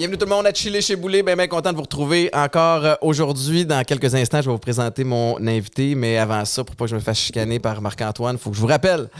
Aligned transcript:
Bienvenue 0.00 0.16
tout 0.16 0.24
le 0.24 0.30
monde 0.30 0.46
à 0.46 0.52
Chiller 0.54 0.80
chez 0.80 0.96
Boulet. 0.96 1.22
Bien, 1.22 1.36
bien 1.36 1.46
content 1.46 1.72
de 1.72 1.76
vous 1.76 1.82
retrouver 1.82 2.30
encore 2.32 2.84
euh, 2.84 2.94
aujourd'hui. 3.02 3.66
Dans 3.66 3.84
quelques 3.84 4.14
instants, 4.14 4.40
je 4.40 4.46
vais 4.46 4.52
vous 4.52 4.58
présenter 4.58 5.04
mon 5.04 5.36
invité. 5.46 5.94
Mais 5.94 6.16
avant 6.16 6.44
ça, 6.46 6.64
pour 6.64 6.74
pas 6.74 6.86
que 6.86 6.90
je 6.90 6.94
me 6.96 7.00
fasse 7.00 7.18
chicaner 7.18 7.58
par 7.58 7.82
Marc-Antoine, 7.82 8.36
il 8.36 8.38
faut 8.38 8.48
que 8.48 8.56
je 8.56 8.62
vous 8.62 8.66
rappelle 8.66 9.10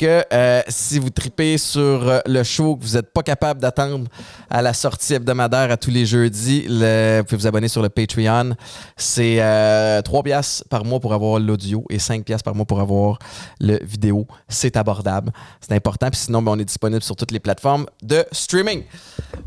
que 0.00 0.24
euh, 0.32 0.62
si 0.68 0.98
vous 0.98 1.10
tripez 1.10 1.58
sur 1.58 2.08
euh, 2.08 2.20
le 2.24 2.42
show, 2.42 2.76
que 2.76 2.84
vous 2.86 2.94
n'êtes 2.94 3.12
pas 3.12 3.22
capable 3.22 3.60
d'attendre 3.60 4.06
à 4.48 4.62
la 4.62 4.72
sortie 4.72 5.12
hebdomadaire 5.12 5.70
à 5.70 5.76
tous 5.76 5.90
les 5.90 6.06
jeudis, 6.06 6.64
le- 6.68 7.18
vous 7.18 7.24
pouvez 7.24 7.36
vous 7.42 7.46
abonner 7.46 7.68
sur 7.68 7.82
le 7.82 7.90
Patreon. 7.90 8.56
C'est 8.96 9.36
euh, 9.40 10.00
3 10.00 10.22
piastres 10.22 10.64
par 10.70 10.86
mois 10.86 11.00
pour 11.00 11.12
avoir 11.12 11.38
l'audio 11.38 11.84
et 11.90 11.98
5 11.98 12.24
piastres 12.24 12.44
par 12.44 12.54
mois 12.54 12.64
pour 12.64 12.80
avoir 12.80 13.18
le 13.60 13.78
vidéo. 13.82 14.26
C'est 14.48 14.78
abordable. 14.78 15.32
C'est 15.60 15.74
important. 15.74 16.08
Puis 16.08 16.20
sinon, 16.20 16.40
ben, 16.40 16.52
on 16.52 16.58
est 16.58 16.64
disponible 16.64 17.02
sur 17.02 17.14
toutes 17.14 17.30
les 17.32 17.40
plateformes 17.40 17.84
de 18.02 18.24
streaming. 18.32 18.84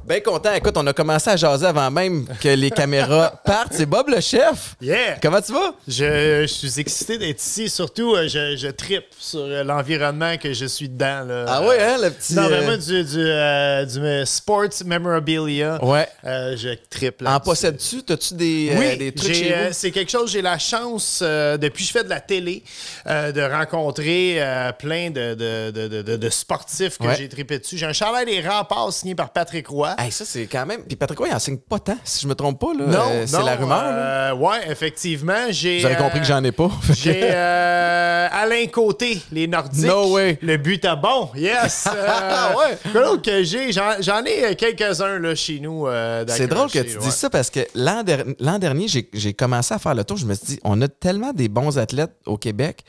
Bien 0.07 0.19
content. 0.19 0.53
Écoute, 0.53 0.77
on 0.77 0.85
a 0.85 0.93
commencé 0.93 1.31
à 1.31 1.35
jaser 1.35 1.65
avant 1.65 1.89
même 1.89 2.27
que 2.39 2.49
les 2.49 2.69
caméras 2.69 3.41
partent. 3.45 3.73
C'est 3.73 3.87
Bob 3.87 4.07
le 4.09 4.21
chef. 4.21 4.75
Yeah! 4.81 5.17
Comment 5.19 5.41
tu 5.41 5.51
vas? 5.51 5.73
Je, 5.87 6.41
je 6.41 6.45
suis 6.47 6.79
excité 6.79 7.17
d'être 7.17 7.41
ici. 7.41 7.69
Surtout, 7.69 8.13
euh, 8.13 8.27
je, 8.27 8.55
je 8.55 8.67
tripe 8.67 9.05
sur 9.17 9.39
euh, 9.39 9.63
l'environnement 9.63 10.35
que 10.43 10.53
je 10.53 10.65
suis 10.65 10.89
dedans. 10.89 11.23
là. 11.27 11.45
Ah 11.47 11.61
ouais, 11.65 11.81
hein, 11.81 11.97
le 12.01 12.09
petit. 12.09 12.35
Non, 12.35 12.47
mais 12.49 12.67
euh, 12.67 12.77
du, 12.77 13.03
du, 13.03 13.17
euh, 13.19 13.85
du, 13.85 13.99
euh, 13.99 14.25
sports 14.25 14.63
memorabilia, 14.85 15.83
Ouais. 15.83 16.07
euh, 16.25 16.55
je 16.57 16.69
tripe 16.89 17.23
En 17.25 17.39
possèdes-tu? 17.39 18.03
T'as-tu 18.03 18.33
des, 18.35 18.71
euh, 18.73 18.79
Oui, 18.79 18.97
des 18.97 19.11
trucs 19.13 19.33
j'ai, 19.33 19.43
chez 19.45 19.55
euh, 19.55 19.67
vous? 19.67 19.73
c'est 19.73 19.91
quelque 19.91 20.11
chose, 20.11 20.31
j'ai 20.31 20.41
la 20.41 20.57
chance, 20.57 21.19
euh, 21.21 21.57
depuis 21.57 21.83
que 21.83 21.87
je 21.87 21.93
fais 21.97 22.03
de 22.03 22.09
la 22.09 22.19
télé, 22.19 22.63
euh, 23.07 23.31
de 23.31 23.41
rencontrer 23.41 24.35
euh, 24.37 24.71
plein 24.73 25.09
de, 25.09 25.33
de, 25.33 25.71
de, 26.01 26.17
de- 26.17 26.29
sportifs 26.29 26.97
que 26.97 27.03
Ouais. 27.07 27.15
j'ai 27.17 27.29
trippé 27.29 27.59
dessus. 27.59 27.77
J'ai 27.77 27.85
un 27.85 27.93
chandail 27.93 28.25
des 28.25 28.41
remparts 28.41 28.91
signé 28.91 29.15
par 29.15 29.29
Patrick 29.31 29.67
Roy. 29.67 29.95
Hey, 29.99 30.11
ça, 30.11 30.25
c'est 30.25 30.45
quand 30.47 30.65
même. 30.65 30.83
Puis 30.83 30.95
Patrick 30.95 31.19
Roy, 31.19 31.27
il 31.29 31.35
enseigne 31.35 31.57
pas 31.57 31.79
tant, 31.79 31.97
si 32.03 32.21
je 32.23 32.27
me 32.27 32.35
trompe 32.35 32.59
pas. 32.59 32.73
Là. 32.77 32.85
non, 32.85 33.09
Euh, 33.11 33.23
c'est 33.27 33.41
la 33.43 33.55
rumeur. 33.55 33.69
là. 33.69 34.31
euh, 34.31 34.33
ouais, 34.35 34.59
effectivement. 34.69 35.45
J'ai, 35.51 35.79
Vous 35.79 35.85
avez 35.85 35.95
compris 35.95 36.19
que 36.19 36.25
euh, 36.25 36.27
j'en 36.27 36.43
ai 36.43 36.51
pas. 36.51 36.69
J'ai 36.93 37.21
euh, 37.23 38.27
Alain 38.31 38.65
Côté, 38.67 39.21
les 39.31 39.47
Nordiques. 39.47 39.85
No 39.93 40.13
way. 40.13 40.32
Le 40.41 40.57
but 40.57 40.83
à 40.85 40.95
bon, 40.95 41.29
yes. 41.35 41.87
Euh, 41.87 42.05
Ah 42.07 42.53
ouais. 42.57 42.77
Quoi 42.91 43.03
d'autre 43.03 43.21
que 43.21 43.43
j'ai? 43.43 43.71
J'en, 43.71 44.23
ai 44.25 44.45
euh, 44.45 44.53
quelques-uns 44.55 45.19
là, 45.19 45.35
chez 45.35 45.59
nous. 45.59 45.87
euh, 45.87 46.23
C'est 46.27 46.47
drôle 46.47 46.69
que 46.69 46.79
tu 46.79 46.97
ouais. 46.97 47.03
dises 47.03 47.13
ça 47.15 47.29
parce 47.29 47.49
que 47.49 47.59
l'an 47.75 48.03
der- 48.03 48.25
l'an 48.39 48.59
dernier, 48.59 48.87
j'ai- 48.87 49.33
commencé 49.33 49.73
à 49.73 49.79
faire 49.79 49.95
le 49.95 50.03
tour. 50.03 50.17
Je 50.17 50.25
me 50.25 50.33
suis 50.33 50.45
dit, 50.45 50.59
on 50.63 50.81
a 50.81 50.87
tellement 50.87 51.33
des 51.33 51.47
bons 51.49 51.77
athlètes 51.77 52.15
au 52.25 52.37
Québec 52.37 52.83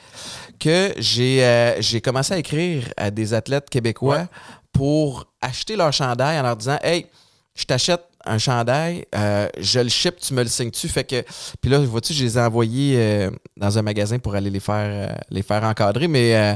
que 0.61 0.93
j'ai 0.99 1.45
euh, 1.45 1.81
commencé 2.03 2.35
à 2.35 2.39
écrire 2.39 2.85
à 2.97 3.11
des 3.11 3.35
athlètes 3.35 3.69
québécois 3.71 4.17
Ouais. 4.19 4.27
pour 4.73 5.27
acheter 5.41 5.77
leur 5.77 5.93
chandail 5.93 6.39
en 6.39 6.43
leur 6.43 6.57
disant 6.57 6.79
Hey, 6.83 7.07
je 7.55 7.65
t'achète 7.65 8.03
un 8.27 8.39
chandail, 8.39 9.05
euh, 9.15 9.49
je 9.59 9.81
le 9.81 9.89
ship, 9.89 10.17
tu 10.21 10.35
me 10.35 10.43
le 10.43 10.49
signes-tu? 10.49 10.89
Fait 10.89 11.05
que. 11.05 11.23
Puis 11.61 11.71
là, 11.71 11.79
vois-tu, 11.79 12.13
je 12.13 12.25
les 12.25 12.37
ai 12.39 12.41
envoyés 12.41 12.97
euh, 12.99 13.31
dans 13.57 13.77
un 13.79 13.83
magasin 13.83 14.19
pour 14.19 14.35
aller 14.35 14.51
les 14.51 14.61
faire, 14.61 14.75
euh, 15.11 15.15
les 15.31 15.43
faire 15.43 15.63
encadrer. 15.65 16.09
Mais, 16.09 16.35
euh, 16.37 16.55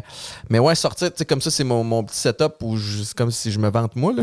mais 0.50 0.58
ouais, 0.58 0.74
sortir, 0.74 1.11
tu 1.11 1.19
sais, 1.19 1.24
comme 1.24 1.41
ça, 1.41 1.50
c'est 1.50 1.64
mon, 1.64 1.84
mon 1.84 2.02
petit 2.05 2.19
setup 2.19 2.55
où 2.62 2.77
c'est 2.78 3.14
comme 3.14 3.30
si 3.30 3.50
je 3.52 3.58
me 3.58 3.69
vante 3.70 3.94
moi. 3.96 4.12
Là. 4.12 4.22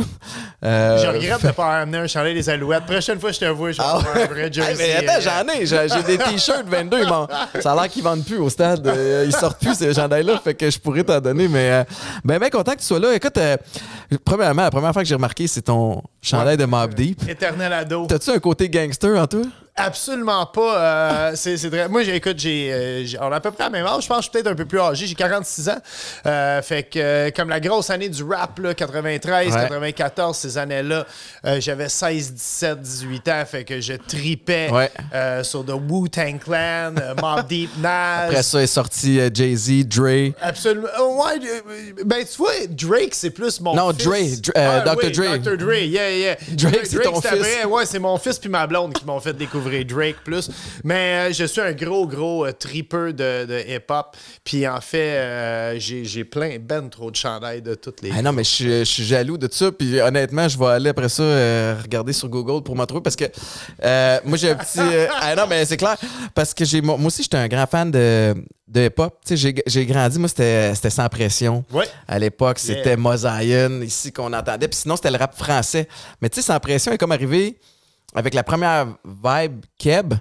Je 0.61 1.07
regrette 1.07 1.41
de 1.41 1.47
ne 1.47 1.51
pas 1.51 1.79
amener 1.81 1.97
un 1.99 2.07
chandail 2.07 2.33
des 2.33 2.49
Alouettes. 2.49 2.85
Prochaine 2.85 3.19
fois, 3.19 3.31
je 3.31 3.39
te 3.39 3.45
vois, 3.45 3.71
je 3.71 3.77
vais 3.77 3.83
Ah 3.85 3.97
avoir 3.97 4.15
un 4.17 4.25
vrai 4.25 4.49
jersey. 4.51 4.75
mais 4.77 5.07
attends, 5.07 5.21
j'en 5.21 5.53
ai. 5.53 5.65
J'ai 5.65 6.03
des 6.03 6.17
t-shirts 6.17 6.67
22. 6.67 6.99
ils 7.01 7.07
m'en- 7.07 7.27
Ça 7.61 7.71
a 7.73 7.75
l'air 7.75 7.89
qu'ils 7.89 8.03
vendent 8.03 8.25
plus 8.25 8.37
au 8.37 8.49
stade. 8.49 8.91
Ils 9.25 9.31
sortent 9.35 9.59
plus, 9.59 9.75
ces 9.75 9.93
chandails-là. 9.93 10.39
Fait 10.43 10.53
que 10.53 10.69
je 10.69 10.79
pourrais 10.79 11.03
t'en 11.03 11.19
donner. 11.19 11.47
Mais 11.47 11.71
euh, 11.71 11.83
ben, 12.23 12.39
ben 12.39 12.49
content 12.49 12.73
que 12.73 12.79
tu 12.79 12.85
sois 12.85 12.99
là. 12.99 13.13
Écoute, 13.15 13.37
premièrement, 14.23 14.63
la 14.63 14.71
première 14.71 14.93
fois 14.93 15.01
que 15.01 15.07
j'ai 15.07 15.15
remarqué, 15.15 15.47
c'est 15.47 15.61
ton 15.63 16.01
chandail 16.21 16.57
de 16.57 16.65
Mob 16.65 16.93
Deep. 16.93 17.21
T'as-tu 18.07 18.31
un 18.31 18.39
côté 18.39 18.69
gangster 18.69 19.17
en 19.19 19.27
toi? 19.27 19.41
Absolument 19.77 20.45
pas. 20.45 20.79
euh, 20.79 21.31
c'est 21.35 21.57
très... 21.69 21.89
Moi, 21.89 22.03
j'ai- 22.03 22.15
écoute, 22.15 22.39
j'ai, 22.39 22.71
euh, 22.71 23.05
j'ai- 23.05 23.19
on 23.19 23.29
a 23.29 23.35
à 23.35 23.39
peu 23.41 23.51
près 23.51 23.65
la 23.65 23.69
même 23.69 23.85
âge. 23.85 24.03
Je 24.03 24.07
pense 24.07 24.19
que 24.19 24.23
je 24.23 24.29
suis 24.29 24.31
peut-être 24.31 24.47
un 24.47 24.55
peu 24.55 24.63
plus 24.65 24.79
âgé. 24.79 25.05
J'ai 25.05 25.15
46 25.15 25.67
ans. 25.69 25.77
Euh, 26.25 26.61
fait 26.61 26.83
que, 26.83 27.29
comme 27.31 27.49
la 27.49 27.59
grosse 27.59 27.89
année 27.89 28.07
du 28.07 28.23
rap, 28.23 28.57
là, 28.59 28.73
93, 28.73 29.53
Ouais. 29.53 29.61
94, 29.67 30.37
ces 30.37 30.57
années-là, 30.57 31.05
euh, 31.45 31.59
j'avais 31.59 31.89
16, 31.89 32.33
17, 32.33 32.81
18 32.81 33.27
ans. 33.27 33.43
Fait 33.45 33.65
que 33.65 33.81
je 33.81 33.93
tripais 33.93 34.69
Ouais. 34.71 34.89
sur 35.43 35.65
The 35.65 35.71
Wu-Tang 35.89 36.39
Clan, 36.39 36.93
Mobb 37.21 37.45
Deep, 37.49 37.71
Nas. 37.81 38.27
Après 38.27 38.43
ça 38.43 38.61
est 38.63 38.67
sorti 38.67 39.19
Jay-Z, 39.33 39.87
Dre. 39.89 40.31
Absolument. 40.41 40.87
Oh, 41.01 41.21
ouais, 41.25 41.41
ben, 42.05 42.19
tu 42.25 42.37
vois, 42.37 42.51
Drake, 42.69 43.13
c'est 43.13 43.29
plus 43.29 43.59
mon 43.59 43.75
Non, 43.75 43.89
fils. 43.93 44.05
Dre, 44.41 44.41
Dre, 44.41 44.51
Ah, 44.55 44.79
Dr. 44.81 44.97
oui, 45.03 45.11
Dre. 45.11 45.37
Dr. 45.37 45.57
Dre, 45.57 45.73
yeah, 45.83 46.11
yeah. 46.11 46.35
Drake, 46.51 46.79
c'est 46.85 47.01
ton 47.01 47.19
fils. 47.19 47.31
vrai. 47.39 47.65
Ouais, 47.65 47.85
c'est 47.85 47.99
mon 47.99 48.17
fils 48.17 48.39
puis 48.39 48.49
ma 48.49 48.65
blonde 48.67 48.93
qui 48.93 49.03
m'ont 49.05 49.19
fait 49.19 49.33
découvrir 49.33 49.64
Drake 49.83 50.17
plus. 50.23 50.49
Mais 50.83 51.29
euh, 51.29 51.33
je 51.33 51.45
suis 51.45 51.61
un 51.61 51.71
gros, 51.73 52.07
gros 52.07 52.45
euh, 52.45 52.51
tripper 52.51 53.13
de, 53.13 53.45
de 53.45 53.63
hip-hop. 53.67 54.15
Puis 54.43 54.67
en 54.67 54.81
fait, 54.81 55.17
euh, 55.17 55.75
j'ai 55.79 56.23
plein, 56.23 56.57
ben 56.59 56.89
trop 56.89 57.09
de 57.11 57.15
chandails 57.15 57.61
de 57.61 57.75
toutes 57.75 58.01
les... 58.01 58.11
Ah 58.15 58.21
non, 58.21 58.31
mais 58.31 58.43
je 58.43 58.49
suis- 58.49 58.65
je 58.79 58.83
suis 58.83 59.03
jaloux 59.05 59.37
de 59.37 59.47
ça. 59.51 59.71
Puis 59.71 59.99
honnêtement, 59.99 60.47
je 60.47 60.57
vais 60.57 60.65
aller 60.67 60.89
après 60.89 61.09
ça 61.09 61.23
euh, 61.23 61.75
regarder 61.81 62.13
sur 62.13 62.29
Google 62.29 62.63
pour 62.63 62.75
m'en 62.75 62.85
trouver 62.85 63.01
parce 63.03 63.15
que 63.15 63.25
moi, 64.25 64.37
j'ai 64.37 64.51
un 64.51 64.55
petit. 64.55 64.79
ah 65.21 65.35
non, 65.35 65.43
mais 65.49 65.65
c'est 65.65 65.77
clair. 65.77 65.97
Parce 66.33 66.53
que 66.53 66.65
j'ai 66.65 66.81
moi 66.81 66.97
aussi, 67.05 67.23
j'étais 67.23 67.37
un 67.37 67.47
grand 67.47 67.65
fan 67.67 67.89
de, 67.91 68.35
de 68.67 68.85
hip-hop. 68.85 69.17
Tu 69.25 69.37
sais, 69.37 69.53
j'ai- 69.67 69.85
grandi, 69.85 70.19
moi, 70.19 70.27
c'était 70.29 70.73
sans 70.89 71.07
pression. 71.09 71.63
Ouais. 71.71 71.85
À 72.07 72.19
l'époque, 72.19 72.45
Yeah. 72.65 72.75
c'était 72.77 72.95
Mosaïen, 72.97 73.81
ici 73.83 74.11
qu'on 74.11 74.31
entendait. 74.33 74.67
Puis 74.67 74.79
sinon, 74.79 74.95
c'était 74.95 75.11
le 75.11 75.17
rap 75.17 75.35
français. 75.37 75.87
Mais 76.21 76.29
tu 76.29 76.35
sais, 76.35 76.41
sans 76.41 76.59
pression 76.59 76.91
est 76.91 76.97
comme 76.97 77.11
arrivé 77.11 77.57
avec 78.15 78.33
la 78.33 78.43
première 78.43 78.87
vibe 79.05 79.65
Keb. 79.77 80.13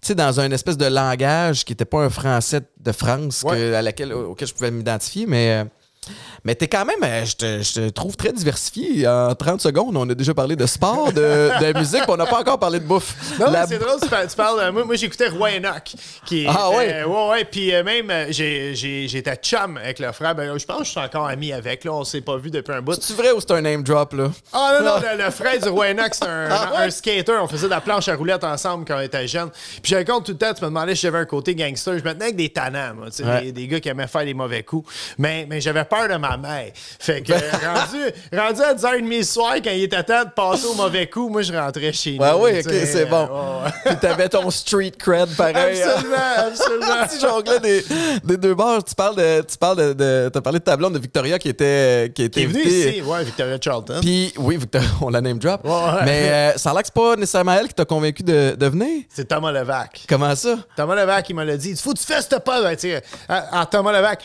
Tu 0.00 0.08
sais, 0.08 0.14
dans 0.14 0.38
un 0.38 0.50
espèce 0.52 0.76
de 0.76 0.86
langage 0.86 1.64
qui 1.64 1.72
n'était 1.72 1.84
pas 1.84 2.04
un 2.04 2.10
français 2.10 2.60
de 2.78 2.92
France 2.92 3.42
que- 3.54 3.74
à 3.74 3.82
laquelle, 3.82 4.12
auquel 4.12 4.46
je 4.46 4.54
pouvais 4.54 4.70
m'identifier, 4.70 5.26
mais. 5.26 5.64
Euh, 6.08 6.40
mais 6.44 6.54
t'es 6.54 6.68
quand 6.68 6.84
même, 6.84 7.02
euh, 7.02 7.24
je 7.24 7.36
te, 7.36 7.62
je 7.62 7.72
te 7.74 7.88
trouve 7.90 8.16
très 8.16 8.32
diversifié. 8.32 9.06
En 9.08 9.34
30 9.34 9.60
secondes, 9.60 9.96
on 9.96 10.08
a 10.08 10.14
déjà 10.14 10.34
parlé 10.34 10.56
de 10.56 10.66
sport, 10.66 11.12
de, 11.12 11.50
de 11.72 11.78
musique, 11.78 12.02
puis 12.02 12.10
on 12.10 12.16
n'a 12.16 12.26
pas 12.26 12.40
encore 12.40 12.58
parlé 12.58 12.78
de 12.80 12.84
bouffe. 12.84 13.14
Non, 13.38 13.50
La- 13.50 13.66
c'est 13.66 13.78
drôle, 13.78 14.00
tu 14.02 14.08
parles. 14.08 14.28
tu 14.28 14.36
parles, 14.36 14.60
euh, 14.60 14.72
moi, 14.72 14.84
moi 14.84 14.96
j'écoutais 14.96 15.28
Roy 15.28 15.50
Enoch. 15.58 15.92
Qui 16.26 16.46
Ah, 16.48 16.70
ouais? 16.70 17.04
ouais, 17.04 17.28
ouais. 17.30 17.44
Puis 17.44 17.74
euh, 17.74 17.82
même, 17.84 18.10
euh, 18.10 18.26
j'étais 18.30 19.36
chum 19.36 19.76
avec 19.76 19.98
le 19.98 20.12
frère. 20.12 20.34
Ben, 20.34 20.56
je 20.58 20.64
pense 20.64 20.78
que 20.78 20.84
je 20.84 20.90
suis 20.90 21.00
encore 21.00 21.26
ami 21.26 21.52
avec. 21.52 21.84
Là, 21.84 21.92
on 21.92 22.04
s'est 22.04 22.20
pas 22.20 22.36
vu 22.36 22.50
depuis 22.50 22.72
un 22.74 22.80
bout. 22.82 22.98
C'est 23.00 23.14
vrai 23.16 23.32
ou 23.32 23.40
c'est 23.40 23.50
un 23.52 23.60
name 23.60 23.82
drop, 23.82 24.12
là? 24.14 24.30
Ah 24.52 24.78
non, 24.80 24.86
non, 24.86 24.94
le, 25.00 25.24
le 25.24 25.30
frère 25.30 25.58
du 25.60 25.68
Roy 25.68 25.90
Enoch, 25.90 26.12
c'est 26.12 26.24
un, 26.26 26.48
Ah 26.50 26.70
ouais? 26.72 26.86
un 26.86 26.90
skater. 26.90 27.32
On 27.42 27.48
faisait 27.48 27.66
de 27.66 27.70
la 27.70 27.80
planche 27.80 28.08
à 28.08 28.14
roulettes 28.16 28.44
ensemble 28.44 28.84
quand 28.86 28.96
on 28.96 29.00
était 29.00 29.26
jeunes. 29.28 29.50
Puis 29.82 29.90
j'avais 29.90 30.04
compte 30.04 30.26
tout 30.26 30.32
le 30.32 30.38
temps, 30.38 30.52
tu 30.54 30.62
me 30.62 30.68
demandais 30.68 30.94
si 30.94 31.02
j'avais 31.02 31.18
un 31.18 31.24
côté 31.24 31.54
gangster. 31.54 31.98
Je 31.98 32.04
me 32.04 32.12
tenais 32.12 32.24
avec 32.26 32.36
des 32.36 32.48
tannants, 32.50 32.94
moi, 32.96 33.06
tu 33.10 33.22
Ouais. 33.24 33.42
des, 33.42 33.52
des 33.52 33.66
gars 33.66 33.80
qui 33.80 33.88
aimaient 33.88 34.06
faire 34.06 34.24
des 34.24 34.34
mauvais 34.34 34.62
coups. 34.62 34.88
Mais, 35.18 35.46
mais 35.48 35.60
j'avais 35.60 35.84
peur 35.84 35.97
de 36.06 36.16
ma 36.16 36.36
mère. 36.36 36.70
Fait 37.00 37.22
que 37.22 37.32
rendu, 37.32 38.12
rendu 38.32 38.62
à 38.62 38.74
10h30 38.74 39.18
le 39.18 39.22
soir, 39.24 39.54
quand 39.56 39.70
il 39.70 39.84
était 39.84 40.02
temps 40.04 40.24
de 40.24 40.30
passer 40.30 40.66
au 40.66 40.74
mauvais 40.74 41.08
coup, 41.08 41.28
moi 41.28 41.42
je 41.42 41.52
rentrais 41.52 41.92
chez 41.92 42.16
nous. 42.18 42.24
Ouais, 42.24 42.32
oui, 42.38 42.60
ok, 42.60 42.72
c'est 42.86 43.06
bon. 43.06 43.28
euh, 43.30 43.64
ouais. 43.64 43.70
Puis 43.86 43.96
t'avais 44.00 44.28
ton 44.28 44.48
street 44.50 44.92
cred 44.98 45.34
pareil. 45.36 45.82
hein. 45.82 45.88
Absolument, 45.96 46.16
absolument. 46.46 47.06
tu 47.12 47.20
jonglais 47.20 47.60
des, 47.60 47.84
des 48.24 48.36
deux 48.36 48.54
bords. 48.54 48.84
Tu 48.84 48.94
parles 48.94 49.16
de. 49.16 49.42
Tu 49.42 49.56
parles 49.58 49.94
de. 49.94 50.28
parlé 50.40 50.58
de 50.58 50.64
ta 50.64 50.76
blonde 50.76 50.94
de 50.94 50.98
Victoria 50.98 51.38
qui 51.38 51.48
était. 51.48 52.12
Qui, 52.14 52.24
était 52.24 52.40
Qui 52.40 52.44
est 52.44 52.46
venu 52.46 52.60
invitée. 52.60 52.90
ici, 52.98 53.02
ouais, 53.02 53.24
Victoria 53.24 53.56
Charlton. 53.60 53.98
Puis, 54.00 54.32
oui, 54.36 54.56
Victoria, 54.56 54.88
on 55.00 55.08
la 55.10 55.20
name 55.20 55.38
drop. 55.38 55.64
Ouais, 55.64 55.70
ouais. 55.70 56.04
Mais 56.04 56.28
euh, 56.30 56.52
ça 56.58 56.70
a 56.70 56.72
l'air 56.74 56.82
que 56.82 56.88
c'est 56.88 56.94
pas 57.02 57.16
nécessairement 57.16 57.54
elle 57.54 57.68
qui 57.68 57.74
t'a 57.74 57.84
convaincu 57.84 58.22
de, 58.22 58.54
de 58.54 58.66
venir. 58.66 59.02
C'est 59.08 59.26
Thomas 59.26 59.52
Levac. 59.52 60.04
Comment 60.08 60.34
ça? 60.36 60.56
Thomas 60.76 60.94
Levac, 60.94 61.28
il 61.30 61.34
m'a 61.34 61.44
dit. 61.56 61.74
Faut 61.76 61.92
que 61.94 61.98
tu 61.98 62.04
fasses 62.04 62.28
ce 62.30 62.36
pas. 62.36 62.62
Ben, 62.62 62.74
tu 62.76 62.88
sais, 62.90 63.02
à, 63.28 63.60
à 63.60 63.66
Thomas 63.66 63.92
Levac. 63.92 64.22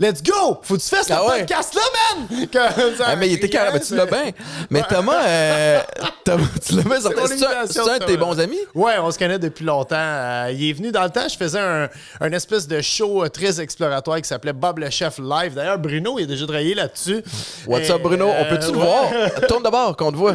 Let's 0.00 0.22
go! 0.22 0.58
Faut 0.62 0.76
que 0.76 0.80
tu 0.80 0.88
fasses 0.88 1.10
Ah 1.10 1.20
ce 1.24 1.30
ouais. 1.30 1.38
podcast-là, 1.40 1.82
man! 2.26 2.48
Ah, 3.04 3.14
mais 3.16 3.28
il 3.28 3.34
était 3.34 3.48
carré. 3.48 3.78
tu 3.80 3.94
l'as 3.94 4.06
bien. 4.06 4.30
Mais 4.70 4.82
Thomas, 4.88 5.22
euh, 5.26 5.80
Thomas, 6.24 6.46
tu 6.66 6.74
l'as 6.74 6.82
bien 6.82 7.00
sorti. 7.00 7.38
C'est 7.70 7.80
un- 7.80 7.98
de 7.98 8.04
tes 8.04 8.16
bons 8.16 8.38
amis? 8.40 8.58
Ouais, 8.74 8.94
on 9.00 9.10
se 9.10 9.18
connaît 9.18 9.38
depuis 9.38 9.64
longtemps. 9.64 9.96
Euh, 9.98 10.50
il 10.52 10.70
est 10.70 10.72
venu 10.72 10.90
dans 10.92 11.04
le 11.04 11.10
temps, 11.10 11.28
je 11.28 11.36
faisais 11.36 11.60
un, 11.60 11.88
un 12.20 12.32
espèce 12.32 12.66
de 12.66 12.80
show 12.80 13.22
euh, 13.24 13.28
très 13.28 13.60
exploratoire 13.60 14.16
qui 14.20 14.28
s'appelait 14.28 14.52
Bob 14.54 14.78
le 14.78 14.90
Chef 14.90 15.18
Live. 15.18 15.54
D'ailleurs, 15.54 15.78
Bruno, 15.78 16.18
il 16.18 16.24
a 16.24 16.26
déjà 16.26 16.46
travaillé 16.46 16.74
là-dessus. 16.74 17.22
What's 17.66 17.88
Et, 17.88 17.92
up, 17.92 18.02
Bruno? 18.02 18.28
On 18.28 18.44
peut-tu 18.48 18.72
le 18.72 18.78
voir? 18.78 19.04
Tourne 19.48 19.62
de 19.62 19.70
bord, 19.70 19.96
qu'on 19.96 20.10
te 20.10 20.16
voit. 20.16 20.34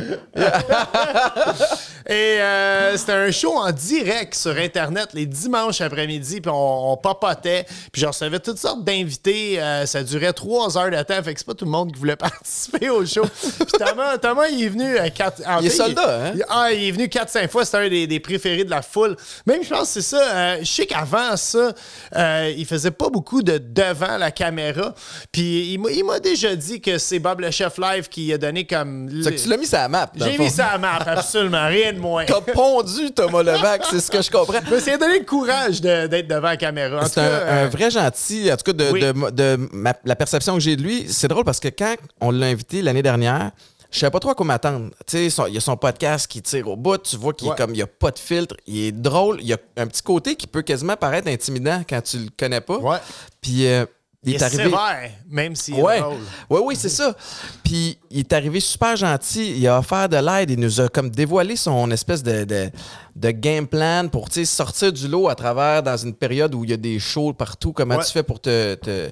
Et 2.09 2.39
euh, 2.41 2.95
c'était 2.95 3.11
un 3.13 3.31
show 3.31 3.53
en 3.57 3.71
direct 3.71 4.33
sur 4.33 4.55
Internet 4.57 5.09
les 5.13 5.25
dimanches 5.25 5.81
après-midi, 5.81 6.39
puis 6.39 6.49
on, 6.53 6.91
on 6.93 6.97
papotait, 6.97 7.65
puis 7.91 8.01
je 8.01 8.05
recevais 8.05 8.39
toutes 8.39 8.59
sortes 8.59 8.83
d'invités. 8.85 9.46
Euh, 9.57 9.85
ça 9.85 10.03
durait 10.03 10.33
trois 10.33 10.77
heures 10.77 10.91
de 10.91 11.01
temps, 11.03 11.21
fait 11.23 11.33
que 11.33 11.39
c'est 11.39 11.45
pas 11.47 11.53
tout 11.53 11.65
le 11.65 11.71
monde 11.71 11.91
qui 11.93 11.99
voulait 11.99 12.15
participer 12.27 12.89
au 12.89 13.05
show. 13.05 13.23
Puis 13.23 13.65
Thomas, 13.79 14.17
Thomas, 14.17 14.47
il 14.47 14.63
est 14.63 14.69
venu 14.69 14.95
quatre... 15.15 15.41
en 15.47 15.59
Il 15.61 15.67
est 15.67 15.69
soldat, 15.69 16.25
hein? 16.27 16.31
il- 16.35 16.45
ah, 16.49 16.71
il 16.71 16.87
est 16.87 16.91
venu 16.91 17.05
4-5 17.05 17.47
fois, 17.49 17.65
c'était 17.65 17.77
un 17.77 17.89
des, 17.89 18.07
des 18.07 18.19
préférés 18.19 18.63
de 18.63 18.69
la 18.69 18.81
foule. 18.81 19.15
Même, 19.45 19.63
je 19.63 19.69
pense 19.69 19.93
que 19.93 20.01
c'est 20.01 20.15
ça. 20.15 20.21
euh, 20.35 20.57
je 20.61 20.65
sais 20.65 20.85
qu'avant 20.85 21.35
ça, 21.37 21.71
euh, 22.15 22.53
il 22.57 22.65
faisait 22.65 22.91
pas 22.91 23.09
beaucoup 23.09 23.41
de 23.41 23.57
devant 23.57 24.17
la 24.17 24.31
caméra. 24.31 24.93
Puis 25.31 25.73
il 25.73 25.79
m'a- 25.79 25.91
il 25.91 26.03
m'a 26.03 26.19
déjà 26.19 26.55
dit 26.55 26.81
que 26.81 26.97
c'est 26.97 27.19
Bob 27.19 27.39
le 27.41 27.51
Chef 27.51 27.77
Live 27.77 28.09
qui 28.09 28.31
a 28.33 28.37
donné 28.37 28.65
comme. 28.65 29.09
C'est 29.23 29.35
que 29.35 29.41
tu 29.41 29.49
l'as 29.49 29.57
mis 29.57 29.65
sur 29.67 29.77
la 29.77 29.87
map. 29.89 30.11
J'ai 30.15 30.37
mis 30.37 30.49
ça 30.49 30.67
à 30.67 30.71
la 30.73 30.77
map, 30.79 30.95
absolument. 31.05 31.67
Rien 31.67 31.93
de 31.93 31.99
moins. 31.99 32.25
T'as 32.25 32.41
pondu 32.41 33.11
Thomas 33.11 33.43
Levac, 33.43 33.83
c'est 33.89 33.99
ce 33.99 34.09
que 34.11 34.21
je 34.21 34.29
comprends. 34.31 34.59
Mais 34.71 34.79
c'est 34.79 34.97
donné 34.97 35.19
le 35.19 35.25
courage 35.25 35.81
de- 35.81 36.07
d'être 36.07 36.27
devant 36.27 36.47
la 36.49 36.57
caméra. 36.57 37.05
C'est 37.07 37.19
un, 37.19 37.67
vrai 37.67 37.91
gentil, 37.91 38.51
en 38.51 38.57
tout 38.57 38.71
cas, 38.71 38.73
de, 38.73 38.89
Oui. 38.91 39.01
de- 39.01 39.29
de 39.37 39.57
ma- 39.71 39.95
la 40.03 40.15
perception 40.17 40.55
que 40.55 40.59
j'ai 40.59 40.75
de 40.75 40.81
lui. 40.83 41.05
C'est 41.07 41.27
drôle 41.29 41.45
parce 41.45 41.59
que 41.61 41.69
quand 41.69 41.95
on 42.19 42.31
l'a 42.31 42.47
invité 42.47 42.81
l'année 42.81 43.01
dernière, 43.03 43.51
je 43.89 43.99
savais 43.99 44.11
pas 44.11 44.19
trop 44.19 44.31
à 44.31 44.35
quoi 44.35 44.45
m'attendre. 44.45 44.89
Tu 45.05 45.17
sais, 45.17 45.29
son- 45.29 45.45
il 45.47 45.53
y 45.53 45.57
a 45.57 45.61
son 45.61 45.77
podcast 45.77 46.27
qui 46.27 46.41
tire 46.41 46.67
au 46.67 46.75
bout, 46.75 46.97
tu 46.97 47.15
vois 47.15 47.31
qu'il 47.33 47.47
Ouais. 47.47 47.55
comme, 47.55 47.73
il 47.73 47.77
y 47.77 47.81
a 47.81 47.87
pas 47.87 48.11
de 48.11 48.19
filtre, 48.19 48.55
il 48.67 48.77
est 48.87 48.91
drôle, 48.91 49.37
il 49.39 49.47
y 49.47 49.53
a 49.53 49.57
un 49.77 49.87
petit 49.87 50.01
côté 50.01 50.35
qui 50.35 50.45
peut 50.47 50.61
quasiment 50.61 50.97
paraître 50.97 51.29
intimidant 51.29 51.81
quand 51.89 52.01
tu 52.01 52.17
le 52.17 52.27
connais 52.37 52.59
pas. 52.59 52.77
Ouais. 52.79 52.97
Puis 53.41 53.65
euh, 53.65 53.85
il, 54.27 54.31
il 54.31 54.35
est 54.35 54.39
est 54.39 54.43
arrivé. 54.43 54.63
sévère, 54.65 55.11
même 55.29 55.55
s'il 55.55 55.79
est 55.79 55.81
Ouais. 55.81 55.99
drôle. 55.99 56.17
ouais, 56.49 56.59
oui, 56.63 56.75
c'est 56.75 56.89
ça. 56.89 57.15
Puis 57.63 57.97
il 58.11 58.19
est 58.19 58.33
arrivé 58.33 58.59
super 58.59 58.95
gentil. 58.95 59.53
Il 59.57 59.67
a 59.67 59.79
offert 59.79 60.07
de 60.09 60.17
l'aide. 60.17 60.51
Il 60.51 60.59
nous 60.59 60.79
a 60.81 60.89
comme 60.89 61.09
dévoilé 61.09 61.55
son 61.55 61.89
espèce 61.91 62.21
de, 62.23 62.43
de, 62.43 62.69
de 63.15 63.31
game 63.31 63.67
plan 63.67 64.07
pour 64.11 64.27
sortir 64.31 64.93
du 64.93 65.07
lot 65.07 65.27
à 65.29 65.35
travers 65.35 65.81
dans 65.83 65.97
une 65.97 66.13
période 66.13 66.53
où 66.53 66.63
il 66.63 66.69
y 66.69 66.73
a 66.73 66.77
des 66.77 66.99
shows 66.99 67.33
partout. 67.33 67.73
Comment 67.73 67.95
Ouais. 67.97 68.03
tu 68.05 68.11
fais 68.11 68.23
pour 68.23 68.39
te, 68.39 68.75
te, 68.75 69.09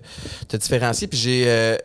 te 0.48 0.58
différencier? 0.58 1.08
Puis 1.08 1.18
j'ai. 1.18 1.44
euh, 1.48 1.78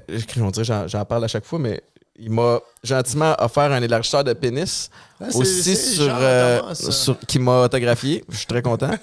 j'en 0.87 1.05
parle 1.05 1.25
à 1.25 1.29
chaque 1.29 1.45
fois, 1.45 1.59
mais 1.59 1.81
il 2.19 2.31
m'a 2.31 2.59
gentiment 2.83 3.35
offert 3.39 3.71
un 3.73 3.83
élargisseur 3.83 4.25
de 4.25 4.33
pénis. 4.33 4.89
Ah, 5.23 5.27
aussi 5.35 5.77
sur, 5.77 6.09
euh, 6.11 6.61
sur- 6.75 7.19
qui 7.27 7.39
m'a 7.39 7.61
autographié. 7.65 8.25
Je 8.31 8.37
suis 8.39 8.47
très 8.47 8.63
content. 8.63 8.91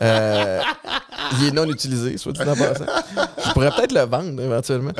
Euh, 0.00 0.60
il 1.40 1.48
est 1.48 1.50
non 1.50 1.64
utilisé, 1.68 2.16
soit 2.18 2.30
dit 2.32 2.40
en 2.42 2.54
passant. 2.54 2.84
Je 3.44 3.52
pourrais 3.52 3.70
peut-être 3.72 3.92
le 3.92 4.02
vendre 4.02 4.40
éventuellement. 4.40 4.92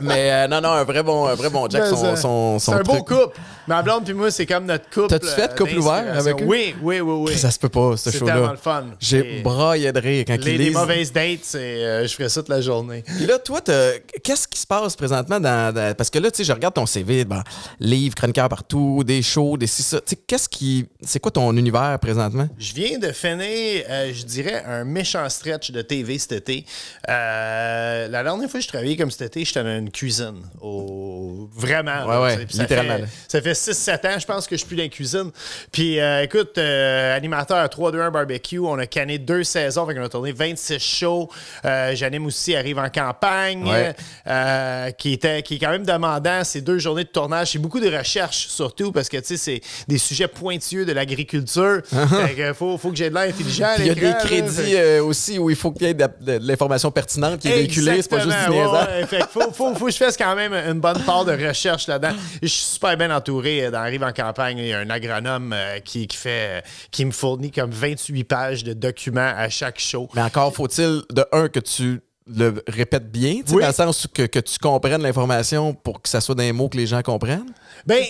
Mais 0.00 0.32
euh, 0.32 0.48
non, 0.48 0.60
non, 0.62 0.70
un 0.70 0.84
vrai 0.84 1.02
bon, 1.02 1.26
un 1.26 1.34
vrai 1.34 1.50
bon 1.50 1.68
Jack, 1.68 1.86
son, 1.88 2.16
son, 2.16 2.58
son 2.58 2.72
C'est 2.72 2.78
un 2.78 2.82
beau 2.82 3.02
couple. 3.02 3.36
Ma 3.66 3.82
blonde 3.82 4.04
puis 4.04 4.14
moi, 4.14 4.30
c'est 4.30 4.46
comme 4.46 4.64
notre 4.64 4.88
couple. 4.88 5.08
T'as-tu 5.08 5.26
fait 5.26 5.54
couple 5.56 5.76
ouvert 5.78 6.16
avec 6.18 6.40
eux? 6.40 6.44
Oui, 6.46 6.74
oui, 6.82 7.00
oui, 7.00 7.24
oui. 7.28 7.36
Ça 7.38 7.50
se 7.50 7.58
peut 7.58 7.68
pas, 7.68 7.96
ce 7.98 8.10
C'est 8.10 8.18
tellement 8.18 8.34
show-là. 8.34 8.50
le 8.52 8.56
fun. 8.56 8.84
J'ai 8.98 9.38
Et- 9.40 9.42
braillé 9.42 9.92
de 9.92 10.00
rire 10.00 10.24
quand 10.26 10.42
Les, 10.42 10.52
il 10.52 10.58
les 10.58 10.64
lise. 10.66 10.74
mauvaises 10.74 11.12
dates, 11.12 11.50
je 11.52 12.14
ferais 12.16 12.28
ça 12.30 12.40
toute 12.40 12.48
la 12.48 12.60
journée. 12.62 13.04
Puis 13.06 13.26
là, 13.26 13.38
toi, 13.38 13.60
qu'est-ce 14.22 14.48
qui 14.48 14.58
se 14.58 14.66
passe 14.66 14.96
présentement 14.96 15.38
dans, 15.40 15.74
dans- 15.74 15.94
Parce 15.94 16.08
que 16.10 16.18
là, 16.18 16.30
tu 16.30 16.38
sais, 16.38 16.44
je 16.44 16.52
regarde 16.52 16.74
ton 16.74 16.86
CV, 16.96 17.24
bon, 17.26 17.42
livres, 17.78 18.14
chroniqueurs 18.14 18.48
partout, 18.48 19.02
des 19.04 19.20
shows, 19.22 19.56
des 19.58 19.66
sais, 19.66 20.00
qu'est-ce 20.26 20.48
qui. 20.48 20.86
C'est 21.02 21.20
quoi 21.20 21.30
ton 21.30 21.54
univers 21.56 21.98
présentement? 22.00 22.48
Je 22.58 22.72
viens 22.72 22.98
de 22.98 23.12
finir, 23.12 23.84
euh, 23.90 24.12
je 24.14 24.24
dirais, 24.24 24.62
un 24.66 24.84
méchant 24.84 25.28
stretch 25.28 25.70
de 25.72 25.82
TV 25.82 26.18
cet 26.18 26.32
été. 26.32 26.64
Euh, 27.08 28.08
la 28.08 28.22
dernière 28.22 28.48
fois 28.48 28.60
que 28.60 28.64
je 28.64 28.68
travaillais 28.68 28.96
comme 28.96 29.10
cet 29.10 29.22
été, 29.22 29.44
j'étais 29.44 29.62
dans 29.62 29.78
une 29.78 29.90
cuisine. 29.90 30.42
Au... 30.60 31.50
Vraiment. 31.54 32.06
Ouais, 32.06 32.14
là, 32.14 32.22
ouais, 32.22 32.46
ça 32.48 32.62
littéralement, 32.62 32.96
fait-. 32.96 33.06
Ça 33.28 33.42
fait 33.42 33.52
6-7 33.52 34.06
ans, 34.14 34.18
je 34.18 34.26
pense 34.26 34.46
que 34.46 34.54
je 34.56 34.60
suis 34.60 34.66
plus 34.68 34.76
dans 34.76 34.82
la 34.84 34.88
cuisine. 34.88 35.30
Puis 35.72 36.00
euh, 36.00 36.22
écoute, 36.22 36.56
animateur 36.56 37.58
à 37.58 37.66
3-2-1 37.66 38.10
Barbecue, 38.10 38.58
on 38.58 38.78
a 38.78 38.86
canné 38.86 39.18
deux 39.18 39.44
saisons, 39.44 39.86
fait 39.86 39.94
qu'on 39.94 40.02
a 40.04 40.08
tourné 40.08 40.32
26 40.32 40.78
shows. 40.78 41.28
J'anime 41.62 42.26
aussi 42.26 42.56
Arrive 42.56 42.78
en 42.78 42.88
campagne, 42.88 43.64
Ouais. 43.66 43.94
qui, 44.96 45.12
était, 45.12 45.42
qui 45.42 45.56
est 45.56 45.58
quand 45.58 45.70
même 45.70 45.84
demandant. 45.84 46.42
C'est 46.44 46.62
deux 46.62 46.78
journées 46.86 47.04
de 47.04 47.08
tournage. 47.08 47.52
C'est 47.52 47.58
beaucoup 47.58 47.80
de 47.80 47.94
recherche, 47.94 48.46
surtout, 48.48 48.92
parce 48.92 49.08
que, 49.08 49.16
tu 49.18 49.24
sais, 49.24 49.36
c'est 49.36 49.60
des 49.88 49.98
sujets 49.98 50.28
pointueux 50.28 50.84
de 50.84 50.92
l'agriculture. 50.92 51.80
fait 51.86 52.34
que 52.34 52.52
faut, 52.52 52.78
faut 52.78 52.90
que 52.90 52.96
j'ai 52.96 53.10
de 53.10 53.14
l'air 53.14 53.28
intelligent. 53.28 53.68
il 53.78 53.86
y 53.86 53.90
a 53.90 53.94
des 53.94 54.14
crédits 54.24 54.76
euh, 54.76 55.02
aussi 55.02 55.38
où 55.38 55.50
il 55.50 55.56
faut 55.56 55.72
qu'il 55.72 55.86
y 55.86 55.90
ait 55.90 55.94
de, 55.94 56.08
l'information 56.42 56.90
pertinente 56.90 57.40
qui 57.40 57.48
est 57.48 57.54
véhiculée, 57.54 58.02
c'est 58.02 58.10
pas 58.10 58.20
juste 58.20 58.36
du 58.48 58.52
ouais. 58.52 59.06
Fait 59.06 59.24
faut, 59.30 59.52
faut, 59.52 59.74
faut 59.74 59.86
que 59.86 59.92
je 59.92 59.96
fasse 59.96 60.16
quand 60.16 60.34
même 60.34 60.52
une 60.52 60.80
bonne 60.80 61.02
part 61.04 61.24
de 61.24 61.32
recherche 61.32 61.86
là-dedans. 61.86 62.14
Je 62.42 62.48
suis 62.48 62.64
super 62.64 62.96
bien 62.96 63.14
entouré. 63.14 63.64
euh, 63.64 63.70
Dans 63.70 63.86
Arrive 63.86 64.02
en 64.02 64.12
campagne, 64.12 64.58
il 64.58 64.66
y 64.66 64.72
a 64.72 64.78
un 64.78 64.90
agronome 64.90 65.52
euh, 65.52 65.78
qui, 65.80 66.06
qui 66.06 66.16
fait, 66.16 66.64
qui 66.90 67.04
me 67.04 67.12
fournit 67.12 67.50
comme 67.50 67.70
28 67.70 68.24
pages 68.24 68.64
de 68.64 68.72
documents 68.72 69.32
à 69.36 69.48
chaque 69.48 69.78
show. 69.78 70.08
Mais 70.14 70.22
encore 70.22 70.52
faut-il, 70.54 71.02
de 71.12 71.24
un, 71.32 71.48
que 71.48 71.60
tu 71.60 72.00
le 72.28 72.62
répètes 72.66 73.10
bien, 73.10 73.42
Oui. 73.50 73.60
dans 73.62 73.68
le 73.68 73.72
sens 73.72 74.06
que, 74.12 74.22
que 74.22 74.38
tu 74.40 74.58
comprennes 74.58 75.02
l'information 75.02 75.72
pour 75.74 76.02
que 76.02 76.08
ça 76.08 76.20
soit 76.20 76.34
dans 76.34 76.42
les 76.42 76.52
mots 76.52 76.68
que 76.68 76.76
les 76.76 76.86
gens 76.86 77.02
comprennent? 77.02 77.46
Ben, 77.86 78.02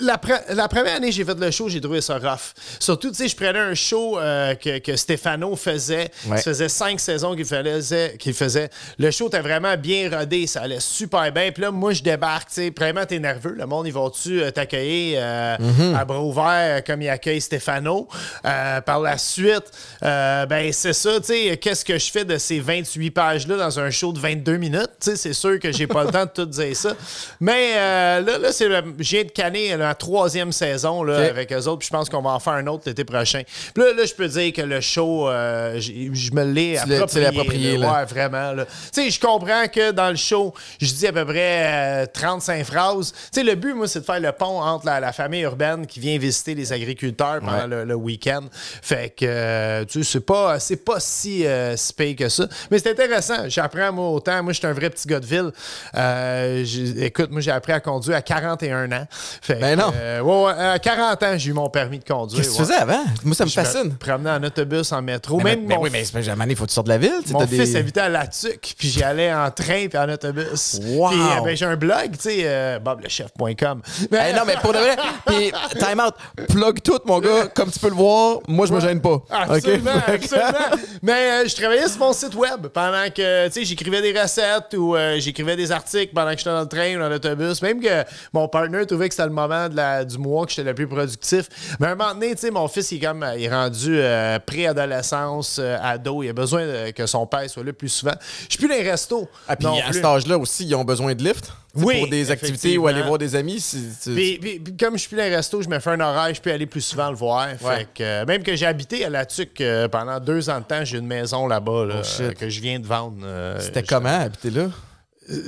la, 0.00 0.16
pre- 0.16 0.52
la 0.54 0.68
première 0.68 0.94
année 0.96 1.08
que 1.08 1.14
j'ai 1.14 1.24
fait 1.24 1.34
le 1.38 1.50
show, 1.50 1.68
j'ai 1.68 1.80
trouvé 1.80 2.00
ça 2.00 2.18
rough. 2.18 2.52
Surtout, 2.78 3.08
tu 3.10 3.16
sais, 3.16 3.26
je 3.28 3.34
prenais 3.34 3.58
un 3.58 3.74
show 3.74 4.16
euh, 4.18 4.54
que, 4.54 4.78
que 4.78 4.94
Stefano 4.94 5.56
faisait. 5.56 6.10
Ouais. 6.28 6.36
Ça 6.36 6.42
faisait 6.44 6.68
cinq 6.68 7.00
saisons 7.00 7.34
qu'il 7.34 7.44
faisait, 7.44 8.16
qu'il 8.16 8.32
faisait. 8.34 8.70
Le 8.98 9.10
show 9.10 9.26
était 9.26 9.40
vraiment 9.40 9.76
bien 9.76 10.08
rodé. 10.16 10.46
Ça 10.46 10.62
allait 10.62 10.78
super 10.78 11.32
bien. 11.32 11.50
Puis 11.50 11.62
là, 11.62 11.72
moi, 11.72 11.92
je 11.92 12.02
débarque, 12.02 12.48
tu 12.50 12.54
sais. 12.54 12.70
Premièrement, 12.70 13.06
t'es 13.06 13.18
nerveux. 13.18 13.54
Le 13.58 13.66
monde, 13.66 13.88
ils 13.88 13.92
vont-tu 13.92 14.40
euh, 14.40 14.50
t'accueillir 14.52 15.18
euh, 15.20 15.56
Mhm. 15.58 15.94
à 15.96 16.04
bras 16.04 16.20
ouverts 16.22 16.84
comme 16.84 17.02
ils 17.02 17.08
accueillent 17.08 17.40
Stefano? 17.40 18.06
Euh, 18.44 18.80
par 18.82 19.00
la 19.00 19.18
suite, 19.18 19.64
ben, 20.00 20.70
c'est 20.72 20.92
ça, 20.92 21.18
tu 21.18 21.26
sais. 21.26 21.56
Qu'est-ce 21.56 21.84
que 21.84 21.98
je 21.98 22.10
fais 22.10 22.24
de 22.24 22.38
ces 22.38 22.60
28 22.60 23.10
pages-là 23.10 23.63
dans 23.64 23.80
un 23.80 23.90
show 23.90 24.12
de 24.12 24.18
22 24.18 24.56
minutes? 24.56 24.90
C'est 25.00 25.32
sûr 25.32 25.58
que 25.58 25.72
j'ai 25.72 25.86
pas 25.86 26.04
le 26.04 26.10
temps 26.10 26.24
de 26.24 26.30
tout 26.30 26.46
dire 26.46 26.76
ça. 26.76 26.94
Mais 27.40 27.72
euh, 27.76 28.20
là, 28.20 28.38
là 28.38 28.52
c'est 28.52 28.68
je 28.70 29.10
viens 29.10 29.24
de 29.24 29.30
canner 29.30 29.76
la 29.76 29.94
troisième 29.94 30.52
saison 30.52 31.02
là, 31.02 31.18
avec 31.28 31.52
eux 31.52 31.56
autres. 31.66 31.78
Puis 31.78 31.88
je 31.88 31.96
pense 31.96 32.08
qu'on 32.08 32.22
va 32.22 32.30
en 32.30 32.40
faire 32.40 32.54
un 32.54 32.66
autre 32.66 32.84
l'été 32.86 33.04
prochain. 33.04 33.42
Puis 33.74 33.82
là, 33.82 33.92
là, 33.92 34.04
je 34.04 34.14
peux 34.14 34.28
dire 34.28 34.52
que 34.52 34.62
le 34.62 34.80
show, 34.80 35.28
euh, 35.28 35.78
je 35.80 36.32
me 36.32 36.44
l'ai 36.44 36.78
approprié. 36.78 37.26
approprié, 37.26 37.76
là. 37.78 37.92
Ouais, 37.92 38.04
vraiment. 38.04 38.52
je 38.94 39.20
comprends 39.20 39.66
que 39.68 39.90
dans 39.92 40.10
le 40.10 40.16
show, 40.16 40.54
je 40.80 40.92
dis 40.92 41.06
à 41.06 41.12
peu 41.12 41.24
près 41.24 42.02
euh, 42.04 42.06
35 42.12 42.64
phrases. 42.64 43.12
Tu 43.12 43.40
sais, 43.40 43.42
le 43.42 43.54
but, 43.54 43.74
moi, 43.74 43.88
c'est 43.88 44.00
de 44.00 44.04
faire 44.04 44.20
le 44.20 44.32
pont 44.32 44.60
entre 44.60 44.86
la, 44.86 45.00
la 45.00 45.12
famille 45.12 45.42
urbaine 45.42 45.86
qui 45.86 46.00
vient 46.00 46.18
visiter 46.18 46.54
les 46.54 46.72
agriculteurs 46.72 47.40
pendant 47.40 47.54
Ouais. 47.54 47.66
le, 47.68 47.84
le 47.84 47.94
week-end. 47.94 48.42
Fait 48.82 49.14
que, 49.16 49.24
euh, 49.26 49.84
tu 49.84 50.02
sais, 50.02 50.12
c'est 50.12 50.26
pas, 50.26 50.58
pas 50.84 51.00
si, 51.00 51.46
euh, 51.46 51.76
si 51.76 51.94
que 52.16 52.28
ça. 52.28 52.46
Mais 52.70 52.78
c'est 52.78 52.90
intéressant. 52.90 53.48
J'apprends, 53.54 53.92
moi, 53.92 54.08
autant. 54.10 54.42
Moi, 54.42 54.52
je 54.52 54.58
suis 54.58 54.66
un 54.66 54.72
vrai 54.72 54.90
petit 54.90 55.06
gars 55.06 55.20
de 55.20 55.26
ville. 55.26 55.50
Euh, 55.96 56.64
écoute, 56.98 57.30
moi, 57.30 57.40
j'ai 57.40 57.50
appris 57.50 57.72
à 57.72 57.80
conduire 57.80 58.16
à 58.16 58.22
41 58.22 58.90
ans. 58.92 59.06
Fait 59.42 59.54
Ben 59.56 59.76
que, 59.76 59.82
non. 59.82 59.92
euh, 59.96 60.20
ouais, 60.20 60.44
ouais, 60.46 60.64
à 60.66 60.78
40 60.78 61.22
ans, 61.22 61.32
j'ai 61.36 61.50
eu 61.50 61.52
mon 61.52 61.68
permis 61.68 61.98
de 61.98 62.04
conduire. 62.04 62.40
Qu'est-ce 62.42 62.52
que 62.52 62.56
tu 62.56 62.62
faisais 62.62 62.74
avant? 62.74 63.04
Moi, 63.24 63.34
ça 63.34 63.44
me 63.44 63.50
Je 63.50 63.60
me 63.60 63.64
fascine. 63.64 63.94
promenais 63.96 64.30
en 64.30 64.42
autobus, 64.42 64.90
en 64.92 65.02
métro. 65.02 65.38
Mais, 65.38 65.56
Même 65.56 65.66
mais 65.66 65.76
mon 65.76 65.82
oui, 65.82 65.90
mais 65.92 66.04
c'est 66.04 66.12
pas 66.12 66.22
jamais, 66.22 66.44
il 66.48 66.56
faut 66.56 66.64
que 66.64 66.70
tu 66.70 66.74
sortes 66.74 66.86
de 66.86 66.92
la 66.92 66.98
ville. 66.98 67.12
mon 67.30 67.46
fils 67.46 67.72
des- 67.72 67.76
habitait 67.76 68.00
à 68.00 68.08
La 68.08 68.26
Tuque, 68.26 68.74
puis 68.78 68.88
j'y 68.88 69.02
allais 69.02 69.32
en 69.32 69.50
train 69.50 69.86
puis 69.88 69.98
en 69.98 70.08
autobus. 70.08 70.80
Wow! 70.84 71.10
Puis 71.10 71.18
euh, 71.20 71.40
ben, 71.44 71.56
j'ai 71.56 71.66
un 71.66 71.76
blog, 71.76 72.12
tu 72.12 72.18
sais, 72.20 72.36
euh, 72.44 72.78
boblechef.com. 72.78 73.82
Mais- 74.10 74.18
Hey, 74.30 74.34
non, 74.34 74.42
mais 74.46 74.54
pour 74.60 74.72
de 74.72 74.78
vrai, 74.78 74.96
puis 75.26 75.52
time 75.78 76.00
out, 76.04 76.14
plug 76.48 76.80
tout, 76.82 76.98
mon 77.04 77.20
gars, 77.20 77.46
comme 77.54 77.70
tu 77.70 77.78
peux 77.78 77.88
le 77.88 77.94
voir, 77.94 78.38
moi, 78.48 78.66
je 78.66 78.72
me 78.72 78.80
gêne 78.80 79.00
pas. 79.00 79.22
Absolument, 79.30 79.90
OK? 80.08 80.14
absolument. 80.14 80.76
Mais 81.02 81.12
euh, 81.44 81.48
je 81.48 81.54
travaillais 81.54 81.88
sur 81.88 81.98
mon 82.00 82.12
site 82.12 82.34
web 82.34 82.68
pendant 82.68 83.04
que, 83.14 83.43
tu 83.46 83.52
sais, 83.60 83.64
j'écrivais 83.64 84.00
des 84.02 84.18
recettes 84.18 84.74
ou 84.76 84.94
euh, 84.96 85.18
j'écrivais 85.18 85.56
des 85.56 85.70
articles 85.72 86.12
pendant 86.14 86.32
que 86.32 86.38
j'étais 86.38 86.50
dans 86.50 86.60
le 86.60 86.68
train 86.68 86.96
ou 86.96 86.98
dans 87.00 87.08
l'autobus. 87.08 87.60
Même 87.62 87.80
que 87.80 88.04
mon 88.32 88.48
partner 88.48 88.84
trouvait 88.86 89.08
que 89.08 89.14
c'était 89.14 89.26
le 89.28 89.32
moment 89.34 89.68
de 89.68 89.76
la- 89.76 90.04
du 90.04 90.18
mois 90.18 90.44
que 90.46 90.50
j'étais 90.52 90.64
le 90.68 90.74
plus 90.74 90.86
productif. 90.88 91.48
Mais 91.80 91.86
à 91.88 91.90
un 91.90 91.94
moment 91.94 92.14
donné, 92.14 92.34
tu 92.34 92.40
sais, 92.42 92.50
mon 92.50 92.68
fils, 92.68 92.92
il 92.92 92.96
est, 93.02 93.06
comme, 93.06 93.26
il 93.36 93.44
est 93.44 93.48
rendu 93.50 93.96
euh, 93.98 94.38
préadolescence, 94.38 95.58
euh, 95.60 95.76
ado. 95.82 96.22
Il 96.22 96.28
a 96.30 96.32
besoin 96.32 96.66
de- 96.66 96.90
que 96.90 97.06
son 97.06 97.26
père 97.26 97.48
soit 97.48 97.64
là 97.64 97.72
plus 97.72 97.88
souvent. 97.88 98.14
Je 98.44 98.50
suis 98.50 98.58
plus 98.58 98.68
dans 98.68 98.74
les 98.74 98.88
restos. 98.90 99.28
Ah, 99.48 99.56
puis 99.56 99.66
à 99.66 99.84
plus. 99.84 99.94
cet 99.94 100.04
âge-là 100.04 100.38
aussi, 100.38 100.64
ils 100.66 100.74
ont 100.74 100.84
besoin 100.84 101.14
de 101.14 101.22
lift? 101.22 101.52
Oui, 101.76 101.98
Pour 102.00 102.08
des 102.08 102.30
activités 102.30 102.78
ou 102.78 102.86
aller 102.86 103.02
voir 103.02 103.18
des 103.18 103.34
amis. 103.34 103.64
Puis, 104.04 104.38
puis- 104.40 104.60
puis 104.60 104.76
comme 104.76 104.94
je 104.94 105.00
suis 105.00 105.08
plus 105.08 105.16
dans 105.16 105.24
les 105.24 105.34
restos, 105.36 105.60
je 105.62 105.68
me 105.68 105.78
fais 105.80 105.90
un 105.90 106.00
horaire, 106.00 106.32
je 106.34 106.40
peux 106.40 106.52
aller 106.52 106.66
plus 106.66 106.80
souvent 106.82 107.10
le 107.10 107.16
voir. 107.16 107.48
Ouais. 107.62 107.76
Fait 107.78 107.88
que, 107.94 108.02
euh, 108.02 108.24
même 108.26 108.42
que 108.42 108.54
j'ai 108.54 108.66
habité 108.66 109.04
à 109.04 109.10
La 109.10 109.26
Tuque 109.26 109.60
euh, 109.60 109.88
pendant 109.88 110.20
deux 110.20 110.48
ans 110.50 110.60
de 110.60 110.64
temps, 110.64 110.84
j'ai 110.84 110.98
une 110.98 111.06
maison 111.06 111.46
là-bas 111.46 111.84
là, 111.86 111.94
Oh, 112.04 112.22
que 112.38 112.48
je 112.48 112.60
viens 112.60 112.78
de 112.78 112.86
vendre. 112.86 113.18
euh, 113.24 113.58
C'était 113.60 113.82
comment 113.82 114.20
habiter 114.20 114.50
là? 114.50 114.66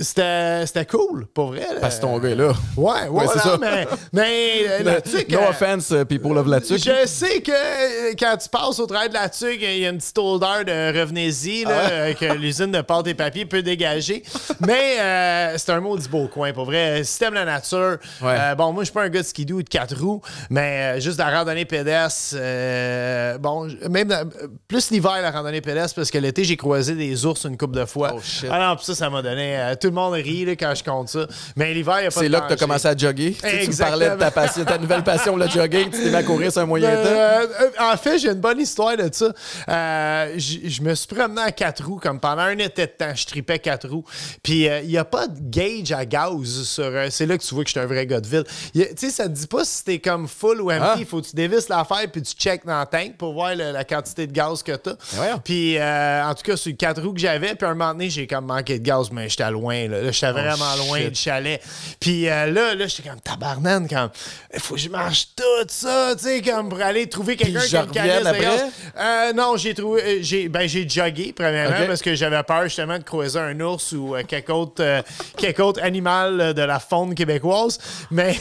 C'était 0.00 0.86
cool, 0.86 1.26
pour 1.26 1.48
vrai. 1.48 1.66
Parce 1.80 1.96
que 1.96 2.00
ton 2.02 2.18
gars 2.18 2.30
est 2.30 2.34
là. 2.34 2.52
Ouais, 2.76 3.08
ouais, 3.08 3.24
c'est 3.32 3.38
ça. 3.40 3.58
mais, 3.60 3.86
mais 4.12 4.52
euh, 4.68 4.82
la 4.84 5.00
tuque, 5.00 5.28
no 5.30 5.38
euh, 5.40 5.48
offense, 5.50 5.90
uh, 5.90 6.04
people 6.04 6.36
of 6.38 6.46
la 6.46 6.60
tuque. 6.60 6.78
Je 6.78 7.06
sais 7.06 7.40
que 7.42 7.50
euh, 7.52 8.12
quand 8.18 8.36
tu 8.38 8.48
passes 8.48 8.78
au 8.78 8.86
travail 8.86 9.08
de 9.08 9.14
la 9.14 9.28
tuque, 9.28 9.58
il 9.60 9.78
y 9.78 9.86
a 9.86 9.90
une 9.90 9.98
petite 9.98 10.18
odeur 10.18 10.64
de 10.64 10.98
revenez-y 10.98 11.64
là, 11.64 11.70
Ah 11.74 11.90
euh, 11.90 12.14
que 12.14 12.24
l'usine 12.34 12.72
de 12.72 12.80
pâte 12.80 13.06
et 13.08 13.14
papier 13.14 13.44
peut 13.44 13.62
dégager. 13.62 14.22
Mais 14.66 14.98
euh, 15.00 15.54
c'est 15.58 15.70
un 15.72 15.80
maudit 15.80 16.08
beau 16.08 16.26
coin, 16.28 16.52
pour 16.52 16.64
vrai. 16.64 17.02
Si 17.04 17.18
t'aimes 17.18 17.34
la 17.34 17.44
nature, 17.44 17.98
Ouais. 18.22 18.34
euh, 18.38 18.54
bon, 18.54 18.72
moi, 18.72 18.82
je 18.82 18.86
suis 18.86 18.94
pas 18.94 19.02
un 19.02 19.08
gars 19.08 19.20
de 19.22 19.26
skidoo 19.26 19.56
ou 19.56 19.62
de 19.62 19.68
quatre 19.68 19.96
roues, 20.00 20.22
mais 20.50 20.96
euh, 20.96 21.00
juste 21.00 21.18
de 21.18 21.22
la 21.22 21.30
randonnée 21.38 21.64
pédestre, 21.66 22.36
euh, 22.38 23.38
bon, 23.38 23.68
même 23.90 24.08
dans- 24.08 24.28
plus 24.68 24.90
l'hiver, 24.90 25.20
la 25.20 25.30
randonnée 25.30 25.60
pédestre, 25.60 25.96
parce 25.96 26.10
que 26.10 26.18
l'été, 26.18 26.44
j'ai 26.44 26.56
croisé 26.56 26.94
des 26.94 27.26
ours 27.26 27.44
une 27.44 27.56
couple 27.56 27.76
de 27.78 27.84
fois. 27.84 28.12
Oh, 28.14 28.20
shit. 28.22 28.48
Ah 28.50 28.58
non, 28.70 28.76
pis 28.76 28.84
ça, 28.86 28.94
ça 28.94 29.10
m'a 29.10 29.22
donné. 29.22 29.56
Euh, 29.72 29.74
tout 29.74 29.88
le 29.88 29.92
monde 29.94 30.14
rit 30.14 30.44
là, 30.44 30.52
quand 30.56 30.74
je 30.74 30.84
compte 30.84 31.08
ça. 31.08 31.26
Mais 31.56 31.72
l'hiver, 31.74 31.96
il 31.98 32.02
n'y 32.02 32.06
a 32.06 32.10
pas 32.10 32.20
C'est 32.20 32.28
là 32.28 32.40
que 32.40 32.48
tu 32.48 32.52
as 32.54 32.56
commencé 32.56 32.86
à 32.88 32.96
jogger. 32.96 33.32
Tu, 33.32 33.40
sais, 33.40 33.50
tu 33.50 33.56
me 33.56 33.62
Exactement. 33.62 33.98
parlais 33.98 34.10
de 34.14 34.20
ta 34.20 34.30
passion, 34.30 34.64
ta 34.64 34.78
nouvelle 34.78 35.02
passion, 35.04 35.36
le 35.36 35.48
jogging. 35.48 35.90
Tu 35.90 36.02
t'es 36.02 36.10
mis 36.10 36.14
à 36.14 36.22
courir 36.22 36.52
sur 36.52 36.62
un 36.62 36.66
moyen 36.66 36.90
temps. 36.90 36.96
Euh, 37.06 37.46
euh, 37.60 37.70
en 37.92 37.96
fait, 37.96 38.18
j'ai 38.18 38.28
une 38.28 38.40
bonne 38.40 38.60
histoire 38.60 38.96
de 38.96 39.08
ça. 39.12 39.32
Euh, 39.68 40.34
je 40.36 40.82
me 40.82 40.94
suis 40.94 41.06
promené 41.06 41.40
à 41.42 41.52
quatre 41.52 41.84
roues, 41.84 41.98
comme 42.02 42.20
pendant 42.20 42.42
un 42.42 42.58
été 42.58 42.82
de 42.86 42.92
temps, 42.92 43.14
je 43.14 43.26
tripais 43.26 43.58
quatre 43.58 43.88
roues. 43.88 44.04
Puis 44.42 44.64
il 44.66 44.88
n'y 44.88 44.98
a 44.98 45.04
pas 45.04 45.26
de 45.26 45.38
gauge 45.40 45.92
à 45.92 46.04
gaz 46.04 46.62
sur. 46.64 46.92
c'est 47.10 47.26
là 47.26 47.36
que 47.38 47.42
tu 47.42 47.54
vois 47.54 47.64
que 47.64 47.68
je 47.70 47.72
suis 47.72 47.80
un 47.80 47.86
vrai 47.86 48.06
gars 48.06 48.20
de 48.20 48.26
ville. 48.28 48.44
Tu 48.72 48.84
sais, 48.96 49.10
ça 49.10 49.24
te 49.24 49.32
dit 49.34 49.46
pas 49.46 49.64
si 49.64 49.84
t'es 49.84 49.98
comme 49.98 50.28
full 50.28 50.60
ou 50.60 50.70
empty. 50.70 50.80
Ah. 50.82 50.94
Il 50.98 51.06
faut 51.06 51.20
que 51.20 51.26
tu 51.26 51.36
dévisses 51.36 51.68
l'affaire 51.68 52.10
puis 52.12 52.22
tu 52.22 52.34
check 52.34 52.64
dans 52.64 52.80
le 52.80 52.86
tank 52.86 53.16
pour 53.16 53.32
voir 53.32 53.54
le- 53.54 53.72
la 53.72 53.84
quantité 53.84 54.26
de 54.26 54.32
gaz 54.32 54.62
que 54.62 54.72
t'as. 54.72 54.94
voyons. 55.12 55.40
Puis 55.44 55.76
en 55.80 56.34
tout 56.34 56.42
cas, 56.42 56.56
sur 56.56 56.76
quatre 56.76 57.02
roues 57.02 57.12
que 57.12 57.20
j'avais, 57.20 57.54
puis 57.54 57.66
un 57.66 57.74
moment 57.74 57.92
donné, 57.92 58.10
j'ai 58.10 58.26
comme 58.26 58.46
manqué 58.46 58.78
de 58.78 58.84
gaz, 58.84 59.10
mais 59.10 59.28
j'étais 59.28 59.44
loin. 59.56 59.88
Là, 59.88 60.02
Là, 60.02 60.10
j'étais 60.10 60.32
vraiment 60.32 60.74
loin 60.76 61.00
Oh, 61.06 61.10
du 61.10 61.14
chalet. 61.14 61.62
Puis 62.00 62.28
euh, 62.28 62.46
là, 62.46 62.74
là 62.74 62.86
j'étais 62.86 63.08
comme 63.08 63.20
tabarnane, 63.20 63.88
comme 63.88 64.10
il 64.52 64.60
faut 64.60 64.74
que 64.74 64.80
je 64.80 64.88
marche 64.88 65.28
tout 65.36 65.66
ça, 65.68 66.14
tu 66.16 66.24
sais, 66.24 66.42
comme 66.42 66.68
pour 66.68 66.80
aller 66.80 67.08
trouver 67.08 67.36
quelqu'un 67.36 67.60
qui 67.60 67.92
gaz. 67.92 68.26
après? 68.26 68.70
Euh, 68.98 69.32
non, 69.32 69.56
j'ai 69.56 69.74
trouvé, 69.74 70.02
euh, 70.02 70.18
j'ai, 70.20 70.48
ben 70.48 70.66
j'ai 70.68 70.88
jogué 70.88 71.32
premièrement 71.36 71.86
parce 71.86 72.02
que 72.02 72.14
j'avais 72.14 72.42
peur 72.42 72.64
justement 72.64 72.98
de 72.98 73.04
croiser 73.04 73.38
un 73.38 73.58
ours 73.60 73.92
ou 73.92 74.14
euh, 74.14 74.22
quelque 74.22 74.52
autre, 74.52 75.02
quelque 75.36 75.60
autre 75.62 75.82
animal 75.82 76.54
de 76.54 76.62
la 76.62 76.78
faune 76.78 77.14
québécoise. 77.14 77.78
Mais 78.10 78.36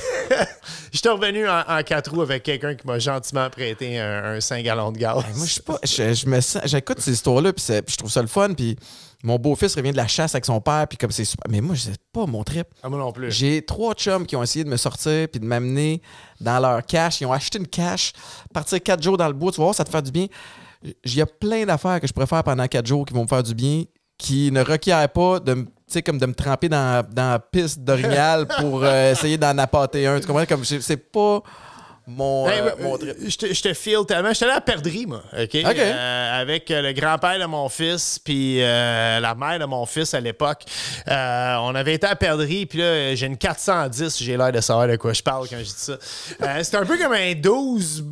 j'étais 0.96 1.10
revenu 1.10 1.48
en, 1.48 1.62
en 1.68 1.84
quatre 1.84 2.12
roues 2.12 2.22
avec 2.22 2.44
quelqu'un 2.44 2.76
qui 2.76 2.88
m'a 2.88 3.00
gentiment 3.00 3.50
prêté 3.50 4.00
un, 4.00 4.36
un 4.36 4.42
5 4.42 4.64
gallons 4.64 4.92
de 4.92 4.98
gaz. 4.98 5.16
Moi, 5.36 5.46
je 5.46 5.52
suis 5.52 5.62
pas. 5.62 5.78
Je, 5.84 6.14
je 6.14 6.26
me 6.28 6.40
sens. 6.42 6.62
J'écoute 6.66 7.00
ces 7.00 7.12
histoires-là, 7.12 7.54
puis 7.54 7.64
je 7.68 7.96
trouve 7.96 8.12
ça 8.12 8.22
le 8.22 8.28
fun. 8.28 8.54
Puis 8.54 8.78
mon 9.24 9.38
beau-fils 9.38 9.76
revient 9.76 9.92
de 9.92 9.98
la 9.98 10.08
chasse 10.08 10.36
avec 10.36 10.46
son 10.46 10.62
père, 10.62 10.88
puis 10.88 10.98
comme 10.98 11.12
c'est 11.12 11.26
super. 11.26 11.50
Mais 11.50 11.62
moi, 11.62 11.76
c'est 11.76 12.00
pas 12.14 12.26
mon 12.26 12.44
trip. 12.44 12.68
Ah, 12.82 12.90
moi 12.90 13.00
non 13.00 13.12
plus. 13.12 13.32
J'ai 13.32 13.64
trois 13.64 13.94
chums 13.94 14.26
qui 14.26 14.36
ont 14.36 14.44
essayé 14.44 14.64
de 14.64 14.70
me 14.70 14.78
sortir 14.78 15.28
puis 15.30 15.40
de 15.40 15.46
m'amener 15.46 16.02
dans 16.40 16.60
leur 16.60 16.86
cache. 16.86 17.22
Ils 17.22 17.26
ont 17.26 17.34
acheté 17.34 17.58
une 17.58 17.68
cache, 17.68 18.14
partir 18.54 18.82
quatre 18.82 19.04
jours 19.04 19.18
dans 19.18 19.28
le 19.28 19.34
bois, 19.34 19.52
tu 19.52 19.58
vas 19.58 19.66
voir, 19.66 19.76
ça 19.76 19.84
te 19.84 19.90
fait 19.90 20.02
du 20.02 20.12
bien. 20.12 20.28
Il 20.84 21.16
y 21.16 21.22
a 21.22 21.26
plein 21.26 21.66
d'affaires 21.66 22.00
que 22.00 22.08
je 22.08 22.26
faire 22.26 22.44
pendant 22.44 22.68
quatre 22.68 22.86
jours 22.86 23.06
qui 23.06 23.14
vont 23.14 23.24
me 23.24 23.28
faire 23.28 23.42
du 23.42 23.56
bien, 23.56 23.84
qui 24.18 24.52
ne 24.52 24.62
requièrent 24.62 25.10
pas 25.10 25.40
de 25.40 25.66
sais, 25.88 26.02
comme 26.02 26.18
de 26.18 26.26
me 26.26 26.34
tremper 26.34 26.70
dans, 26.70 27.06
dans 27.12 27.32
la 27.32 27.40
piste 27.40 27.80
d'orignal 27.80 28.48
pour 28.60 28.84
euh, 28.84 29.12
essayer 29.12 29.38
d'en 29.38 29.58
appâter 29.58 30.08
un. 30.08 30.20
Tu 30.20 30.28
comprends? 30.28 30.46
Comme 30.46 30.66
c'est 30.66 30.98
pas 30.98 31.42
mon, 32.08 32.48
Hey, 32.48 32.60
euh, 32.60 32.72
mon 32.82 32.96
euh, 32.96 32.98
trip. 32.98 33.16
je 33.28 33.38
te, 33.38 33.54
je 33.54 33.62
te 33.62 33.74
feel 33.74 34.06
tellement. 34.08 34.32
J'étais 34.32 34.46
allé 34.46 34.54
à 34.56 34.62
Perdrix, 34.62 35.06
moi, 35.08 35.24
OK? 35.40 35.56
Euh, 35.56 36.42
avec 36.42 36.70
le 36.70 36.92
grand-père 36.94 37.40
de 37.40 37.46
mon 37.46 37.68
fils, 37.70 38.20
puis 38.20 38.62
euh, 38.62 39.20
la 39.20 39.34
mère 39.34 39.60
de 39.60 39.66
mon 39.66 39.86
fils 39.86 40.14
à 40.14 40.20
l'époque. 40.20 40.64
On 41.08 41.74
avait 41.76 41.96
été 41.96 42.08
à 42.08 42.16
Perdrix, 42.16 42.66
puis 42.68 42.80
là, 42.80 43.16
j'ai 43.16 43.26
une 43.26 43.38
410. 43.38 44.22
J'ai 44.22 44.38
l'air 44.38 44.52
de 44.52 44.62
savoir 44.62 44.88
de 44.88 44.96
quoi 44.98 45.14
je 45.14 45.24
parle 45.24 45.48
quand 45.50 45.58
je 45.58 45.64
dis 45.64 45.74
ça. 45.76 45.98
C'est 46.64 46.76
un 46.76 46.86
peu 46.86 46.98
comme 46.98 47.14
un 47.14 47.34
12 47.34 48.04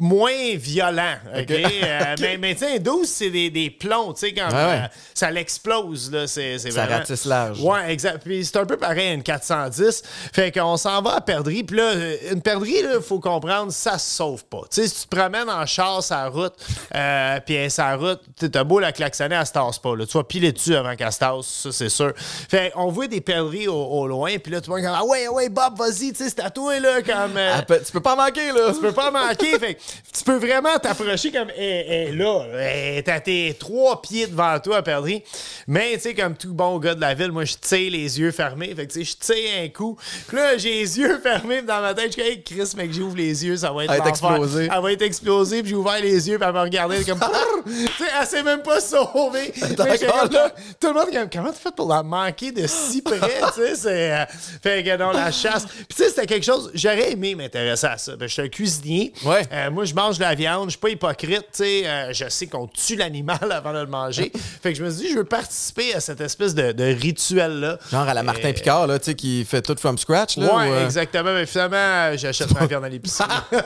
moins 0.00 0.54
violent, 0.54 1.14
OK? 1.36 1.50
Euh, 1.50 2.14
mais 2.20 2.38
mais 2.38 2.54
tu 2.54 2.60
sais, 2.60 2.76
un 2.76 2.78
12, 2.78 3.06
c'est 3.08 3.30
des, 3.30 3.50
des 3.50 3.70
plombs, 3.70 4.12
tu 4.14 4.20
sais, 4.26 4.32
quand 4.32 4.48
ouais. 4.48 4.54
euh, 4.54 4.86
ça 5.14 5.30
l'explose, 5.30 6.10
là. 6.10 6.26
C'est 6.26 6.58
c'est 6.58 6.70
Ça 6.70 6.82
vraiment... 6.84 6.98
ratisse 7.00 7.24
large. 7.24 7.60
Ouais, 7.62 7.92
exact. 7.92 8.22
Puis 8.24 8.44
c'est 8.44 8.56
un 8.56 8.66
peu 8.66 8.76
pareil, 8.76 9.14
une 9.14 9.22
410. 9.22 10.02
Fait 10.32 10.52
qu'on 10.52 10.76
s'en 10.76 11.02
va 11.02 11.16
à 11.16 11.20
perdrix. 11.20 11.62
Puis 11.64 11.76
là, 11.76 11.82
euh, 11.94 12.16
une 12.32 12.42
perdrix, 12.42 12.78
il 12.78 13.00
faut 13.02 13.20
comprendre, 13.20 13.72
ça 13.72 13.98
se 13.98 14.16
sauve 14.16 14.44
pas. 14.44 14.62
Tu 14.70 14.82
sais, 14.82 14.88
si 14.88 15.02
tu 15.02 15.08
te 15.08 15.16
promènes 15.16 15.48
en 15.50 15.66
char 15.66 16.00
la 16.10 16.28
route, 16.28 16.54
euh, 16.94 17.40
puis 17.44 17.56
la 17.76 17.96
route, 17.96 18.20
t'as 18.50 18.64
beau 18.64 18.78
la 18.78 18.92
klaxonner, 18.92 19.36
elle 19.36 19.46
se 19.46 19.52
tasse 19.52 19.78
pas. 19.78 19.94
Là. 19.96 20.06
Tu 20.06 20.16
vas 20.16 20.24
piler 20.24 20.52
dessus 20.52 20.74
avant 20.76 20.94
qu'elle 20.96 21.12
se 21.12 21.18
tasse, 21.18 21.46
ça, 21.46 21.72
c'est 21.72 21.88
sûr. 21.88 22.12
Fait 22.16 22.72
on 22.76 22.88
voit 22.90 23.06
des 23.06 23.20
perdrix 23.20 23.68
au, 23.68 23.74
au 23.74 24.06
loin, 24.06 24.38
puis 24.38 24.52
là, 24.52 24.60
tout 24.60 24.70
le 24.70 24.76
monde 24.76 24.84
est 24.84 24.88
comme 24.88 24.98
Ah 24.98 25.04
ouais, 25.04 25.28
ouais, 25.28 25.48
Bob, 25.48 25.76
vas-y, 25.76 26.12
tu 26.12 26.24
sais, 26.24 26.30
c'est 26.30 26.40
à 26.40 26.50
toi, 26.50 26.78
là, 26.80 27.02
comme. 27.02 27.36
Ah, 27.36 27.62
pe- 27.62 27.82
tu 27.84 27.92
peux 27.92 28.00
pas 28.00 28.16
manquer, 28.16 28.52
là. 28.52 28.72
tu 28.72 28.80
peux 28.80 28.92
pas 28.92 29.10
manquer. 29.10 29.58
fait 29.58 29.78
tu 30.12 30.24
peux 30.24 30.36
vraiment 30.36 30.78
t'approcher 30.78 31.30
comme 31.30 31.50
elle, 31.56 31.84
elle 31.88 32.08
est 32.08 32.12
là. 32.12 32.44
Elle 32.52 32.98
est 32.98 33.08
à 33.08 33.20
tes 33.20 33.54
trois 33.58 34.02
pieds 34.02 34.26
devant 34.26 34.58
toi 34.58 34.78
à 34.78 34.82
perdrix. 34.82 35.22
Mais 35.66 35.94
tu 35.94 36.00
sais, 36.00 36.14
comme 36.14 36.36
tout 36.36 36.52
bon 36.52 36.78
gars 36.78 36.94
de 36.94 37.00
la 37.00 37.14
ville, 37.14 37.32
moi 37.32 37.44
je 37.44 37.54
tire 37.54 37.90
les 37.90 38.18
yeux 38.18 38.32
fermés. 38.32 38.74
Fait 38.74 38.86
que 38.86 38.92
tu 38.92 39.04
sais, 39.04 39.12
je 39.12 39.32
tire 39.32 39.62
un 39.62 39.68
coup. 39.68 39.96
Puis 40.26 40.36
là, 40.36 40.56
j'ai 40.56 40.80
les 40.80 40.98
yeux 40.98 41.18
fermés 41.22 41.62
dans 41.62 41.80
ma 41.80 41.94
tête, 41.94 42.06
je 42.08 42.20
suis 42.20 42.22
hey, 42.22 42.42
Chris, 42.42 42.72
mec, 42.76 42.92
j'ouvre 42.92 43.16
les 43.16 43.44
yeux, 43.44 43.56
ça 43.56 43.72
va 43.72 43.84
être 43.84 43.92
Elle 43.92 44.08
explosée. 44.08 44.68
Elle 44.74 44.82
va 44.82 44.92
être 44.92 45.02
explosée, 45.02 45.62
puis 45.62 45.70
j'ai 45.70 45.76
ouvert 45.76 46.00
les 46.00 46.28
yeux, 46.28 46.38
puis 46.38 46.46
elle 46.46 46.54
m'a 46.54 46.62
regardé 46.62 47.04
comme 47.04 47.20
tu 47.66 47.72
sais, 47.86 48.10
elle 48.20 48.26
s'est 48.26 48.42
même 48.42 48.62
pas 48.62 48.80
sauvée. 48.80 49.52
Mais 49.60 49.68
j'étais 49.68 50.06
encore 50.08 50.20
comme, 50.22 50.32
là. 50.32 50.54
tout 50.80 50.88
le 50.88 50.94
monde 50.94 51.10
comme 51.12 51.30
comment 51.30 51.52
tu 51.52 51.60
fais 51.60 51.72
pour 51.72 51.88
la 51.88 52.02
manquer 52.02 52.52
de 52.52 52.66
si 52.66 53.02
près, 53.02 53.18
tu 53.18 53.60
sais, 53.60 53.74
c'est 53.76 54.12
euh, 54.12 54.24
fait 54.62 54.82
que 54.82 54.96
non 54.96 55.12
la 55.12 55.30
chasse. 55.30 55.66
Puis 55.66 55.86
tu 55.90 56.02
sais, 56.02 56.08
c'était 56.08 56.26
quelque 56.26 56.44
chose 56.44 56.70
j'aurais 56.74 57.12
aimé 57.12 57.34
m'intéresser 57.34 57.86
à 57.86 57.98
ça. 57.98 58.16
Ben, 58.16 58.28
je 58.28 58.32
suis 58.32 58.42
un 58.42 58.48
cuisinier. 58.48 59.12
Ouais. 59.24 59.42
Euh, 59.52 59.70
moi 59.70 59.79
je 59.84 59.94
mange 59.94 60.16
de 60.18 60.22
la 60.22 60.34
viande, 60.34 60.66
je 60.66 60.70
suis 60.70 60.78
pas 60.78 60.90
hypocrite, 60.90 61.46
tu 61.52 61.58
sais, 61.64 61.86
euh, 61.86 62.12
je 62.12 62.28
sais 62.28 62.46
qu'on 62.46 62.66
tue 62.66 62.96
l'animal 62.96 63.38
avant 63.50 63.72
de 63.72 63.78
le 63.80 63.86
manger. 63.86 64.32
fait 64.62 64.72
que 64.72 64.78
je 64.78 64.84
me 64.84 64.90
suis 64.90 65.06
dit 65.06 65.12
je 65.12 65.18
veux 65.18 65.24
participer 65.24 65.94
à 65.94 66.00
cette 66.00 66.20
espèce 66.20 66.54
de, 66.54 66.72
de 66.72 66.84
rituel 66.84 67.60
là. 67.60 67.78
Genre 67.90 68.08
à 68.08 68.14
la 68.14 68.22
Martin 68.22 68.52
Picard, 68.52 68.86
là, 68.86 68.98
tu 68.98 69.06
sais, 69.06 69.14
qui 69.14 69.44
fait 69.44 69.62
tout 69.62 69.76
from 69.78 69.98
scratch, 69.98 70.36
là. 70.36 70.46
Ouais, 70.56 70.68
ou, 70.68 70.72
euh, 70.72 70.84
exactement. 70.84 71.32
Mais 71.32 71.46
finalement, 71.46 72.16
j'achète 72.16 72.52
ma 72.58 72.66
viande 72.66 72.84
à 72.84 72.88
l'épicerie. 72.88 73.28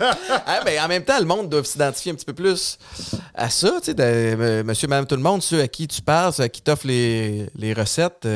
Ah, 0.46 0.60
ben, 0.64 0.78
en 0.82 0.88
même 0.88 1.04
temps, 1.04 1.18
le 1.18 1.24
monde 1.24 1.48
doit 1.48 1.64
s'identifier 1.64 2.12
un 2.12 2.14
petit 2.14 2.24
peu 2.24 2.32
plus 2.34 2.78
à 3.34 3.48
ça, 3.50 3.72
tu 3.82 3.90
sais, 3.92 3.96
euh, 3.98 4.62
monsieur, 4.64 4.88
madame, 4.88 5.06
tout 5.06 5.16
le 5.16 5.22
monde, 5.22 5.42
ceux 5.42 5.60
à 5.60 5.68
qui 5.68 5.86
tu 5.88 6.02
parles, 6.02 6.32
ceux 6.32 6.42
à 6.44 6.48
qui 6.48 6.60
t'offrent 6.62 6.86
les, 6.86 7.46
les 7.56 7.72
recettes, 7.72 8.26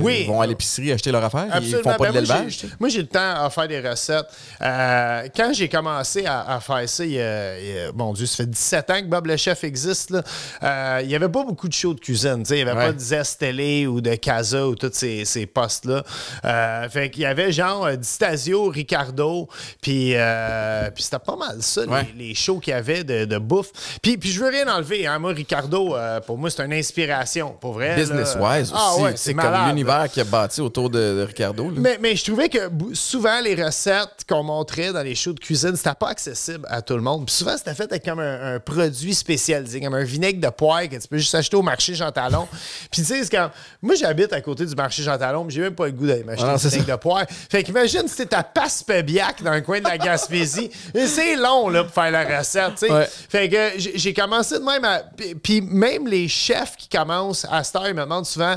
Oui. 0.00 0.20
ils 0.22 0.26
vont 0.26 0.40
à 0.40 0.46
l'épicerie 0.46 0.92
acheter 0.92 1.10
leur 1.12 1.24
affaire, 1.24 1.46
ils 1.48 1.52
Absolument. 1.52 1.82
font 1.82 1.96
pas 1.98 2.10
Ben, 2.10 2.20
de 2.22 2.26
moi, 2.26 2.36
l'élevage. 2.36 2.66
Moi, 2.80 2.88
j'ai 2.88 3.00
le 3.02 3.06
temps 3.06 3.44
à 3.44 3.50
faire 3.50 3.68
des 3.68 3.80
recettes. 3.80 4.26
Quand 4.60 5.52
j'ai 5.52 5.68
commencé 5.68 6.26
à, 6.26 6.54
à 6.54 6.60
faire 6.60 6.88
ça, 6.88 7.03
il 7.06 7.14
il 7.14 7.90
mon 7.94 8.12
Dieu, 8.12 8.26
ça 8.26 8.36
fait 8.38 8.50
17 8.50 8.90
ans 8.90 9.00
que 9.00 9.06
Bob 9.06 9.26
le 9.26 9.36
Chef 9.36 9.64
existe. 9.64 10.10
là. 10.10 10.22
Euh, 10.62 11.00
il 11.02 11.08
n'y 11.08 11.14
avait 11.14 11.28
pas 11.28 11.44
beaucoup 11.44 11.68
de 11.68 11.72
shows 11.72 11.94
de 11.94 12.00
cuisine. 12.00 12.44
Il 12.50 12.56
n'y 12.56 12.62
avait 12.62 12.72
Ouais. 12.72 12.86
pas 12.86 12.92
de 12.92 12.98
Zest 12.98 13.40
Télé 13.40 13.86
ou 13.86 14.00
de 14.00 14.14
Casa 14.16 14.66
ou 14.66 14.74
tous 14.74 14.90
ces, 14.92 15.24
ces 15.24 15.46
postes-là. 15.46 16.02
Euh, 16.44 16.88
fait 16.88 17.10
qu'il 17.10 17.22
y 17.22 17.26
avait 17.26 17.52
genre 17.52 17.86
euh, 17.86 17.96
Distasio, 17.96 18.68
Ricardo, 18.68 19.48
puis 19.82 20.12
euh, 20.14 20.90
puis 20.90 21.02
c'était 21.04 21.18
pas 21.18 21.36
mal 21.36 21.58
ça, 21.62 21.82
Ouais. 21.82 22.06
les, 22.16 22.28
les 22.28 22.34
shows 22.34 22.58
qu'il 22.58 22.72
y 22.72 22.76
avait 22.76 23.04
de, 23.04 23.24
de 23.24 23.38
bouffe. 23.38 23.70
Puis, 24.02 24.16
puis 24.18 24.30
je 24.30 24.40
veux 24.40 24.48
rien 24.50 24.66
enlever. 24.74 25.06
Hein. 25.06 25.18
Moi, 25.18 25.32
Ricardo, 25.32 25.94
euh, 25.96 26.20
pour 26.20 26.38
moi, 26.38 26.50
c'est 26.50 26.64
une 26.64 26.72
inspiration, 26.72 27.56
pour 27.60 27.74
vrai. 27.74 27.96
Business-wise 27.96 28.72
Ah 28.74 28.92
aussi, 28.94 29.02
ouais, 29.02 29.12
c'est 29.16 29.34
comme 29.34 29.68
l'univers 29.68 30.08
qui 30.10 30.20
a 30.20 30.24
bâti 30.24 30.60
autour 30.60 30.90
de, 30.90 30.98
de 30.98 31.22
Ricardo. 31.22 31.64
là. 31.70 31.76
Mais, 31.76 31.98
mais 32.00 32.16
je 32.16 32.24
trouvais 32.24 32.48
que 32.48 32.58
souvent, 32.92 33.40
les 33.40 33.54
recettes 33.62 34.24
qu'on 34.28 34.42
montrait 34.42 34.92
dans 34.92 35.02
les 35.02 35.14
shows 35.14 35.32
de 35.32 35.40
cuisine, 35.40 35.76
c'était 35.76 35.94
pas 35.94 36.08
accessible 36.08 36.66
à 36.68 36.82
tout 36.82 36.93
le 36.96 37.02
monde. 37.02 37.26
Puis 37.26 37.34
souvent, 37.34 37.56
c'était 37.56 37.74
fait 37.74 37.84
avec 37.84 38.04
comme 38.04 38.20
un, 38.20 38.54
un 38.54 38.60
produit 38.60 39.14
spécialisé, 39.14 39.80
comme 39.80 39.94
un 39.94 40.04
vinaigre 40.04 40.40
de 40.40 40.48
poire 40.52 40.82
que 40.88 40.96
tu 40.96 41.08
peux 41.08 41.18
juste 41.18 41.34
acheter 41.34 41.56
au 41.56 41.62
marché 41.62 41.94
Jean 41.94 42.10
Talon. 42.12 42.46
Puis 42.90 43.02
tu 43.02 43.04
sais, 43.04 43.22
c'est 43.24 43.30
comme. 43.36 43.50
Moi, 43.82 43.94
j'habite 43.94 44.32
à 44.32 44.40
côté 44.40 44.64
du 44.66 44.74
marché 44.74 45.02
Jean 45.02 45.18
Talon, 45.18 45.44
mais 45.44 45.50
j'ai 45.50 45.60
même 45.60 45.74
pas 45.74 45.86
le 45.86 45.92
goût 45.92 46.06
d'aller 46.06 46.24
m'acheter 46.24 46.44
Ah 46.48 46.54
du 46.56 46.60
c'est 46.62 46.68
vinaigre 46.70 46.92
de 46.96 46.96
poire. 47.00 47.24
Fait 47.50 47.62
qu'imagine 47.62 48.06
si 48.08 48.16
t'es 48.16 48.34
à 48.34 48.42
Passepébiac 48.42 49.42
dans 49.42 49.52
le 49.54 49.60
coin 49.60 49.78
de 49.80 49.84
la 49.84 49.98
Gaspésie. 49.98 50.70
C'est 51.06 51.36
long, 51.36 51.68
là, 51.68 51.84
pour 51.84 51.92
faire 51.94 52.10
la 52.10 52.38
recette, 52.38 52.74
tu 52.78 52.86
sais. 52.86 52.92
Ouais. 52.92 53.08
Fait 53.28 53.48
que 53.48 53.56
j'ai 53.76 54.12
commencé 54.14 54.58
de 54.58 54.64
même 54.64 54.84
à. 54.84 55.02
puis- 55.42 55.60
même 55.60 56.06
les 56.06 56.28
chefs 56.28 56.76
qui 56.76 56.88
commencent 56.88 57.44
à 57.44 57.62
heure, 57.76 57.88
ils 57.88 57.94
me 57.94 58.02
demandent 58.02 58.26
souvent 58.26 58.56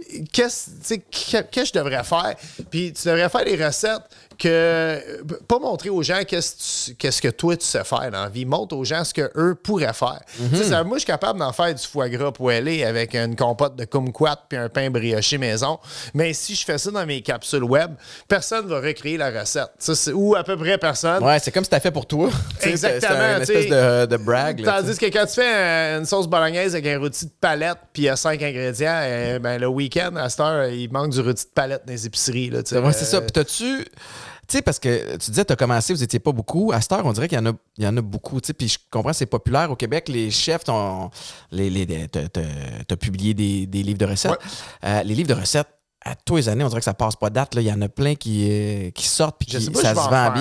que- 0.00 0.22
qu'est-ce 0.32 0.94
que 1.42 1.64
je 1.64 1.72
devrais 1.72 2.04
faire? 2.04 2.34
Puis 2.70 2.92
tu 2.92 3.08
devrais 3.08 3.28
faire 3.28 3.44
des 3.44 3.64
recettes 3.64 4.02
que. 4.38 5.22
Pas 5.48 5.58
montrer 5.58 5.90
aux 5.90 6.02
gens 6.02 6.20
qu'est-ce, 6.26 6.92
qu'est-ce 6.92 7.20
que 7.20 7.28
toi 7.28 7.56
tu 7.56 7.66
sais 7.66 7.84
faire 7.84 8.10
dans 8.10 8.22
la 8.22 8.28
vie. 8.28 8.44
Montre 8.44 8.76
aux 8.76 8.84
gens 8.84 9.04
ce 9.04 9.12
qu'eux 9.14 9.54
pourraient 9.62 9.92
faire. 9.92 10.20
Tu 10.50 10.56
sais, 10.56 10.64
ça- 10.64 10.84
moi, 10.84 10.96
je 10.96 11.00
suis 11.00 11.06
capable 11.06 11.38
d'en 11.38 11.52
faire 11.52 11.74
du 11.74 11.82
foie 11.86 12.08
gras 12.08 12.32
poêlé 12.32 12.84
avec 12.84 13.14
une 13.14 13.36
compote 13.36 13.76
de 13.76 13.84
kumquat 13.84 14.44
puis 14.48 14.58
un 14.58 14.68
pain 14.68 14.90
brioché 14.90 15.38
maison. 15.38 15.78
Mais 16.14 16.32
si 16.32 16.54
je 16.54 16.64
fais 16.64 16.78
ça 16.78 16.90
dans 16.90 17.04
mes 17.06 17.20
capsules 17.20 17.64
web, 17.64 17.92
personne 18.28 18.64
ne 18.66 18.70
va 18.70 18.80
recréer 18.80 19.16
la 19.16 19.30
recette. 19.30 19.70
C'est- 19.78 20.12
ou 20.12 20.34
à 20.36 20.44
peu 20.44 20.56
près 20.56 20.78
personne. 20.78 21.22
Ouais, 21.22 21.38
c'est 21.40 21.50
comme 21.50 21.64
si 21.64 21.70
t'as 21.70 21.80
fait 21.80 21.90
pour 21.90 22.06
toi. 22.06 22.30
Tu 22.60 22.68
Exactement, 22.70 23.10
C'est 23.12 23.36
une 23.36 23.42
espèce 23.42 23.64
tu 23.66 23.70
de, 24.10 24.16
brag. 24.16 24.60
là, 24.60 24.80
tu 24.80 24.84
Tandis 24.86 24.98
que 24.98 25.06
quand 25.06 25.26
tu 25.26 25.34
fais 25.34 25.54
euh, 25.54 25.98
une 25.98 26.06
sauce 26.06 26.26
bolognaise 26.26 26.74
avec 26.74 26.86
un 26.86 26.98
rôti 26.98 27.26
de 27.26 27.30
palette 27.40 27.78
puis 27.92 28.08
cinq 28.16 28.42
ingrédients, 28.42 29.00
euh, 29.02 29.38
ben, 29.38 29.58
le 29.60 29.66
week-end, 29.68 30.16
à 30.16 30.28
cette 30.28 30.40
heure, 30.40 30.66
il 30.68 30.90
manque 30.92 31.10
du 31.10 31.20
rôti 31.20 31.44
de 31.44 31.50
palette 31.50 31.82
dans 31.86 31.92
les 31.92 32.06
épiceries. 32.06 32.50
Là, 32.50 32.62
tu. 32.62 32.76
Ouais, 32.76 32.92
c'est 32.92 33.04
ça. 33.04 33.18
Euh, 33.18 33.20
Puis 33.20 33.32
t'as-tu. 33.32 33.84
Tu 34.48 34.56
sais, 34.56 34.62
parce 34.62 34.78
que 34.78 35.16
tu 35.18 35.30
disais, 35.30 35.44
tu 35.44 35.52
as 35.52 35.56
commencé, 35.56 35.92
vous 35.92 36.02
étiez 36.02 36.18
pas 36.18 36.32
beaucoup. 36.32 36.72
À 36.72 36.80
cette 36.80 36.92
heure, 36.92 37.04
on 37.04 37.12
dirait 37.12 37.28
qu'il 37.28 37.36
y 37.36 37.40
en 37.40 37.46
a, 37.46 37.52
il 37.76 37.84
y 37.84 37.86
en 37.86 37.94
a 37.98 38.00
beaucoup. 38.00 38.40
Tu 38.40 38.46
sais, 38.46 38.54
puis 38.54 38.66
je 38.66 38.78
comprends, 38.90 39.12
c'est 39.12 39.26
populaire 39.26 39.70
au 39.70 39.76
Québec. 39.76 40.08
Les 40.08 40.30
chefs, 40.30 40.64
t'ont, 40.64 41.10
les, 41.50 41.68
les, 41.68 42.08
t'as 42.08 42.96
publié 42.96 43.34
des, 43.34 43.66
des 43.66 43.82
livres 43.82 43.98
de 43.98 44.06
recettes. 44.06 44.30
Ouais. 44.30 44.38
Euh, 44.84 45.02
les 45.02 45.14
livres 45.14 45.28
de 45.28 45.38
recettes, 45.38 45.68
à 46.10 46.14
tous 46.24 46.36
les 46.36 46.48
années, 46.48 46.64
on 46.64 46.68
dirait 46.68 46.80
que 46.80 46.84
ça 46.84 46.94
passe 46.94 47.16
pas 47.16 47.30
date. 47.30 47.54
là. 47.54 47.60
Il 47.60 47.66
y 47.66 47.72
en 47.72 47.80
a 47.82 47.88
plein 47.88 48.14
qui, 48.14 48.46
euh, 48.50 48.90
qui 48.90 49.06
sortent 49.06 49.36
puis 49.38 49.48
Je 49.50 49.58
qui, 49.58 49.64
sais 49.64 49.70
pas, 49.70 49.80
ça 49.82 49.88
je 49.90 49.94
se 49.94 50.00
en 50.00 50.04
vend 50.04 50.10
faire 50.10 50.32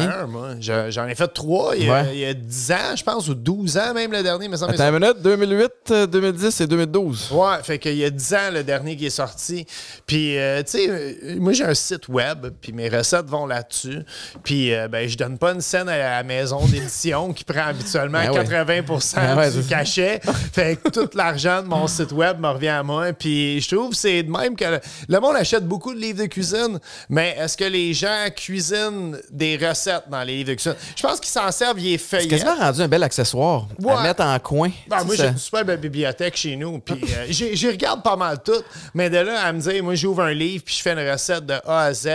bien. 0.60 0.90
J'en 0.90 1.08
ai 1.08 1.16
fait 1.16 1.28
trois 1.28 1.76
il 1.76 1.86
y, 1.86 1.90
a, 1.90 1.94
Ouais. 2.04 2.10
il 2.14 2.20
y 2.20 2.26
a 2.26 2.34
10 2.34 2.72
ans, 2.72 2.96
je 2.96 3.04
pense, 3.04 3.28
ou 3.28 3.36
12 3.36 3.78
ans 3.78 3.94
même 3.94 4.12
le 4.12 4.24
dernier. 4.24 4.48
Me 4.48 4.56
semble, 4.56 4.74
Attends 4.74 4.88
une 4.96 5.00
minute, 5.00 5.22
2008, 5.22 5.72
euh, 5.92 6.08
2010 6.08 6.62
et 6.62 6.68
2012. 6.68 7.32
Ouais, 7.32 7.58
fait 7.64 7.80
qu'il 7.80 7.96
y 7.98 8.06
a 8.06 8.10
10 8.10 8.34
ans, 8.34 8.52
le 8.54 8.64
dernier 8.64 8.96
qui 8.96 9.06
est 9.08 9.10
sorti. 9.10 9.66
Puis, 10.06 10.38
euh, 10.38 10.62
tu 10.64 10.72
sais, 10.72 10.88
euh, 10.90 11.36
moi, 11.40 11.54
j'ai 11.54 11.66
un 11.66 11.74
site 11.74 12.08
web, 12.08 12.48
puis 12.62 12.72
mes 12.72 12.88
recettes 12.90 13.28
vont 13.28 13.46
là-dessus. 13.46 14.00
Puis, 14.44 14.74
euh, 14.74 14.88
ben, 14.88 15.08
je 15.08 15.18
donne 15.18 15.38
pas 15.38 15.52
une 15.54 15.62
scène 15.62 15.90
à 15.90 15.98
la 15.98 16.24
maison 16.24 16.66
d'édition 16.66 17.34
qui 17.34 17.44
prend 17.44 17.68
habituellement 17.68 18.20
Ben 18.24 18.32
ouais. 18.32 18.46
80 18.46 18.82
Ben 19.16 19.38
ouais, 19.38 19.52
du 19.52 19.64
cachet. 19.68 20.22
fait 20.54 20.78
que 20.82 20.90
tout 20.90 21.10
l'argent 21.16 21.62
de 21.62 21.68
mon 21.68 21.88
site 21.88 22.12
web 22.12 22.40
me 22.40 22.48
revient 22.48 22.68
à 22.70 22.84
moi. 22.84 23.12
Puis, 23.14 23.60
je 23.62 23.76
trouve 23.76 23.90
que 23.92 23.96
c'est 23.98 24.24
de 24.24 24.32
même 24.32 24.56
que 24.56 24.66
le, 24.66 24.80
le 25.10 25.20
monde 25.20 25.36
achète 25.36 25.57
beaucoup 25.64 25.94
de 25.94 26.00
livres 26.00 26.20
de 26.22 26.26
cuisine, 26.28 26.80
mais 27.10 27.36
est-ce 27.40 27.56
que 27.58 27.64
les 27.66 27.94
gens 27.94 28.28
cuisinent 28.36 29.20
des 29.30 29.58
recettes 29.58 30.04
dans 30.10 30.24
les 30.24 30.38
livres 30.38 30.50
de 30.50 30.54
cuisine? 30.56 30.76
Je 30.96 31.02
pense 31.02 31.20
qu'ils 31.20 31.30
s'en 31.32 31.52
servent, 31.52 31.80
ils 31.80 31.92
les 31.92 31.98
C'est 31.98 32.04
feuillettent. 32.18 32.30
quasiment 32.30 32.56
rendu 32.56 32.82
un 32.82 32.88
bel 32.88 33.04
accessoire 33.04 33.68
à 33.90 34.04
mettre 34.04 34.24
en 34.24 34.40
coin. 34.40 34.70
Ben, 34.88 35.04
moi, 35.04 35.16
j'ai 35.16 35.28
une 35.28 35.38
super 35.38 35.64
belle 35.66 35.80
bibliothèque 35.80 36.36
chez 36.36 36.56
nous. 36.56 36.80
Puis 36.80 36.96
euh, 37.04 37.26
j'y 37.30 37.68
regarde 37.68 38.04
pas 38.04 38.16
mal 38.16 38.42
tout. 38.44 38.52
Mais 38.94 39.10
de 39.10 39.18
là 39.18 39.42
à 39.42 39.52
me 39.54 39.60
dire, 39.60 39.84
moi, 39.84 39.96
j'ouvre 39.96 40.22
un 40.24 40.34
livre 40.34 40.64
puis 40.66 40.76
je 40.76 40.82
fais 40.82 40.94
une 40.94 41.10
recette 41.12 41.46
de 41.46 41.56
A 41.66 41.84
à 41.86 41.94
Z. 41.94 42.08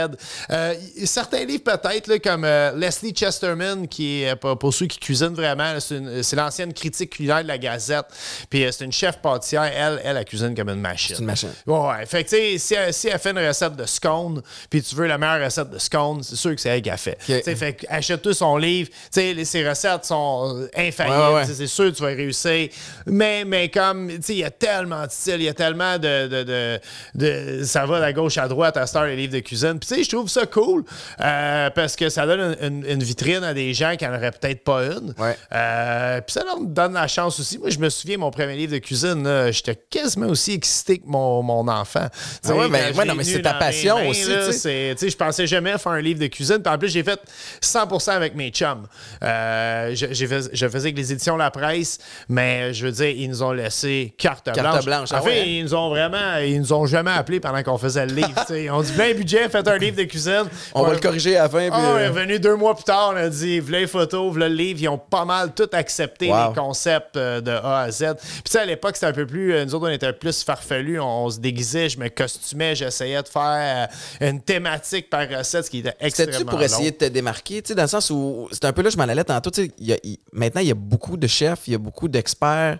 Euh, 0.50 0.74
certains 1.04 1.44
livres, 1.44 1.64
peut-être, 1.64 2.16
comme 2.18 2.44
euh, 2.44 2.72
Leslie 2.76 3.12
Chesterman, 3.14 3.86
qui 3.88 4.22
est, 4.22 4.36
pour, 4.36 4.72
ceux 4.74 4.86
qui 4.86 4.98
cuisinent 4.98 5.34
vraiment, 5.34 5.78
c'est 5.80 6.22
c'est 6.22 6.36
l'ancienne 6.36 6.72
critique 6.72 7.10
culinaire 7.10 7.42
de 7.42 7.48
la 7.48 7.58
Gazette. 7.58 8.06
Puis 8.50 8.64
c'est 8.70 8.84
une 8.84 8.92
chef 8.92 9.18
pâtissière. 9.18 9.64
Elle, 9.64 10.00
elle, 10.04 10.16
elle 10.16 10.24
cuisine 10.24 10.54
comme 10.54 10.68
une 10.70 10.80
machine. 10.80 11.14
C'est 11.16 11.20
une 11.20 11.26
machine. 11.26 11.50
Ouais, 11.66 11.78
ouais. 11.78 12.06
Fait 12.06 12.24
que, 12.24 12.30
tu 12.30 12.36
sais, 12.36 12.58
si, 12.58 12.74
elle- 12.74 12.92
si 12.94 13.08
elle 13.08 13.18
fait 13.22 13.30
une 13.30 13.38
recette 13.46 13.76
de 13.76 13.86
scone, 13.86 14.42
puis 14.68 14.82
tu 14.82 14.94
veux 14.94 15.06
la 15.06 15.16
meilleure 15.18 15.44
recette 15.44 15.70
de 15.70 15.78
scone, 15.78 16.22
c'est 16.22 16.36
sûr 16.36 16.54
que 16.54 16.60
c'est 16.60 16.68
elle 16.68 16.82
qui 16.82 16.90
a 16.90 16.96
fait. 16.96 17.16
Sais, 17.26 17.54
fait 17.56 17.84
achète-toi 17.88 18.34
son 18.34 18.56
livre. 18.56 18.90
Les- 19.16 19.44
ses 19.44 19.68
recettes 19.68 20.04
sont 20.04 20.56
euh, 20.62 20.68
infaillibles. 20.76 21.16
Ouais, 21.16 21.34
ouais, 21.34 21.44
C'est 21.46 21.66
sûr 21.66 21.86
que 21.86 21.96
tu 21.96 22.02
vas 22.02 22.08
réussir. 22.08 22.68
Mais, 23.06 23.44
mais 23.44 23.68
comme, 23.70 24.10
il 24.10 24.34
y 24.36 24.44
a 24.44 24.50
tellement 24.50 25.06
de 25.06 25.10
styles, 25.10 25.36
il 25.36 25.44
y 25.44 25.48
a 25.48 25.54
tellement 25.54 25.98
de, 25.98 26.26
de, 26.28 26.42
de, 26.42 26.80
de- 27.14 27.64
Ça 27.64 27.86
va 27.86 28.06
de 28.06 28.12
gauche 28.14 28.38
à 28.38 28.48
droite 28.48 28.76
à 28.76 28.86
Star 28.86 29.06
les 29.06 29.16
livres 29.16 29.32
de 29.34 29.40
cuisine. 29.40 29.78
Puis, 29.78 29.88
tu 29.88 29.94
sais, 29.96 30.04
je 30.04 30.08
trouve 30.10 30.28
ça 30.28 30.46
cool 30.46 30.84
euh, 31.20 31.70
parce 31.70 31.96
que 31.96 32.08
ça 32.08 32.26
donne 32.26 32.56
une, 32.60 33.02
vitrine 33.02 33.44
à 33.44 33.54
des 33.54 33.74
gens 33.74 33.94
qui 33.96 34.04
n'en 34.06 34.14
auraient 34.16 34.32
peut-être 34.32 34.64
pas 34.64 34.82
une. 34.84 35.14
Ouais. 35.18 35.36
Euh, 35.52 36.20
puis 36.20 36.32
ça 36.32 36.44
leur 36.44 36.60
donne 36.60 36.94
la 36.94 37.06
chance 37.08 37.38
aussi. 37.40 37.58
Moi, 37.58 37.70
je 37.70 37.78
me 37.78 37.88
souviens, 37.88 38.18
mon 38.18 38.30
premier 38.30 38.56
livre 38.56 38.72
de 38.72 38.78
cuisine, 38.78 39.26
j'étais 39.50 39.76
quasiment 39.90 40.26
aussi 40.28 40.52
excité 40.52 40.98
que 40.98 41.06
mon, 41.06 41.42
mon 41.42 41.68
enfant. 41.68 42.06
Ah 42.44 42.54
ouais, 42.54 42.66
ouais, 42.66 43.04
l'ai 43.04 43.11
non, 43.12 43.16
mais 43.18 43.24
c'est 43.24 43.42
ta 43.42 43.54
passion 43.54 43.96
mains, 43.98 44.08
aussi, 44.08 44.24
tu 44.26 44.52
sais. 44.52 44.94
je 45.00 45.16
pensais 45.16 45.46
jamais 45.46 45.76
faire 45.78 45.92
un 45.92 46.00
livre 46.00 46.20
de 46.20 46.26
cuisine. 46.26 46.58
Puis 46.62 46.72
en 46.72 46.78
plus, 46.78 46.88
j'ai 46.88 47.02
fait 47.02 47.20
100% 47.62 48.10
avec 48.10 48.34
mes 48.34 48.50
chums. 48.50 48.86
Euh, 49.22 49.94
je, 49.94 50.26
fait- 50.26 50.56
faisais 50.68 50.76
avec 50.88 50.96
les 50.96 51.12
éditions 51.12 51.36
La 51.36 51.50
Presse, 51.50 51.98
mais 52.28 52.72
je 52.74 52.86
veux 52.86 52.92
dire, 52.92 53.08
ils 53.08 53.28
nous 53.28 53.42
ont 53.42 53.52
laissé 53.52 54.14
carte, 54.18 54.44
Carte 54.46 54.58
blanche. 54.60 54.84
blanche, 54.84 55.12
En 55.12 55.16
ah 55.16 55.20
fait, 55.22 55.28
ouais, 55.28 55.40
hein? 55.40 55.44
ils 55.46 55.62
nous 55.64 55.74
ont 55.74 55.88
vraiment, 55.90 56.36
ils 56.38 56.58
nous 56.60 56.72
ont 56.72 56.86
jamais 56.86 57.10
appelés 57.10 57.40
pendant 57.40 57.62
qu'on 57.62 57.78
faisait 57.78 58.06
le 58.06 58.14
livre. 58.14 58.72
ont 58.74 58.82
dit, 58.82 58.92
plein 58.92 59.14
budget, 59.14 59.48
faites 59.48 59.68
un 59.68 59.78
livre 59.78 59.96
de 59.96 60.04
cuisine. 60.04 60.44
On 60.74 60.82
va 60.84 60.94
le 60.94 61.00
corriger 61.00 61.36
à 61.36 61.42
la 61.44 61.48
fin. 61.48 61.58
Puis, 61.58 61.70
Ah, 61.72 61.92
on 61.94 61.98
est 61.98 62.04
euh, 62.06 62.08
revenu 62.10 62.38
deux 62.38 62.56
mois 62.56 62.74
plus 62.74 62.84
tard, 62.84 63.10
on 63.12 63.16
a 63.16 63.28
dit, 63.28 63.60
voilà 63.60 63.80
les 63.80 63.86
photos, 63.86 64.30
voilà 64.32 64.48
le 64.48 64.54
livre. 64.54 64.80
Ils 64.82 64.88
ont 64.88 64.98
pas 64.98 65.24
mal 65.24 65.52
tout 65.54 65.68
accepté 65.72 66.28
Wow. 66.30 66.48
les 66.50 66.54
concepts 66.54 67.16
euh, 67.16 67.40
de 67.40 67.50
A 67.50 67.80
à 67.82 67.90
Z. 67.90 68.14
Puis 68.44 68.56
à 68.58 68.64
l'époque, 68.64 68.94
c'était 68.94 69.06
un 69.06 69.12
peu 69.12 69.26
plus, 69.26 69.54
nous 69.64 69.74
autres, 69.74 69.86
on 69.88 69.92
était 69.92 70.12
plus 70.12 70.42
farfelus. 70.44 71.00
On, 71.00 71.24
on 71.24 71.30
se 71.30 71.38
déguisait, 71.40 71.88
je 71.88 71.98
me 71.98 72.08
costumais, 72.08 72.74
j'essayais 72.74 73.01
de 73.22 73.28
faire 73.28 73.88
euh, 74.20 74.28
une 74.28 74.40
thématique 74.40 75.10
par 75.10 75.28
recette, 75.28 75.64
ce 75.66 75.70
qui 75.70 75.78
était 75.78 75.94
extrêmement 76.00 76.32
C'était-tu 76.32 76.44
pour 76.46 76.58
long. 76.58 76.64
essayer 76.64 76.90
de 76.92 76.96
te 76.96 77.04
démarquer, 77.06 77.62
tu 77.62 77.68
sais, 77.68 77.74
dans 77.74 77.82
le 77.82 77.88
sens 77.88 78.10
où 78.10 78.48
c'est 78.52 78.64
un 78.64 78.72
peu 78.72 78.82
là 78.82 78.90
je 78.90 78.96
m'en 78.96 79.04
allais 79.04 79.24
tantôt, 79.24 79.50
y 79.78 79.92
a- 79.92 79.96
maintenant 80.32 80.60
il 80.60 80.68
y 80.68 80.72
a 80.72 80.74
beaucoup 80.74 81.16
de 81.16 81.26
chefs, 81.26 81.60
il 81.66 81.72
y 81.72 81.74
a 81.74 81.78
beaucoup 81.78 82.08
d'experts 82.08 82.78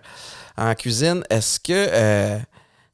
en 0.57 0.73
cuisine. 0.75 1.23
Est-ce 1.29 1.59
que 1.59 1.71
euh, 1.73 2.37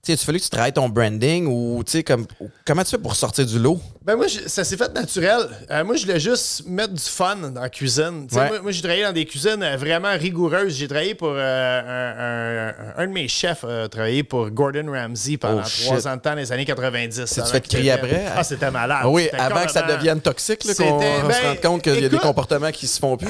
tu 0.02 0.14
sais, 0.14 0.18
tu 0.18 0.26
fallait 0.26 0.40
que 0.40 0.44
tu 0.46 0.50
travailles 0.50 0.72
ton 0.74 0.88
branding 0.88 1.46
ou 1.48 1.84
tu 1.86 1.92
sais 1.92 2.04
comme 2.04 2.26
comment 2.66 2.84
tu 2.84 2.92
fais 2.92 2.98
pour 2.98 3.16
sortir 3.16 3.46
du 3.46 3.60
lot? 3.60 3.80
Ben 4.06 4.16
moi, 4.16 4.28
je- 4.28 4.48
ça 4.48 4.64
s'est 4.64 4.78
fait 4.78 4.92
naturel. 4.94 5.42
Euh, 5.70 5.84
moi, 5.84 5.96
je 5.98 6.04
voulais 6.06 6.20
juste 6.22 6.64
mettre 6.66 6.94
du 6.94 7.04
fun 7.04 7.36
dans 7.36 7.62
la 7.62 7.70
cuisine. 7.70 8.26
Ouais. 8.32 8.48
Moi, 8.48 8.62
moi, 8.62 8.72
j'ai 8.72 8.82
travaillé 8.82 9.04
dans 9.04 9.12
des 9.12 9.26
cuisines 9.26 9.62
euh, 9.62 9.76
vraiment 9.76 10.12
rigoureuses. 10.18 10.74
J'ai 10.78 10.88
travaillé 10.88 11.16
pour 11.16 11.34
euh, 11.36 11.36
un, 11.38 12.70
un- 12.98 13.04
un 13.04 13.08
de 13.08 13.12
mes 13.12 13.28
chefs, 13.28 13.66
a 13.66 13.90
travaillé 13.90 14.24
pour 14.24 14.50
Gordon 14.52 14.90
Ramsay 14.90 15.36
pendant 15.38 15.62
Oh, 15.66 15.70
trois 15.86 16.08
ans 16.08 16.16
de 16.16 16.22
temps, 16.22 16.34
les 16.34 16.52
années 16.52 16.66
90. 16.66 17.26
tu 17.26 17.42
qu'il 17.60 17.62
crier 17.62 17.92
après? 17.92 18.26
Ah, 18.36 18.44
c'était 18.46 18.72
malade. 18.72 19.00
Ah 19.04 19.10
oui, 19.10 19.28
avant 19.38 19.66
que 19.66 19.72
ça 19.72 19.82
devienne 19.84 20.22
toxique, 20.22 20.64
là, 20.64 20.74
qu'on 20.74 21.00
C'était- 21.00 21.22
se 21.22 21.28
ben, 21.28 21.48
rende 21.50 21.62
compte 21.62 21.82
qu'il 21.84 22.00
y 22.02 22.06
a 22.06 22.10
des 22.10 22.18
comportements 22.18 22.72
qui 22.72 22.88
se 22.88 23.00
font 23.00 23.18
plus. 23.18 23.28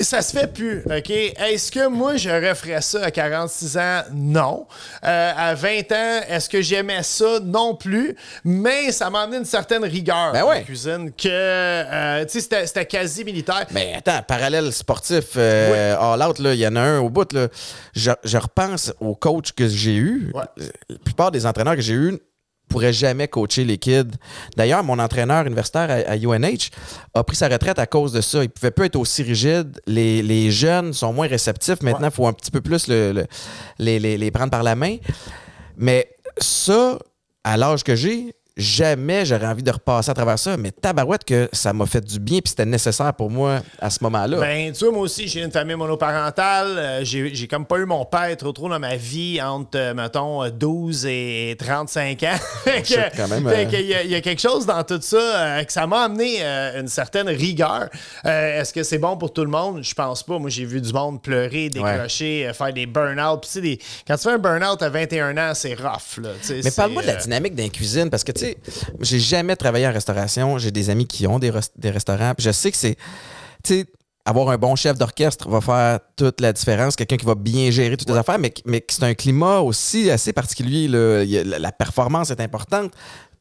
Ça 0.00 0.22
se 0.22 0.32
fait 0.38 0.46
plus, 0.50 0.84
OK? 0.86 1.10
Est-ce 1.10 1.70
que 1.72 1.88
moi, 1.88 2.16
je 2.16 2.30
referais 2.30 2.80
ça 2.80 3.02
à 3.04 3.10
46 3.10 3.76
ans? 3.76 4.02
Non. 4.14 4.66
À 5.02 5.54
20 5.54 5.92
ans, 5.92 6.11
est-ce 6.28 6.48
que 6.48 6.60
j'aimais 6.62 7.02
ça? 7.02 7.40
Non 7.42 7.74
plus. 7.74 8.14
Mais 8.44 8.92
ça 8.92 9.10
m'a 9.10 9.22
amené 9.22 9.38
une 9.38 9.44
certaine 9.44 9.84
rigueur 9.84 10.32
Ben 10.32 10.40
dans 10.42 10.48
ouais. 10.48 10.58
la 10.58 10.62
cuisine 10.62 11.12
que, 11.12 11.28
euh, 11.28 12.24
tu 12.24 12.40
sais, 12.40 12.64
c'était- 12.66 12.86
quasi 12.86 13.24
militaire. 13.24 13.66
Mais 13.70 13.94
attends, 13.96 14.22
parallèle 14.26 14.72
sportif, 14.72 15.24
euh, 15.36 15.96
all 15.98 16.22
out, 16.22 16.36
il 16.40 16.54
y 16.54 16.66
en 16.66 16.76
a 16.76 16.80
un 16.80 16.98
au 17.00 17.08
bout. 17.10 17.32
Là. 17.32 17.48
Je, 17.94 18.10
je 18.24 18.38
repense 18.38 18.92
aux 19.00 19.14
coachs 19.14 19.52
que 19.52 19.68
j'ai 19.68 19.94
eus. 19.96 20.30
Ouais. 20.34 20.64
La 20.88 20.96
plupart 21.04 21.30
des 21.30 21.46
entraîneurs 21.46 21.76
que 21.76 21.80
j'ai 21.82 21.94
eus 21.94 22.18
pourraient 22.68 22.92
jamais 22.92 23.28
coacher 23.28 23.64
les 23.64 23.76
kids. 23.76 24.12
D'ailleurs, 24.56 24.82
mon 24.82 24.98
entraîneur 24.98 25.46
universitaire 25.46 25.90
à, 25.90 26.10
à 26.12 26.16
UNH 26.16 26.70
a 27.12 27.22
pris 27.22 27.36
sa 27.36 27.48
retraite 27.48 27.78
à 27.78 27.86
cause 27.86 28.12
de 28.12 28.22
ça. 28.22 28.42
Il 28.42 28.48
pouvait 28.48 28.70
plus 28.70 28.86
être 28.86 28.96
aussi 28.96 29.22
rigide. 29.22 29.78
Les, 29.86 30.22
les 30.22 30.50
jeunes 30.50 30.94
sont 30.94 31.12
moins 31.12 31.26
réceptifs. 31.28 31.82
Maintenant, 31.82 32.08
il 32.08 32.14
faut 32.14 32.26
un 32.26 32.32
petit 32.32 32.50
peu 32.50 32.62
plus 32.62 32.88
le- 32.88 33.12
le- 33.12 33.26
les, 33.78 33.98
les- 33.98 34.16
les 34.16 34.30
prendre 34.30 34.50
par 34.50 34.62
la 34.62 34.74
main. 34.74 34.96
Mais 35.76 36.14
ça, 36.38 36.98
à 37.44 37.56
l'âge 37.56 37.84
que 37.84 37.94
j'ai, 37.94 38.34
jamais 38.56 39.24
j'aurais 39.24 39.46
envie 39.46 39.62
de 39.62 39.70
repasser 39.70 40.10
à 40.10 40.14
travers 40.14 40.38
ça. 40.38 40.56
Mais 40.56 40.70
tabarouette 40.70 41.24
que 41.24 41.48
ça 41.52 41.72
m'a 41.72 41.86
fait 41.86 42.00
du 42.04 42.18
bien 42.20 42.38
puis 42.40 42.50
c'était 42.50 42.66
nécessaire 42.66 43.12
pour 43.14 43.30
moi 43.30 43.60
à 43.80 43.90
ce 43.90 43.98
moment-là. 44.02 44.38
Ben, 44.40 44.72
tu 44.72 44.84
vois, 44.84 44.92
moi 44.92 45.02
aussi, 45.02 45.26
j'ai 45.28 45.42
une 45.42 45.50
famille 45.50 45.76
monoparentale. 45.76 46.78
Euh, 46.78 47.00
j'ai 47.04 47.46
comme 47.48 47.66
pas 47.66 47.78
eu 47.78 47.84
mon 47.86 48.04
père 48.04 48.36
trop 48.36 48.52
trop 48.52 48.68
dans 48.68 48.78
ma 48.78 48.96
vie 48.96 49.40
entre, 49.40 49.78
euh, 49.78 49.94
mettons, 49.94 50.42
euh, 50.44 50.50
12 50.50 51.06
et 51.06 51.56
35 51.58 52.22
ans. 52.24 52.26
fait 52.64 52.82
que, 52.82 52.88
shit, 52.88 52.98
quand 53.16 53.28
même, 53.28 53.48
fait 53.48 53.66
euh. 53.66 53.70
que 53.70 53.76
il 53.76 53.86
y, 53.86 53.94
a- 53.94 54.02
il 54.02 54.10
y 54.10 54.14
a 54.14 54.20
quelque 54.20 54.40
chose 54.42 54.66
dans 54.66 54.82
tout 54.84 55.00
ça 55.00 55.16
euh, 55.16 55.64
que 55.64 55.72
ça 55.72 55.86
m'a 55.86 56.02
amené 56.04 56.36
euh, 56.42 56.80
une 56.80 56.88
certaine 56.88 57.28
rigueur. 57.28 57.88
Euh, 58.26 58.60
Est-ce 58.60 58.72
que 58.72 58.82
c'est 58.82 58.98
bon 58.98 59.16
pour 59.16 59.32
tout 59.32 59.42
le 59.44 59.50
monde? 59.50 59.82
Je 59.82 59.94
pense 59.94 60.22
pas. 60.22 60.38
Moi, 60.38 60.50
j'ai 60.50 60.64
vu 60.64 60.80
du 60.80 60.92
monde 60.92 61.22
pleurer, 61.22 61.68
décrocher, 61.68 62.46
euh, 62.48 62.52
faire 62.52 62.72
des 62.72 62.86
burn-out. 62.86 63.40
Puis, 63.42 63.48
tu 63.48 63.52
sais, 63.54 63.60
des- 63.60 63.78
quand 64.06 64.16
tu 64.16 64.22
fais 64.24 64.30
un 64.34 64.38
burn-out 64.38 64.82
à 64.82 64.88
21 64.88 65.36
ans, 65.38 65.52
c'est 65.54 65.74
rough. 65.74 66.22
Là, 66.22 66.30
Mais 66.64 66.70
parle-moi 66.70 67.02
de 67.02 67.06
la 67.08 67.14
euh, 67.14 67.18
dynamique 67.20 67.54
d'un 67.54 67.68
cuisine 67.68 68.10
parce 68.10 68.24
que, 68.24 68.32
tu 68.32 68.41
sais, 68.42 68.56
j'ai 69.00 69.18
jamais 69.18 69.56
travaillé 69.56 69.86
en 69.86 69.92
restauration. 69.92 70.58
J'ai 70.58 70.70
des 70.70 70.90
amis 70.90 71.06
qui 71.06 71.26
ont 71.26 71.38
des, 71.38 71.50
des 71.76 71.90
restaurants. 71.90 72.34
puis 72.36 72.44
je 72.44 72.52
sais 72.52 72.70
que 72.70 72.76
c'est. 72.76 72.96
Tu 73.64 73.74
sais, 73.80 73.86
avoir 74.24 74.50
un 74.50 74.56
bon 74.58 74.76
chef 74.76 74.96
d'orchestre 74.98 75.48
va 75.48 75.60
faire 75.60 75.98
toute 76.16 76.40
la 76.40 76.52
différence. 76.52 76.94
Quelqu'un 76.94 77.16
qui 77.16 77.26
va 77.26 77.34
bien 77.34 77.70
gérer 77.72 77.96
toutes 77.96 78.08
les 78.08 78.16
affaires, 78.16 78.38
mais, 78.38 78.52
mais 78.66 78.84
c'est 78.88 79.02
un 79.02 79.14
climat 79.14 79.58
aussi 79.60 80.10
assez 80.10 80.32
particulier. 80.32 80.86
là. 80.88 81.22
Il 81.24 81.30
y 81.30 81.38
a- 81.38 81.44
la, 81.44 81.58
la 81.58 81.72
performance 81.72 82.30
est 82.30 82.40
importante. 82.40 82.92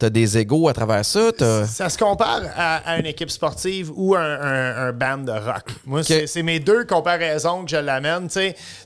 Des 0.10 0.38
égaux 0.38 0.68
à 0.70 0.74
travers 0.74 1.06
ça. 1.06 1.32
t'as- 1.38 1.66
Ça 1.66 1.90
se 1.90 1.98
compare 1.98 2.42
à, 2.56 2.78
à 2.92 2.98
une 3.00 3.06
équipe 3.06 3.30
sportive 3.32 3.92
ou 3.96 4.16
un, 4.16 4.22
un- 4.22 4.88
un 4.88 4.92
band 4.94 5.18
de 5.20 5.32
rock. 5.32 5.66
Moi, 5.86 6.04
c'est- 6.04 6.28
c'est 6.28 6.44
mes 6.44 6.60
deux 6.60 6.86
comparaisons 6.86 7.64
que 7.66 7.72
je 7.72 7.78
l'amène. 7.78 8.28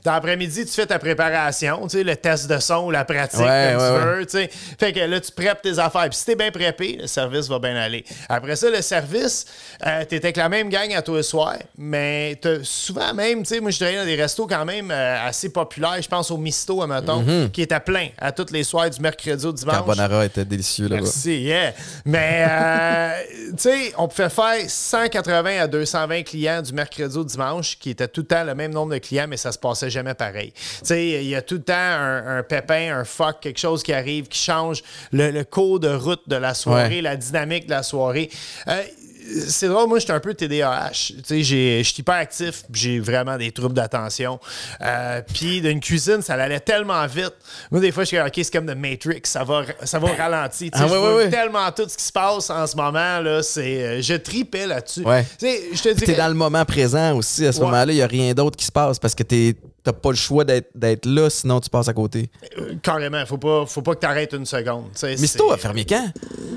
Dans 0.04 0.12
l'après-midi, 0.12 0.64
tu 0.66 0.72
fais 0.72 0.86
ta 0.86 0.98
préparation, 0.98 1.86
le 1.92 2.14
test 2.14 2.48
de 2.48 2.58
son 2.58 2.86
ou 2.86 2.90
la 2.90 3.04
pratique, 3.04 3.40
Ouais, 3.40 3.74
comme 3.76 3.82
ouais, 4.18 4.26
tu 4.26 4.36
veux. 4.36 4.46
Fait 4.78 4.92
que 4.92 5.00
là, 5.00 5.20
tu 5.20 5.32
prépares 5.32 5.60
tes 5.60 5.78
affaires. 5.78 6.08
Puis 6.08 6.18
si 6.18 6.24
t'es 6.26 6.36
bien 6.36 6.50
préppé, 6.50 6.98
le 7.00 7.06
service 7.06 7.48
va 7.48 7.58
bien 7.58 7.76
aller. 7.76 8.04
Après 8.28 8.56
ça, 8.56 8.70
le 8.70 8.82
service, 8.82 9.46
euh, 9.86 10.04
t'es 10.08 10.16
avec 10.16 10.36
la 10.36 10.48
même 10.48 10.68
gang 10.68 10.92
à 10.94 11.02
tous 11.02 11.16
les 11.16 11.22
soirs, 11.22 11.56
mais 11.78 12.38
t'as 12.40 12.62
souvent 12.62 13.12
même, 13.14 13.40
tu 13.42 13.54
sais, 13.54 13.60
moi, 13.60 13.70
je 13.70 13.76
travaillais 13.78 13.98
dans 13.98 14.04
des 14.04 14.14
restos 14.20 14.46
quand 14.46 14.64
même 14.64 14.90
euh, 14.90 15.26
assez 15.26 15.48
populaires. 15.50 15.96
Je 16.00 16.08
pense 16.08 16.30
au 16.30 16.36
Misto, 16.36 16.82
admettons, 16.82 17.20
Mhm. 17.22 17.50
qui 17.50 17.62
était 17.62 17.80
plein 17.80 18.08
à 18.18 18.32
tous 18.32 18.52
les 18.52 18.64
soirs 18.64 18.90
du 18.90 19.00
mercredi 19.00 19.46
au 19.46 19.52
dimanche. 19.52 19.74
Carbonara 19.76 20.24
était 20.26 20.44
délicieux 20.44 20.88
là-bas. 20.88 21.05
Merci, 21.06 21.40
yeah. 21.42 21.72
Mais, 22.04 22.44
euh, 22.48 23.22
tu 23.50 23.54
sais, 23.58 23.92
on 23.98 24.08
pouvait 24.08 24.28
faire 24.28 24.54
180 24.68 25.62
à 25.62 25.66
220 25.66 26.22
clients 26.22 26.62
du 26.62 26.72
mercredi 26.72 27.16
au 27.16 27.24
dimanche, 27.24 27.78
qui 27.78 27.90
était 27.90 28.08
tout 28.08 28.20
le 28.22 28.26
temps 28.26 28.44
le 28.44 28.54
même 28.54 28.72
nombre 28.72 28.92
de 28.92 28.98
clients, 28.98 29.26
mais 29.28 29.36
ça 29.36 29.52
se 29.52 29.58
passait 29.58 29.90
jamais 29.90 30.14
pareil. 30.14 30.52
Tu 30.52 30.60
sais, 30.84 31.08
il 31.24 31.28
y 31.28 31.34
a 31.34 31.42
tout 31.42 31.56
le 31.56 31.62
temps 31.62 31.74
un, 31.74 32.38
un 32.38 32.42
pépin, 32.42 32.96
un 32.98 33.04
fuck, 33.04 33.40
quelque 33.40 33.58
chose 33.60 33.82
qui 33.82 33.92
arrive, 33.92 34.28
qui 34.28 34.38
change 34.38 34.82
le, 35.12 35.30
le 35.30 35.44
cours 35.44 35.80
de 35.80 35.88
route 35.94 36.22
de 36.28 36.36
la 36.36 36.54
soirée, 36.54 36.96
Ouais. 36.96 37.02
la 37.02 37.16
dynamique 37.16 37.66
de 37.66 37.70
la 37.70 37.82
soirée. 37.82 38.30
Euh, 38.68 38.82
c'est 39.48 39.68
drôle, 39.68 39.88
moi, 39.88 39.98
j'étais 39.98 40.12
un 40.12 40.20
peu 40.20 40.34
TDAH. 40.34 40.90
Tu 40.92 41.14
sais, 41.24 41.42
je 41.42 41.82
suis 41.82 41.94
hyper 42.00 42.14
actif, 42.14 42.62
j'ai 42.72 42.98
vraiment 43.00 43.36
des 43.36 43.50
troubles 43.52 43.74
d'attention. 43.74 44.38
Euh, 44.82 45.20
puis 45.34 45.60
d'une 45.60 45.80
cuisine, 45.80 46.22
ça 46.22 46.34
allait 46.34 46.60
tellement 46.60 47.06
vite. 47.06 47.34
Moi, 47.70 47.80
des 47.80 47.92
fois, 47.92 48.04
je 48.04 48.08
suis 48.08 48.16
comme, 48.16 48.26
OK, 48.26 48.32
c'est 48.36 48.52
comme 48.52 48.66
The 48.66 48.76
Matrix, 48.76 49.20
ça 49.24 49.44
va, 49.44 49.62
ça 49.84 49.98
va 49.98 50.08
au 50.12 50.14
ralenti. 50.16 50.70
Tu 50.70 50.78
sais, 50.78 50.84
Ah, 50.84 50.88
je 50.88 50.94
vois 50.94 51.26
tellement 51.28 51.70
tout 51.72 51.88
ce 51.88 51.96
qui 51.96 52.04
se 52.04 52.12
passe 52.12 52.50
en 52.50 52.66
ce 52.66 52.76
moment, 52.76 53.20
là, 53.20 53.42
c'est... 53.42 53.82
euh, 53.82 54.02
je 54.02 54.14
tripais 54.14 54.66
là-dessus. 54.66 55.02
Ouais. 55.02 55.24
Tu 55.38 55.46
sais, 55.46 55.62
je 55.72 55.82
te 55.82 55.88
Puis 55.88 55.94
dirais... 55.96 56.06
t'es 56.12 56.18
dans 56.18 56.28
le 56.28 56.34
moment 56.34 56.64
présent 56.64 57.16
aussi. 57.16 57.46
À 57.46 57.52
ce 57.52 57.58
Ouais. 57.60 57.64
moment-là, 57.66 57.92
il 57.92 57.96
n'y 57.96 58.02
a 58.02 58.06
rien 58.06 58.32
d'autre 58.34 58.56
qui 58.56 58.64
se 58.66 58.72
passe 58.72 58.98
parce 58.98 59.14
que 59.14 59.22
t'es- 59.22 59.54
t'as 59.86 59.92
pas 59.92 60.10
le 60.10 60.16
choix 60.16 60.44
d'être 60.44 61.06
là, 61.06 61.30
sinon 61.30 61.60
tu 61.60 61.70
passes 61.70 61.86
à 61.86 61.92
côté. 61.92 62.28
Euh, 62.58 62.74
Carrément, 62.82 63.24
faut 63.24 63.38
pas, 63.38 63.64
faut 63.66 63.82
pas 63.82 63.94
que 63.94 64.00
t'arrêtes 64.00 64.32
une 64.32 64.44
seconde. 64.44 64.86
Misto 65.16 65.52
a 65.52 65.56
fermé 65.56 65.84
quand? 65.84 66.10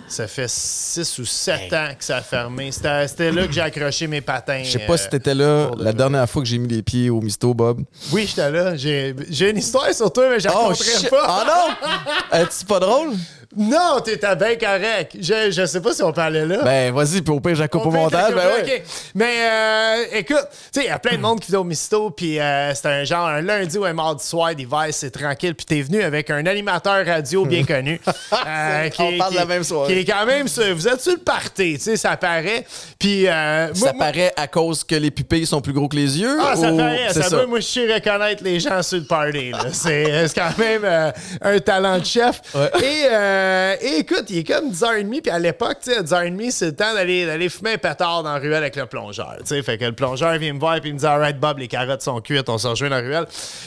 Ça 0.08 0.28
fait 0.28 0.50
6 0.50 1.20
ou 1.20 1.26
7 1.26 1.72
ans 1.74 1.90
que 1.98 2.04
ça 2.04 2.18
a 2.18 2.22
fermé. 2.24 2.72
C'était 2.72 3.32
là 3.32 3.46
que 3.46 3.54
j'ai 3.54 3.62
accroché 3.62 4.08
mes 4.08 4.22
patins. 4.22 4.64
Je 4.64 4.72
sais 4.72 4.80
pas 4.80 4.94
euh, 4.94 4.98
si 4.98 5.10
t'étais 5.10 5.36
là 5.36 5.70
de 5.78 5.84
la 5.84 5.94
dernière 5.94 6.28
fois 6.28 6.42
que 6.42 6.48
j'ai 6.48 6.58
mis 6.58 6.70
les 6.70 6.82
pieds 6.82 7.12
au 7.12 7.22
Misto, 7.22 7.54
Bob. 7.54 7.84
Oui, 8.12 8.26
j'étais 8.28 8.50
là. 8.50 8.76
J'ai 8.76 9.50
une 9.50 9.58
histoire 9.58 9.94
sur 9.94 10.12
toi, 10.12 10.28
mais 10.32 10.40
je 10.40 10.50
Oh 10.50 10.74
pas. 11.12 11.44
Oh 11.44 11.44
non! 11.46 11.92
Es-tu 12.40 12.66
pas 12.66 12.80
drôle? 12.80 13.12
Non, 13.58 14.00
t'étais 14.06 14.36
bien 14.36 14.56
correct. 14.56 15.18
Je, 15.20 15.50
je 15.50 15.66
sais 15.66 15.82
pas 15.82 15.92
si 15.92 16.04
on 16.04 16.14
parlait 16.14 16.46
là. 16.46 16.60
Ben 16.64 16.94
vas-y, 16.94 17.22
puis 17.24 17.34
au 17.34 17.40
pire, 17.40 17.56
j'ai 17.56 17.68
coupe 17.68 17.84
au 17.88 17.90
montage. 17.92 18.32
Ben 18.34 18.64
ouais. 18.64 18.84
Mais 19.16 19.34
euh, 19.40 20.04
écoute, 20.20 20.46
tu 20.72 20.80
sais, 20.80 20.86
il 20.86 20.88
y 20.88 20.92
a 20.92 21.00
plein 21.00 21.18
de 21.18 21.22
monde 21.22 21.40
qui 21.40 21.50
vient 21.50 21.62
au 21.62 21.64
Misto, 21.64 22.12
puis 22.12 22.40
euh, 22.40 22.76
c'était 22.76 22.90
un 22.90 23.04
genre 23.06 23.28
un 23.28 23.42
lundi 23.42 23.76
ou 23.80 23.86
un 23.86 23.94
mardi 23.94 24.24
soir 24.24 24.54
d'hiver, 24.54 24.86
c'est 24.92 25.10
tranquille, 25.10 25.56
puis 25.56 25.66
t'es 25.66 25.82
venu 25.82 26.04
avec 26.04 26.30
un 26.30 26.46
animateur 26.46 27.04
radio 27.04 27.44
bien 27.46 27.64
connu. 27.66 28.00
euh, 28.08 28.90
On 29.00 29.18
parle 29.18 29.32
de 29.34 29.38
la 29.40 29.46
même 29.46 29.64
soirée. 29.64 29.94
Qui 29.96 30.00
est 30.02 30.06
quand 30.06 30.26
même, 30.28 30.46
vous 30.46 30.88
êtes 30.88 31.02
sur 31.02 31.14
le 31.14 31.18
party, 31.18 31.74
tu 31.78 31.80
sais, 31.80 31.98
ça 31.98 32.16
paraît. 32.18 32.68
Puis 33.00 33.28
euh, 33.28 33.74
Ça 33.74 33.94
moi- 33.94 34.06
paraît 34.06 34.32
à 34.38 34.46
cause 34.48 34.84
que 34.84 34.94
les 34.96 35.10
pupilles 35.10 35.48
sont 35.48 35.62
plus 35.62 35.74
gros 35.74 35.88
que 35.88 35.96
les 35.96 36.20
yeux? 36.20 36.38
ah, 36.40 36.56
ça 36.56 36.72
paraît, 36.72 37.14
ça, 37.14 37.24
ça? 37.24 37.36
va, 37.38 37.48
moi, 37.48 37.60
je 37.62 37.66
sais 37.66 37.92
reconnaître 37.94 38.44
les 38.44 38.60
gens 38.60 38.84
sur 38.84 39.00
le 39.00 39.06
party. 39.06 39.54
C'est 39.74 40.12
euh, 40.12 40.28
c'est 40.28 40.36
quand 40.40 40.56
même 40.60 41.12
un 41.42 41.60
talent 41.60 41.98
de 41.98 42.06
chef. 42.06 42.42
Ouais. 42.54 42.70
Et, 42.84 43.06
euh, 43.40 43.76
et 43.82 44.00
écoute, 44.00 44.26
il 44.30 44.40
est 44.40 44.44
comme 44.44 44.72
10h30, 44.72 45.22
puis 45.22 45.32
à 45.32 45.40
l'époque, 45.40 45.78
tu 45.84 45.92
sais, 45.92 45.98
à 45.98 46.04
10h30, 46.04 46.52
c'est 46.52 46.66
le 46.68 46.76
temps 46.76 46.94
d'aller 46.94 47.26
d'aller 47.26 47.50
fumer 47.50 47.74
un 47.74 47.78
pétard 47.78 48.24
dans 48.24 48.34
la 48.34 48.40
ruelle 48.40 48.56
avec 48.56 48.76
le 48.76 48.86
plongeur. 48.86 49.36
tu 49.40 49.46
sais. 49.46 49.64
Fait 49.64 49.78
que 49.78 49.86
le 49.86 49.94
plongeur 49.94 50.38
vient 50.38 50.54
me 50.54 50.60
voir, 50.60 50.80
puis 50.80 50.90
il 50.90 50.94
me 50.94 51.00
dit 51.00 51.06
Alright, 51.06 51.40
Bob, 51.40 51.58
les 51.60 51.68
carottes 51.68 52.02
sont 52.02 52.20
cuites, 52.22 52.50
on 52.50 52.58
se 52.58 52.68
rejoint 52.68 52.90
dans 52.90 52.98
la 52.98 53.02
ruelle. 53.02 53.26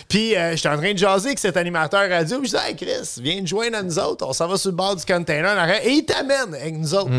Puis 0.09 0.37
euh, 0.37 0.55
j'étais 0.57 0.69
en 0.69 0.77
train 0.77 0.93
de 0.93 0.99
jaser 0.99 1.29
avec 1.29 1.39
cet 1.39 1.57
animateur 1.57 2.09
radio, 2.09 2.39
puis 2.41 2.49
je 2.51 2.57
dis 2.57 2.63
Hey, 2.65 2.77
Chris, 2.77 3.21
viens 3.21 3.41
te 3.43 3.47
joindre 3.47 3.79
à 3.79 3.83
nous 3.83 3.99
autres, 3.99 4.27
on 4.27 4.33
s'en 4.33 4.49
va 4.49 4.57
sur 4.57 4.71
le 4.71 4.77
bord 4.77 4.97
du 4.97 5.05
container. 5.05 5.69
Et 5.85 5.91
il 5.91 6.05
t'amène 6.05 6.55
avec 6.55 6.75
nous 6.75 6.95
autres. 6.95 7.11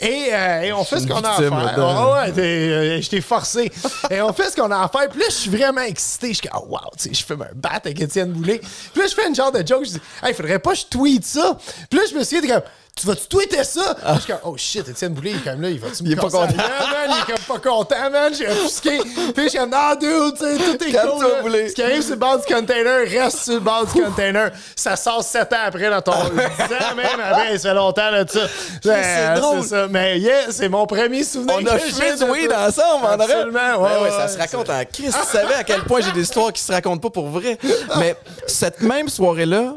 Et, 0.00 0.28
euh, 0.32 0.60
et 0.62 0.72
on 0.72 0.84
fait 0.84 1.00
ce 1.00 1.06
qu'on 1.06 1.20
a 1.20 1.30
à 1.30 1.36
faire. 1.36 1.52
Ouais, 1.52 2.32
euh, 2.38 3.00
je 3.02 3.08
t'ai 3.08 3.20
forcé. 3.20 3.70
Et 4.10 4.20
on 4.22 4.32
fait 4.32 4.50
ce 4.50 4.56
qu'on 4.56 4.70
a 4.70 4.82
à 4.82 4.88
faire. 4.88 5.08
Puis 5.08 5.20
là, 5.20 5.26
je 5.28 5.34
suis 5.34 5.50
vraiment 5.50 5.82
excité. 5.82 6.28
Je 6.28 6.34
suis 6.34 6.48
comme, 6.48 6.60
oh, 6.62 6.66
wow, 6.70 6.90
tu 6.96 7.08
sais, 7.08 7.14
je 7.14 7.24
fais 7.24 7.34
un 7.34 7.54
bat 7.54 7.70
avec 7.84 8.00
Étienne 8.00 8.32
Boulay. 8.32 8.58
Puis 8.58 9.02
là, 9.02 9.06
je 9.08 9.14
fais 9.14 9.28
une 9.28 9.34
genre 9.34 9.52
de 9.52 9.66
joke. 9.66 9.84
Je 9.84 9.90
dis, 9.92 10.00
hey, 10.22 10.34
faudrait 10.34 10.58
pas 10.58 10.72
que 10.72 10.78
je 10.78 10.86
tweete 10.86 11.24
ça. 11.24 11.58
Puis 11.90 11.97
là, 11.98 12.04
je 12.10 12.14
me 12.16 12.24
suis 12.24 12.40
dit, 12.40 12.48
comme, 12.48 12.62
tu 13.00 13.06
vas-tu 13.06 13.28
tweeter 13.28 13.62
ça? 13.62 13.94
Puis 13.94 14.14
je 14.16 14.20
suis 14.22 14.32
comme, 14.32 14.40
oh 14.42 14.56
shit, 14.56 14.88
Étienne 14.88 15.14
Boulay, 15.14 15.30
il 15.30 15.36
est 15.36 15.44
comme 15.52 15.60
là, 15.62 15.70
il 15.70 15.78
va-tu 15.78 16.02
me 16.02 16.08
Il 16.08 16.12
est 16.14 16.16
pas 16.16 16.22
content. 16.22 16.56
man? 16.56 17.08
Il 17.10 17.12
est 17.22 17.32
comme 17.36 17.60
pas 17.60 17.70
content, 17.70 18.10
man. 18.10 18.34
J'ai 18.36 18.48
offusqué. 18.48 18.98
Puis 18.98 19.44
je 19.44 19.48
suis 19.50 19.58
comme, 19.58 19.70
non, 19.70 19.94
dude, 20.00 20.34
tu 20.36 20.44
sais, 20.44 20.56
tout 20.76 20.84
est 20.84 20.90
Calme-toi, 20.90 21.14
cool. 21.20 21.32
là. 21.32 21.42
Boulay. 21.42 21.68
Ce 21.68 21.74
qui 21.74 21.82
arrive 21.84 22.02
sur 22.02 22.10
le 22.10 22.16
bord 22.16 22.38
du 22.44 22.52
container 22.52 23.08
reste 23.08 23.44
sur 23.44 23.54
le 23.54 23.60
bord 23.60 23.86
du 23.86 24.02
container. 24.02 24.50
Ça 24.74 24.96
sort 24.96 25.22
sept 25.22 25.52
ans 25.52 25.56
après 25.66 25.88
dans 25.90 26.02
ton. 26.02 26.10
10 26.10 26.18
ans 26.18 26.94
même 26.96 27.20
après, 27.24 27.56
ça 27.58 27.68
fait 27.68 27.74
longtemps 27.76 28.10
là, 28.10 28.24
ça. 28.26 28.40
c'est 28.82 29.34
drôle. 29.40 29.62
ça. 29.62 29.86
Mais 29.88 30.18
yeah, 30.18 30.50
c'est 30.50 30.68
mon 30.68 30.84
premier 30.86 31.22
souvenir. 31.22 31.54
On 31.56 31.66
a 31.66 31.78
fumé 31.78 32.16
du 32.16 32.24
weed 32.24 32.52
ensemble, 32.52 33.06
en 33.06 33.14
aurait. 33.14 33.32
Absolument, 33.32 33.76
ouais, 33.80 33.88
Ben 33.94 34.02
ouais, 34.02 34.10
ça 34.10 34.26
se 34.26 34.36
raconte 34.38 34.70
en 34.70 34.84
Christ. 34.92 35.16
Tu 35.22 35.36
savais 35.38 35.54
à 35.54 35.62
quel 35.62 35.82
point 35.84 36.00
j'ai 36.00 36.10
des 36.10 36.22
histoires 36.22 36.52
qui 36.52 36.62
se 36.62 36.72
racontent 36.72 36.98
pas 36.98 37.10
pour 37.10 37.28
vrai. 37.28 37.56
Mais 37.98 38.16
cette 38.48 38.80
même 38.80 39.08
soirée-là, 39.08 39.74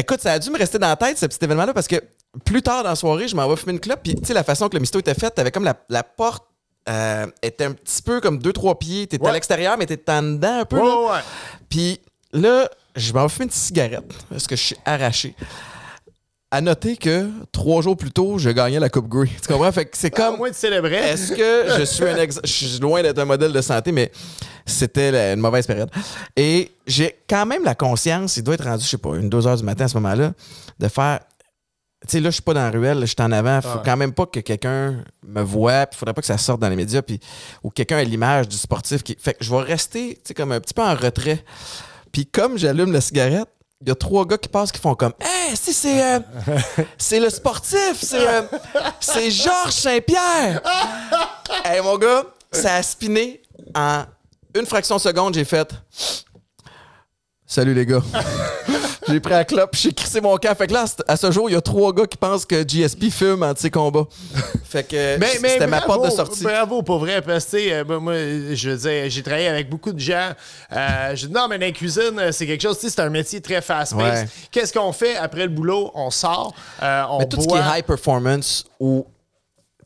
écoute, 0.00 0.20
ça 0.20 0.32
a 0.32 0.38
dû 0.38 0.50
me 0.50 0.58
rester 0.58 0.78
dans 0.78 0.88
la 0.88 0.96
tête, 0.96 1.18
ce 1.18 1.26
petit 1.26 1.38
événement-là, 1.42 1.72
parce 1.74 1.88
que 1.88 1.96
plus 2.44 2.62
tard 2.62 2.82
dans 2.82 2.90
la 2.90 2.96
soirée, 2.96 3.28
je 3.28 3.36
m'en 3.36 3.48
vais 3.48 3.56
fumer 3.56 3.72
une 3.72 3.80
clope, 3.80 4.00
puis 4.02 4.14
tu 4.14 4.24
sais, 4.24 4.34
la 4.34 4.44
façon 4.44 4.68
que 4.68 4.74
le 4.74 4.80
misto 4.80 4.98
était 4.98 5.14
fait, 5.14 5.30
t'avais 5.30 5.50
comme 5.50 5.64
la, 5.64 5.74
la 5.88 6.02
porte. 6.02 6.44
euh, 6.88 7.26
était 7.42 7.64
un 7.64 7.72
petit 7.72 8.00
peu 8.02 8.20
comme 8.20 8.38
deux, 8.38 8.52
trois 8.52 8.78
pieds. 8.78 9.06
T'étais 9.06 9.26
à 9.26 9.32
l'extérieur, 9.32 9.76
mais 9.78 9.84
t'étais 9.86 10.10
en 10.12 10.22
dedans 10.22 10.60
un 10.60 10.64
peu. 10.64 10.78
Ouais, 10.80 10.86
là. 10.88 11.12
ouais. 11.12 11.20
Puis 11.68 12.00
là, 12.32 12.68
je 12.96 13.12
m'en 13.12 13.24
vais 13.24 13.28
fumer 13.28 13.44
une 13.46 13.50
cigarette 13.50 14.10
parce 14.30 14.46
que 14.46 14.56
je 14.56 14.62
suis 14.62 14.76
arraché. 14.86 15.34
À 16.50 16.62
noter 16.62 16.96
que 16.96 17.28
trois 17.52 17.82
jours 17.82 17.94
plus 17.96 18.10
tôt, 18.10 18.38
je 18.38 18.48
gagnais 18.48 18.80
la 18.80 18.88
Coupe 18.88 19.06
Grey. 19.06 19.28
Tu 19.42 19.52
comprends? 19.52 19.70
Fait 19.70 19.84
que 19.84 19.98
c'est 19.98 20.12
Au 20.14 20.16
comme. 20.16 20.36
moins, 20.38 20.48
tu 20.48 20.54
célébrais. 20.56 21.10
Est-ce 21.10 21.32
que 21.32 21.78
je 21.78 21.82
suis 21.84 22.04
un 22.04 22.16
ex... 22.16 22.40
Je 22.42 22.48
suis 22.50 22.78
loin 22.78 23.02
d'être 23.02 23.18
un 23.18 23.26
modèle 23.26 23.52
de 23.52 23.60
santé, 23.60 23.92
mais 23.92 24.10
c'était 24.64 25.10
la- 25.10 25.32
une 25.34 25.40
mauvaise 25.40 25.66
période. 25.66 25.90
Et 26.36 26.70
j'ai 26.86 27.18
quand 27.28 27.44
même 27.44 27.64
la 27.64 27.74
conscience, 27.74 28.38
il 28.38 28.44
doit 28.44 28.54
être 28.54 28.64
rendu, 28.64 28.82
je 28.82 28.88
sais 28.88 28.96
pas, 28.96 29.10
une, 29.16 29.28
deux 29.28 29.46
heures 29.46 29.58
du 29.58 29.62
matin 29.62 29.84
à 29.84 29.88
ce 29.88 29.94
moment-là, 29.98 30.32
de 30.78 30.88
faire. 30.88 31.20
Tu 32.06 32.12
sais, 32.12 32.20
là, 32.20 32.30
je 32.30 32.34
suis 32.34 32.42
pas 32.42 32.54
dans 32.54 32.62
la 32.62 32.70
ruelle, 32.70 33.00
je 33.00 33.06
suis 33.06 33.16
en 33.20 33.30
avant. 33.32 33.60
Faut 33.60 33.68
Ouais. 33.68 33.82
quand 33.84 33.96
même 33.98 34.12
pas 34.14 34.24
que 34.24 34.40
quelqu'un 34.40 35.04
me 35.26 35.42
voit, 35.42 35.84
puis 35.84 35.98
faudrait 35.98 36.14
pas 36.14 36.20
que 36.22 36.26
ça 36.28 36.38
sorte 36.38 36.60
dans 36.60 36.68
les 36.70 36.76
médias, 36.76 37.02
puis 37.02 37.20
ou 37.62 37.68
quelqu'un 37.68 37.98
ait 37.98 38.04
l'image 38.06 38.48
du 38.48 38.56
sportif. 38.56 39.02
Qui... 39.02 39.18
Fait 39.20 39.34
que 39.34 39.44
je 39.44 39.50
vais 39.50 39.60
rester, 39.60 40.14
tu 40.14 40.20
sais, 40.28 40.34
comme 40.34 40.52
un 40.52 40.60
petit 40.60 40.72
peu 40.74 40.82
en 40.82 40.94
retrait. 40.94 41.44
Puis 42.10 42.24
comme 42.24 42.56
j'allume 42.56 42.92
la 42.92 43.02
cigarette, 43.02 43.48
il 43.80 43.88
y 43.88 43.90
a 43.90 43.94
trois 43.94 44.26
gars 44.26 44.38
qui 44.38 44.48
passent 44.48 44.72
qui 44.72 44.80
font 44.80 44.94
comme 44.94 45.12
Hey, 45.20 45.56
si 45.56 45.72
c'est 45.72 46.02
euh, 46.02 46.20
c'est 46.98 47.20
le 47.20 47.30
sportif, 47.30 47.96
c'est 48.00 48.26
euh, 48.26 48.42
c'est 49.00 49.30
Georges 49.30 49.72
Saint-Pierre. 49.72 50.60
hey 51.64 51.80
mon 51.80 51.96
gars, 51.96 52.24
ça 52.50 52.74
a 52.74 52.82
spiné 52.82 53.40
en 53.74 54.04
une 54.54 54.66
fraction 54.66 54.96
de 54.96 55.00
seconde, 55.00 55.34
j'ai 55.34 55.44
fait 55.44 55.72
Salut 57.50 57.72
les 57.72 57.86
gars. 57.86 58.02
j'ai 59.08 59.20
pris 59.20 59.32
la 59.32 59.42
clope, 59.42 59.74
j'ai 59.74 59.90
crissé 59.90 60.20
mon 60.20 60.36
camp. 60.36 60.54
Fait 60.54 60.66
que 60.66 60.74
là, 60.74 60.84
à 61.08 61.16
ce 61.16 61.30
jour, 61.30 61.48
il 61.48 61.54
y 61.54 61.56
a 61.56 61.62
trois 61.62 61.94
gars 61.94 62.04
qui 62.04 62.18
pensent 62.18 62.44
que 62.44 62.62
GSP 62.62 63.08
fume 63.10 63.54
combats. 63.72 64.04
Fait 64.64 64.84
que 64.86 65.18
c'était 65.18 65.66
ma 65.66 65.80
porte 65.80 66.04
de 66.04 66.10
sortie. 66.10 66.44
Bravo, 66.44 66.82
pour 66.82 66.98
vrai. 66.98 67.22
Parce 67.22 67.46
que, 67.46 67.72
euh, 67.72 67.98
moi, 67.98 68.12
je 68.52 68.68
veux 68.68 68.76
dire, 68.76 69.10
j'ai 69.10 69.22
travaillé 69.22 69.48
avec 69.48 69.70
beaucoup 69.70 69.94
de 69.94 69.98
gens. 69.98 70.32
Euh, 70.72 71.16
je 71.16 71.26
dis, 71.26 71.32
non, 71.32 71.48
mais 71.48 71.58
dans 71.58 71.64
la 71.64 71.72
cuisine, 71.72 72.18
euh, 72.18 72.32
c'est 72.32 72.46
quelque 72.46 72.60
chose, 72.60 72.78
tu 72.78 72.86
sais, 72.86 72.92
c'est 72.94 73.00
un 73.00 73.08
métier 73.08 73.40
très 73.40 73.62
fast-paced. 73.62 74.24
Ouais. 74.24 74.28
Qu'est-ce 74.50 74.74
qu'on 74.74 74.92
fait 74.92 75.16
après 75.16 75.44
le 75.44 75.48
boulot? 75.48 75.90
On 75.94 76.10
sort, 76.10 76.54
euh, 76.82 77.04
on 77.08 77.20
Mais 77.20 77.28
tout 77.28 77.40
ce 77.40 77.48
qui 77.48 77.54
est 77.54 77.78
high 77.78 77.84
performance 77.84 78.66
ou. 78.78 79.06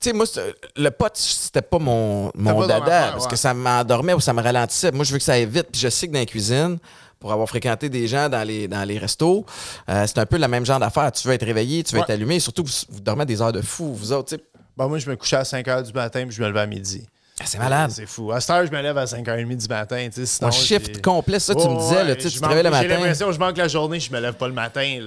Tu 0.01 0.09
sais, 0.09 0.13
moi, 0.17 0.27
le 0.75 0.91
pot, 0.91 1.13
c'était 1.15 1.63
pas 1.63 1.79
mon, 1.79 2.33
mon 2.35 2.67
dada 2.67 2.83
affaire, 2.83 3.13
parce 3.13 3.25
ouais. 3.27 3.31
que 3.31 3.37
ça 3.37 3.55
m'endormait 3.55 4.15
ou 4.15 4.21
ça 4.21 4.33
me 4.33 4.43
ralentissait. 4.43 4.91
Moi, 4.91 5.05
je 5.05 5.13
veux 5.13 5.19
que 5.19 5.25
ça 5.25 5.35
aille 5.35 5.47
vite. 5.47 5.69
Puis 5.71 5.81
je 5.81 5.89
sais 5.89 6.09
que 6.09 6.13
dans 6.13 6.19
la 6.19 6.27
cuisine, 6.27 6.79
pour 7.23 7.33
avoir 7.33 7.49
fréquenté 7.49 7.89
des 7.89 8.07
gens 8.09 8.29
dans 8.29 8.47
les, 8.47 8.69
dans 8.69 8.83
les 8.87 8.99
restos, 8.99 9.47
euh, 9.89 10.05
c'est 10.07 10.19
un 10.19 10.27
peu 10.27 10.37
le 10.37 10.49
même 10.49 10.67
genre 10.67 10.81
d'affaire. 10.81 11.11
Tu 11.13 11.27
veux 11.27 11.33
être 11.35 11.47
réveillé, 11.47 11.83
tu 11.85 11.93
veux 11.95 11.99
Ouais. 12.01 12.05
être 12.05 12.11
allumé. 12.11 12.41
Surtout, 12.41 12.65
vous, 12.65 12.73
vous 12.91 13.01
dormez 13.01 13.25
des 13.25 13.41
heures 13.41 13.53
de 13.53 13.63
fou, 13.63 13.95
vous 13.95 14.13
autres. 14.13 14.31
tu 14.31 14.35
sais. 14.37 14.43
Bon, 14.77 14.89
moi, 14.89 14.99
je 14.99 15.09
me 15.09 15.15
couchais 15.17 15.37
à 15.37 15.45
5 15.45 15.65
h 15.67 15.83
du 15.85 15.93
matin 15.93 16.25
puis 16.27 16.35
je 16.37 16.43
me 16.43 16.49
levais 16.49 16.61
à 16.61 16.67
midi. 16.67 17.07
Ah, 17.41 17.45
C'est 17.47 17.59
malade. 17.59 17.91
C'est 17.95 18.07
fou. 18.07 18.31
À 18.33 18.41
cette 18.41 18.51
heure, 18.51 18.67
je 18.67 18.71
me 18.73 18.81
lève 18.83 18.97
à 18.99 19.05
5h30 19.07 19.57
du 19.57 19.69
matin. 19.69 20.09
Sinon, 20.13 20.49
Un 20.49 20.51
shift 20.51 20.95
j'ai- 20.97 21.01
complet, 21.01 21.39
ça, 21.39 21.55
tu 21.55 21.67
me 21.67 21.79
disais. 21.79 21.95
là, 22.05 22.11
ouais, 22.11 22.17
tu 22.17 22.29
te 22.31 22.45
réveilles 22.47 22.63
le 22.65 22.71
J'ai 22.71 22.71
matin. 22.71 22.89
l'impression 22.89 23.27
que 23.29 23.33
je 23.33 23.39
manque 23.39 23.57
la 23.57 23.69
journée, 23.69 24.01
je 24.01 24.13
me 24.13 24.21
lève 24.21 24.35
pas 24.35 24.49
le 24.49 24.55
matin. 24.55 24.99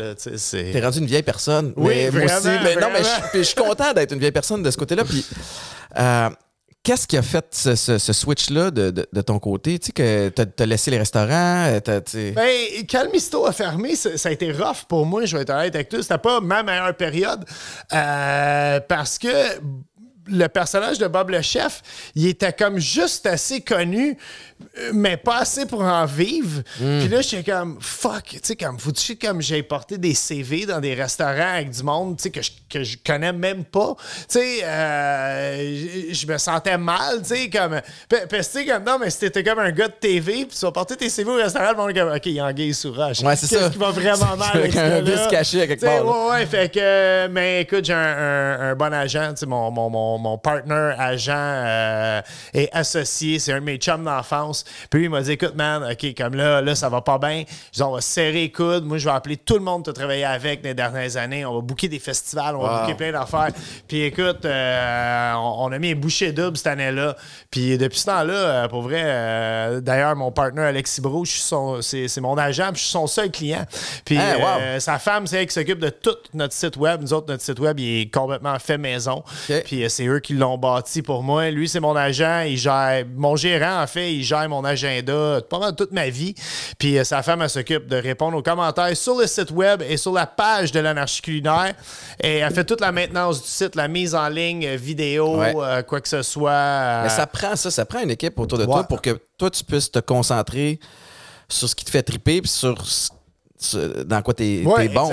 T'es 0.51 0.81
rendu 0.81 0.99
une 0.99 1.05
vieille 1.05 1.23
personne. 1.23 1.73
Oui, 1.75 1.93
mais 1.95 2.11
moi 2.11 2.23
aussi. 2.25 2.33
vraiment, 2.47 2.63
Mais 2.63 2.75
non, 2.75 2.87
mais 2.93 3.01
vraiment. 3.01 3.25
je 3.33 3.41
suis 3.41 3.55
content 3.55 3.93
d'être 3.93 4.11
une 4.13 4.19
vieille 4.19 4.31
personne 4.31 4.63
de 4.63 4.71
ce 4.71 4.77
côté-là. 4.77 5.03
Puis 5.05 5.25
euh, 5.97 6.29
Qu'est-ce 6.85 7.07
qui 7.07 7.17
a 7.17 7.23
fait 7.23 7.47
ce, 7.51 7.97
switch-là 8.13 8.69
de, 8.69 9.21
ton 9.21 9.39
côté? 9.39 9.79
Tu 9.79 9.87
sais, 9.87 9.91
que 9.91 10.29
t'as 10.29 10.45
as 10.63 10.65
laissé 10.67 10.91
les 10.91 10.99
restaurants, 10.99 11.65
euh, 11.65 11.79
sais- 12.05 12.31
Ben, 12.31 12.85
Calmisto 12.87 13.43
a 13.47 13.51
fermé, 13.51 13.95
ça, 13.95 14.15
ça 14.19 14.29
a 14.29 14.31
été 14.31 14.51
rough 14.51 14.85
pour 14.87 15.03
moi, 15.07 15.25
je 15.25 15.35
vais 15.35 15.41
être 15.41 15.49
honnête 15.49 15.73
avec 15.73 15.89
toi. 15.89 16.03
C'était 16.03 16.19
pas 16.19 16.41
ma 16.41 16.61
meilleure 16.61 16.95
période 16.95 17.43
euh, 17.91 18.79
parce 18.87 19.17
que 19.17 19.27
le 20.27 20.47
personnage 20.47 20.97
de 20.97 21.07
Bob 21.07 21.29
le 21.29 21.41
chef, 21.41 21.81
il 22.15 22.27
était 22.27 22.53
comme 22.53 22.79
juste 22.79 23.25
assez 23.25 23.61
connu, 23.61 24.17
euh, 24.79 24.91
mais 24.93 25.17
pas 25.17 25.39
assez 25.39 25.65
pour 25.65 25.81
en 25.83 26.05
vivre. 26.05 26.61
Puis 26.77 27.07
là, 27.09 27.21
j'étais 27.21 27.51
comme 27.51 27.77
fuck, 27.79 28.23
tu 28.25 28.39
sais, 28.41 28.55
comme 28.55 28.79
faut-tu 28.79 29.15
comme 29.17 29.41
j'ai 29.41 29.61
porté 29.63 29.97
des 29.97 30.13
CV 30.15 30.65
dans 30.65 30.79
des 30.79 30.93
restaurants 30.95 31.53
avec 31.55 31.69
du 31.69 31.83
monde, 31.83 32.17
tu 32.17 32.23
sais, 32.23 32.29
que 32.31 32.41
je, 32.41 32.51
que 32.69 32.83
je 32.83 32.97
connais 33.05 33.33
même 33.33 33.65
pas? 33.65 33.95
Tu 34.29 34.39
sais, 34.39 34.63
euh, 34.63 36.11
je- 36.11 36.25
me 36.25 36.37
sentais 36.37 36.77
mal, 36.77 37.21
tu 37.21 37.35
sais, 37.35 37.49
comme. 37.49 37.79
Puis, 38.09 38.19
tu 38.29 38.43
sais, 38.43 38.65
comme 38.65 38.83
non, 38.83 38.97
mais 38.99 39.09
si 39.09 39.19
t'étais 39.19 39.43
comme 39.43 39.59
un 39.59 39.71
gars 39.71 39.87
de 39.87 39.93
TV, 39.93 40.45
puis 40.45 40.57
tu 40.57 40.65
vas 40.65 40.71
porter 40.71 40.95
tes 40.95 41.09
CV 41.09 41.29
au 41.29 41.35
restaurant, 41.35 41.69
le 41.71 41.77
monde 41.77 41.89
est 41.91 41.99
comme 41.99 42.11
ok, 42.11 42.25
il 42.25 42.31
y 42.33 42.39
a 42.39 42.45
Anguille 42.45 42.73
sous 42.73 42.91
roche. 42.91 43.19
Ouais, 43.21 43.35
c'est 43.35 43.47
Qu'est-ce 43.47 43.61
ça. 43.65 43.69
qui 43.69 43.77
va 43.77 43.91
vraiment 43.91 44.35
mal 44.37 44.49
avec 44.57 44.75
un 44.75 44.97
ce 44.97 45.01
vice 45.11 45.27
caché 45.29 45.61
à 45.61 45.67
quelque 45.67 45.85
part. 45.85 46.03
Ouais, 46.05 46.31
ouais, 46.31 46.45
fait 46.47 46.73
que. 46.73 46.79
euh, 46.81 47.27
Mais 47.31 47.61
écoute, 47.61 47.85
j'ai 47.85 47.93
un, 47.93 47.97
un- 47.99 48.71
un 48.71 48.75
bon 48.75 48.91
agent, 48.93 49.29
tu 49.33 49.41
sais, 49.41 49.45
mon, 49.45 49.69
mon, 49.71 49.89
mon, 49.89 50.14
mon 50.17 50.37
partner 50.37 50.93
agent 50.97 51.33
euh, 51.35 52.21
est 52.53 52.69
associé, 52.73 53.39
c'est 53.39 53.53
un 53.53 53.59
de 53.59 53.65
mes 53.65 53.77
chums 53.77 54.03
d'enfance. 54.03 54.63
Puis 54.89 54.99
lui, 54.99 55.05
il 55.05 55.09
m'a 55.09 55.21
dit 55.21 55.31
écoute, 55.31 55.55
man, 55.55 55.83
OK, 55.91 56.15
comme 56.17 56.35
là, 56.35 56.61
là, 56.61 56.75
ça 56.75 56.89
va 56.89 57.01
pas 57.01 57.17
bien. 57.17 57.43
Je 57.71 57.77
dis, 57.77 57.83
on 57.83 57.91
va 57.91 58.01
serrer 58.01 58.33
les 58.33 58.51
coudes. 58.51 58.85
Moi, 58.85 58.97
je 58.97 59.05
vais 59.05 59.15
appeler 59.15 59.37
tout 59.37 59.55
le 59.55 59.61
monde 59.61 59.85
que 59.85 59.91
tu 59.91 59.95
travaillé 59.95 60.25
avec 60.25 60.63
les 60.63 60.73
dernières 60.73 61.17
années. 61.17 61.45
On 61.45 61.55
va 61.55 61.61
booker 61.61 61.87
des 61.87 61.99
festivals, 61.99 62.55
on 62.55 62.61
va 62.61 62.81
booker 62.81 62.95
plein 62.95 63.11
d'affaires. 63.11 63.49
Puis 63.87 64.01
écoute, 64.01 64.45
euh, 64.45 65.33
on, 65.35 65.65
on 65.65 65.71
a 65.71 65.79
mis 65.79 65.91
un 65.91 65.95
boucher 65.95 66.31
double 66.31 66.57
cette 66.57 66.67
année-là. 66.67 67.15
Puis 67.49 67.77
depuis 67.77 67.99
ce 67.99 68.05
temps-là, 68.05 68.33
euh, 68.33 68.67
pour 68.67 68.81
vrai, 68.81 69.01
euh, 69.03 69.81
d'ailleurs, 69.81 70.15
mon 70.15 70.31
partner 70.31 70.63
Alexis 70.63 71.01
Bro, 71.01 71.25
c'est 71.25 72.07
c'est 72.07 72.21
mon 72.21 72.37
agent, 72.37 72.71
puis 72.71 72.81
je 72.81 72.83
suis 72.83 72.91
son 72.91 73.07
seul 73.07 73.31
client. 73.31 73.65
Puis 74.03 74.17
wow. 74.17 74.79
sa 74.79 74.99
femme, 74.99 75.27
c'est 75.27 75.41
elle 75.41 75.47
qui 75.47 75.53
s'occupe 75.53 75.79
de 75.79 75.89
tout 75.89 76.15
notre 76.33 76.53
site 76.53 76.77
web. 76.77 77.01
Nous 77.01 77.13
autres, 77.13 77.27
notre 77.29 77.43
site 77.43 77.59
web, 77.59 77.79
il 77.79 78.01
est 78.01 78.13
complètement 78.13 78.57
fait 78.59 78.77
maison. 78.77 79.23
Puis 79.65 79.83
euh, 79.83 79.89
c'est 80.05 80.11
eux 80.11 80.19
qui 80.19 80.33
l'ont 80.33 80.57
bâti 80.57 81.01
pour 81.01 81.23
moi. 81.23 81.49
Lui, 81.49 81.67
c'est 81.67 81.79
mon 81.79 81.95
agent. 81.95 82.41
Il 82.41 82.57
gère, 82.57 83.05
mon 83.15 83.35
gérant, 83.35 83.81
en 83.81 83.87
fait, 83.87 84.13
il 84.13 84.23
gère 84.23 84.47
mon 84.49 84.63
agenda 84.63 85.41
pas 85.49 85.59
mal 85.59 85.75
toute 85.75 85.91
ma 85.91 86.09
vie. 86.09 86.35
Puis 86.77 86.97
euh, 86.97 87.03
sa 87.03 87.23
femme, 87.23 87.41
elle 87.41 87.49
s'occupe 87.49 87.87
de 87.87 87.95
répondre 87.95 88.37
aux 88.37 88.43
commentaires 88.43 88.95
sur 88.95 89.17
le 89.17 89.25
site 89.27 89.51
web 89.51 89.81
et 89.87 89.97
sur 89.97 90.11
la 90.13 90.27
page 90.27 90.71
de 90.71 90.79
l'anarchie 90.79 91.21
culinaire. 91.21 91.73
Et 92.21 92.37
elle 92.37 92.53
fait 92.53 92.65
toute 92.65 92.81
la 92.81 92.91
maintenance 92.91 93.41
du 93.41 93.47
site, 93.47 93.75
la 93.75 93.87
mise 93.87 94.13
en 94.15 94.29
ligne, 94.29 94.67
vidéo, 94.75 95.39
Ouais. 95.39 95.53
euh, 95.57 95.81
quoi 95.81 96.01
que 96.01 96.07
ce 96.07 96.21
soit. 96.21 96.51
euh, 96.51 97.03
Mais 97.03 97.09
ça 97.09 97.25
prend 97.27 97.55
ça, 97.55 97.71
ça 97.71 97.85
prend 97.85 98.01
une 98.01 98.11
équipe 98.11 98.37
autour 98.39 98.57
de 98.57 98.63
Ouais. 98.65 98.71
toi 98.71 98.83
pour 98.83 99.01
que 99.01 99.19
toi, 99.37 99.49
tu 99.49 99.63
puisses 99.63 99.91
te 99.91 99.99
concentrer 99.99 100.79
sur 101.49 101.67
ce 101.69 101.75
qui 101.75 101.85
te 101.85 101.89
fait 101.91 102.03
triper 102.03 102.41
puis 102.41 102.49
sur 102.51 102.75
ce- 103.57 104.03
dans 104.03 104.21
quoi 104.21 104.33
t'es 104.33 104.61
Ouais, 104.65 104.87
bon. 104.89 105.09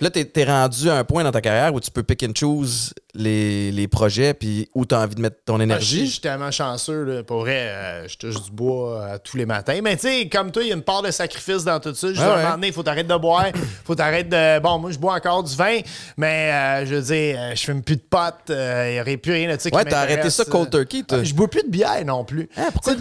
Là, 0.00 0.10
t'es 0.10 0.30
es 0.34 0.44
rendu 0.44 0.88
à 0.88 0.96
un 0.98 1.04
point 1.04 1.24
dans 1.24 1.32
ta 1.32 1.40
carrière 1.40 1.74
où 1.74 1.80
tu 1.80 1.90
peux 1.90 2.02
pick 2.02 2.22
and 2.22 2.32
choose 2.34 2.94
les, 3.14 3.70
les 3.72 3.88
projets 3.88 4.32
puis 4.32 4.68
où 4.74 4.86
tu 4.86 4.94
as 4.94 5.00
envie 5.00 5.14
de 5.14 5.20
mettre 5.20 5.36
ton 5.44 5.54
Ah, 5.54 5.58
je 5.58 5.62
suis- 5.62 5.64
énergie. 5.64 6.06
je 6.06 6.10
suis 6.12 6.20
tellement 6.20 6.50
chanceux, 6.50 7.04
là. 7.04 7.22
pour 7.22 7.40
vrai, 7.40 7.68
euh, 7.68 8.08
je 8.08 8.16
touche 8.16 8.42
du 8.42 8.50
bois 8.50 9.00
euh, 9.02 9.18
tous 9.22 9.36
les 9.36 9.44
matins. 9.46 9.78
Mais 9.82 9.96
tu 9.96 10.08
sais, 10.08 10.28
comme 10.28 10.50
toi, 10.50 10.62
il 10.62 10.68
y 10.68 10.72
a 10.72 10.74
une 10.74 10.82
part 10.82 11.02
de 11.02 11.10
sacrifice 11.10 11.64
dans 11.64 11.78
tout 11.78 11.94
ça. 11.94 12.08
Je 12.08 12.12
dis, 12.14 12.20
à 12.20 12.32
un 12.34 12.36
moment 12.42 12.50
donné, 12.54 12.68
il 12.68 12.72
faut 12.72 12.82
t'arrêter 12.82 13.08
de 13.12 13.16
boire, 13.18 13.46
faut 13.84 13.94
t'arrêter 13.94 14.30
de... 14.30 14.60
Bon, 14.60 14.78
moi, 14.78 14.90
je 14.90 14.98
bois 14.98 15.14
encore 15.14 15.42
du 15.42 15.54
vin, 15.54 15.80
mais 16.16 16.50
euh, 16.52 16.86
je 16.86 16.94
veux 16.94 17.02
dire, 17.02 17.38
je 17.54 17.60
fume 17.62 17.82
plus 17.82 17.96
de 17.96 18.02
potes, 18.08 18.48
il 18.48 18.92
n'y 18.94 19.00
aurait 19.00 19.16
plus 19.18 19.32
rien, 19.32 19.48
là, 19.48 19.56
Ouais, 19.72 19.84
t'as 19.84 20.00
arrêté 20.00 20.30
ça 20.30 20.44
cold 20.44 20.70
turkey, 20.70 21.02
toi. 21.02 21.18
Ah, 21.20 21.24
Je 21.24 21.34
bois 21.34 21.48
plus 21.48 21.62
de 21.62 21.68
bière 21.70 22.04
non 22.06 22.24
plus. 22.24 22.48
Ah, 22.56 22.68
pourquoi? 22.72 22.94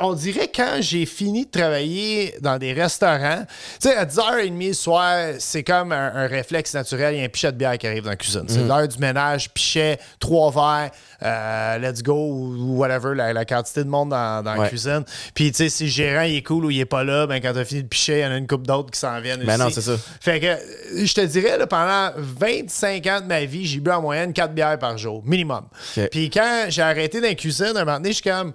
On 0.00 0.12
dirait 0.12 0.50
quand 0.54 0.76
j'ai 0.80 1.06
fini 1.06 1.46
de 1.46 1.50
travailler 1.50 2.34
dans 2.40 2.58
des 2.58 2.72
restaurants, 2.72 3.44
tu 3.80 3.88
sais, 3.88 3.96
à 3.96 4.04
10h30 4.04 4.66
le 4.68 4.72
soir, 4.74 5.16
c'est 5.38 5.62
comme 5.62 5.92
un, 5.92 6.12
un 6.14 6.26
réflexe 6.26 6.74
naturel, 6.74 7.14
il 7.14 7.18
y 7.18 7.22
a 7.22 7.24
un 7.24 7.28
pichet 7.28 7.50
de 7.52 7.56
bière 7.56 7.78
qui 7.78 7.86
arrive 7.86 8.04
dans 8.04 8.10
la 8.10 8.16
cuisine. 8.16 8.42
Mm. 8.42 8.48
C'est 8.48 8.64
l'heure 8.64 8.88
du 8.88 8.98
ménage, 8.98 9.50
pichet, 9.54 9.98
trois 10.18 10.50
verres, 10.50 10.90
euh, 11.22 11.78
let's 11.78 12.02
go, 12.02 12.14
ou 12.14 12.76
whatever, 12.76 13.14
la, 13.14 13.32
la 13.32 13.44
quantité 13.44 13.84
de 13.84 13.88
monde 13.88 14.10
dans, 14.10 14.42
dans 14.42 14.54
la 14.54 14.68
cuisine. 14.68 15.04
Puis, 15.34 15.50
tu 15.52 15.56
sais, 15.58 15.68
si 15.68 15.84
le 15.84 15.90
gérant 15.90 16.22
il 16.22 16.36
est 16.36 16.42
cool 16.42 16.64
ou 16.66 16.70
il 16.70 16.80
est 16.80 16.84
pas 16.84 17.04
là, 17.04 17.26
ben 17.26 17.40
quand 17.40 17.52
t'as 17.54 17.64
fini 17.64 17.82
de 17.84 17.88
picher, 17.88 18.18
il 18.18 18.22
y 18.22 18.26
en 18.26 18.30
a 18.32 18.36
une 18.36 18.46
couple 18.46 18.66
d'autres 18.66 18.90
qui 18.90 18.98
s'en 18.98 19.20
viennent 19.20 19.44
Ben 19.44 19.54
aussi. 19.54 19.60
non, 19.60 19.70
c'est 19.70 19.80
ça. 19.80 19.92
Fait 20.20 20.40
que, 20.40 21.04
je 21.06 21.14
te 21.14 21.20
dirais, 21.22 21.56
là, 21.56 21.66
pendant 21.66 22.10
25 22.16 23.06
ans 23.06 23.20
de 23.20 23.26
ma 23.26 23.44
vie, 23.44 23.64
j'ai 23.66 23.80
bu 23.80 23.90
en 23.90 24.02
moyenne 24.02 24.32
4 24.32 24.52
bières 24.52 24.78
par 24.78 24.98
jour, 24.98 25.22
minimum. 25.24 25.64
Puis 26.10 26.30
quand 26.30 26.66
j'ai 26.68 26.82
arrêté 26.82 27.20
dans 27.20 27.28
la 27.28 27.34
cuisine, 27.34 27.72
un 27.76 27.84
moment 27.84 27.96
donné, 27.98 28.10
je 28.10 28.14
suis 28.20 28.30
comme... 28.30 28.52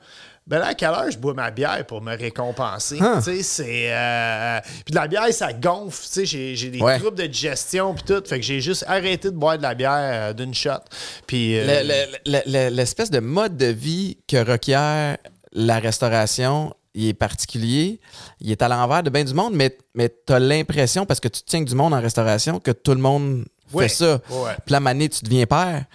Ben 0.50 0.58
là, 0.60 0.68
à 0.70 0.74
quelle 0.74 0.90
heure 0.90 1.12
je 1.12 1.18
bois 1.18 1.34
ma 1.36 1.52
bière 1.52 1.86
pour 1.86 2.02
me 2.02 2.18
récompenser? 2.18 2.98
Huh. 3.00 3.18
Tu 3.18 3.24
sais, 3.24 3.44
c'est... 3.44 3.94
euh, 3.94 4.60
Puis 4.84 4.92
de 4.92 4.96
la 4.96 5.08
bière, 5.08 5.32
ça 5.32 5.54
gonfle. 5.54 6.02
Tu 6.12 6.26
sais, 6.26 6.56
j'ai, 6.56 6.70
des 6.72 6.82
Ouais. 6.82 6.98
troubles 6.98 7.18
de 7.18 7.28
digestion 7.28 7.94
puis 7.94 8.04
tout. 8.04 8.24
Fait 8.26 8.40
que 8.40 8.46
j'ai 8.46 8.60
juste 8.60 8.84
arrêté 8.88 9.30
de 9.30 9.36
boire 9.38 9.58
de 9.58 9.62
la 9.64 9.76
bière 9.76 9.92
euh, 10.30 10.34
d'une 10.34 10.54
shot. 10.56 10.72
Puis... 11.28 11.58
euh, 11.60 11.84
Le- 11.84 11.88
le- 11.88 12.18
le- 12.26 12.52
le- 12.70 12.76
L'espèce 12.76 13.12
de 13.12 13.20
mode 13.20 13.58
de 13.58 13.68
vie 13.68 14.18
que 14.28 14.38
requiert 14.44 15.18
la 15.52 15.78
restauration, 15.80 16.74
il 16.96 17.10
est 17.10 17.14
particulier. 17.14 18.00
Il 18.42 18.52
est 18.52 18.62
à 18.64 18.68
l'envers 18.68 19.04
de 19.04 19.10
bien 19.12 19.24
du 19.24 19.34
monde, 19.36 19.54
mais, 19.54 19.78
mais 19.94 20.10
tu 20.26 20.34
as 20.34 20.40
l'impression, 20.40 21.06
parce 21.06 21.20
que 21.20 21.28
tu 21.28 21.42
tiens 21.46 21.64
que 21.64 21.70
du 21.70 21.76
monde 21.76 21.94
en 21.94 22.02
restauration, 22.02 22.60
que 22.60 22.72
tout 22.72 22.92
le 22.92 22.98
monde 23.02 23.46
Ouais. 23.72 23.88
fait 23.88 23.94
ça. 24.06 24.20
Puis 24.66 24.72
la 24.74 24.80
manée, 24.80 25.10
tu 25.10 25.24
deviens 25.24 25.46
père. 25.46 25.86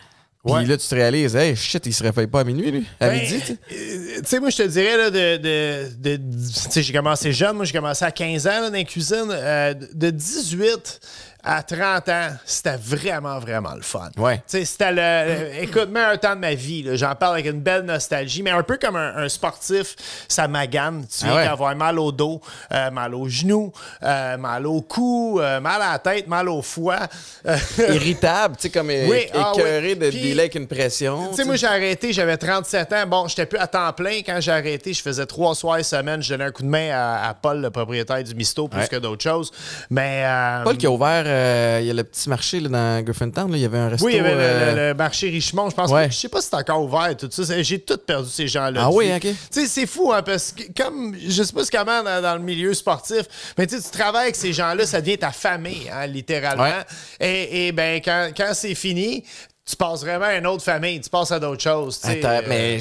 Puis 0.44 0.52
Ouais. 0.52 0.64
là, 0.66 0.76
tu 0.76 0.86
te 0.86 0.94
réalises, 0.94 1.34
hey, 1.36 1.56
shit, 1.56 1.86
il 1.86 1.92
se 1.94 2.02
réveille 2.02 2.26
pas 2.26 2.40
à 2.40 2.44
minuit, 2.44 2.70
lui. 2.70 2.84
À 3.00 3.08
Ben, 3.08 3.20
midi, 3.20 3.40
tu 3.40 3.46
sais. 3.46 3.52
euh, 3.72 4.16
Tu 4.18 4.28
sais, 4.28 4.40
moi, 4.40 4.50
je 4.50 4.56
te 4.58 4.62
dirais, 4.64 4.96
là, 4.98 5.10
de. 5.10 5.36
de, 5.38 5.88
de- 5.98 6.16
tu 6.16 6.70
sais, 6.70 6.82
j'ai 6.82 6.92
commencé 6.92 7.32
jeune. 7.32 7.56
Moi, 7.56 7.64
j'ai 7.64 7.72
commencé 7.72 8.04
à 8.04 8.10
15 8.10 8.46
ans, 8.46 8.60
là, 8.60 8.68
dans 8.68 8.76
la 8.76 8.84
cuisine. 8.84 9.28
Euh, 9.30 9.72
de 9.94 10.10
18 10.10 11.00
à 11.44 11.62
30 11.62 12.08
ans, 12.08 12.28
c'était 12.44 12.76
vraiment, 12.76 13.38
vraiment 13.38 13.74
le 13.74 13.82
fun. 13.82 14.10
Ouais. 14.16 14.36
Tu 14.38 14.42
sais, 14.58 14.64
c'était 14.64 14.92
le. 14.92 15.62
écoute, 15.62 15.90
meilleur 15.90 16.18
temps 16.18 16.34
de 16.34 16.40
ma 16.40 16.54
vie. 16.54 16.84
J'en 16.96 17.14
parle 17.14 17.34
avec 17.34 17.46
une 17.46 17.60
belle 17.60 17.82
nostalgie, 17.82 18.42
mais 18.42 18.50
un 18.50 18.62
peu 18.62 18.76
comme 18.78 18.96
un, 18.96 19.16
un 19.16 19.28
sportif, 19.28 19.94
ça 20.28 20.48
magane. 20.48 21.04
Tu 21.06 21.24
Ah 21.24 21.26
viens 21.26 21.36
ouais. 21.36 21.44
d'avoir 21.46 21.76
mal 21.76 21.98
au 21.98 22.12
dos, 22.12 22.40
euh, 22.72 22.90
mal 22.90 23.14
aux 23.14 23.28
genoux, 23.28 23.72
euh, 24.02 24.36
mal 24.36 24.66
au 24.66 24.80
cou, 24.80 25.38
euh, 25.40 25.60
mal 25.60 25.80
à 25.82 25.92
la 25.92 25.98
tête, 25.98 26.26
mal 26.28 26.48
au 26.48 26.62
foie. 26.62 27.00
Irritable, 27.78 28.56
tu 28.56 28.62
sais, 28.62 28.70
comme 28.70 28.90
é- 28.90 29.06
Oui, 29.08 29.26
ah 29.34 29.52
écœuré 29.54 29.92
oui. 29.92 29.96
de 29.96 30.10
dealer 30.10 30.40
avec 30.40 30.54
une 30.54 30.66
pression. 30.66 31.28
Tu 31.30 31.36
sais, 31.36 31.44
moi, 31.44 31.56
j'ai 31.56 31.66
arrêté, 31.66 32.12
j'avais 32.12 32.36
37 32.36 32.92
ans. 32.92 33.06
Bon, 33.06 33.28
j'étais 33.28 33.46
plus 33.46 33.58
à 33.58 33.66
temps 33.66 33.92
plein. 33.92 34.20
Quand 34.24 34.40
j'ai 34.40 34.52
arrêté, 34.52 34.92
je 34.92 35.02
faisais 35.02 35.26
trois 35.26 35.54
soirs 35.54 35.84
semaine. 35.84 36.22
Je 36.22 36.30
donnais 36.30 36.44
un 36.44 36.50
coup 36.50 36.62
de 36.62 36.68
main 36.68 36.90
à, 36.92 37.28
à 37.28 37.34
Paul, 37.34 37.60
le 37.60 37.70
propriétaire 37.70 38.22
du 38.22 38.34
Misto, 38.34 38.68
plus 38.68 38.80
Ouais. 38.80 38.88
que 38.88 38.96
d'autres 38.96 39.22
choses. 39.22 39.50
Mais. 39.90 40.24
Paul 40.64 40.76
qui 40.76 40.86
a 40.86 40.90
ouvert, 40.90 41.24
euh, 41.34 41.78
il 41.82 41.86
y 41.86 41.90
a 41.90 41.94
le 41.94 42.04
petit 42.04 42.28
marché 42.28 42.60
là, 42.60 42.68
dans 42.68 43.02
Griffintown, 43.04 43.50
là, 43.50 43.56
il 43.56 43.62
y 43.62 43.64
avait 43.64 43.78
un 43.78 43.88
resto. 43.88 44.06
Oui, 44.06 44.12
il 44.14 44.16
y 44.16 44.20
avait 44.20 44.34
le- 44.34 44.40
euh, 44.40 44.70
le, 44.74 44.88
le 44.88 44.94
marché 44.94 45.28
Richemont, 45.30 45.68
je 45.70 45.74
pense. 45.74 45.90
Ouais. 45.90 46.06
que- 46.06 46.12
Je 46.14 46.18
sais 46.18 46.28
pas 46.28 46.40
si 46.40 46.48
c'est 46.50 46.56
encore 46.56 46.82
ouvert, 46.82 47.16
tout 47.16 47.28
ça. 47.30 47.62
J'ai 47.62 47.78
tout 47.80 47.98
perdu 47.98 48.28
ces 48.30 48.48
gens-là. 48.48 48.82
Ah 48.84 48.90
oui, 48.90 49.10
ok. 49.14 49.20
Tu 49.22 49.34
sais, 49.50 49.66
c'est 49.66 49.86
fou, 49.86 50.12
hein, 50.12 50.22
parce 50.22 50.52
que 50.52 50.62
comme, 50.80 51.14
je 51.26 51.42
sais 51.42 51.52
pas 51.52 51.64
ce 51.64 51.70
comment 51.70 52.02
dans, 52.02 52.22
dans 52.22 52.34
le 52.34 52.42
milieu 52.42 52.72
sportif, 52.74 53.22
mais 53.58 53.66
tu 53.66 53.76
travailles 53.92 54.24
avec 54.24 54.36
ces 54.36 54.52
gens-là, 54.52 54.86
ça 54.86 55.00
devient 55.00 55.18
ta 55.18 55.30
famille, 55.32 55.90
hein, 55.92 56.06
littéralement. 56.06 56.62
Ouais. 56.64 56.84
Et, 57.20 57.66
et 57.68 57.72
ben, 57.72 58.00
quand, 58.04 58.30
quand 58.36 58.50
c'est 58.54 58.74
fini, 58.74 59.24
tu 59.66 59.76
passes 59.76 60.00
vraiment 60.02 60.26
à 60.26 60.34
une 60.36 60.46
autre 60.46 60.62
famille, 60.62 61.00
tu 61.00 61.10
passes 61.10 61.32
à 61.32 61.40
d'autres 61.40 61.62
choses. 61.62 62.00
tu 62.00 62.08
sais. 62.08 62.18
Attends, 62.18 62.28
Euh, 62.44 62.48
mais. 62.48 62.78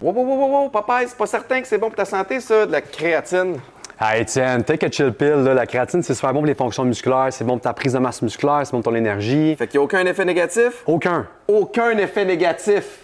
Wow, 0.00 0.12
wow, 0.12 0.22
wow, 0.24 0.36
wow, 0.36 0.48
wow, 0.64 0.68
papa, 0.68 1.00
c'est 1.06 1.16
pas 1.16 1.26
certain 1.26 1.62
que 1.62 1.66
c'est 1.66 1.78
bon 1.78 1.86
pour 1.88 1.96
ta 1.96 2.04
santé, 2.04 2.38
ça, 2.40 2.66
de 2.66 2.72
la 2.72 2.82
créatine. 2.82 3.58
Ah, 3.98 4.18
Étienne, 4.18 4.64
take 4.64 4.84
a 4.86 4.90
chill 4.90 5.12
pill. 5.12 5.28
là. 5.44 5.54
La 5.54 5.66
créatine, 5.66 6.02
c'est 6.02 6.14
super 6.14 6.32
bon 6.32 6.40
pour 6.40 6.46
les 6.46 6.54
fonctions 6.54 6.84
musculaires, 6.84 7.28
c'est 7.30 7.44
bon 7.44 7.54
pour 7.54 7.62
ta 7.62 7.72
prise 7.72 7.92
de 7.92 7.98
masse 7.98 8.22
musculaire, 8.22 8.62
c'est 8.64 8.72
bon 8.72 8.82
pour 8.82 8.92
ton 8.92 8.96
énergie. 8.98 9.54
Fait 9.56 9.66
qu'il 9.68 9.78
n'y 9.78 9.82
a 9.82 9.84
aucun 9.84 10.04
effet 10.06 10.24
négatif? 10.24 10.82
Aucun. 10.86 11.26
Aucun 11.48 11.96
effet 11.98 12.24
négatif. 12.24 13.00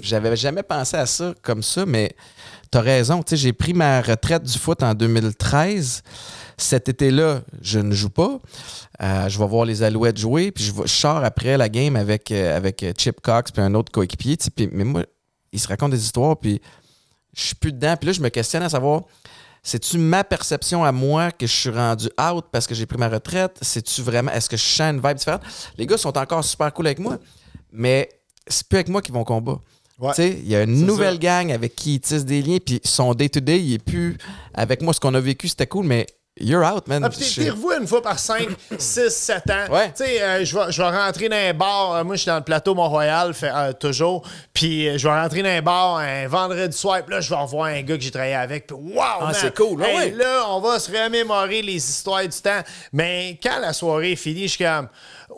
J'avais 0.00 0.36
jamais 0.36 0.62
pensé 0.62 0.96
à 0.96 1.04
ça 1.04 1.34
comme 1.42 1.62
ça, 1.62 1.84
mais 1.84 2.12
t'as 2.70 2.80
raison. 2.80 3.22
Tu 3.22 3.30
sais, 3.30 3.36
j'ai 3.36 3.52
pris 3.52 3.74
ma 3.74 4.00
retraite 4.00 4.42
du 4.44 4.58
foot 4.58 4.82
en 4.82 4.94
2013. 4.94 6.02
Cet 6.56 6.88
été-là, 6.88 7.40
je 7.60 7.78
ne 7.80 7.92
joue 7.92 8.08
pas. 8.08 8.38
Euh, 9.02 9.28
je 9.28 9.38
vais 9.38 9.46
voir 9.46 9.66
les 9.66 9.82
Alouettes 9.82 10.16
jouer, 10.18 10.52
puis 10.52 10.64
je, 10.64 10.72
vais- 10.72 10.86
je 10.86 10.92
sors 10.92 11.22
après 11.22 11.58
la 11.58 11.68
game 11.68 11.96
avec, 11.96 12.30
euh, 12.30 12.56
avec 12.56 12.82
euh, 12.82 12.92
Chip 12.96 13.20
Cox 13.20 13.50
puis 13.50 13.60
un 13.62 13.74
autre 13.74 13.92
coéquipier. 13.92 14.38
tu 14.38 14.44
sais, 14.44 14.50
puis- 14.50 14.70
mais 14.72 14.84
moi, 14.84 15.02
ils 15.56 15.60
se 15.60 15.68
racontent 15.68 15.88
des 15.90 16.02
histoires, 16.02 16.36
puis 16.36 16.60
je 17.34 17.42
suis 17.42 17.54
plus 17.54 17.72
dedans. 17.72 17.96
Puis 17.96 18.06
là, 18.06 18.12
je 18.12 18.20
me 18.20 18.28
questionne 18.28 18.62
à 18.62 18.68
savoir, 18.68 19.02
c'est-tu 19.62 19.98
ma 19.98 20.22
perception 20.22 20.84
à 20.84 20.92
moi 20.92 21.32
que 21.32 21.46
je 21.46 21.52
suis 21.52 21.70
rendu 21.70 22.06
out 22.20 22.44
parce 22.52 22.66
que 22.66 22.74
j'ai 22.74 22.86
pris 22.86 22.98
ma 22.98 23.08
retraite? 23.08 23.58
C'est-tu 23.62 24.02
vraiment, 24.02 24.30
est-ce 24.30 24.48
que 24.48 24.56
je 24.56 24.62
sens 24.62 24.92
une 24.92 25.00
vibe 25.00 25.16
différente? 25.16 25.42
Les 25.76 25.86
gars 25.86 25.98
sont 25.98 26.16
encore 26.16 26.44
super 26.44 26.72
cool 26.72 26.86
avec 26.86 26.98
moi, 26.98 27.18
mais 27.72 28.08
c'est 28.46 28.66
plus 28.68 28.76
avec 28.76 28.88
moi 28.88 29.02
qu'ils 29.02 29.14
vont 29.14 29.22
au 29.22 29.24
combat. 29.24 29.60
Ouais. 29.98 30.12
Il 30.18 30.46
y 30.46 30.54
a 30.54 30.62
une 30.62 30.84
nouvelle 30.84 31.14
ça. 31.14 31.20
gang 31.20 31.52
avec 31.52 31.74
qui 31.74 31.94
ils 31.94 32.00
tissent 32.00 32.26
des 32.26 32.42
liens, 32.42 32.58
puis 32.64 32.80
son 32.84 33.14
day-to-day, 33.14 33.60
il 33.60 33.72
est 33.74 33.82
plus 33.82 34.18
avec 34.54 34.82
moi. 34.82 34.92
Ce 34.92 35.00
qu'on 35.00 35.14
a 35.14 35.20
vécu, 35.20 35.48
c'était 35.48 35.66
cool, 35.66 35.86
mais 35.86 36.06
you're 36.38 36.64
out, 36.64 36.86
man. 36.88 37.02
Ah, 37.04 37.08
t'es 37.10 37.50
revu 37.50 37.74
une 37.80 37.86
fois 37.86 38.02
par 38.02 38.18
5, 38.18 38.48
6, 38.78 39.08
7 39.10 39.50
ans. 39.50 39.72
Ouais. 39.72 39.88
Tu 39.96 40.04
sais, 40.04 40.22
euh, 40.22 40.44
je 40.44 40.56
vais 40.56 40.70
je 40.72 40.82
vais 40.82 40.88
rentrer 40.88 41.28
dans 41.28 41.36
un 41.36 41.54
bar. 41.54 41.94
euh, 41.94 42.04
moi, 42.04 42.14
je 42.16 42.22
suis 42.22 42.28
dans 42.28 42.36
le 42.36 42.44
plateau 42.44 42.74
Mont-Royal, 42.74 43.32
euh, 43.42 43.72
toujours. 43.72 44.22
Puis 44.52 44.98
je 44.98 45.08
vais 45.08 45.14
rentrer 45.20 45.42
dans 45.42 45.48
un 45.48 45.62
bar 45.62 45.96
un 45.96 46.26
vendredi 46.28 46.76
soir. 46.76 47.02
Puis 47.04 47.14
là, 47.14 47.20
je 47.20 47.30
vais 47.30 47.36
revoir 47.36 47.66
un 47.68 47.82
gars 47.82 47.96
que 47.96 48.02
j'ai 48.02 48.10
travaillé 48.10 48.34
avec. 48.34 48.66
Puis 48.66 48.76
waouh, 48.76 49.32
c'est 49.32 49.54
cool, 49.56 49.80
ouais, 49.80 49.88
Hey, 49.90 49.96
ouais. 49.96 50.10
Là, 50.12 50.44
on 50.48 50.60
va 50.60 50.78
se 50.78 50.90
remémorer 50.90 51.62
les 51.62 51.76
histoires 51.76 52.22
du 52.22 52.40
temps. 52.40 52.60
Mais 52.92 53.38
quand 53.42 53.58
la 53.60 53.72
soirée 53.72 54.12
est 54.12 54.16
finie, 54.16 54.42
je 54.48 54.54
suis 54.56 54.64
comme... 54.64 54.88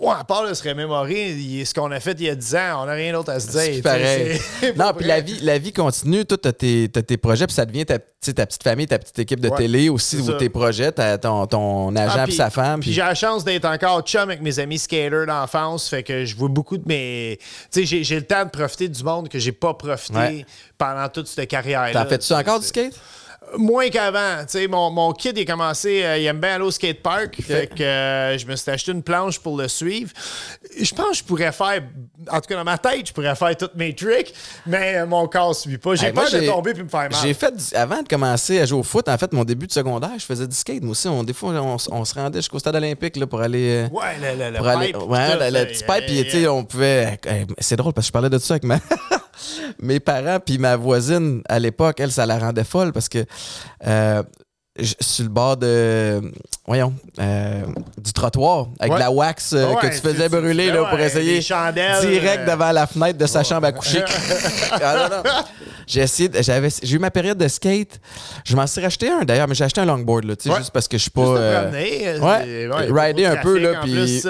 Ouais, 0.01 0.15
à 0.17 0.23
part 0.23 0.49
de 0.49 0.55
se 0.55 0.63
remémorer, 0.69 1.37
ce 1.65 1.75
qu'on 1.75 1.91
a 1.91 1.99
fait 1.99 2.13
il 2.21 2.27
y 2.27 2.29
a 2.29 2.35
10 2.37 2.55
ans, 2.55 2.83
on 2.83 2.87
n'a 2.87 2.93
rien 2.93 3.13
d'autre 3.13 3.33
à 3.33 3.41
se 3.41 3.49
dire. 3.51 3.83
Pareil. 3.83 4.41
Non, 4.77 4.93
puis 4.97 5.05
la 5.07 5.21
vie, 5.21 5.39
la 5.43 5.59
vie 5.59 5.73
continue. 5.73 6.25
Toi, 6.25 6.39
t'as 6.41 6.53
tes, 6.53 6.89
tes 6.89 7.17
projets, 7.17 7.47
puis 7.47 7.55
ça 7.55 7.67
devient 7.67 7.85
ta, 7.85 7.99
petite 7.99 8.63
famille, 8.63 8.87
ta 8.87 8.99
petite 9.01 9.19
équipe 9.19 9.41
de 9.41 9.49
Ouais, 9.49 9.57
télé 9.57 9.89
aussi, 9.89 10.19
ou 10.19 10.33
tes 10.35 10.49
projets, 10.51 10.93
ton, 11.19 11.47
ton 11.47 11.97
agent 11.97 12.15
Ah, 12.17 12.25
puis 12.25 12.33
sa 12.35 12.49
femme. 12.51 12.79
Puis 12.81 12.91
puis- 12.91 12.93
j'ai 12.95 13.01
la 13.03 13.15
chance 13.17 13.43
d'être 13.45 13.65
encore 13.65 14.03
chum 14.03 14.23
avec 14.23 14.41
mes 14.41 14.59
amis 14.61 14.79
skaters 14.79 15.27
d'enfance. 15.27 15.89
Fait 15.89 16.05
que 16.05 16.25
je 16.25 16.37
vois 16.37 16.49
beaucoup 16.49 16.79
de 16.79 16.87
mes. 16.87 17.39
Tu 17.41 17.47
sais, 17.81 17.85
j'ai- 17.87 18.05
j'ai 18.05 18.17
le 18.17 18.27
temps 18.27 18.45
de 18.45 18.51
profiter 18.51 18.89
du 18.89 19.03
monde 19.03 19.29
que 19.29 19.39
j'ai 19.41 19.53
pas 19.53 19.75
profité 19.75 20.17
Ouais. 20.17 20.47
pendant 20.77 21.09
toute 21.09 21.27
cette 21.27 21.49
carrière-là. 21.51 21.93
T'en 22.05 22.09
fais-tu 22.09 22.33
encore 22.35 22.61
du 22.61 22.67
skate? 22.67 22.95
Moins 23.57 23.89
qu'avant. 23.89 24.41
Tu 24.43 24.59
sais, 24.59 24.69
mon, 24.69 24.91
mon 24.91 25.13
kid, 25.13 25.37
il 25.39 25.43
a 25.43 25.45
commencé, 25.45 26.03
euh, 26.05 26.19
il 26.19 26.27
aime 26.27 26.39
bien 26.41 26.55
aller 26.57 26.65
au 26.65 26.71
skatepark. 26.71 27.41
Fait 27.43 27.67
que 27.75 27.83
euh, 27.83 28.37
je 28.39 28.47
me 28.47 28.55
suis 28.57 28.71
acheté 28.71 28.93
une 28.93 29.03
planche 29.03 29.39
pour 29.39 29.57
le 29.57 29.69
suivre. 29.69 30.11
Je 30.79 30.95
pense 30.95 31.11
que 31.11 31.17
je 31.17 31.25
pourrais 31.25 31.53
faire, 31.53 31.83
en 32.31 32.37
tout 32.41 32.49
cas 32.49 32.57
dans 32.57 32.65
ma 32.65 32.79
tête, 32.79 33.09
je 33.09 33.13
pourrais 33.13 33.35
faire 33.35 33.57
tous 33.57 33.71
mes 33.75 33.95
tricks, 33.95 34.35
mais 34.67 34.97
euh, 34.97 35.07
mon 35.07 35.27
corps 35.29 35.49
ne 35.51 35.55
suit 35.55 35.79
pas. 35.79 35.95
J'ai 35.95 36.07
Hey, 36.09 36.13
peur 36.13 36.31
de 36.31 36.41
tomber 36.47 36.75
puis 36.75 36.83
me 36.83 36.89
faire 36.89 37.09
mal. 37.11 37.15
J'ai 37.23 37.35
fait, 37.35 37.55
du- 37.57 37.75
avant 37.75 38.03
de 38.03 38.09
commencer 38.09 38.61
à 38.61 38.67
jouer 38.67 38.79
au 38.81 38.83
foot, 38.83 39.09
en 39.09 39.17
fait, 39.19 39.33
mon 39.33 39.45
début 39.45 39.67
de 39.67 39.73
secondaire, 39.73 40.11
je 40.19 40.25
faisais 40.25 40.47
du 40.47 40.55
skate. 40.55 40.83
Moi 40.83 40.93
aussi, 40.93 41.09
on, 41.09 41.25
des 41.25 41.33
fois, 41.33 41.51
on, 41.53 42.05
se 42.05 42.15
rendait 42.15 42.39
jusqu'au 42.39 42.59
stade 42.59 42.77
olympique 42.77 43.17
là, 43.17 43.27
pour 43.27 43.41
aller. 43.41 43.87
Ouais, 43.93 44.17
le, 44.21 44.45
le, 44.45 44.59
le 44.59 44.67
aller- 44.67 44.87
pipe, 44.89 45.03
ouais, 45.03 45.37
petite 45.67 45.81
yeah, 45.89 45.95
pipe, 45.97 46.07
puis 46.07 46.15
yeah, 46.17 46.25
tu 46.25 46.31
sais, 46.31 46.49
on 46.49 46.65
pouvait. 46.65 47.19
C'est 47.59 47.77
drôle 47.77 47.93
parce 47.93 48.07
que 48.07 48.09
je 48.09 48.13
parlais 48.13 48.31
de 48.31 48.39
ça 48.39 48.55
avec 48.55 48.65
ma. 48.65 48.79
Mes 49.81 50.01
parents, 50.01 50.41
puis 50.41 50.59
ma 50.59 50.77
voisine 50.77 51.43
à 51.49 51.59
l'époque, 51.59 52.01
elle, 52.01 52.13
ça 52.13 52.27
la 52.27 52.39
rendait 52.39 52.65
folle 52.65 52.93
parce 52.93 53.09
que 53.09 53.25
euh, 53.87 54.23
je- 54.79 54.95
sur 55.01 55.25
le 55.25 55.31
bord 55.31 55.57
de. 55.57 56.21
Voyons, 56.67 56.93
euh, 57.19 57.63
du 57.97 58.13
trottoir, 58.13 58.67
avec 58.79 58.93
Ouais. 58.93 58.99
la 58.99 59.11
wax 59.11 59.53
euh, 59.55 59.69
Ouais, 59.71 59.77
que 59.81 59.87
tu 59.87 60.01
faisais 60.03 60.29
brûler 60.29 60.67
là, 60.71 60.83
ouais, 60.83 60.91
pour 60.91 60.99
essayer. 61.01 61.39
direct 61.39 62.41
euh, 62.41 62.47
devant 62.53 62.73
la 62.73 62.87
fenêtre 62.87 63.19
de 63.19 63.27
sa 63.27 63.43
chambre 63.43 63.67
à 63.67 63.73
coucher. 63.73 64.03
Ah, 64.73 65.09
non, 65.11 65.17
non. 65.17 65.31
J'ai 65.87 66.01
essayé, 66.03 66.29
de- 66.29 66.43
j'avais, 66.43 66.69
j'ai 66.83 66.97
eu 66.97 66.99
ma 66.99 67.11
période 67.11 67.39
de 67.39 67.49
skate. 67.49 67.99
Je 68.45 68.55
m'en 68.55 68.67
suis 68.67 68.83
racheté 68.83 69.09
un 69.11 69.25
d'ailleurs, 69.25 69.49
mais 69.49 69.55
j'ai 69.55 69.65
acheté 69.65 69.81
un 69.81 69.87
longboard, 69.87 70.25
là, 70.25 70.37
tu 70.37 70.45
sais, 70.45 70.51
Ouais. 70.51 70.59
juste 70.59 70.71
parce 70.71 70.87
que 70.87 70.99
je 70.99 71.03
suis 71.03 71.11
pas. 71.11 71.23
Euh, 71.23 71.63
promener, 71.63 72.93
rider 73.01 73.25
un 73.25 73.37
peu, 73.37 73.59
de 73.59 73.67
là, 73.67 73.81
puis. 73.83 74.23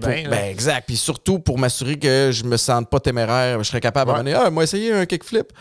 ben, 0.00 0.44
exact. 0.50 0.84
Puis 0.86 0.96
surtout 0.96 1.38
pour 1.38 1.58
m'assurer 1.58 1.98
que 1.98 2.30
je 2.32 2.44
me 2.44 2.56
sente 2.56 2.88
pas 2.88 3.00
téméraire, 3.00 3.58
je 3.62 3.68
serais 3.68 3.80
capable 3.80 4.14
donner, 4.14 4.32
ah, 4.34 4.48
moi, 4.50 4.64
essayer 4.64 4.92
un 4.92 5.04
kickflip. 5.04 5.52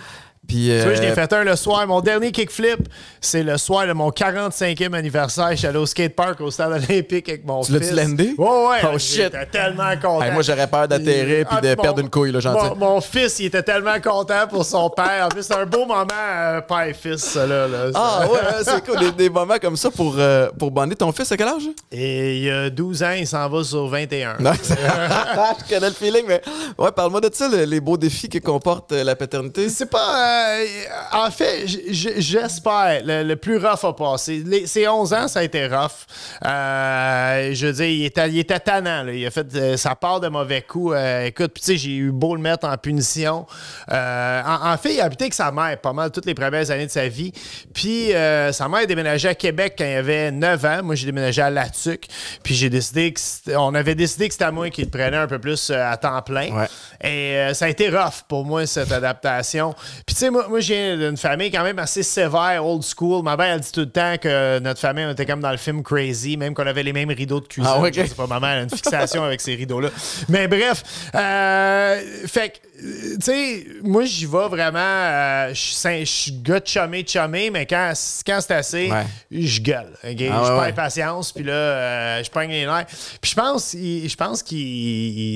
Puis. 0.52 0.70
Tu 0.70 0.84
vois, 0.84 0.96
je 0.96 1.02
l'ai 1.02 1.08
euh, 1.12 1.16
fait 1.16 1.32
un 1.32 1.44
le 1.46 1.56
soir. 1.56 1.88
Mon 1.88 2.02
dernier 2.02 2.32
kickflip, 2.34 2.90
c'est 3.22 3.42
le 3.44 3.58
soir 3.58 3.88
de 3.88 3.94
mon 3.94 4.10
45e 4.10 4.94
anniversaire. 4.94 5.48
Je 5.52 5.56
suis 5.56 5.68
allé 5.68 5.78
au 5.78 5.86
skatepark 5.86 6.42
au 6.42 6.52
stade 6.52 6.72
olympique 6.74 7.30
avec 7.30 7.46
mon 7.46 7.62
Tu 7.62 7.72
fils. 7.72 7.92
l'as-tu 7.92 8.10
landé? 8.10 8.34
Ouais, 8.38 8.48
ouais. 8.48 8.90
Oh, 8.94 8.98
shit. 9.00 9.16
J'étais 9.32 9.46
tellement 9.46 9.94
content. 9.96 10.22
hey, 10.24 10.32
moi, 10.34 10.42
j'aurais 10.42 10.68
peur 10.68 10.88
d'atterrir 10.90 11.48
puis 11.48 11.58
Ah, 11.58 11.62
de 11.62 11.70
mon- 11.70 11.76
perdre 11.82 12.00
une 12.02 12.10
couille, 12.10 12.34
là, 12.34 12.42
gentil. 12.42 12.68
Mon, 12.72 12.76
mon 12.96 13.02
fils, 13.02 13.40
il 13.40 13.46
était 13.46 13.64
tellement 13.64 14.00
content 14.04 14.46
pour 14.50 14.66
son 14.66 14.90
père. 14.90 15.26
En 15.26 15.30
plus, 15.30 15.44
c'est 15.44 15.56
un 15.56 15.66
beau 15.66 15.86
moment 15.86 16.06
euh, 16.12 16.60
père-fils, 16.62 17.22
ça, 17.24 17.48
là. 17.48 17.68
là. 17.70 17.86
Ah 17.96 18.26
ouais, 18.30 18.40
hein, 18.50 18.62
c'est 18.64 18.86
cool. 18.86 19.00
Des, 19.00 19.12
des 19.14 19.30
moments 19.30 19.58
comme 19.62 19.78
ça 19.78 19.90
pour, 19.90 20.16
euh, 20.18 20.50
pour 20.60 20.70
bander 20.72 20.96
ton 20.98 21.12
fils 21.14 21.32
à 21.32 21.38
quel 21.38 21.48
âge? 21.48 21.64
Et 21.94 22.38
il 22.38 22.44
y 22.44 22.52
a 22.52 22.70
12 22.70 23.04
ans, 23.04 23.12
il 23.18 23.26
s'en 23.26 23.48
va 23.48 23.64
sur 23.64 23.88
21. 23.88 24.36
Non, 24.40 24.52
c'est- 24.62 24.76
je 25.70 25.74
connais 25.74 25.88
le 25.88 25.94
feeling, 25.96 26.26
mais 26.28 26.42
ouais, 26.78 26.92
parle-moi 26.92 27.22
de 27.22 27.30
ça, 27.34 27.48
le- 27.48 27.64
les 27.64 27.80
beaux 27.80 27.98
défis 27.98 28.28
que 28.28 28.40
comporte 28.40 28.92
euh, 28.92 29.04
la 29.06 29.16
paternité. 29.16 29.70
C'est 29.70 29.90
pas. 29.90 30.41
Euh, 30.42 30.66
en 31.12 31.32
fait, 31.32 31.66
j'espère. 31.68 33.02
Le, 33.04 33.24
le 33.24 33.36
plus 33.36 33.58
rough 33.58 33.84
a 33.84 33.94
passé. 33.94 34.44
Les, 34.46 34.68
ces 34.68 34.88
11 34.88 35.14
ans, 35.14 35.28
ça 35.28 35.40
a 35.40 35.44
été 35.44 35.68
rough. 35.68 36.06
Euh, 36.46 37.52
je 37.54 37.68
veux 37.68 37.74
dire, 37.74 37.86
il 37.86 38.06
était, 38.06 38.30
il 38.30 38.40
était 38.40 38.60
tannant. 38.60 39.04
là. 39.04 39.14
Il 39.14 39.26
a 39.26 39.32
fait 39.32 39.48
euh, 39.56 39.78
sa 39.78 39.96
part 39.96 40.20
de 40.20 40.28
mauvais 40.28 40.62
coups. 40.62 40.94
Euh, 40.96 41.26
écoute, 41.26 41.52
puis 41.54 41.62
tu 41.62 41.68
sais, 41.68 41.78
j'ai 41.78 41.96
eu 41.96 42.12
beau 42.12 42.36
le 42.36 42.42
mettre 42.42 42.68
en 42.68 42.78
punition. 42.78 43.46
En, 43.90 44.58
en 44.74 44.78
fait, 44.78 44.96
il 44.96 45.02
a 45.02 45.06
habité 45.06 45.26
avec 45.26 45.34
sa 45.34 45.52
mère 45.52 45.78
pas 45.80 45.94
mal 45.94 46.12
toutes 46.12 46.26
les 46.26 46.34
premières 46.34 46.70
années 46.72 46.86
de 46.86 46.92
sa 46.92 47.08
vie. 47.08 47.32
Puis 47.74 48.10
sa 48.52 48.68
mère 48.68 48.82
a 48.82 48.86
déménagé 48.86 49.28
à 49.28 49.36
Québec 49.36 49.76
quand 49.78 49.86
il 49.86 49.96
avait 49.96 50.32
9 50.32 50.66
ans. 50.66 50.80
Moi, 50.84 50.96
j'ai 50.96 51.06
déménagé 51.06 51.42
à 51.42 51.50
Latuc. 51.50 52.08
Puis 52.44 52.56
j'ai 52.56 52.70
décidé 52.70 53.14
que 53.14 53.22
on 53.56 53.74
avait 53.76 53.96
décidé 53.96 54.28
que 54.28 54.34
c'était 54.34 54.52
moi 54.52 54.70
qui 54.70 54.84
le 54.84 54.90
prenais 54.90 55.18
un 55.18 55.28
peu 55.28 55.40
plus 55.40 55.70
à 55.72 55.96
temps 55.98 56.22
plein. 56.22 56.52
Ouais. 56.52 56.68
Et 57.04 57.54
ça 57.54 57.66
a 57.66 57.70
été 57.70 57.90
rough 57.90 58.24
pour 58.28 58.46
moi, 58.46 58.66
cette 58.66 58.92
adaptation. 58.92 59.74
Puis, 60.06 60.16
sais, 60.22 60.30
moi, 60.30 60.48
moi 60.48 60.60
je 60.60 60.74
viens 60.74 60.98
d'une 60.98 61.18
famille 61.18 61.52
quand 61.52 61.64
même 61.64 61.80
assez 61.80 62.04
sévère, 62.04 62.66
old 62.66 62.84
school. 62.84 63.24
Ma 63.24 63.36
mère, 63.36 63.56
elle 63.56 63.60
dit 63.60 63.72
tout 63.72 63.82
le 63.82 63.90
temps 63.90 64.16
que 64.22 64.60
notre 64.60 64.80
famille, 64.80 65.06
on 65.06 65.12
était 65.12 65.26
comme 65.26 65.42
dans 65.42 65.52
le 65.52 65.58
film 65.58 65.84
Crazy, 65.84 66.38
même 66.38 66.54
qu'on 66.54 66.66
avait 66.66 66.84
les 66.84 66.94
mêmes 66.94 67.10
rideaux 67.10 67.40
de 67.40 67.48
cuisine. 67.48 67.72
Ah, 67.74 67.80
ouais, 67.80 67.90
ok. 67.90 67.96
Je 67.96 68.06
sais 68.06 68.16
pas, 68.16 68.28
ma 68.28 68.40
mère 68.40 68.60
a 68.60 68.62
une 68.62 68.70
fixation 68.70 69.24
avec 69.24 69.42
ces 69.42 69.56
rideaux-là. 69.56 69.90
Mais 70.30 70.48
bref, 70.48 70.84
euh, 71.16 72.02
fait 72.28 72.50
que, 72.50 72.58
tu 72.82 73.18
sais, 73.22 73.66
moi, 73.84 74.06
j'y 74.06 74.26
vais 74.26 74.48
vraiment. 74.48 74.80
euh, 74.80 75.54
Je 75.54 76.04
suis 76.06 76.32
gars 76.42 76.60
de 76.60 76.68
chumé, 76.68 77.06
chumé, 77.08 77.50
mais 77.52 77.66
quand, 77.68 77.94
quand 78.26 78.40
c'est 78.42 78.54
assez, 78.54 78.90
Ouais. 78.92 79.06
je 79.32 79.62
gueule. 79.62 79.92
Ah, 80.04 80.08
je 80.10 80.14
ouais, 80.54 80.66
perds 80.66 80.74
patience, 80.76 81.32
puis 81.32 81.44
là, 81.44 81.54
euh, 81.54 82.24
je 82.24 82.30
prends 82.32 82.42
les 82.42 82.66
nerfs. 82.66 82.86
Puis 83.22 83.32
je 83.32 83.36
pense, 83.36 83.72
je 83.74 84.16
pense 84.16 84.42
qu'il 84.42 84.58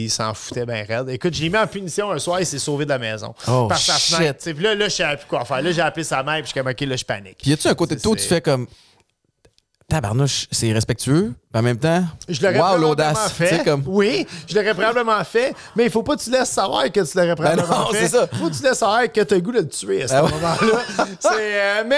il 0.05 0.10
s'en 0.10 0.34
foutait 0.34 0.65
bien 0.65 0.84
raide. 0.88 1.10
Écoute, 1.10 1.34
je 1.36 1.41
l'ai 1.43 1.49
mis 1.49 1.58
en 1.58 1.67
punition 1.67 2.12
un 2.12 2.19
soir, 2.19 2.39
il 2.39 2.45
s'est 2.45 2.58
sauvé 2.60 2.86
de 2.86 2.89
la 2.89 2.97
maison. 2.99 3.34
Oh, 3.47 3.67
par 3.67 3.77
sa 3.77 3.97
shit. 3.97 4.15
fenêtre. 4.15 4.39
Puis 4.51 4.63
là, 4.63 4.73
là, 4.75 4.86
je 4.89 4.93
savais 4.95 5.17
plus 5.17 5.27
quoi 5.27 5.45
faire. 5.45 5.62
Là, 5.62 5.71
j'ai 5.71 5.81
appelé 5.81 6.03
sa 6.03 6.23
mère, 6.23 6.36
puis 6.36 6.43
je 6.43 6.47
suis 6.49 6.60
comme, 6.60 6.71
OK, 6.71 6.81
là, 6.81 6.95
je 6.95 7.05
panique. 7.05 7.38
Puis 7.41 7.51
y 7.51 7.53
a-tu 7.53 7.67
un 7.67 7.75
côté 7.75 7.95
de 7.95 8.01
toi 8.01 8.12
où 8.13 8.15
tu 8.15 8.23
fais 8.23 8.41
comme. 8.41 8.65
Tabarnouche, 9.87 10.47
c'est 10.51 10.73
respectueux, 10.73 11.33
en 11.53 11.61
même 11.61 11.77
temps. 11.77 12.03
Je 12.27 12.41
l'aurais 12.41 12.55
wow, 12.55 12.61
probablement 12.61 12.87
l'audace. 12.89 13.31
Fait. 13.33 13.63
comme. 13.63 13.83
Oui, 13.85 14.25
je 14.47 14.55
l'aurais 14.55 14.73
probablement 14.73 15.23
fait, 15.23 15.53
mais 15.75 15.85
il 15.85 15.91
faut 15.91 16.01
pas 16.01 16.15
que 16.15 16.23
tu 16.23 16.31
laisses 16.31 16.49
savoir 16.49 16.85
que 16.91 16.99
tu 17.01 17.15
l'aurais 17.17 17.35
probablement 17.35 17.67
Ben 17.67 17.77
non, 17.81 17.91
fait. 17.91 18.07
ça. 18.07 18.27
faut 18.33 18.49
que 18.49 18.55
tu 18.55 18.63
laisses 18.63 18.79
savoir 18.79 19.03
que 19.11 19.21
tu 19.21 19.33
as 19.33 19.37
le 19.37 19.41
goût 19.43 19.51
de 19.51 19.59
le 19.59 19.67
tuer 19.69 20.01
à 20.03 20.07
ce 20.07 20.13
Ah 20.15 20.23
ouais. 20.23 20.31
moment-là. 20.31 21.05
Euh, 21.35 21.83
mais, 21.87 21.95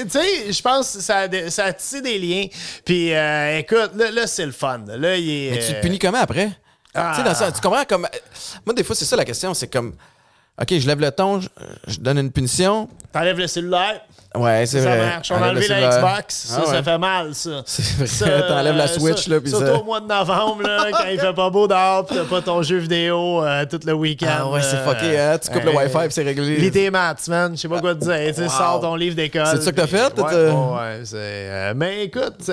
euh, 0.00 0.04
tu 0.04 0.10
sais, 0.10 0.52
je 0.52 0.62
pense 0.62 0.94
que 0.96 1.00
ça, 1.02 1.26
ça 1.48 1.64
a 1.64 1.72
tissé 1.72 2.00
des 2.00 2.18
liens. 2.18 2.46
Puis, 2.84 3.12
euh, 3.12 3.58
écoute, 3.58 3.90
là, 3.96 4.10
là, 4.12 4.26
c'est 4.26 4.46
le 4.46 4.52
fun. 4.52 4.80
Là, 4.86 5.16
il 5.16 5.28
est. 5.28 5.50
Mais 5.52 5.58
tu 5.66 5.72
te 5.74 5.80
punis 5.80 5.98
comment 5.98 6.18
après? 6.18 6.50
Ah. 6.94 7.20
Dans 7.24 7.34
ça, 7.34 7.50
tu 7.50 7.60
comprends 7.60 7.84
comme. 7.84 8.06
Moi, 8.64 8.74
des 8.74 8.84
fois, 8.84 8.94
c'est 8.94 9.04
ça 9.04 9.16
la 9.16 9.24
question. 9.24 9.54
C'est 9.54 9.68
comme. 9.68 9.94
OK, 10.60 10.68
je 10.78 10.86
lève 10.86 11.00
le 11.00 11.10
ton, 11.10 11.40
je, 11.40 11.48
je 11.88 11.98
donne 11.98 12.18
une 12.18 12.30
punition. 12.30 12.88
T'enlèves 13.12 13.38
le 13.38 13.48
cellulaire, 13.48 14.00
Ouais, 14.36 14.66
c'est 14.66 14.80
ça 14.80 14.88
vrai. 14.96 15.06
marche. 15.06 15.30
On 15.30 15.36
a 15.42 15.48
enlevé 15.50 15.68
le 15.68 15.74
la. 15.80 15.88
Xbox, 15.90 16.34
ça, 16.48 16.54
Ah 16.58 16.60
ouais. 16.68 16.74
ça 16.74 16.82
fait 16.82 16.98
mal, 16.98 17.34
ça. 17.34 17.62
C'est 17.66 17.96
vrai, 17.96 18.06
Ça, 18.06 18.42
t'enlèves 18.42 18.76
la 18.76 18.84
euh, 18.84 18.88
Switch, 18.88 19.24
ça- 19.24 19.30
là, 19.30 19.38
surtout 19.46 19.64
ça. 19.66 19.74
au 19.74 19.84
mois 19.84 20.00
de 20.00 20.06
novembre, 20.06 20.62
là, 20.62 20.86
quand 20.90 21.04
il 21.10 21.20
fait 21.20 21.32
pas 21.32 21.50
beau 21.50 21.68
dehors, 21.68 22.04
pis 22.04 22.14
t'as 22.16 22.24
pas 22.24 22.42
ton 22.42 22.60
jeu 22.62 22.78
vidéo 22.78 23.44
euh, 23.44 23.64
tout 23.70 23.78
le 23.86 23.92
week-end. 23.92 24.26
Ah 24.40 24.48
ouais, 24.50 24.60
c'est 24.62 24.76
euh, 24.76 24.84
fucké, 24.84 25.18
hein? 25.20 25.38
Tu 25.38 25.50
coupes 25.50 25.62
le 25.64 25.70
Wi-Fi, 25.76 25.98
puis 25.98 26.06
c'est 26.10 26.22
réglé. 26.24 26.56
Lis 26.56 26.70
tes 26.72 26.90
maths, 26.90 27.28
man. 27.28 27.52
Je 27.56 27.60
sais 27.60 27.68
pas 27.68 27.80
quoi 27.80 27.94
te 27.94 28.00
dire. 28.00 28.34
Tu 28.34 28.42
Wow. 28.42 28.48
sors 28.48 28.80
ton 28.80 28.96
livre 28.96 29.14
d'école. 29.14 29.46
C'est 29.46 29.62
ça 29.62 29.70
que 29.70 29.76
t'as 29.76 29.86
fait, 29.86 30.02
Ouais, 30.02 30.10
t'as- 30.16 30.24
ouais, 30.32 30.50
ouais, 30.50 31.00
c'est, 31.04 31.16
euh, 31.16 31.72
mais 31.76 32.04
écoute, 32.04 32.50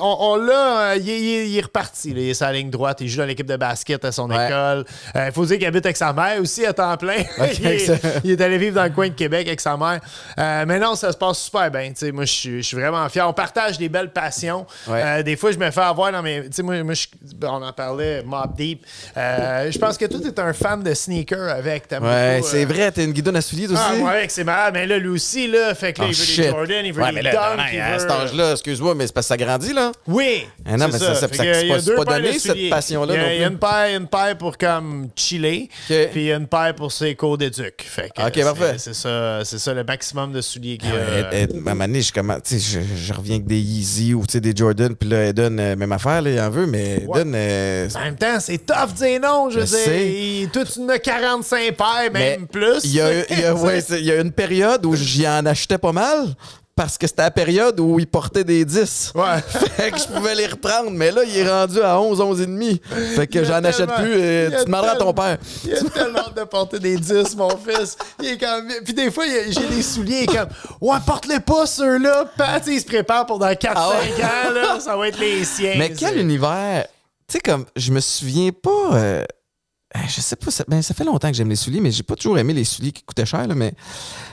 on, 0.00 0.16
on 0.20 0.36
l'a. 0.36 0.90
euh, 0.92 0.96
il, 0.96 1.08
est- 1.10 1.48
il 1.48 1.58
est- 1.58 1.62
reparti. 1.62 2.14
là. 2.14 2.20
Il 2.20 2.30
est 2.30 2.34
sur 2.34 2.46
la 2.46 2.52
ligne 2.52 2.70
droite. 2.70 2.98
Il 3.00 3.08
joue 3.08 3.18
dans 3.18 3.26
l'équipe 3.26 3.46
de 3.46 3.56
basket 3.56 4.04
à 4.04 4.12
son 4.12 4.30
Ouais. 4.30 4.46
école. 4.46 4.84
Il 5.14 5.32
faut 5.32 5.44
dire 5.44 5.58
qu'il 5.58 5.66
habite 5.66 5.84
avec 5.84 5.96
sa 5.96 6.12
mère 6.12 6.40
aussi 6.40 6.64
à 6.64 6.72
temps 6.72 6.96
plein. 6.96 7.16
il, 7.58 7.66
est, 7.66 7.74
excellent. 7.74 7.98
il 8.24 8.30
est 8.30 8.40
allé 8.40 8.56
vivre 8.58 8.76
dans 8.76 8.84
le 8.84 8.90
coin 8.90 9.08
de 9.08 9.14
Québec 9.14 9.46
avec 9.46 9.60
sa 9.60 9.76
mère. 9.76 10.00
Euh, 10.38 10.64
mais 10.78 10.84
non, 10.84 10.94
ça 10.94 11.12
se 11.12 11.16
passe 11.16 11.38
super 11.38 11.70
bien. 11.70 11.92
Moi, 12.12 12.24
je 12.24 12.60
suis 12.60 12.76
vraiment 12.76 13.08
fier. 13.08 13.26
On 13.28 13.32
partage 13.32 13.78
des 13.78 13.88
belles 13.88 14.10
passions. 14.12 14.66
Ouais. 14.86 15.02
Euh, 15.04 15.22
des 15.22 15.36
fois, 15.36 15.50
je 15.52 15.58
me 15.58 15.70
fais 15.70 15.80
avoir 15.80 16.12
dans 16.12 16.22
mes. 16.22 16.42
Moi, 16.62 16.82
moi, 16.82 16.94
on 17.42 17.62
en 17.62 17.72
parlait, 17.72 18.22
Mob 18.22 18.54
Deep. 18.56 18.84
Euh, 19.16 19.70
je 19.70 19.78
pense 19.78 19.96
que 19.98 20.04
toi, 20.06 20.20
t'es 20.22 20.40
un 20.40 20.52
fan 20.52 20.82
de 20.82 20.94
sneakers 20.94 21.48
avec. 21.50 21.84
Ouais, 22.00 22.40
c'est 22.44 22.64
euh, 22.64 22.66
vrai, 22.66 22.92
t'es 22.92 23.04
une 23.04 23.12
guidonne 23.12 23.36
à 23.36 23.40
souliers 23.40 23.66
aussi. 23.66 23.76
ah, 23.76 23.94
ouais, 23.94 24.26
que 24.26 24.32
c'est 24.32 24.44
malade. 24.44 24.74
Mais 24.74 24.86
là, 24.86 24.98
lui 24.98 25.08
aussi, 25.08 25.48
là, 25.48 25.74
fait 25.74 25.92
que 25.92 26.00
là, 26.00 26.06
Oh, 26.08 26.12
il 26.12 26.16
veut 26.16 26.24
shit. 26.24 26.40
des 26.44 26.50
Jordan, 26.50 26.86
il 26.86 26.92
veut 26.92 27.02
ouais, 27.02 27.08
des 27.08 27.14
mais 27.16 27.22
là, 27.22 27.32
Dunk, 27.32 27.56
non, 27.56 27.80
à 27.82 27.92
veut- 27.92 27.98
cet 27.98 28.10
âge-là, 28.10 28.52
excuse-moi, 28.52 28.94
mais 28.94 29.06
c'est 29.06 29.12
parce 29.12 29.26
que 29.26 29.28
ça 29.28 29.36
grandit, 29.36 29.72
là. 29.72 29.92
Oui. 30.06 30.46
Ah 30.66 30.76
non, 30.76 30.86
mais 30.86 30.92
ça- 30.92 30.98
ça- 30.98 31.14
ça- 31.14 31.28
que, 31.28 31.36
c'est 31.36 31.62
il 31.62 31.68
y 31.68 31.72
a 31.72 31.96
pas- 31.96 32.04
donné, 32.04 32.38
cette 32.38 32.70
passion-là, 32.70 33.14
Il 33.14 33.16
y 33.16 33.20
a, 33.20 33.22
non 33.26 33.30
il 33.32 33.40
y 33.40 33.44
a 33.44 33.46
plus. 33.46 33.52
une 33.54 33.58
paire, 33.58 33.96
une 34.00 34.06
paire 34.08 34.38
pour 34.38 34.58
comme 34.58 35.08
chiller, 35.16 35.68
puis 35.86 36.08
il 36.14 36.22
y 36.24 36.32
a 36.32 36.36
une 36.36 36.46
paire 36.46 36.74
pour 36.74 36.92
ses 36.92 37.14
cours 37.14 37.38
d'éduc. 37.38 37.82
Fait 37.88 38.10
que, 38.14 38.22
OK, 38.26 38.44
parfait. 38.56 38.78
Ça, 38.78 39.44
c'est 39.44 39.58
ça 39.58 39.74
le 39.74 39.84
maximum 39.84 40.32
de 40.32 40.40
souliers 40.40 40.67
qu'il 40.76 40.90
y 40.90 40.92
a. 40.92 40.96
Ouais, 40.96 41.20
Ed- 41.20 41.50
Ed- 41.50 41.52
à 41.54 41.56
un 41.56 41.74
moment 41.74 41.86
donné, 41.86 42.02
je, 42.02 42.80
je, 42.96 43.12
reviens 43.12 43.36
avec 43.36 43.46
des 43.46 43.58
Yeezy 43.58 44.12
ou 44.14 44.24
des 44.40 44.52
Jordan, 44.54 44.94
puis 44.94 45.08
là, 45.08 45.26
Eden, 45.26 45.58
euh, 45.58 45.76
même 45.76 45.92
affaire, 45.92 46.20
là, 46.20 46.30
il 46.30 46.40
en 46.40 46.50
veut, 46.50 46.66
mais 46.66 46.96
Eden, 46.96 47.32
euh, 47.34 47.88
En 47.94 48.00
même 48.00 48.16
temps, 48.16 48.38
c'est 48.40 48.58
tough 48.58 48.92
dire 48.94 49.20
non, 49.20 49.48
je, 49.50 49.64
sais. 49.64 50.48
en 50.52 50.88
as 50.88 50.98
45 50.98 51.76
paires, 51.76 52.12
même 52.12 52.46
plus. 52.46 52.80
Il 52.84 52.92
y 52.94 54.10
a 54.10 54.20
une 54.20 54.32
période 54.32 54.84
où 54.84 54.94
j'y 54.94 55.26
en 55.26 55.46
achetais 55.46 55.78
pas 55.78 55.92
mal. 55.92 56.34
Parce 56.78 56.96
que 56.96 57.08
c'était 57.08 57.22
la 57.22 57.30
période 57.32 57.78
où 57.80 57.98
il 57.98 58.06
portait 58.06 58.44
des 58.44 58.64
10. 58.64 59.12
Ouais. 59.16 59.42
Fait 59.76 59.90
que 59.90 59.98
je 59.98 60.04
pouvais 60.06 60.34
les 60.36 60.46
reprendre, 60.46 60.90
mais 60.92 61.10
là, 61.10 61.22
il 61.24 61.36
est 61.36 61.50
rendu 61.50 61.80
à 61.82 62.00
11, 62.00 62.20
11 62.20 62.40
et 62.40 62.46
demi. 62.46 62.80
Fait 63.16 63.26
que 63.26 63.42
j'en 63.44 63.64
achète 63.64 63.92
plus 63.96 64.14
et 64.14 64.48
tu 64.60 64.64
demanderas 64.64 64.92
à 64.92 64.96
ton 64.96 65.12
père. 65.12 65.38
Il 65.64 65.74
a 65.74 65.80
tellement 65.90 66.20
hâte 66.20 66.36
de 66.36 66.44
porter 66.44 66.78
des 66.78 66.96
10, 66.96 67.36
mon 67.36 67.50
fils. 67.50 67.96
Il 68.22 68.28
est 68.28 68.38
comme... 68.38 68.68
Puis 68.84 68.94
des 68.94 69.10
fois, 69.10 69.24
j'ai 69.26 69.66
des 69.66 69.82
souliers 69.82 70.24
il 70.28 70.34
est 70.34 70.36
comme 70.38 70.48
Ouais, 70.80 70.98
porte-les 71.04 71.40
pas, 71.40 71.66
ceux-là. 71.66 72.30
Il 72.68 72.80
se 72.80 72.86
prépare 72.86 73.26
pour 73.26 73.38
dans 73.40 73.48
4-5 73.50 73.72
Ah 73.74 73.90
ouais? 73.90 74.24
ans, 74.24 74.54
là. 74.54 74.80
Ça 74.80 74.96
va 74.96 75.08
être 75.08 75.18
les 75.18 75.44
siens. 75.44 75.74
Mais 75.76 75.90
quel 75.92 76.16
univers. 76.18 76.84
Tu 77.26 77.32
sais, 77.34 77.40
comme, 77.40 77.66
je 77.74 77.90
me 77.90 77.98
souviens 78.00 78.50
pas. 78.52 78.94
euh, 78.94 79.24
je 80.06 80.20
sais 80.20 80.36
pas, 80.36 80.50
ça, 80.52 80.64
ben, 80.68 80.80
ça 80.80 80.94
fait 80.94 81.04
longtemps 81.04 81.28
que 81.28 81.36
j'aime 81.36 81.48
les 81.48 81.56
souliers, 81.56 81.80
mais 81.80 81.90
j'ai 81.90 82.02
pas 82.04 82.14
toujours 82.14 82.38
aimé 82.38 82.52
les 82.54 82.64
souliers 82.64 82.92
qui 82.92 83.02
coûtaient 83.02 83.26
cher, 83.26 83.46
là, 83.48 83.54
mais 83.54 83.72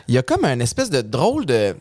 il 0.08 0.14
y 0.14 0.18
a 0.18 0.22
comme 0.22 0.46
un 0.46 0.60
espèce 0.60 0.90
de 0.92 1.02
drôle 1.02 1.46
de. 1.48 1.76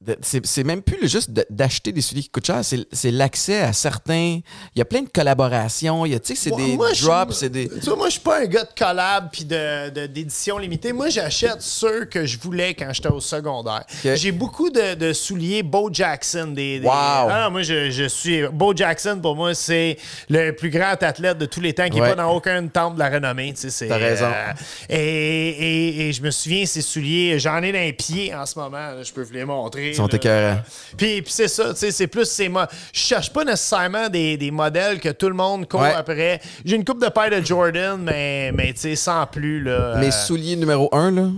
De- 0.00 0.16
c'est 0.22 0.64
même 0.64 0.80
plus 0.80 0.98
le 1.02 1.08
juste 1.08 1.30
de- 1.30 1.44
d'acheter 1.50 1.92
des 1.92 2.00
souliers 2.00 2.22
qui 2.22 2.30
coûtent 2.30 2.46
cher, 2.46 2.62
c'est 2.64 3.10
l'accès 3.10 3.60
à 3.60 3.72
certains. 3.74 4.40
Il 4.74 4.78
y 4.78 4.80
a 4.80 4.84
plein 4.86 5.02
de 5.02 5.08
collaborations, 5.08 6.06
il 6.06 6.12
y 6.12 6.14
a, 6.14 6.20
tu 6.20 6.34
sais, 6.34 6.40
c'est 6.50 6.56
des 6.56 6.74
moi, 6.76 6.90
drops, 6.92 7.36
c'est 7.36 7.50
des. 7.50 7.68
Tu 7.68 7.80
vois, 7.80 7.96
moi, 7.96 8.06
je 8.06 8.12
suis 8.12 8.20
pas 8.20 8.40
un 8.40 8.46
gars 8.46 8.64
de 8.64 8.70
collab 8.78 9.28
puis 9.30 9.44
de, 9.44 9.90
de- 9.90 10.06
d'édition 10.06 10.56
limitée. 10.56 10.92
Moi, 10.94 11.10
j'achète 11.10 11.60
ceux 11.60 12.06
que 12.06 12.24
je 12.24 12.38
voulais 12.38 12.72
quand 12.74 12.90
j'étais 12.92 13.08
au 13.10 13.20
secondaire. 13.20 13.84
J'ai 14.02 14.32
beaucoup 14.32 14.70
de, 14.70 14.94
de 14.94 15.12
souliers 15.12 15.62
Bo 15.62 15.90
Jackson. 15.92 16.48
Des, 16.54 16.80
des- 16.80 16.86
Wow. 16.86 16.92
Ah, 16.92 17.48
moi, 17.50 17.62
je, 17.62 17.90
je 17.90 18.04
suis... 18.08 18.42
Bo 18.52 18.74
Jackson, 18.74 19.18
pour 19.20 19.36
moi, 19.36 19.54
c'est 19.54 19.98
le 20.30 20.52
plus 20.52 20.70
grand 20.70 21.00
athlète 21.02 21.36
de 21.38 21.46
tous 21.46 21.60
les 21.60 21.74
temps 21.74 21.88
qui 21.88 21.96
n'est 21.96 22.00
Ouais. 22.00 22.10
pas 22.10 22.22
dans 22.22 22.32
aucun 22.34 22.66
temple 22.68 22.94
de 22.94 23.00
la 23.00 23.10
renommée. 23.10 23.52
tu 23.52 23.68
sais, 23.70 23.86
T'as 23.88 23.96
raison. 23.98 24.24
euh, 24.26 24.52
et, 24.88 24.96
et- 24.96 26.08
et 26.08 26.12
je 26.12 26.22
me 26.22 26.30
souviens, 26.30 26.64
ces 26.66 26.80
souliers, 26.82 27.38
j'en 27.38 27.62
ai 27.62 27.70
dans 27.72 27.78
les 27.78 27.92
pieds 27.92 28.34
en 28.34 28.46
ce 28.46 28.58
moment. 28.58 28.70
là, 28.78 29.02
je 29.02 29.12
peux 29.12 29.22
vous 29.22 29.32
les 29.34 29.44
montrer. 29.44 29.89
Ils 29.90 29.94
sont 29.96 30.08
écœurants. 30.08 30.60
Puis, 30.96 31.22
puis 31.22 31.32
c'est 31.32 31.48
ça, 31.48 31.70
tu 31.72 31.80
sais, 31.80 31.90
c'est 31.92 32.06
plus 32.06 32.24
c'est 32.24 32.48
moi. 32.48 32.68
Je 32.92 33.00
cherche 33.00 33.32
pas 33.32 33.44
nécessairement 33.44 34.08
des, 34.08 34.36
des 34.36 34.50
modèles 34.50 34.98
que 35.00 35.08
tout 35.10 35.28
le 35.28 35.34
monde 35.34 35.68
court 35.68 35.80
Ouais. 35.80 35.94
après. 35.94 36.40
J'ai 36.64 36.76
une 36.76 36.84
coupe 36.84 37.02
de 37.02 37.08
paille 37.08 37.30
de 37.30 37.44
Jordan, 37.44 37.98
mais, 38.02 38.52
mais 38.52 38.72
tu 38.72 38.80
sais, 38.80 38.96
sans 38.96 39.26
plus, 39.26 39.62
là. 39.62 39.96
Mes 39.98 40.08
euh, 40.08 40.10
souliers 40.10 40.56
numéro 40.56 40.88
un, 40.94 41.10
là. 41.10 41.28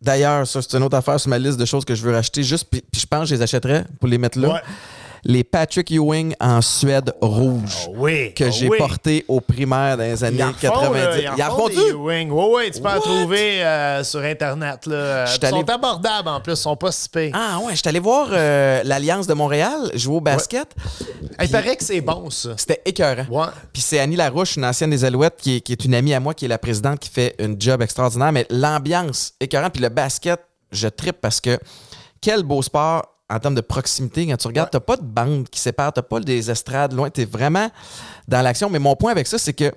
D'ailleurs, 0.00 0.46
ça, 0.46 0.62
c'est 0.62 0.74
une 0.76 0.82
autre 0.82 0.96
affaire 0.96 1.20
sur 1.20 1.28
ma 1.28 1.38
liste 1.38 1.58
de 1.58 1.64
choses 1.66 1.84
que 1.84 1.94
je 1.94 2.02
veux 2.02 2.12
racheter. 2.14 2.42
Juste, 2.42 2.66
puis, 2.70 2.80
puis 2.90 3.00
je 3.02 3.06
pense 3.06 3.20
que 3.22 3.26
je 3.30 3.34
les 3.34 3.42
achèterais 3.42 3.84
pour 3.98 4.08
les 4.08 4.16
mettre 4.16 4.38
là. 4.38 4.48
Ouais. 4.54 4.60
Les 5.24 5.44
Patrick 5.44 5.90
Ewing 5.90 6.34
en 6.40 6.60
Suède 6.62 7.14
rouge. 7.20 7.86
Ah 7.86 7.90
oui, 7.96 8.32
Que 8.34 8.44
ah 8.44 8.50
j'ai 8.50 8.68
oui. 8.68 8.78
porté 8.78 9.24
au 9.28 9.40
primaire 9.40 9.96
dans 9.96 10.02
les 10.04 10.24
années 10.24 10.38
Ils 10.38 10.44
en 10.44 10.52
font, 10.52 10.80
90. 10.80 10.94
là, 10.94 11.18
ils 11.20 11.28
en 11.28 11.36
Ils 11.36 11.42
en 11.42 11.50
font 11.50 11.56
font-tu? 11.58 11.74
des 11.76 11.90
Ewing. 11.90 12.30
Ouais, 12.30 12.46
ouais, 12.54 12.70
tu 12.70 12.80
peux 12.80 12.88
en 12.88 13.00
trouver 13.00 13.62
euh, 13.64 14.02
sur 14.04 14.20
Internet. 14.20 14.86
Là. 14.86 15.24
Ils 15.42 15.48
sont 15.48 15.68
abordables 15.68 16.28
en 16.28 16.40
plus, 16.40 16.52
ils 16.52 16.56
sont 16.56 16.76
pas 16.76 16.92
si 16.92 17.08
pires. 17.08 17.32
Ah 17.34 17.58
ouais, 17.64 17.72
je 17.72 17.76
suis 17.80 17.88
allé 17.88 17.98
voir 18.00 18.28
euh, 18.32 18.82
l'Alliance 18.84 19.26
de 19.26 19.34
Montréal 19.34 19.90
jouer 19.94 20.16
au 20.16 20.20
basket. 20.20 20.74
Il 21.42 21.48
paraît 21.50 21.76
que 21.76 21.84
c'est 21.84 22.00
bon, 22.00 22.30
ça. 22.30 22.50
C'était 22.56 22.80
écœurant. 22.84 23.26
Ouais. 23.30 23.46
Puis 23.72 23.82
c'est 23.82 23.98
Annie 23.98 24.16
Larouche, 24.16 24.56
une 24.56 24.64
ancienne 24.64 24.90
des 24.90 25.04
Alouettes, 25.04 25.36
qui 25.40 25.56
est, 25.56 25.60
qui 25.60 25.72
est 25.72 25.84
une 25.84 25.94
amie 25.94 26.14
à 26.14 26.20
moi, 26.20 26.34
qui 26.34 26.44
est 26.44 26.48
la 26.48 26.58
présidente, 26.58 26.98
qui 26.98 27.10
fait 27.10 27.34
une 27.38 27.60
job 27.60 27.82
extraordinaire. 27.82 28.32
Mais 28.32 28.46
l'ambiance 28.50 29.32
écœurante, 29.40 29.72
puis 29.74 29.82
le 29.82 29.88
basket, 29.90 30.40
je 30.72 30.88
trippe 30.88 31.20
parce 31.20 31.40
que 31.40 31.58
quel 32.20 32.42
beau 32.42 32.62
sport 32.62 33.04
en 33.30 33.38
termes 33.38 33.54
de 33.54 33.60
proximité. 33.60 34.26
Quand 34.26 34.36
tu 34.36 34.46
regardes, 34.48 34.70
t'as 34.70 34.80
pas 34.80 34.96
de 34.96 35.04
bande 35.04 35.48
qui 35.48 35.60
sépare, 35.60 35.92
t'as 35.92 36.02
pas 36.02 36.20
des 36.20 36.50
estrades 36.50 36.92
loin, 36.92 37.10
t'es 37.10 37.24
vraiment 37.24 37.70
dans 38.28 38.42
l'action. 38.42 38.68
Mais 38.68 38.78
mon 38.78 38.96
point 38.96 39.12
avec 39.12 39.26
ça, 39.26 39.38
c'est 39.38 39.52
que 39.52 39.72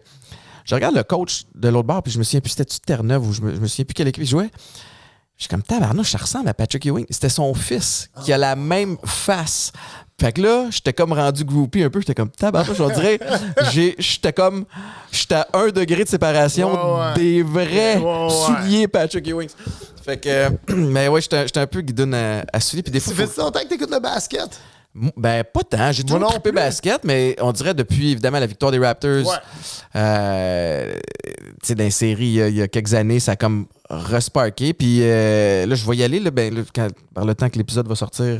je 0.65 0.75
regarde 0.75 0.95
le 0.95 1.03
coach 1.03 1.45
de 1.55 1.69
l'autre 1.69 1.87
bord, 1.87 2.03
puis 2.03 2.11
je 2.11 2.19
me 2.19 2.23
souviens 2.23 2.41
plus, 2.41 2.51
c'était-tu 2.51 2.79
Terre-Neuve 2.79 3.27
ou 3.27 3.33
je 3.33 3.41
me, 3.41 3.55
je 3.55 3.59
me 3.59 3.67
souviens 3.67 3.85
plus 3.85 3.93
quelle 3.93 4.07
équipe 4.07 4.23
il 4.23 4.29
jouait. 4.29 4.49
Je 5.37 5.43
suis 5.43 5.49
comme, 5.49 5.63
tabarnouche, 5.63 6.11
ça 6.11 6.19
ressemble 6.19 6.47
à 6.47 6.53
Patrick 6.53 6.85
Ewing. 6.85 7.05
C'était 7.09 7.29
son 7.29 7.53
fils 7.53 8.09
qui 8.23 8.31
a 8.31 8.37
la 8.37 8.55
même 8.55 8.97
face. 9.03 9.71
Fait 10.19 10.31
que 10.31 10.41
là, 10.41 10.67
j'étais 10.69 10.93
comme 10.93 11.11
rendu 11.11 11.43
groupie 11.43 11.83
un 11.83 11.89
peu. 11.89 11.99
J'étais 11.99 12.13
comme, 12.13 12.29
tabarnouche, 12.29 12.79
on 12.79 12.87
dirait. 12.89 13.19
j'ai- 13.71 13.95
J'étais 13.97 14.31
comme, 14.31 14.65
j'étais 15.11 15.35
à 15.35 15.47
un 15.53 15.67
degré 15.69 16.03
de 16.03 16.09
séparation 16.09 16.71
ouais. 16.99 17.13
des 17.15 17.41
vrais 17.43 17.97
ouais. 17.97 18.29
souliers 18.29 18.87
Patrick 18.87 19.27
Ewing. 19.27 19.49
Fait 20.05 20.17
que, 20.17 20.49
mais 20.73 21.07
ouais, 21.07 21.19
j'étais 21.21 21.59
un 21.59 21.67
peu 21.67 21.81
guidoune 21.81 22.13
à, 22.13 22.43
à 22.53 22.59
souliers. 22.59 22.83
Puis 22.83 22.91
des 22.91 22.99
fois, 22.99 23.13
Ça 23.13 23.21
faut- 23.21 23.27
fait 23.27 23.33
si 23.33 23.39
longtemps 23.39 23.59
que 23.61 23.67
t'écoutes 23.67 23.91
le 23.91 23.99
basket? 23.99 24.59
ben, 25.17 25.43
pas 25.43 25.61
tant. 25.63 25.91
J'ai 25.91 26.03
toujours 26.03 26.29
trippé 26.29 26.51
basket, 26.51 27.03
mais 27.03 27.35
on 27.41 27.51
dirait 27.51 27.73
depuis, 27.73 28.11
évidemment, 28.11 28.37
la 28.39 28.45
victoire 28.45 28.71
des 28.71 28.77
Raptors. 28.77 29.25
Ouais. 29.25 29.37
Euh, 29.95 30.93
tu 31.25 31.31
sais, 31.63 31.75
dans 31.75 31.83
les 31.83 31.89
séries, 31.91 32.25
il 32.27 32.33
y, 32.33 32.41
a, 32.41 32.47
il 32.49 32.55
y 32.55 32.61
a 32.61 32.67
quelques 32.67 32.93
années, 32.93 33.19
ça 33.19 33.31
a 33.31 33.35
comme 33.35 33.65
resparké. 33.89 34.73
Puis 34.73 34.99
euh, 35.01 35.65
là, 35.65 35.73
je 35.75 35.89
vais 35.89 35.97
y 35.97 36.03
aller, 36.03 36.19
là, 36.19 36.29
ben, 36.31 36.53
là, 36.53 36.61
quand- 36.75 36.89
par 37.13 37.25
le 37.25 37.33
temps 37.33 37.49
que 37.49 37.57
l'épisode 37.57 37.87
va 37.87 37.95
sortir. 37.95 38.37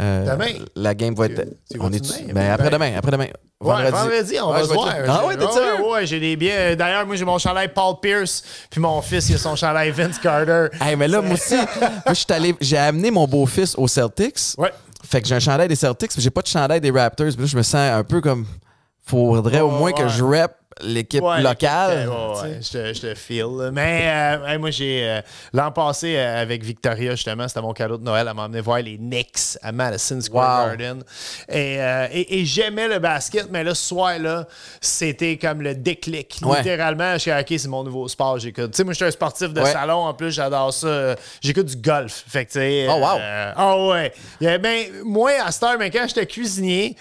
Euh, 0.00 0.32
Demain? 0.32 0.52
La 0.76 0.94
game 0.94 1.14
va 1.14 1.26
être. 1.26 1.44
on 1.80 1.92
est 1.92 2.00
demain? 2.00 2.14
ben, 2.26 2.32
Ben- 2.34 2.50
après-demain, 2.52 2.92
après-demain. 2.96 3.26
Ouais, 3.60 3.90
vendredi, 3.90 4.36
on 4.40 4.52
va 4.52 4.62
se 4.64 4.72
voir. 4.72 4.94
Ah 5.08 5.26
ouais, 5.26 5.36
t'es 5.36 5.50
sérieux? 5.50 5.82
Ouais, 5.82 5.90
ouais, 5.90 6.06
j'ai 6.06 6.20
des 6.20 6.36
billets. 6.36 6.76
D'ailleurs, 6.76 7.04
moi, 7.06 7.16
j'ai 7.16 7.24
mon 7.24 7.38
chandail 7.38 7.68
Paul 7.74 7.96
Pierce, 8.00 8.44
puis 8.70 8.80
mon 8.80 9.02
fils, 9.02 9.28
il 9.30 9.34
a 9.34 9.38
son 9.38 9.56
chandail 9.56 9.90
Vince 9.96 10.18
Carter. 10.18 10.68
Hey, 10.80 10.94
mais 10.94 11.08
là, 11.08 11.20
moi 11.20 11.34
aussi, 11.34 11.54
moi, 11.80 11.90
je 12.08 12.14
suis 12.14 12.26
allé- 12.30 12.54
j'ai 12.60 12.78
amené 12.78 13.10
mon 13.10 13.26
beau-fils 13.26 13.74
aux 13.76 13.88
Celtics. 13.88 14.38
Ouais. 14.58 14.72
Fait 15.04 15.20
que 15.22 15.26
j'ai 15.28 15.34
un 15.34 15.40
chandail 15.40 15.68
des 15.68 15.74
Celtics, 15.76 16.10
mais 16.16 16.22
j'ai 16.22 16.30
pas 16.30 16.42
de 16.42 16.46
chandail 16.48 16.80
des 16.80 16.90
Raptors. 16.90 17.26
Puis 17.28 17.36
là, 17.40 17.46
je 17.46 17.56
me 17.56 17.62
sens 17.62 17.74
un 17.92 18.04
peu 18.04 18.20
comme. 18.20 18.46
Faudrait 19.06 19.60
au 19.60 19.70
moins 19.70 19.92
que 19.92 20.06
je 20.06 20.22
rap 20.22 20.52
l'équipe 20.82 21.22
Ouais, 21.22 21.40
locale. 21.42 21.98
l'équipe, 21.98 22.12
ouais, 22.12 22.50
ouais, 22.50 22.92
je 22.94 23.00
te- 23.00 23.14
feel. 23.14 23.70
Mais 23.72 24.02
euh, 24.06 24.58
moi, 24.58 24.70
j'ai. 24.70 25.02
euh, 25.08 25.20
L'an 25.52 25.70
passé, 25.72 26.16
euh, 26.16 26.42
avec 26.42 26.62
Victoria, 26.62 27.12
justement, 27.12 27.46
c'était 27.48 27.60
mon 27.62 27.72
cadeau 27.72 27.96
de 27.98 28.04
Noël. 28.04 28.26
Elle 28.28 28.34
m'a 28.36 28.44
emmené 28.44 28.60
voir 28.60 28.80
les 28.80 28.96
Knicks 28.96 29.56
à 29.62 29.72
Madison 29.72 30.20
Square 30.20 30.62
Wow. 30.70 30.76
Garden. 30.76 31.02
Et, 31.48 31.80
euh, 31.80 32.06
et, 32.12 32.40
et 32.40 32.44
j'aimais 32.44 32.88
le 32.88 32.98
basket, 32.98 33.48
mais 33.50 33.64
là, 33.64 33.74
ce 33.74 33.86
soir-là, 33.88 34.46
c'était 34.80 35.36
comme 35.36 35.62
le 35.62 35.74
déclic. 35.74 36.40
Littéralement, 36.42 37.14
je 37.14 37.18
suis 37.18 37.32
OK, 37.32 37.46
c'est 37.48 37.68
mon 37.68 37.84
nouveau 37.84 38.06
sport. 38.08 38.38
J'écoute. 38.38 38.70
Tu 38.72 38.76
sais, 38.76 38.84
moi, 38.84 38.92
je 38.92 38.96
suis 38.98 39.04
un 39.04 39.10
sportif 39.10 39.52
de 39.52 39.64
salon. 39.64 39.98
En 40.06 40.14
plus, 40.14 40.32
j'adore 40.32 40.72
ça. 40.72 40.86
Euh, 40.86 41.14
J'écoute 41.42 41.66
du 41.66 41.76
golf. 41.76 42.24
Fait 42.28 42.44
que. 42.44 42.88
Oh, 42.88 42.94
wow. 43.00 43.18
euh, 43.20 43.52
Ah 43.56 43.86
ouais. 43.86 44.12
Ben, 44.58 44.86
moi, 45.04 45.30
à 45.44 45.50
cette 45.52 45.62
heure, 45.62 45.76
mais 45.78 45.90
quand 45.90 46.04
j'étais 46.08 46.26
cuisinier, 46.26 46.96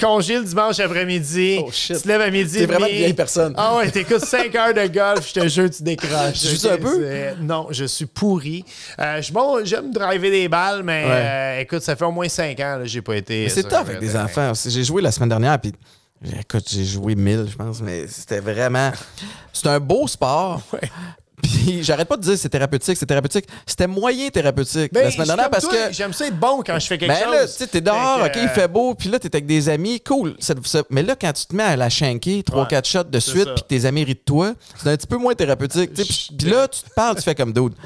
congé 0.00 0.38
le 0.38 0.44
dimanche 0.44 0.78
après-midi, 0.80 1.58
Oh, 1.60 1.70
tu 1.70 1.92
te 1.94 2.08
lèves 2.08 2.20
à 2.20 2.30
midi. 2.30 2.64
Vraiment. 2.66 2.86
Personne. 3.22 3.54
Ah 3.56 3.76
ouais, 3.76 3.90
t'écoutes 3.90 4.24
5 4.24 4.54
heures 4.54 4.74
de 4.74 4.86
golf, 4.86 5.28
je 5.28 5.40
te 5.40 5.48
jure, 5.48 5.70
tu 5.70 5.82
décroches. 5.82 6.40
Tu 6.40 6.48
joues-tu 6.48 6.68
un 6.68 6.76
peu? 6.78 7.06
Non, 7.40 7.68
je 7.70 7.84
suis 7.84 8.06
pourri. 8.06 8.64
Euh, 8.98 9.16
je 9.18 9.22
suis 9.22 9.32
bon, 9.32 9.64
j'aime 9.64 9.92
driver 9.92 10.30
des 10.30 10.48
balles, 10.48 10.82
mais 10.82 11.04
Ouais. 11.04 11.10
euh, 11.10 11.60
écoute, 11.60 11.82
ça 11.82 11.96
fait 11.96 12.04
au 12.04 12.10
moins 12.12 12.28
5 12.28 12.58
ans 12.60 12.78
que 12.82 12.86
j'ai 12.86 13.02
pas 13.02 13.16
été. 13.16 13.44
Mais 13.44 13.48
c'est 13.48 13.72
un 13.72 13.78
avec 13.80 13.98
des 14.00 14.16
enfants. 14.16 14.52
J'ai 14.66 14.84
joué 14.84 15.02
la 15.02 15.12
semaine 15.12 15.28
dernière, 15.28 15.58
puis 15.60 15.72
écoute, 16.38 16.64
j'ai 16.70 16.84
joué 16.84 17.14
1000, 17.14 17.46
je 17.50 17.56
pense, 17.56 17.80
mais 17.80 18.06
c'était 18.06 18.40
vraiment. 18.40 18.90
C'est 19.52 19.66
un 19.68 19.80
beau 19.80 20.06
sport. 20.06 20.60
Puis 21.42 21.82
j'arrête 21.82 22.08
pas 22.08 22.16
de 22.16 22.22
dire 22.22 22.38
c'est 22.38 22.48
thérapeutique, 22.48 22.96
c'est 22.96 23.06
thérapeutique. 23.06 23.46
C'était 23.66 23.86
moyen 23.86 24.28
thérapeutique 24.30 24.92
Ben, 24.92 25.04
la 25.04 25.10
semaine 25.10 25.26
dernière 25.26 25.50
parce 25.50 25.64
toi, 25.64 25.72
que. 25.88 25.92
J'aime 25.92 26.12
ça 26.12 26.26
être 26.28 26.38
bon 26.38 26.62
quand 26.64 26.78
je 26.78 26.86
fais 26.86 26.96
quelque 26.98 27.10
Ben 27.10 27.24
chose. 27.24 27.32
là, 27.34 27.46
tu 27.46 27.52
sais, 27.52 27.66
t'es 27.66 27.80
dehors, 27.80 28.20
ok, 28.24 28.32
il 28.36 28.48
fait 28.48 28.68
beau, 28.68 28.94
puis 28.94 29.08
là, 29.08 29.18
t'es 29.18 29.34
avec 29.34 29.46
des 29.46 29.68
amis, 29.68 30.00
cool. 30.00 30.34
Ça- 30.38 30.54
ça- 30.64 30.84
mais 30.90 31.02
là, 31.02 31.16
quand 31.20 31.32
tu 31.32 31.46
te 31.46 31.54
mets 31.54 31.62
à 31.64 31.76
la 31.76 31.90
shanker 31.90 32.42
3-4 32.44 32.86
shots 32.86 33.04
de 33.04 33.18
suite, 33.20 33.48
puis 33.54 33.64
tes 33.68 33.84
amis 33.84 34.04
rient 34.04 34.14
de 34.14 34.20
toi, 34.24 34.52
c'est 34.76 34.88
un 34.90 34.96
petit 34.96 35.06
peu 35.06 35.16
moins 35.16 35.34
thérapeutique. 35.34 35.92
Puis 35.94 36.48
là, 36.48 36.68
tu 36.68 36.80
te 36.82 36.90
parles, 36.94 37.16
tu 37.16 37.22
fais 37.22 37.34
comme 37.34 37.52
d'autres. 37.52 37.76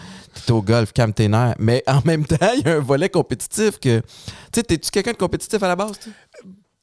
T'es 0.45 0.53
au 0.53 0.61
golf, 0.61 0.93
calme 0.93 1.15
tes 1.15 1.29
nerfs. 1.29 1.55
Mais 1.59 1.83
en 1.87 2.03
même 2.05 2.27
temps, 2.27 2.37
il 2.59 2.67
y 2.67 2.69
a 2.69 2.75
un 2.77 2.81
volet 2.81 3.09
compétitif 3.09 3.79
que. 3.81 4.01
Tu 4.01 4.05
sais, 4.55 4.63
t'es-tu 4.63 4.91
quelqu'un 4.91 5.13
de 5.13 5.17
compétitif 5.17 5.63
à 5.63 5.69
la 5.69 5.77
base? 5.77 5.93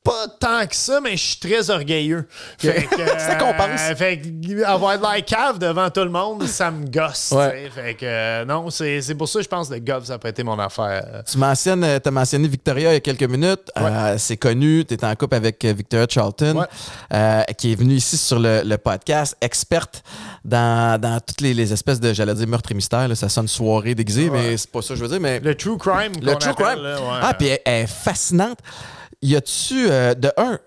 Pas 0.04 0.28
tant 0.38 0.68
que 0.68 0.76
ça, 0.76 1.00
mais 1.02 1.12
je 1.16 1.24
suis 1.24 1.38
très 1.38 1.70
orgueilleux. 1.70 2.28
Fait 2.58 2.84
que, 2.90 2.96
Ça 3.20 3.36
compense. 3.36 3.80
euh, 3.90 3.96
fait 3.96 4.20
que 4.20 4.64
avoir 4.66 4.98
de 4.98 5.04
la 5.04 5.22
cave 5.22 5.60
devant 5.60 5.90
tout 5.90 6.02
le 6.04 6.10
monde, 6.10 6.46
ça 6.46 6.72
me 6.72 6.86
gosse. 6.88 7.32
Ouais. 7.32 7.70
Fait 7.74 7.94
que 7.94 8.06
euh, 8.06 8.44
non, 8.44 8.70
c'est 8.70 9.16
pour 9.18 9.30
ça 9.30 9.40
que 9.40 9.44
je 9.46 9.50
pense 9.50 9.70
que 9.70 9.76
le 9.76 9.80
golf, 9.80 10.04
ça 10.06 10.18
peut 10.20 10.28
être 10.28 10.44
mon 10.44 10.60
affaire. 10.60 11.24
Tu 11.30 11.38
mentionnes, 11.38 11.86
euh, 11.86 12.00
t'as 12.00 12.12
mentionné 12.12 12.50
Victoria 12.50 12.90
il 12.92 12.94
y 12.96 12.98
a 12.98 13.00
quelques 13.00 13.24
minutes. 13.24 13.72
Euh, 13.78 14.16
c'est 14.18 14.36
connu, 14.36 14.84
tu 14.84 14.94
es 14.94 15.06
en 15.06 15.16
couple 15.16 15.36
avec 15.36 15.64
euh, 15.64 15.72
Victoria 15.72 16.06
Charlton, 16.10 16.58
Ouais. 16.60 16.66
euh, 17.14 17.44
qui 17.58 17.72
est 17.72 17.76
venue 17.76 17.96
ici 17.96 18.18
sur 18.18 18.40
le, 18.40 18.62
le 18.66 18.78
podcast, 18.78 19.38
experte 19.40 20.04
dans, 20.44 21.00
dans 21.00 21.22
toutes 21.22 21.40
les, 21.40 21.54
les 21.54 21.72
espèces 21.72 22.02
de, 22.02 22.12
j'allais 22.12 22.34
dire, 22.34 22.48
meurtre 22.50 22.72
et 22.72 22.76
mystère. 22.76 23.08
là. 23.08 23.16
ça 23.16 23.30
sonne 23.30 23.48
soirée 23.48 23.96
déguisée, 23.96 24.30
mais 24.30 24.58
c'est 24.58 24.70
pas 24.70 24.82
ça 24.82 24.90
que 24.90 24.96
je 24.96 25.04
veux 25.06 25.10
dire. 25.10 25.22
Mais 25.22 25.40
Le 25.40 25.56
true 25.56 25.78
crime. 25.78 26.12
le 26.22 26.36
true 26.36 26.50
appelle, 26.52 26.66
crime. 26.74 26.84
là. 26.84 26.98
Ah, 27.22 27.34
puis 27.34 27.48
elle, 27.48 27.60
elle 27.64 27.84
est 27.84 27.88
fascinante. 27.88 28.58
Y 29.24 29.36
a-tu, 29.36 29.90
euh, 29.90 30.14
de 30.14 30.32
un, 30.38 30.58
tu 30.58 30.60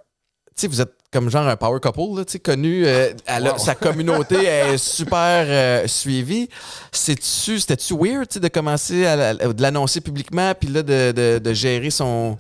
sais, 0.56 0.66
vous 0.66 0.80
êtes 0.80 0.92
comme 1.12 1.30
genre 1.30 1.46
un 1.46 1.56
power 1.56 1.78
couple, 1.80 2.24
tu 2.24 2.32
sais, 2.32 2.38
connu. 2.38 2.86
euh, 2.86 3.12
elle 3.26 3.46
a- 3.46 3.52
Wow. 3.52 3.58
Sa 3.58 3.74
communauté 3.74 4.34
est 4.44 4.76
super 4.78 5.44
euh, 5.46 5.86
suivie. 5.86 6.48
C'est-tu, 6.90 7.60
c'était-tu 7.60 7.94
weird, 7.94 8.28
tu 8.28 8.34
sais, 8.34 8.40
de 8.40 8.48
commencer 8.48 9.06
à, 9.06 9.16
la- 9.16 9.34
de 9.34 9.62
l'annoncer 9.62 10.00
publiquement, 10.00 10.52
puis 10.58 10.68
là, 10.70 10.82
de, 10.82 11.12
de- 11.12 11.38
de 11.38 11.52
gérer 11.52 11.90
son, 11.90 12.38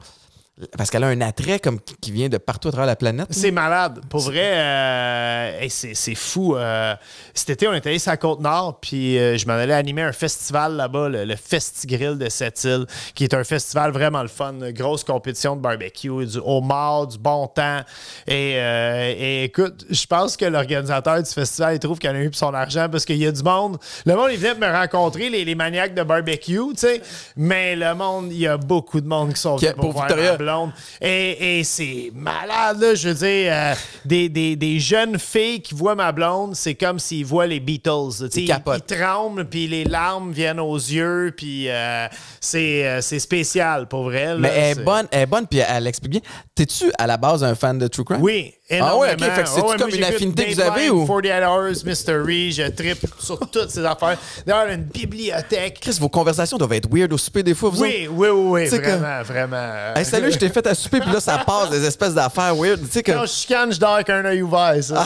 Parce 0.78 0.88
qu'elle 0.88 1.04
a 1.04 1.08
un 1.08 1.20
attrait 1.20 1.58
comme 1.58 1.78
qui- 2.00 2.10
vient 2.12 2.30
de 2.30 2.38
partout 2.38 2.68
à 2.68 2.70
travers 2.70 2.86
la 2.86 2.96
planète. 2.96 3.26
C'est 3.30 3.50
malade. 3.50 4.00
Pour 4.08 4.20
vrai, 4.22 4.52
euh, 4.54 5.60
hey, 5.60 5.68
c'est 5.68 6.14
fou. 6.14 6.56
Euh, 6.56 6.94
cet 7.34 7.50
été, 7.50 7.68
on 7.68 7.74
était 7.74 7.90
allé 7.90 7.98
sur 7.98 8.10
la 8.12 8.16
Côte-Nord, 8.16 8.80
puis 8.80 9.18
euh, 9.18 9.36
je 9.36 9.46
m'en 9.46 9.52
allais 9.52 9.74
animer 9.74 10.00
un 10.00 10.12
festival 10.12 10.76
là-bas, 10.76 11.10
le, 11.10 11.24
le 11.26 11.36
Festigrill 11.36 12.16
de 12.16 12.30
cette 12.30 12.64
île, 12.64 12.86
qui 13.14 13.24
est 13.24 13.34
un 13.34 13.44
festival 13.44 13.90
vraiment 13.90 14.22
le 14.22 14.28
fun. 14.28 14.54
Une 14.54 14.70
grosse 14.70 15.04
compétition 15.04 15.56
de 15.56 15.60
barbecue, 15.60 16.24
du 16.24 16.38
homard, 16.42 17.08
du 17.08 17.18
bon 17.18 17.46
temps. 17.48 17.80
Et, 18.26 18.52
et 18.52 19.44
écoute, 19.44 19.84
je 19.90 20.06
pense 20.06 20.38
que 20.38 20.46
l'organisateur 20.46 21.22
du 21.22 21.30
festival, 21.30 21.74
il 21.74 21.80
trouve 21.80 21.98
qu'il 21.98 22.08
en 22.08 22.14
a 22.14 22.18
eu 22.20 22.30
pour 22.30 22.38
son 22.38 22.54
argent 22.54 22.88
parce 22.90 23.04
qu'il 23.04 23.16
y 23.18 23.26
a 23.26 23.32
du 23.32 23.42
monde. 23.42 23.76
Le 24.06 24.14
monde, 24.14 24.30
il 24.32 24.38
venait 24.38 24.54
de 24.54 24.60
me 24.60 24.72
rencontrer, 24.72 25.28
les, 25.28 25.44
les 25.44 25.54
maniaques 25.54 25.94
de 25.94 26.02
barbecue, 26.02 26.56
tu 26.70 26.76
sais. 26.76 27.02
Mais 27.36 27.76
le 27.76 27.94
monde, 27.94 28.28
il 28.32 28.38
y 28.38 28.46
a 28.46 28.56
beaucoup 28.56 29.02
de 29.02 29.06
monde 29.06 29.34
qui 29.34 29.40
sont 29.40 29.56
venus 29.56 29.74
pour, 29.74 29.92
Victoria. 29.92 30.36
Blonde. 30.46 30.70
Et, 31.00 31.58
et 31.58 31.64
c'est 31.64 32.10
malade, 32.14 32.80
là. 32.80 32.94
Je 32.94 33.08
veux 33.08 33.14
dire, 33.14 33.52
euh, 33.52 33.74
des, 34.04 34.28
des- 34.28 34.56
des 34.56 34.78
jeunes 34.78 35.18
filles 35.18 35.60
qui 35.60 35.74
voient 35.74 35.94
ma 35.94 36.12
blonde, 36.12 36.54
c'est 36.54 36.74
comme 36.74 36.98
s'ils 36.98 37.24
voient 37.26 37.46
les 37.46 37.60
Beatles. 37.60 38.28
Ils, 38.34 38.48
ils 38.88 38.96
tremblent, 38.96 39.44
puis 39.48 39.66
les 39.66 39.84
larmes 39.84 40.32
viennent 40.32 40.60
aux 40.60 40.76
yeux, 40.76 41.34
puis 41.36 41.68
euh, 41.68 42.06
c'est 42.40 42.86
euh, 42.86 43.00
c'est 43.00 43.18
spécial, 43.18 43.88
pour 43.88 44.04
vrai. 44.04 44.26
là. 44.26 44.36
Mais 44.36 44.52
elle 44.54 44.78
est 44.78 44.84
bonne, 44.84 45.06
elle 45.10 45.22
est 45.22 45.26
bonne, 45.26 45.46
puis 45.46 45.58
elle 45.60 45.86
explique 45.86 46.12
bien. 46.12 46.20
T'es-tu 46.54 46.90
à 46.98 47.06
la 47.06 47.16
base 47.16 47.42
un 47.44 47.54
fan 47.54 47.78
de 47.78 47.86
True 47.88 48.04
Crime? 48.04 48.22
Oui, 48.22 48.54
Ah 48.68 48.96
ouais, 48.96 49.12
ok. 49.12 49.20
Fait 49.20 49.42
que 49.44 49.48
c'est-tu 49.48 49.60
Ouais, 49.66 49.76
comme 49.76 49.88
moi, 49.90 49.96
une 49.96 50.02
affinité 50.04 50.44
que 50.46 50.54
vous 50.54 50.60
avez, 50.60 50.90
ou? 50.90 51.06
48 51.06 51.44
Hours, 51.44 51.84
Mystery, 51.84 52.50
je 52.50 52.62
tripe 52.64 53.06
sur 53.20 53.38
toutes 53.38 53.70
ces 53.70 53.84
affaires. 53.84 54.18
D'ailleurs, 54.44 54.66
une 54.72 54.82
bibliothèque. 54.82 55.78
Chris, 55.80 55.96
vos 56.00 56.08
conversations 56.08 56.56
doivent 56.58 56.72
être 56.72 56.88
weird 56.92 57.12
au 57.12 57.18
souper 57.18 57.44
des 57.44 57.54
fois, 57.54 57.70
vous? 57.70 57.80
Oui, 57.80 58.08
oui, 58.10 58.28
oui, 58.28 58.62
oui, 58.62 58.68
sais 58.68 58.80
que- 58.80 58.88
vraiment, 58.90 59.22
vraiment. 59.22 59.94
Hey, 59.94 60.04
salut, 60.04 60.32
je 60.32 60.38
t'ai 60.38 60.48
fait 60.48 60.66
à 60.66 60.74
souper, 60.74 60.98
puis 60.98 61.12
là, 61.12 61.20
ça 61.20 61.38
passe 61.46 61.70
des 61.70 61.84
espèces 61.86 62.14
d'affaires 62.14 62.56
weird. 62.56 62.80
Tu 62.80 62.90
sais, 62.90 63.02
que. 63.04 63.12
Quand 63.12 63.22
je 63.26 63.26
chicane, 63.32 63.72
je 63.72 63.78
dors 63.78 63.94
avec 63.94 64.10
un 64.10 64.24
œil 64.24 64.42
ouvert, 64.42 64.74
ça. 64.82 65.04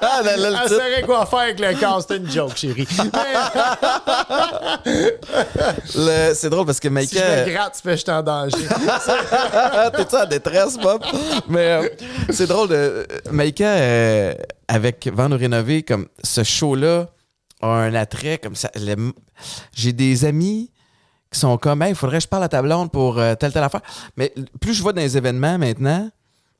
Ah, 0.00 0.22
Elle 0.34 0.68
saurait 0.70 1.02
quoi 1.04 1.26
faire 1.26 1.38
avec 1.40 1.60
le 1.60 1.74
corps. 1.78 2.00
C'était 2.00 2.16
une 2.16 2.30
joke, 2.30 2.56
chérie. 2.56 2.88
Le- 5.94 6.32
C'est 6.34 6.50
drôle 6.50 6.66
parce 6.66 6.80
que 6.80 6.88
si 6.88 6.92
Maïka. 6.94 7.20
je 7.44 7.50
me 7.50 7.54
gratte, 7.54 7.74
tu 7.74 7.82
fais 7.82 7.96
je 7.96 8.02
suis 8.02 8.10
en 8.10 8.22
danger. 8.22 8.56
T'es-tu 9.96 10.16
en 10.16 10.26
détresse, 10.26 10.78
Bob? 10.78 11.02
Mais 11.48 11.58
euh, 11.72 11.88
c'est 12.30 12.46
drôle 12.46 12.68
de. 12.68 13.06
Maïka, 13.30 13.66
euh, 13.66 14.34
avec 14.68 15.08
Vent 15.12 15.28
nous 15.28 15.36
rénover, 15.36 15.82
comme 15.82 16.06
ce 16.22 16.42
show-là 16.42 17.08
a 17.60 17.66
un 17.66 17.94
attrait 17.94 18.38
comme 18.38 18.56
ça. 18.56 18.70
J'ai 19.74 19.92
des 19.92 20.24
amis 20.24 20.70
qui 21.32 21.38
sont 21.38 21.56
comme, 21.56 21.84
il 21.88 21.94
faudrait 21.94 22.18
que 22.18 22.24
je 22.24 22.28
parle 22.28 22.44
à 22.44 22.48
ta 22.48 22.60
blonde 22.60 22.90
pour 22.90 23.18
euh, 23.18 23.34
telle, 23.34 23.52
telle 23.52 23.62
affaire. 23.62 23.82
Mais 24.16 24.32
plus 24.60 24.74
je 24.74 24.84
vais 24.84 24.92
dans 24.92 25.00
les 25.00 25.16
événements 25.16 25.58
maintenant, 25.58 26.10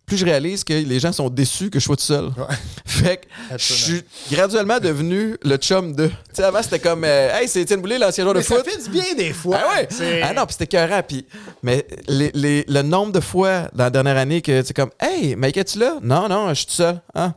plus 0.06 0.16
je 0.16 0.24
réalise 0.24 0.62
que 0.64 0.72
les 0.72 1.00
gens 1.00 1.12
sont 1.12 1.28
déçus 1.30 1.70
que 1.70 1.78
je 1.78 1.84
sois 1.84 1.96
tout 1.96 2.02
seul. 2.02 2.30
Fait 2.84 3.18
que 3.18 3.26
je 3.56 3.72
suis 3.72 4.02
graduellement 4.30 4.78
devenu 4.78 5.36
le 5.42 5.56
chum 5.56 5.94
de. 5.94 6.08
Tu 6.08 6.14
sais, 6.34 6.42
avant, 6.44 6.62
c'était 6.62 6.78
comme, 6.80 7.04
euh, 7.04 7.30
hey, 7.38 7.48
c'est 7.48 7.62
Étienne 7.62 7.80
Boulay, 7.80 7.98
l'ancien 7.98 8.24
joueur 8.24 8.34
de 8.34 8.40
Mais 8.40 8.44
ça 8.44 8.56
foot. 8.56 8.66
fait 8.68 8.82
du 8.82 8.90
bien 8.90 9.14
des 9.16 9.32
fois. 9.32 9.58
Ah 9.64 9.68
ouais! 9.76 9.88
Ah 10.22 10.32
non, 10.34 10.44
puis 10.44 10.56
c'était 10.58 10.64
écœurant. 10.76 11.02
Puis, 11.06 11.26
mais 11.62 11.86
les, 12.08 12.30
les- 12.34 12.64
le 12.68 12.82
nombre 12.82 13.12
de 13.12 13.20
fois 13.20 13.68
dans 13.74 13.84
la 13.84 13.90
dernière 13.90 14.16
année 14.18 14.42
que 14.42 14.60
tu 14.62 14.70
es 14.70 14.74
comme 14.74 14.90
Hey, 15.00 15.34
Mike, 15.36 15.56
es-tu 15.56 15.78
là? 15.78 15.98
Non, 16.02 16.28
non, 16.28 16.48
je 16.50 16.54
suis 16.54 16.66
tout 16.66 16.72
seul. 16.72 17.00
Ah, 17.14 17.32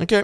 OK. 0.00 0.14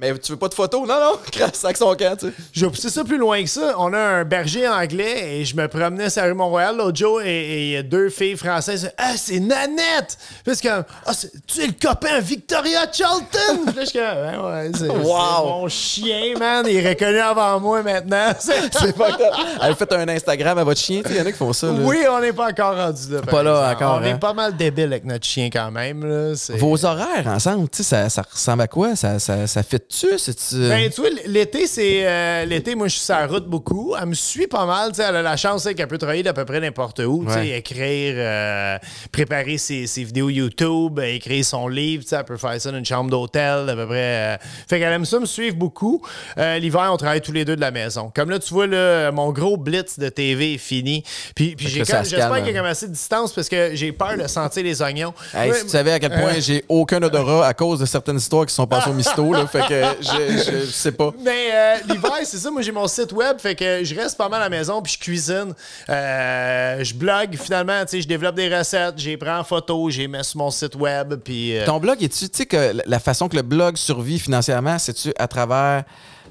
Mais 0.00 0.16
tu 0.18 0.32
veux 0.32 0.38
pas 0.38 0.48
de 0.48 0.54
photo? 0.54 0.86
Non, 0.86 0.94
non, 0.98 1.12
crasse 1.32 1.62
avec 1.64 1.76
son 1.76 1.94
camp, 1.94 2.16
tu 2.18 2.28
sais. 2.28 2.32
Je 2.52 2.64
vais 2.64 2.70
pousser 2.70 2.88
ça 2.88 3.04
plus 3.04 3.18
loin 3.18 3.42
que 3.42 3.48
ça. 3.50 3.74
On 3.78 3.92
a 3.92 3.98
un 3.98 4.24
berger 4.24 4.66
anglais 4.66 5.40
et 5.40 5.44
je 5.44 5.54
me 5.54 5.68
promenais 5.68 6.08
sur 6.08 6.22
la 6.22 6.28
rue 6.28 6.34
Mont-Royal 6.34 6.76
l'autre 6.76 6.96
jour 6.96 7.20
et 7.22 7.64
il 7.66 7.70
y 7.72 7.76
a 7.76 7.82
deux 7.82 8.08
filles 8.08 8.36
françaises. 8.36 8.90
Ah, 8.96 9.12
c'est 9.16 9.40
Nanette! 9.40 10.16
Puis 10.44 10.56
c'est 10.56 10.68
comme, 10.68 10.84
ah, 11.06 11.12
tu 11.46 11.60
es 11.60 11.66
le 11.66 11.74
copain 11.80 12.18
Victoria 12.20 12.86
Charlton! 12.90 13.64
Puis 13.66 13.74
là, 13.76 13.82
je 13.84 13.90
suis 13.90 13.98
comme, 13.98 14.44
ouais, 14.44 14.52
ouais, 14.52 14.70
c'est 14.76 14.88
Wow. 14.88 15.44
mon 15.46 15.68
chien, 15.68 16.34
man. 16.38 16.64
Il 16.68 16.76
est 16.76 16.88
reconnu 16.88 17.18
avant 17.18 17.60
moi 17.60 17.82
maintenant. 17.82 18.30
C'est- 18.38 18.96
pas. 18.96 19.16
Elle 19.62 19.74
fait 19.76 19.92
un 19.92 20.08
Instagram 20.08 20.58
à 20.58 20.64
votre 20.64 20.80
chien, 20.80 21.02
tu 21.02 21.08
sais. 21.10 21.14
Il 21.16 21.18
y 21.18 21.22
en 21.22 21.26
a 21.26 21.32
qui 21.32 21.38
font 21.38 21.52
ça. 21.52 21.66
là. 21.66 21.74
Oui, 21.82 21.98
on 22.10 22.20
n'est 22.20 22.32
pas 22.32 22.48
encore 22.48 22.74
rendu 22.76 23.12
là. 23.12 23.20
Pas 23.20 23.42
là 23.42 23.72
exemple. 23.72 23.84
encore, 23.84 24.00
On 24.00 24.04
hein. 24.04 24.14
est 24.16 24.18
pas 24.18 24.32
mal 24.32 24.56
débile 24.56 24.84
avec 24.86 25.04
notre 25.04 25.26
chien 25.26 25.50
quand 25.52 25.70
même. 25.70 26.04
Là. 26.06 26.34
Vos 26.58 26.84
horaires 26.86 27.26
ensemble, 27.26 27.68
tu 27.68 27.82
sais, 27.82 27.82
ça, 27.82 28.08
ça 28.08 28.22
ressemble 28.30 28.62
à 28.62 28.68
quoi? 28.68 28.96
Ça, 28.96 29.18
ça, 29.18 29.46
ça 29.46 29.62
fit-tu? 29.90 30.18
C'est-tu. 30.18 30.68
Ben, 30.68 30.90
tu 30.90 31.00
vois, 31.00 31.10
l'été, 31.26 31.66
c'est. 31.66 32.06
euh, 32.06 32.44
l'été, 32.44 32.74
moi, 32.74 32.88
je 32.88 32.94
suis 32.96 33.04
sur 33.04 33.14
la 33.14 33.26
route 33.26 33.46
beaucoup. 33.46 33.94
Elle 34.00 34.06
me 34.06 34.14
suit 34.14 34.46
pas 34.46 34.64
mal. 34.66 34.90
tu 34.90 34.96
sais, 34.96 35.04
Elle 35.08 35.16
a 35.16 35.22
la 35.22 35.36
chance 35.36 35.64
tu 35.64 35.74
qu'elle 35.74 35.88
peut 35.88 35.98
travailler 35.98 36.22
d'à 36.22 36.32
peu 36.32 36.44
près 36.44 36.60
n'importe 36.60 37.00
où. 37.00 37.24
tu 37.26 37.32
sais, 37.32 37.38
Ouais. 37.40 37.58
Écrire, 37.58 38.14
euh, 38.16 38.78
préparer 39.12 39.58
ses, 39.58 39.86
ses 39.86 40.04
vidéos 40.04 40.30
YouTube, 40.30 40.98
euh, 40.98 41.14
écrire 41.14 41.44
son 41.44 41.68
livre. 41.68 42.02
tu 42.04 42.10
sais, 42.10 42.16
Elle 42.16 42.24
peut 42.24 42.36
faire 42.36 42.60
ça 42.60 42.70
dans 42.70 42.78
une 42.78 42.84
chambre 42.84 43.10
d'hôtel, 43.10 43.68
à 43.68 43.74
peu 43.74 43.86
près. 43.86 43.96
euh. 43.98 44.36
Fait 44.68 44.78
qu'elle 44.78 44.92
aime 44.92 45.04
ça 45.04 45.18
me 45.18 45.26
suivre 45.26 45.56
beaucoup. 45.56 46.02
Euh, 46.38 46.58
L'hiver, 46.58 46.88
on 46.92 46.96
travaille 46.96 47.20
tous 47.20 47.32
les 47.32 47.44
deux 47.44 47.56
de 47.56 47.60
la 47.60 47.70
maison. 47.70 48.10
Comme 48.14 48.30
là, 48.30 48.38
tu 48.38 48.52
vois, 48.54 48.66
là, 48.66 49.10
mon 49.12 49.32
gros 49.32 49.56
blitz 49.56 49.98
de 49.98 50.08
TV 50.08 50.54
est 50.54 50.58
fini. 50.58 51.02
Puis, 51.34 51.54
puis 51.56 51.66
Fait 51.66 51.70
que 51.70 51.70
j'ai 51.70 51.78
là, 51.80 51.84
ça 51.84 51.96
comme- 51.96 52.04
se 52.04 52.10
j'espère 52.10 52.30
calme, 52.30 52.44
qu'il 52.44 52.54
y 52.54 52.56
a 52.56 52.60
hein. 52.60 52.62
comme 52.62 52.70
assez 52.70 52.86
de 52.86 52.92
distance 52.92 53.32
parce 53.32 53.48
que 53.48 53.70
j'ai 53.74 53.92
peur 53.92 54.16
de 54.16 54.26
sentir 54.26 54.62
les 54.62 54.80
oignons. 54.82 55.12
Hey, 55.34 55.50
Ouais, 55.50 55.56
si 55.56 55.64
tu 55.64 55.70
savais 55.70 55.92
à 55.92 55.98
quel 55.98 56.10
point 56.12 56.38
j'ai 56.38 56.64
aucun 56.68 57.02
odorat 57.02 57.46
à 57.46 57.54
cause 57.54 57.80
de 57.80 57.86
certaines 57.86 58.16
histoires 58.18 58.46
qui 58.46 58.54
sont 58.54 58.66
passées 58.66 58.90
au 58.90 58.94
misto, 58.94 59.32
là, 59.32 59.46
fait 59.52 59.66
que 59.68 59.79
je, 60.00 60.38
je, 60.44 60.66
je 60.66 60.70
sais 60.70 60.92
pas. 60.92 61.12
Mais 61.22 61.50
euh, 61.52 61.74
l'hiver, 61.88 62.12
c'est 62.24 62.36
ça. 62.38 62.50
Moi, 62.50 62.62
j'ai 62.62 62.72
mon 62.72 62.86
site 62.88 63.12
web, 63.12 63.38
fait 63.38 63.54
que 63.54 63.82
je 63.84 63.94
reste 63.94 64.16
pas 64.16 64.28
mal 64.28 64.40
à 64.40 64.44
la 64.44 64.50
maison, 64.50 64.80
puis 64.82 64.92
je 64.94 64.98
cuisine. 64.98 65.54
Euh, 65.88 66.84
je 66.84 66.94
blogue 66.94 67.36
finalement, 67.36 67.80
tu 67.82 67.90
sais, 67.90 68.02
je 68.02 68.08
développe 68.08 68.34
des 68.34 68.54
recettes, 68.54 68.94
j'ai 68.98 69.16
prends 69.16 69.38
en 69.38 69.44
photo, 69.44 69.90
j'ai 69.90 70.08
mets 70.08 70.22
sur 70.22 70.38
mon 70.38 70.50
site 70.50 70.74
web, 70.76 71.14
puis. 71.24 71.56
euh, 71.58 71.64
Ton 71.66 71.78
blog, 71.78 72.02
est-tu, 72.02 72.28
tu 72.28 72.36
sais, 72.38 72.46
que 72.46 72.72
la 72.84 72.98
façon 72.98 73.28
que 73.28 73.36
le 73.36 73.42
blog 73.42 73.76
survit 73.76 74.18
financièrement, 74.18 74.78
c'est-tu 74.78 75.12
à 75.18 75.28
travers 75.28 75.84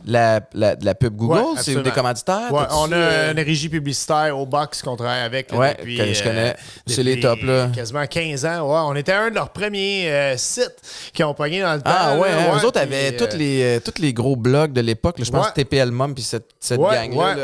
la, 0.06 0.41
la, 0.54 0.76
la 0.82 0.95
pub 0.95 1.16
Google? 1.16 1.39
Ouais, 1.39 1.62
c'est 1.62 1.82
des 1.82 1.91
commanditaires? 1.91 2.52
Ouais, 2.52 2.64
on 2.72 2.91
a 2.91 2.95
euh, 2.95 3.32
une 3.32 3.39
régie 3.39 3.70
publicitaire 3.70 4.38
au 4.38 4.45
box 4.45 4.82
qu'on 4.82 4.95
travaille 4.95 5.22
avec. 5.22 5.52
là, 5.52 5.58
Ouais, 5.58 5.76
depuis, 5.78 5.97
que 5.97 6.14
je 6.14 6.24
connais. 6.24 6.56
C'est 6.88 7.04
les 7.04 7.20
tops, 7.20 7.43
là. 7.43 7.68
Quasiment 7.74 8.06
15 8.06 8.45
ans. 8.45 8.88
On 8.89 8.95
était 8.95 9.14
un 9.14 9.30
de 9.30 9.36
leurs 9.36 9.50
premiers 9.50 10.10
euh, 10.12 10.38
sites 10.38 10.76
qui 11.14 11.24
ont 11.24 11.34
pogné 11.34 11.62
dans 11.62 11.74
le 11.74 11.82
temps. 11.82 11.91
Ah 11.93 12.18
ouais, 12.18 12.30
là, 12.30 12.54
hein, 12.54 12.60
eux 12.62 12.66
autres 12.66 12.80
avaient 12.80 13.14
euh, 13.14 13.18
tous 13.28 13.36
les, 13.38 13.64
euh, 13.64 13.80
tous 13.80 14.02
les 14.02 14.14
gros 14.14 14.36
blogs 14.36 14.74
de 14.74 14.82
l'époque. 14.82 15.16
Je 15.20 15.30
pense. 15.32 15.54
TPL 15.54 15.91
Mom 15.91 16.14
puis 16.14 16.24
cette, 16.24 16.50
cette 16.60 16.80
gang-là. 16.80 17.36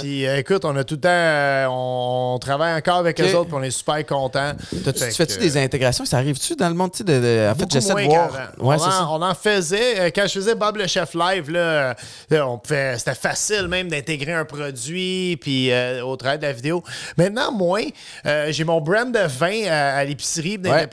Puis 0.00 0.26
euh, 0.26 0.38
écoute, 0.38 0.64
on 0.64 0.76
a 0.76 0.84
tout 0.84 0.94
le 0.94 1.00
temps, 1.00 1.08
euh, 1.10 1.66
on, 1.70 2.38
travaille 2.40 2.74
encore 2.74 2.96
avec 2.98 3.18
Ok. 3.18 3.26
eux 3.26 3.34
autres, 3.36 3.48
puis 3.48 3.56
on 3.58 3.62
est 3.62 3.70
super 3.70 4.04
contents. 4.06 4.52
Tu 4.70 4.92
fais-tu 5.14 5.38
des 5.38 5.56
intégrations? 5.56 6.04
Ça 6.04 6.18
arrive-tu 6.18 6.54
dans 6.56 6.68
le 6.68 6.74
monde? 6.74 6.90
De, 6.98 7.02
de- 7.04 7.50
en 7.50 7.54
fait, 7.54 7.70
j'essaie 7.70 7.94
de 7.94 8.00
voir. 8.08 8.30
Ouais, 8.58 8.76
on, 8.78 8.82
en, 8.82 8.90
ça. 8.90 9.08
on 9.10 9.22
en 9.22 9.34
faisait. 9.34 10.00
euh, 10.00 10.10
Quand 10.14 10.24
je 10.26 10.32
faisais 10.34 10.54
Bob 10.54 10.76
le 10.76 10.86
Chef 10.86 11.14
Live, 11.14 11.50
là, 11.50 11.58
euh, 11.58 11.94
on 12.32 12.58
pouvait- 12.58 12.98
c'était 12.98 13.14
facile 13.14 13.68
même 13.68 13.88
d'intégrer 13.88 14.32
un 14.32 14.44
produit 14.44 15.36
puis 15.40 15.70
euh, 15.72 16.02
au 16.04 16.16
travers 16.16 16.38
de 16.38 16.46
la 16.46 16.52
vidéo. 16.52 16.82
Maintenant, 17.16 17.52
moins. 17.52 17.82
Euh, 18.26 18.48
J'ai 18.50 18.64
mon 18.64 18.80
brand 18.80 19.12
de 19.12 19.26
vin 19.26 19.66
à, 19.68 19.96
à 19.98 20.04
l'épicerie 20.04 20.58
des 20.58 20.70
Ouais. 20.70 20.86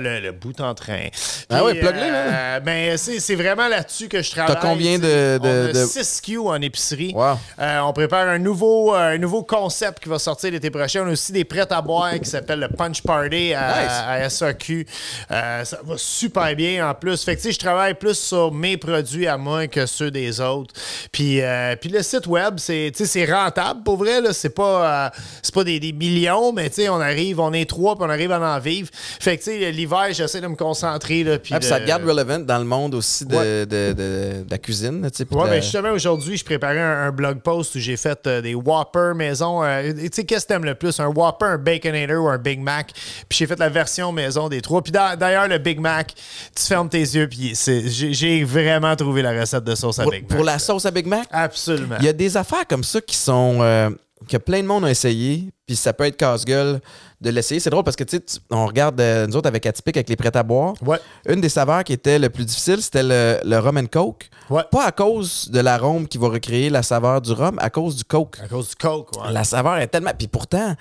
le, 0.00 0.20
le 0.20 0.32
bout 0.32 0.58
en 0.60 0.74
train. 0.74 1.08
Ah 1.48 1.64
ouais, 1.64 1.74
plug-le, 1.74 2.00
euh, 2.02 2.60
ben, 2.60 2.96
c'est 2.96 3.20
c'est 3.20 3.34
vraiment 3.34 3.68
là-dessus 3.68 4.08
que 4.08 4.22
je 4.22 4.30
travaille. 4.30 4.56
combien 4.60 4.96
tu 4.98 5.04
sais. 5.04 5.38
de- 5.38 5.38
de- 5.38 5.48
On 5.48 5.68
a 5.68 5.72
de- 5.72 5.86
6 5.86 6.04
SKU 6.04 6.38
en 6.38 6.60
épicerie. 6.60 7.12
Wow. 7.14 7.38
Euh, 7.58 7.80
on 7.80 7.92
prépare 7.92 8.28
un 8.28 8.38
nouveau, 8.38 8.94
euh, 8.94 9.14
un 9.14 9.18
nouveau 9.18 9.42
concept 9.42 10.00
qui 10.02 10.08
va 10.08 10.18
sortir 10.18 10.50
l'été 10.52 10.70
prochain. 10.70 11.02
On 11.04 11.08
a 11.08 11.12
aussi 11.12 11.32
des 11.32 11.44
prêts 11.44 11.66
à 11.70 11.80
boire 11.82 12.12
qui 12.20 12.28
s'appellent 12.28 12.60
le 12.60 12.68
Punch 12.68 13.02
Party 13.02 13.54
à, 13.54 13.82
Nice. 13.82 13.92
à 14.06 14.30
SAQ. 14.30 14.86
Euh, 15.30 15.64
ça 15.64 15.78
va 15.84 15.94
super 15.98 16.54
bien 16.56 16.88
en 16.88 16.94
plus. 16.94 17.22
Fait 17.24 17.36
que 17.36 17.40
tu 17.40 17.48
sais, 17.48 17.52
je 17.52 17.58
travaille 17.58 17.94
plus 17.94 18.18
sur 18.18 18.52
mes 18.52 18.76
produits 18.76 19.26
à 19.26 19.36
moi 19.36 19.66
que 19.66 19.86
ceux 19.86 20.10
des 20.10 20.39
autres. 20.40 20.74
Puis, 21.12 21.40
euh, 21.40 21.76
puis 21.76 21.90
le 21.90 22.02
site 22.02 22.26
web, 22.26 22.54
c'est 22.58 22.92
rentable 23.30 23.82
pour 23.82 23.96
vrai. 23.96 24.20
C'est 24.32 24.54
pas, 24.54 25.06
euh, 25.06 25.50
pas 25.54 25.64
des, 25.64 25.80
des 25.80 25.92
millions, 25.92 26.52
mais 26.52 26.70
on 26.88 27.00
arrive, 27.00 27.40
on 27.40 27.52
est 27.52 27.68
trois, 27.68 27.96
puis 27.96 28.04
on 28.06 28.10
arrive 28.10 28.32
à 28.32 28.40
en 28.56 28.58
vivre. 28.58 28.88
Fait 28.92 29.36
que 29.36 29.42
tu 29.44 29.50
sais, 29.50 29.70
l'hiver, 29.72 30.06
j'essaie 30.12 30.40
de 30.40 30.46
me 30.46 30.54
concentrer. 30.56 31.24
Là, 31.24 31.38
puis 31.38 31.52
Ah, 31.54 31.58
de- 31.58 31.64
ça 31.64 31.80
te 31.80 31.86
garde 31.86 32.04
relevant 32.04 32.38
dans 32.38 32.58
le 32.58 32.64
monde 32.64 32.94
aussi 32.94 33.24
de, 33.26 33.36
Ouais. 33.36 33.66
de, 33.66 33.92
de- 33.92 34.44
la 34.50 34.58
cuisine. 34.58 35.02
Ouais, 35.02 35.10
de 35.10 35.50
ben 35.50 35.62
justement, 35.62 35.90
aujourd'hui, 35.90 36.36
je 36.36 36.44
préparais 36.44 36.80
un, 36.80 37.06
un 37.08 37.10
blog 37.12 37.40
post 37.40 37.74
où 37.74 37.78
j'ai 37.78 37.96
fait 37.96 38.26
euh, 38.26 38.40
des 38.40 38.54
Whopper 38.54 39.12
maison. 39.14 39.62
Tu 39.62 40.08
sais, 40.12 40.24
qu'est-ce 40.24 40.44
que 40.46 40.52
t'aimes 40.52 40.64
le 40.64 40.74
plus? 40.74 40.98
Un 41.00 41.08
Whopper, 41.08 41.46
un 41.46 41.58
Baconator 41.58 42.24
ou 42.24 42.28
un 42.28 42.38
Big 42.38 42.60
Mac? 42.60 42.92
Puis 43.28 43.38
j'ai 43.38 43.46
fait 43.46 43.58
la 43.58 43.68
version 43.68 44.12
maison 44.12 44.48
des 44.48 44.60
trois. 44.60 44.82
Puis 44.82 44.92
d'a- 44.92 45.16
d'ailleurs, 45.16 45.48
le 45.48 45.58
Big 45.58 45.80
Mac, 45.80 46.14
tu 46.54 46.62
fermes 46.64 46.88
tes 46.88 46.98
yeux, 47.00 47.28
puis 47.28 47.54
j'ai 47.56 48.44
vraiment 48.44 48.94
trouvé 48.96 49.22
la 49.22 49.32
recette 49.38 49.64
de 49.64 49.74
sauce 49.74 49.98
à 49.98 50.04
Big 50.06 50.22
Mac. 50.22 50.29
Pour 50.30 50.44
la 50.44 50.58
sauce 50.58 50.86
à 50.86 50.90
Big 50.90 51.06
Mac? 51.06 51.26
Absolument. 51.30 51.96
Il 52.00 52.06
y 52.06 52.08
a 52.08 52.12
des 52.12 52.36
affaires 52.36 52.66
comme 52.68 52.84
ça 52.84 53.00
qui 53.00 53.16
sont. 53.16 53.58
euh, 53.60 53.90
que 54.28 54.36
plein 54.36 54.60
de 54.60 54.66
monde 54.66 54.84
a 54.84 54.90
essayé, 54.90 55.48
puis 55.66 55.74
ça 55.74 55.94
peut 55.94 56.04
être 56.04 56.16
casse-gueule 56.18 56.80
de 57.22 57.30
l'essayer. 57.30 57.58
C'est 57.58 57.70
drôle 57.70 57.84
parce 57.84 57.96
que, 57.96 58.04
tu 58.04 58.18
sais, 58.18 58.38
on 58.50 58.66
regarde, 58.66 59.00
euh, 59.00 59.26
nous 59.26 59.34
autres, 59.34 59.48
avec 59.48 59.64
Atypique, 59.64 59.96
avec 59.96 60.10
les 60.10 60.16
prêts 60.16 60.36
à 60.36 60.42
boire. 60.42 60.74
Ouais. 60.84 60.98
Une 61.26 61.40
des 61.40 61.48
saveurs 61.48 61.82
qui 61.84 61.94
était 61.94 62.18
le 62.18 62.28
plus 62.28 62.44
difficile, 62.44 62.82
c'était 62.82 63.02
le, 63.02 63.38
le 63.42 63.58
rum 63.58 63.78
and 63.78 63.86
coke. 63.90 64.28
Ouais. 64.50 64.62
Pas 64.70 64.84
à 64.84 64.92
cause 64.92 65.48
de 65.50 65.58
l'arôme 65.60 66.06
qui 66.06 66.18
va 66.18 66.28
recréer 66.28 66.68
la 66.68 66.82
saveur 66.82 67.22
du 67.22 67.32
rhum, 67.32 67.58
à 67.60 67.70
cause 67.70 67.96
du 67.96 68.04
coke. 68.04 68.36
À 68.44 68.46
cause 68.46 68.68
du 68.68 68.74
Coke, 68.76 69.08
ouais. 69.16 69.32
La 69.32 69.42
saveur 69.42 69.78
est 69.78 69.86
tellement. 69.88 70.12
Puis 70.16 70.28
pourtant, 70.28 70.74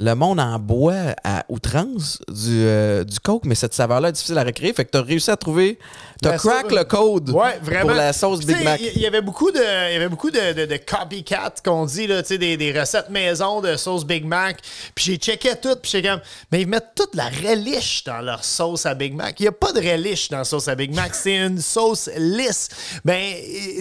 le 0.00 0.14
monde 0.14 0.40
en 0.40 0.58
boit 0.58 1.14
à 1.22 1.44
outrance 1.48 2.18
du, 2.28 2.50
euh, 2.64 3.04
du 3.04 3.20
coke, 3.20 3.44
mais 3.44 3.54
cette 3.54 3.74
saveur-là 3.74 4.08
est 4.08 4.12
difficile 4.12 4.36
à 4.38 4.42
recréer. 4.44 4.72
Fait 4.72 4.84
que 4.84 4.90
t'as 4.90 5.02
réussi 5.02 5.30
à 5.30 5.36
trouver. 5.36 5.78
T'as 6.20 6.32
Ben, 6.32 6.36
crack 6.38 6.70
ouais. 6.70 6.78
le 6.78 6.84
code 6.84 7.30
Ouais, 7.30 7.58
vraiment. 7.62 7.82
pour 7.88 7.90
la 7.92 8.12
sauce 8.12 8.40
Big 8.40 8.62
Mac. 8.64 8.80
Il 8.80 9.00
y, 9.00 9.06
avait 9.06 9.20
beaucoup 9.20 9.52
de, 9.52 9.58
y 9.58 9.96
avait 9.96 10.08
beaucoup 10.08 10.30
de, 10.32 10.52
de, 10.52 10.66
de 10.66 10.76
copycat 10.78 11.54
qu'on 11.64 11.84
dit, 11.86 12.06
là, 12.08 12.22
tu 12.22 12.28
sais, 12.28 12.38
des, 12.38 12.56
des 12.56 12.78
recettes 12.78 13.10
maison 13.10 13.60
de 13.60 13.76
sauce 13.76 14.04
Big 14.04 14.24
Mac. 14.24 14.58
Puis 14.96 15.04
j'ai 15.04 15.16
checké 15.16 15.50
tout, 15.62 15.76
puis 15.80 15.92
j'étais 15.92 16.08
comme, 16.08 16.20
mais 16.50 16.62
ils 16.62 16.66
mettent 16.68 16.94
toute 16.96 17.14
la 17.14 17.26
relish 17.28 18.02
dans 18.04 18.20
leur 18.20 18.42
sauce 18.44 18.86
à 18.86 18.94
Big 18.94 19.14
Mac. 19.14 19.38
Il 19.38 19.42
n'y 19.44 19.48
a 19.48 19.52
pas 19.52 19.72
de 19.72 19.78
relish 19.80 20.28
dans 20.28 20.38
la 20.38 20.44
sauce 20.44 20.66
à 20.66 20.74
Big 20.74 20.92
Mac, 20.94 21.14
c'est 21.14 21.36
une 21.36 21.60
sauce 21.60 22.10
lisse. 22.16 22.68
Ben, 23.04 23.20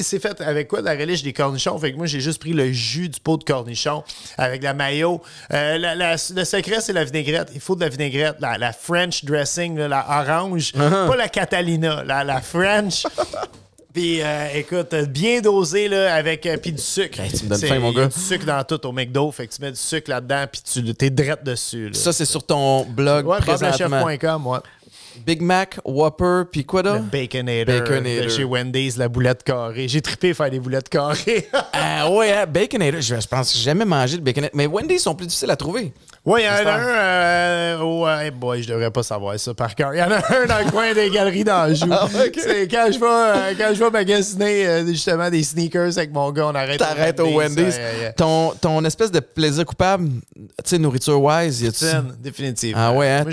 c'est 0.02 0.20
fait 0.20 0.40
avec 0.42 0.68
quoi? 0.68 0.82
de 0.82 0.86
La 0.86 0.94
relish? 0.94 1.24
Des 1.24 1.34
cornichons. 1.34 1.78
Fait 1.80 1.92
que 1.92 1.98
moi, 1.98 2.06
j'ai 2.06 2.20
juste 2.20 2.40
pris 2.40 2.54
le 2.54 2.72
jus 2.72 3.10
du 3.10 3.20
pot 3.20 3.38
de 3.38 3.44
cornichon 3.44 4.04
avec 4.38 4.62
la 4.62 4.74
mayo. 4.76 5.22
Euh, 5.52 5.78
la- 5.80 5.96
la- 5.96 6.03
le 6.36 6.44
secret, 6.46 6.82
c'est 6.82 6.94
la 6.94 7.04
vinaigrette. 7.04 7.52
Il 7.54 7.62
faut 7.62 7.76
de 7.76 7.82
la 7.82 7.90
vinaigrette. 7.90 8.38
La, 8.40 8.58
la 8.58 8.74
French 8.74 9.24
dressing, 9.26 9.78
la 9.78 10.06
orange. 10.08 10.72
Uh-huh. 10.74 11.08
Pas 11.08 11.16
la 11.16 11.30
Catalina, 11.30 12.04
la, 12.04 12.24
la 12.24 12.42
French. 12.42 13.04
Puis 13.94 14.22
euh, 14.24 14.48
écoute, 14.56 14.96
bien 15.10 15.40
dosé 15.40 15.88
là, 15.88 16.16
avec 16.16 16.48
euh, 16.48 16.58
puis 16.58 16.72
du 16.72 16.82
sucre. 16.82 17.20
Hey, 17.20 17.32
tu 17.32 17.46
me 17.46 17.50
donnes 17.50 17.60
faim, 17.60 17.78
mon 17.80 17.92
il 17.92 17.98
y 17.98 18.00
a 18.00 18.02
gars. 18.02 18.08
Du 18.08 18.20
sucre 18.20 18.46
dans 18.46 18.64
tout 18.64 18.88
au 18.88 18.92
McDo, 18.92 19.32
fait 19.32 19.46
que 19.46 19.54
tu 19.54 19.62
mets 19.62 19.72
du 19.72 19.78
sucre 19.78 20.10
là-dedans 20.10 20.46
puis 20.52 20.62
tu 20.62 20.96
t'es 20.96 21.12
drette 21.12 21.44
dessus. 21.44 21.90
Là. 21.90 21.94
Ça, 21.94 22.12
c'est 22.12 22.26
sur 22.26 22.44
ton 22.44 22.86
blog 22.86 23.28
ouais, 23.28 23.38
présentement. 23.38 24.04
ouais. 24.04 24.18
Big 25.26 25.42
Mac, 25.42 25.80
Whopper, 25.86 26.44
puis 26.52 26.66
quoi 26.66 26.82
Le 26.82 26.90
d'autre? 26.92 27.04
Baconator, 27.12 27.80
Baconator. 27.82 28.24
de 28.26 28.30
chez 28.30 28.44
Wendy's, 28.44 28.98
la 28.98 29.08
boulette 29.10 29.44
carrée. 29.44 29.88
J'ai 29.88 30.02
trippé 30.02 30.34
faire 30.34 30.50
des 30.50 30.60
boulettes 30.60 30.90
carrées. 30.90 31.48
Ah 31.74 32.10
ouais, 32.10 32.32
hein, 32.32 32.46
Baconator. 32.46 33.02
Je, 33.02 33.20
je 33.20 33.28
pense 33.28 33.52
que 33.52 33.58
j'ai 33.58 33.64
jamais 33.66 33.86
mangé 33.86 34.18
de 34.18 34.22
Baconator. 34.22 34.56
Mais 34.56 34.68
Wendy's 34.68 35.04
sont 35.04 35.16
plus 35.16 35.28
difficiles 35.28 35.52
à 35.52 35.56
trouver. 35.56 35.94
Oui, 36.26 36.40
il 36.42 36.46
y 36.46 36.48
en 36.48 36.66
a 36.68 36.74
un. 36.76 36.80
Euh, 36.88 37.78
oh, 37.82 38.08
hey 38.08 38.32
boy, 38.32 38.64
je 38.64 38.70
devrais 38.70 38.90
pas 38.92 39.04
savoir 39.04 39.38
ça 39.38 39.54
par 39.54 39.76
cœur. 39.76 39.94
Il 39.94 39.98
y 39.98 40.02
en 40.02 40.10
a 40.10 40.18
un 40.42 40.46
dans 40.46 40.60
le 40.66 40.72
coin 40.72 40.94
des 40.94 41.10
galeries 41.10 41.44
d'Anjou. 41.44 41.88
Ah, 41.92 42.06
ok. 42.06 42.40
C'est 42.42 42.68
quand 42.72 42.88
je 42.94 42.98
vais, 42.98 43.06
euh, 43.06 43.54
quand 43.58 43.74
je 43.76 43.84
vais 43.84 43.90
magasiner 43.90 44.66
euh, 44.66 44.86
justement 44.88 45.30
des 45.30 45.44
sneakers 45.44 45.98
avec 45.98 46.14
mon 46.14 46.32
gars, 46.32 46.48
on 46.48 46.56
arrête. 46.56 46.80
T'arrêtes 46.80 47.20
au 47.20 47.28
Wendy's. 47.28 47.58
Ouais, 47.58 47.66
ouais, 47.76 48.06
ouais. 48.06 48.14
Ton, 48.16 48.52
ton 48.62 48.86
espèce 48.86 49.12
de 49.12 49.20
plaisir 49.20 49.66
coupable, 49.66 50.08
tu 50.34 50.44
sais, 50.64 50.78
nourriture-wise, 50.78 51.62
y 51.62 51.68
a-tu... 51.68 51.84
Poutine, 51.84 52.16
définitivement. 52.22 52.82
Ah 52.82 52.94
ouais, 52.94 53.10
hein? 53.10 53.26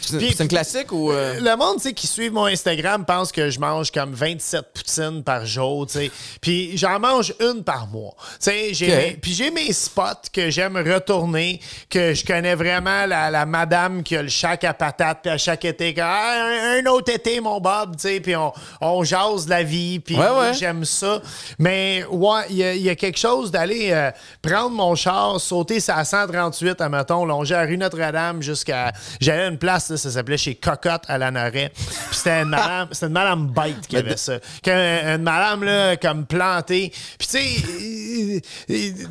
C'est 0.00 0.40
un 0.40 0.46
classique 0.48 0.90
ou... 0.90 1.12
euh? 1.12 1.38
Le 1.40 1.56
monde, 1.56 1.76
tu 1.76 1.82
sais, 1.84 1.92
qui 1.92 2.08
suit 2.08 2.28
mon 2.30 2.46
Instagram 2.46 3.04
pense 3.04 3.30
que 3.30 3.50
je 3.50 3.60
mange 3.60 3.92
comme 3.92 4.14
27 4.14 4.64
poutines 4.74 5.22
par 5.22 5.46
jour, 5.46 5.86
tu 5.86 5.92
sais. 5.92 6.10
Puis 6.40 6.76
j'en 6.76 6.98
mange 6.98 7.34
une 7.38 7.62
par 7.62 7.86
mois. 7.86 8.14
Tu 8.18 8.50
sais, 8.50 8.74
j'ai 8.74 8.86
Ok. 8.86 8.92
mes- 8.98 9.12
puis 9.22 9.32
j'ai 9.32 9.52
mes 9.52 9.72
spots 9.72 10.26
que 10.32 10.50
j'aime 10.50 10.76
retourner, 10.76 11.60
que 11.88 12.14
je 12.14 12.24
connais 12.32 12.54
vraiment 12.54 13.06
la, 13.06 13.30
la 13.30 13.44
madame 13.46 14.02
qui 14.02 14.16
a 14.16 14.22
le 14.22 14.28
chac 14.28 14.64
à 14.64 14.72
patate, 14.74 15.18
puis 15.22 15.30
à 15.30 15.38
chaque 15.38 15.64
été, 15.64 15.94
Ah, 16.00 16.44
un, 16.46 16.78
un 16.80 16.86
autre 16.90 17.12
été, 17.12 17.40
mon 17.40 17.60
Bob, 17.60 17.96
tu 17.96 18.08
sais, 18.08 18.20
puis 18.20 18.34
on, 18.36 18.52
on 18.80 19.04
jase 19.04 19.44
de 19.46 19.50
la 19.50 19.62
vie, 19.62 20.00
puis 20.00 20.16
Ouais, 20.16 20.28
ouais. 20.30 20.54
j'aime 20.54 20.84
ça. 20.84 21.20
Mais 21.58 22.04
ouais, 22.10 22.42
il 22.50 22.56
y 22.56 22.64
a- 22.64 22.74
il 22.74 22.82
y, 22.82 22.88
a 22.90 22.94
quelque 22.94 23.18
chose 23.18 23.50
d'aller 23.50 23.90
euh, 23.92 24.10
prendre 24.40 24.70
mon 24.70 24.94
char, 24.94 25.40
sauter 25.40 25.78
sa 25.80 26.04
138, 26.04 26.80
à 26.80 26.88
mettons, 26.88 27.24
longer 27.24 27.54
à 27.54 27.62
rue 27.62 27.76
Notre-Dame 27.76 28.42
jusqu'à. 28.42 28.92
J'allais 29.20 29.42
à 29.42 29.48
une 29.48 29.58
place, 29.58 29.90
là, 29.90 29.96
ça 29.96 30.10
s'appelait 30.10 30.38
chez 30.38 30.54
Cocotte 30.54 31.02
à 31.08 31.18
Lanoret. 31.18 31.70
Puis 31.74 31.86
c'était 32.12 32.42
une 32.42 32.48
madame, 32.48 32.88
c'était 32.92 33.06
une 33.06 33.12
madame 33.12 33.46
bête 33.48 33.86
qui 33.88 33.96
avait 33.96 34.16
ça. 34.16 34.34
Quand, 34.64 34.70
euh, 34.72 35.16
une 35.16 35.22
madame, 35.22 35.64
là, 35.64 35.96
comme 35.96 36.24
plantée. 36.26 36.92
Puis 37.18 37.28
tu 37.28 37.38
sais, 37.38 38.42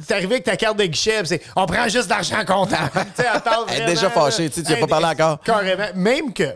t'es 0.07 0.13
arrivé 0.13 0.33
avec 0.35 0.43
ta 0.43 0.55
carte 0.57 0.77
de 0.77 0.85
guichet, 0.85 1.21
c'est 1.25 1.41
on 1.55 1.65
prend 1.65 1.87
juste 1.87 2.09
l'argent 2.09 2.43
comptant. 2.45 2.77
Sais, 3.15 3.25
elle 3.33 3.41
parle 3.41 3.65
Elle 3.69 3.81
est 3.83 3.85
déjà 3.85 4.09
fâchée, 4.09 4.49
tu 4.49 4.55
sais, 4.55 4.63
tu 4.63 4.71
y 4.71 4.75
as 4.75 4.77
pas 4.77 4.87
parlé 4.87 5.07
encore. 5.07 5.39
Carrément. 5.41 5.87
Même 5.95 6.33
que. 6.33 6.55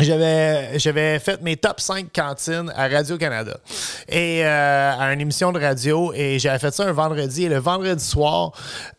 J'avais, 0.00 0.78
j'avais 0.80 1.18
fait 1.20 1.40
mes 1.42 1.56
top 1.56 1.78
5 1.78 2.06
cantines 2.12 2.72
à 2.74 2.88
Radio-Canada 2.88 3.56
et 4.08 4.44
euh, 4.44 4.92
à 4.98 5.12
une 5.12 5.20
émission 5.20 5.52
de 5.52 5.60
radio 5.60 6.12
et 6.14 6.38
j'avais 6.40 6.58
fait 6.58 6.72
ça 6.74 6.84
un 6.84 6.92
vendredi 6.92 7.44
et 7.44 7.48
le 7.48 7.58
vendredi 7.58 8.02
soir 8.04 8.50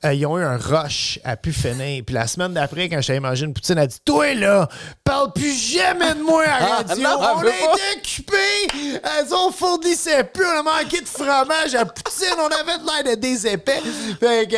euh, 0.05 0.13
ils 0.13 0.25
ont 0.27 0.37
eu 0.37 0.43
un 0.43 0.55
rush 0.55 1.19
à 1.25 1.35
pu 1.35 1.51
finir. 1.51 2.03
Puis 2.05 2.13
la 2.13 2.25
semaine 2.27 2.53
d'après 2.53 2.87
quand 2.87 3.01
j'avais 3.01 3.19
mangé 3.19 3.43
une 3.45 3.53
poutine 3.53 3.77
elle 3.79 3.83
a 3.85 3.87
dit 3.87 3.97
toi 4.05 4.33
là 4.35 4.69
parle 5.03 5.33
plus 5.33 5.53
jamais 5.73 6.13
de 6.13 6.21
moi 6.21 6.43
à 6.43 6.57
Ah, 6.61 6.75
radio. 6.87 7.03
non, 7.03 7.09
elle 7.19 7.37
on 7.37 7.41
été 7.41 7.97
occupés. 7.97 8.67
Elle 8.93 9.25
dit 9.27 9.33
on 9.33 9.51
fournissait 9.51 10.23
plus. 10.25 10.45
On 10.45 10.59
a 10.59 10.63
manqué 10.63 11.01
de 11.01 11.07
fromage 11.07 11.73
à 11.75 11.85
poutine. 11.85 12.35
On 12.37 12.45
avait 12.45 12.77
de 12.79 13.03
l'air 13.03 13.15
de 13.15 13.19
des 13.19 13.47
épais. 13.47 13.81
Fait 14.19 14.47
que 14.49 14.55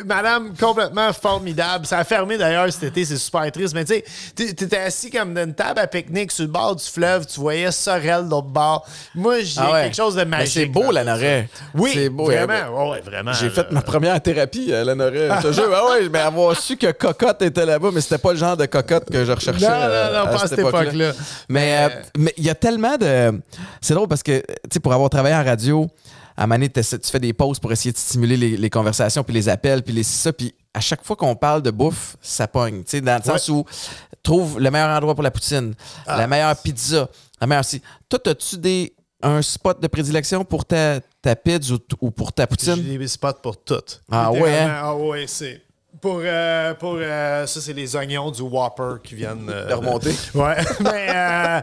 euh, 0.00 0.04
madame 0.04 0.54
complètement 0.56 1.12
formidable. 1.14 1.86
Ça 1.86 1.98
a 1.98 2.04
fermé 2.04 2.36
d'ailleurs 2.38 2.70
cet 2.72 2.84
été. 2.84 3.04
C'est 3.06 3.16
super 3.16 3.50
triste. 3.50 3.74
Mais 3.74 3.84
tu 3.84 3.94
sais 3.94 4.04
t'é- 4.36 4.54
t'étais 4.54 4.78
assis 4.78 5.10
comme 5.10 5.34
dans 5.34 5.42
une 5.44 5.54
table 5.54 5.77
à 5.78 5.86
pique-nique 5.86 6.32
sur 6.32 6.44
le 6.44 6.50
bord 6.50 6.76
du 6.76 6.84
fleuve 6.84 7.26
tu 7.26 7.40
voyais 7.40 7.70
Sorel 7.72 8.24
de 8.26 8.30
l'autre 8.30 8.48
bord 8.48 8.86
moi 9.14 9.40
j'ai 9.40 9.60
Ah 9.60 9.72
ouais. 9.72 9.82
quelque 9.84 9.96
chose 9.96 10.14
de 10.16 10.24
magique 10.24 10.52
c'est 10.52 10.66
beau, 10.66 10.90
la. 10.92 11.04
Norée. 11.04 11.48
oui 11.74 11.92
C'est 11.94 12.08
beau. 12.08 12.30
hein. 12.30 12.46
vraiment 12.46 12.90
ouais, 12.90 13.00
vraiment 13.00 13.32
J'ai 13.32 13.50
fait 13.50 13.70
ma 13.72 13.82
première 13.82 14.20
thérapie 14.20 14.72
à 14.72 14.84
la 14.84 14.94
Norée. 14.94 15.28
Je 15.42 15.48
te 15.48 15.52
jure. 15.52 15.70
Ah 15.74 15.90
ouais, 15.90 16.08
mais 16.08 16.18
avoir 16.18 16.56
su 16.58 16.76
que 16.76 16.90
Cocotte 16.92 17.42
était 17.42 17.64
là-bas, 17.66 17.90
mais 17.92 18.00
c'était 18.00 18.18
pas 18.18 18.32
le 18.32 18.38
genre 18.38 18.56
de 18.56 18.66
cocotte 18.66 19.10
que 19.10 19.24
je 19.24 19.32
recherchais. 19.32 19.64
Non, 19.66 19.70
non, 19.70 19.76
euh, 19.82 20.18
non, 20.24 20.24
pas 20.32 20.44
à 20.44 20.46
cette 20.48 20.58
époque-là. 20.58 21.12
Mais 21.48 21.78
euh, 21.80 21.88
mais 22.16 22.34
il 22.36 22.44
y 22.44 22.50
a 22.50 22.54
tellement 22.54 22.96
de. 22.96 23.40
C'est 23.80 23.94
drôle 23.94 24.08
parce 24.08 24.22
que, 24.22 24.38
tu 24.40 24.44
sais, 24.74 24.80
pour 24.80 24.92
avoir 24.92 25.08
travaillé 25.10 25.34
en 25.34 25.44
radio, 25.44 25.86
à 26.38 26.46
t'essaies- 26.68 26.98
tu 26.98 27.10
fais 27.10 27.18
des 27.20 27.32
pauses 27.32 27.58
pour 27.58 27.72
essayer 27.72 27.92
de 27.92 27.98
stimuler 27.98 28.36
les, 28.36 28.56
les 28.56 28.70
conversations, 28.70 29.24
puis 29.24 29.34
les 29.34 29.48
appels, 29.48 29.82
puis 29.82 29.92
les 29.92 30.02
ça. 30.04 30.32
Puis 30.32 30.54
à 30.72 30.80
chaque 30.80 31.04
fois 31.04 31.16
qu'on 31.16 31.34
parle 31.34 31.62
de 31.62 31.70
bouffe, 31.70 32.16
ça 32.22 32.46
pogne. 32.46 32.84
Tu 32.84 32.90
sais, 32.90 33.00
dans 33.00 33.16
le 33.16 33.22
sens 33.22 33.48
où 33.48 33.64
trouve 34.22 34.60
le 34.60 34.70
meilleur 34.70 34.88
endroit 34.96 35.14
pour 35.14 35.22
la 35.24 35.30
poutine, 35.30 35.74
Ah. 36.06 36.16
la 36.16 36.26
meilleure 36.26 36.56
pizza, 36.56 37.08
la 37.40 37.46
meilleure. 37.46 37.64
Si. 37.64 37.82
Toi, 38.08 38.20
as-tu 38.26 38.56
des. 38.58 38.94
Un 39.20 39.42
spot 39.42 39.82
de 39.82 39.88
prédilection 39.88 40.44
pour 40.44 40.64
ta, 40.64 41.00
ta 41.20 41.34
pizza 41.34 41.74
ou, 41.74 41.78
ou 42.00 42.10
pour 42.12 42.32
ta 42.32 42.46
poutine? 42.46 42.76
J'ai 42.76 42.96
des 42.98 43.08
spots 43.08 43.32
pour 43.42 43.56
tout. 43.56 43.74
Ah 44.12 44.30
ouais, 44.30 44.56
hein? 44.60 44.70
Ah 44.80 44.94
ouais, 44.94 45.26
c'est. 45.26 45.60
Pour, 46.00 46.20
euh, 46.22 46.74
pour 46.74 46.96
euh, 46.98 47.46
ça, 47.46 47.60
c'est 47.60 47.72
les 47.72 47.96
oignons 47.96 48.30
du 48.30 48.42
Whopper 48.42 48.94
qui 49.02 49.14
viennent 49.16 49.48
euh, 49.50 49.68
De 49.68 49.74
remonter. 49.74 50.12
Ouais. 50.34 50.56
Mais 50.80 51.06
euh, 51.08 51.60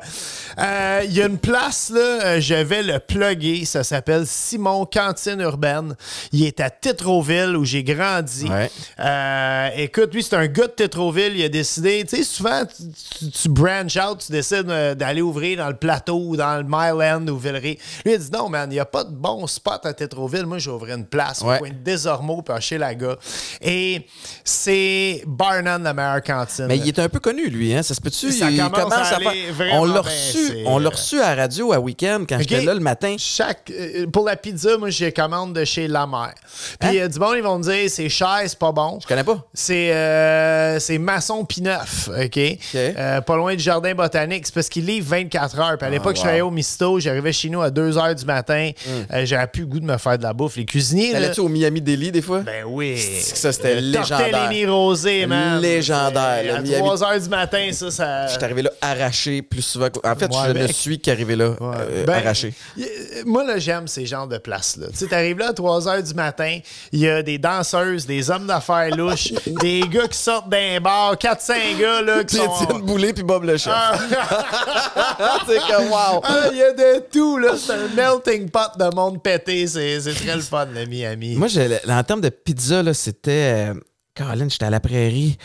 euh, 0.60 1.02
il 1.06 1.14
y 1.14 1.22
a 1.22 1.28
une 1.28 1.38
place, 1.38 1.90
là, 1.94 2.40
je 2.40 2.56
vais 2.56 2.84
le 2.84 3.00
plugger. 3.00 3.64
Ça 3.66 3.84
s'appelle 3.84 4.26
Simon 4.28 4.86
Cantine 4.86 5.40
Urbaine. 5.40 5.96
Il 6.34 6.44
est 6.46 6.60
à 6.60 6.70
Tétroville 6.70 7.56
où 7.56 7.64
j'ai 7.64 7.84
grandi. 7.84 8.46
Ouais. 8.50 8.70
Euh, 9.00 9.70
écoute, 9.78 10.14
lui, 10.14 10.22
c'est 10.24 10.36
un 10.36 10.48
gars 10.48 10.68
de 10.68 10.72
Tétroville. 10.74 11.34
Il 11.38 11.44
a 11.44 11.50
décidé, 11.50 12.04
tu 12.08 12.18
sais, 12.18 12.24
souvent, 12.24 12.64
tu, 12.66 12.84
tu, 13.20 13.32
tu 13.32 13.50
branch 13.50 13.96
out, 13.98 14.20
tu 14.26 14.32
décides 14.32 14.66
d'aller 14.66 15.22
ouvrir 15.22 15.60
dans 15.60 15.70
le 15.70 15.76
plateau 15.78 16.20
ou 16.20 16.36
dans 16.36 16.58
le 16.58 16.64
Mile 16.64 17.02
End 17.10 17.28
ou 17.28 17.38
Villeray. 17.38 17.78
Lui, 18.06 18.12
il 18.12 18.16
a 18.16 18.18
dit 18.18 18.32
non, 18.32 18.50
man, 18.50 18.70
il 18.70 18.74
n'y 18.76 18.80
a 18.80 18.86
pas 18.86 19.04
de 19.04 19.12
bon 19.14 19.48
spot 19.48 19.86
à 19.86 19.94
Tétroville. 19.94 20.46
Moi, 20.46 20.58
j'ai 20.58 20.72
ouvert 20.72 20.96
une 20.96 21.06
place 21.06 21.42
Ouais. 21.42 21.56
au 21.56 21.60
coin 21.60 21.70
de 21.70 21.92
Desormeaux 21.92 22.42
puis 22.42 22.76
à 22.76 22.78
Laga. 22.78 23.16
Et 23.62 24.06
c'est 24.44 25.22
Barnum, 25.26 25.84
la 25.84 25.94
meilleure 25.94 26.24
cantine. 26.24 26.66
Mais 26.68 26.78
il 26.78 26.88
est 26.88 27.00
un 27.00 27.10
peu 27.10 27.20
connu, 27.20 27.48
lui, 27.50 27.74
hein? 27.74 27.84
Ça 27.84 27.94
se 27.94 28.02
peut-tu? 28.02 28.32
Ça 28.32 28.50
il 28.50 28.58
commence 28.62 28.94
à 28.94 29.16
aller 29.16 29.26
faire- 29.26 29.54
vraiment 29.54 29.82
On 29.82 29.86
l'a 29.86 30.02
reçu, 30.02 30.54
on 30.66 30.80
l'a 30.80 30.88
euh, 30.88 30.90
reçu 30.92 31.20
à 31.22 31.36
la 31.36 31.42
radio 31.44 31.74
à 31.74 31.80
week-end 31.80 32.24
quand 32.28 32.38
j'étais 32.40 32.64
là 32.64 32.74
le 32.74 32.80
matin. 32.80 33.16
Chaque, 33.18 33.72
euh, 33.72 34.08
pour 34.08 34.26
la 34.26 34.36
pizza, 34.36 34.78
moi, 34.78 34.90
j'ai 34.90 35.12
commande 35.12 35.54
de 35.54 35.66
chez 35.66 35.88
La 35.88 36.06
Mer. 36.08 36.34
Puis, 36.80 36.90
Hein? 36.90 37.04
euh, 37.04 37.08
du 37.08 37.20
bon, 37.20 37.34
ils 37.34 37.42
vont 37.44 37.58
me 37.58 37.64
dire, 37.64 37.90
c'est 37.90 38.10
cher, 38.10 38.40
c'est 38.46 38.58
pas 38.60 38.72
bon. 38.72 39.00
Je 39.02 39.08
connais 39.08 39.24
pas. 39.24 39.46
C'est 39.54 39.90
euh, 39.94 40.80
Masson 41.00 41.44
Pineuf, 41.46 42.10
OK? 42.10 42.40
Euh, 42.76 43.22
pas 43.22 43.36
loin 43.36 43.56
du 43.56 43.64
jardin 43.64 43.94
botanique. 43.94 44.46
C'est 44.46 44.54
parce 44.54 44.70
qu'il 44.70 44.86
livre 44.86 45.08
24 45.10 45.60
heures. 45.60 45.78
Puis 45.78 45.88
à 45.88 45.90
l'époque, 45.90 46.16
je 46.16 46.20
wow. 46.20 46.24
travaillais 46.24 46.42
au 46.42 46.52
Misto. 46.52 47.00
J'arrivais 47.00 47.34
chez 47.34 47.50
nous 47.50 47.62
à 47.62 47.70
2 47.70 47.98
heures 47.98 48.16
du 48.16 48.26
matin. 48.26 48.72
Euh, 49.14 49.26
J'avais 49.26 49.48
plus 49.48 49.62
le 49.62 49.68
goût 49.68 49.80
de 49.80 49.86
me 49.86 49.98
faire 49.98 50.18
de 50.18 50.24
la 50.24 50.34
bouffe. 50.34 50.56
Les 50.58 50.66
cuisiniers, 50.66 51.08
là, 51.14 51.20
T'allais-tu 51.22 51.40
au 51.42 51.50
Miami 51.50 51.82
Deli 51.82 52.12
des 52.12 52.22
fois? 52.22 52.40
ben 52.42 52.64
oui. 52.68 52.98
Ça, 52.98 53.52
c'était 53.52 53.80
légendaire. 53.82 54.15
Tortellini 54.18 54.66
rosé, 54.66 55.26
man. 55.26 55.62
Légendaire, 55.62 56.38
C'est- 56.42 56.48
le 56.48 56.54
À 56.56 56.62
Miami- 56.62 56.78
3 56.80 57.04
heures 57.04 57.20
du 57.22 57.30
matin, 57.30 57.70
ça, 57.72 57.92
ça... 57.92 58.28
Je 58.28 58.34
suis 58.34 58.44
arrivé 58.44 58.62
là 58.62 58.72
arraché 58.82 59.42
plus 59.42 59.62
souvent. 59.62 59.90
que- 59.90 60.00
En 60.08 60.16
fait, 60.16 60.26
Ouais, 60.28 60.38
je 60.48 60.52
ne 60.52 60.54
mec. 60.66 60.72
suis 60.74 61.00
qu'arrivé 61.00 61.36
là 61.36 61.56
euh, 61.62 62.06
Ben, 62.06 62.14
arraché. 62.14 62.54
y- 62.78 62.86
Moi, 63.26 63.44
là, 63.44 63.58
j'aime 63.58 63.88
ces 63.88 64.06
genres 64.06 64.28
de 64.28 64.38
places-là. 64.38 64.88
Tu 64.92 64.98
sais, 64.98 65.08
t'arrives 65.08 65.38
là 65.40 65.50
à 65.50 65.54
3 65.54 65.82
h 65.82 66.02
du 66.04 66.14
matin, 66.14 66.60
il 66.92 67.00
y 67.00 67.10
a 67.10 67.22
des 67.24 67.38
danseuses, 67.38 68.06
des 68.06 68.30
hommes 68.30 68.48
d'affaires 68.48 68.96
louches, 68.96 69.32
des 69.62 69.82
gars 69.82 70.08
qui 70.08 70.18
sortent 70.18 70.50
d'un 70.50 70.80
bar, 70.82 71.16
4-5 71.18 71.78
gars, 71.80 72.02
là, 72.02 72.24
qui 72.24 72.38
Puis 72.38 72.46
sont... 72.46 72.64
Étienne 72.64 72.82
Boulay 72.82 73.14
puis 73.14 73.24
Bob 73.24 73.44
le 73.46 73.58
chef. 73.58 73.74
Ah, 73.76 73.98
c'est 75.48 75.60
comme 75.72 75.88
wow. 75.90 76.22
ah, 76.24 76.48
il 76.52 76.58
y 76.58 76.64
a 76.64 76.72
de 76.74 77.00
tout, 77.12 77.38
là. 77.38 77.54
C'est 77.58 77.74
un 77.74 77.88
melting 77.96 78.50
pot 78.50 78.72
de 78.78 78.94
monde 78.96 79.22
pété. 79.22 79.68
C'est 79.68 80.00
c'est 80.02 80.14
très 80.14 80.36
le 80.36 80.42
fun, 80.42 80.66
le 80.74 80.86
Miami. 80.86 81.36
Moi, 81.36 81.48
en 81.90 82.04
termes 82.04 82.22
de 82.22 82.30
pizza, 82.30 82.84
là, 82.84 82.94
c'était. 82.94 83.70
euh, 83.70 83.74
Caroline, 84.16 84.50
j'étais 84.50 84.66
à 84.66 84.70
la 84.70 84.80
prairie. 84.80 85.38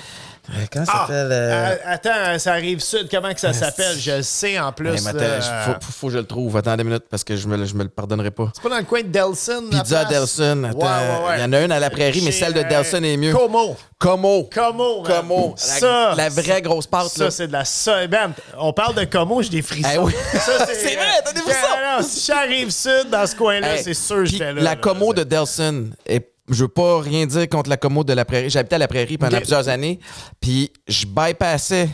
Comment 0.72 0.84
ça 0.84 0.92
Ah, 0.94 1.00
s'appelle? 1.02 1.28
euh, 1.32 1.70
euh, 1.70 1.76
attends, 1.86 2.38
ça 2.38 2.52
arrive 2.52 2.80
sud. 2.80 3.08
Comment 3.10 3.32
que 3.34 3.40
ça 3.40 3.52
s'appelle? 3.52 3.96
Je 3.98 4.10
le 4.12 4.22
sais 4.22 4.58
en 4.58 4.72
plus. 4.72 5.04
là. 5.04 5.40
faut, 5.40 5.72
faut, 5.72 5.92
faut 5.92 6.06
que 6.08 6.12
je 6.14 6.18
le 6.18 6.24
trouve. 6.24 6.56
Attends 6.56 6.76
deux 6.76 6.82
minutes 6.84 7.04
parce 7.10 7.22
que 7.24 7.36
je 7.36 7.46
me, 7.46 7.56
le- 7.56 7.66
je 7.66 7.74
me 7.74 7.82
le 7.84 7.88
pardonnerai 7.88 8.30
pas. 8.30 8.50
C'est 8.54 8.62
pas 8.62 8.68
dans 8.68 8.78
le 8.78 8.84
coin 8.84 9.02
de 9.02 9.08
Delson? 9.08 9.64
Pizza? 9.70 10.04
Delson. 10.06 10.64
Attends, 10.64 10.78
Ouais, 10.78 10.84
ouais, 10.86 11.28
ouais. 11.28 11.34
Il 11.38 11.40
y 11.42 11.44
en 11.44 11.52
a 11.52 11.60
une 11.62 11.72
à 11.72 11.78
la 11.80 11.90
prairie, 11.90 12.22
mais 12.24 12.32
celle 12.32 12.52
de 12.52 12.60
euh, 12.60 12.64
Delson 12.64 13.02
est 13.02 13.16
mieux. 13.16 13.32
Como. 13.32 13.76
Como. 13.98 14.48
Como. 14.52 15.02
Como. 15.02 15.54
La, 15.56 15.62
Ça. 15.78 16.14
la 16.16 16.28
vraie 16.28 16.62
grosse 16.62 16.86
pâte. 16.86 17.08
Ça, 17.08 17.30
c'est 17.30 17.46
de 17.48 17.52
la 17.52 17.64
ça. 17.64 18.06
Ben, 18.08 18.32
on 18.58 18.72
parle 18.72 18.94
de 18.94 19.04
Como, 19.04 19.42
j'ai 19.42 19.50
des 19.50 19.62
frissons. 19.62 19.88
Eh 19.94 19.98
oui. 19.98 20.12
C'est 20.32 20.94
vrai, 20.96 21.06
t'as 21.24 21.32
des 21.32 21.40
Euh, 21.40 21.42
frissons. 21.42 21.58
non, 21.76 21.98
non, 22.02 22.08
si 22.08 22.24
j'arrive 22.26 22.70
sud 22.70 23.10
dans 23.10 23.26
ce 23.26 23.34
coin-là, 23.36 23.76
Hey, 23.76 23.82
c'est 23.84 23.94
sûr 23.94 24.16
que 24.16 24.22
puis 24.22 24.32
j'étais 24.32 24.52
là. 24.52 24.62
La. 24.62 24.76
Como 24.76 25.12
de 25.12 25.22
Delson, 25.24 25.90
est- 26.06 26.26
je 26.50 26.62
veux 26.64 26.68
pas 26.68 27.00
rien 27.00 27.26
dire 27.26 27.48
contre 27.48 27.70
la 27.70 27.76
Como 27.76 28.04
de 28.04 28.12
la 28.12 28.24
Prairie. 28.24 28.50
J'habitais 28.50 28.74
à 28.76 28.78
la 28.78 28.88
Prairie 28.88 29.16
pendant 29.18 29.36
plusieurs 29.38 29.68
années, 29.68 29.98
puis 30.40 30.70
je 30.88 31.06
bypassais 31.06 31.88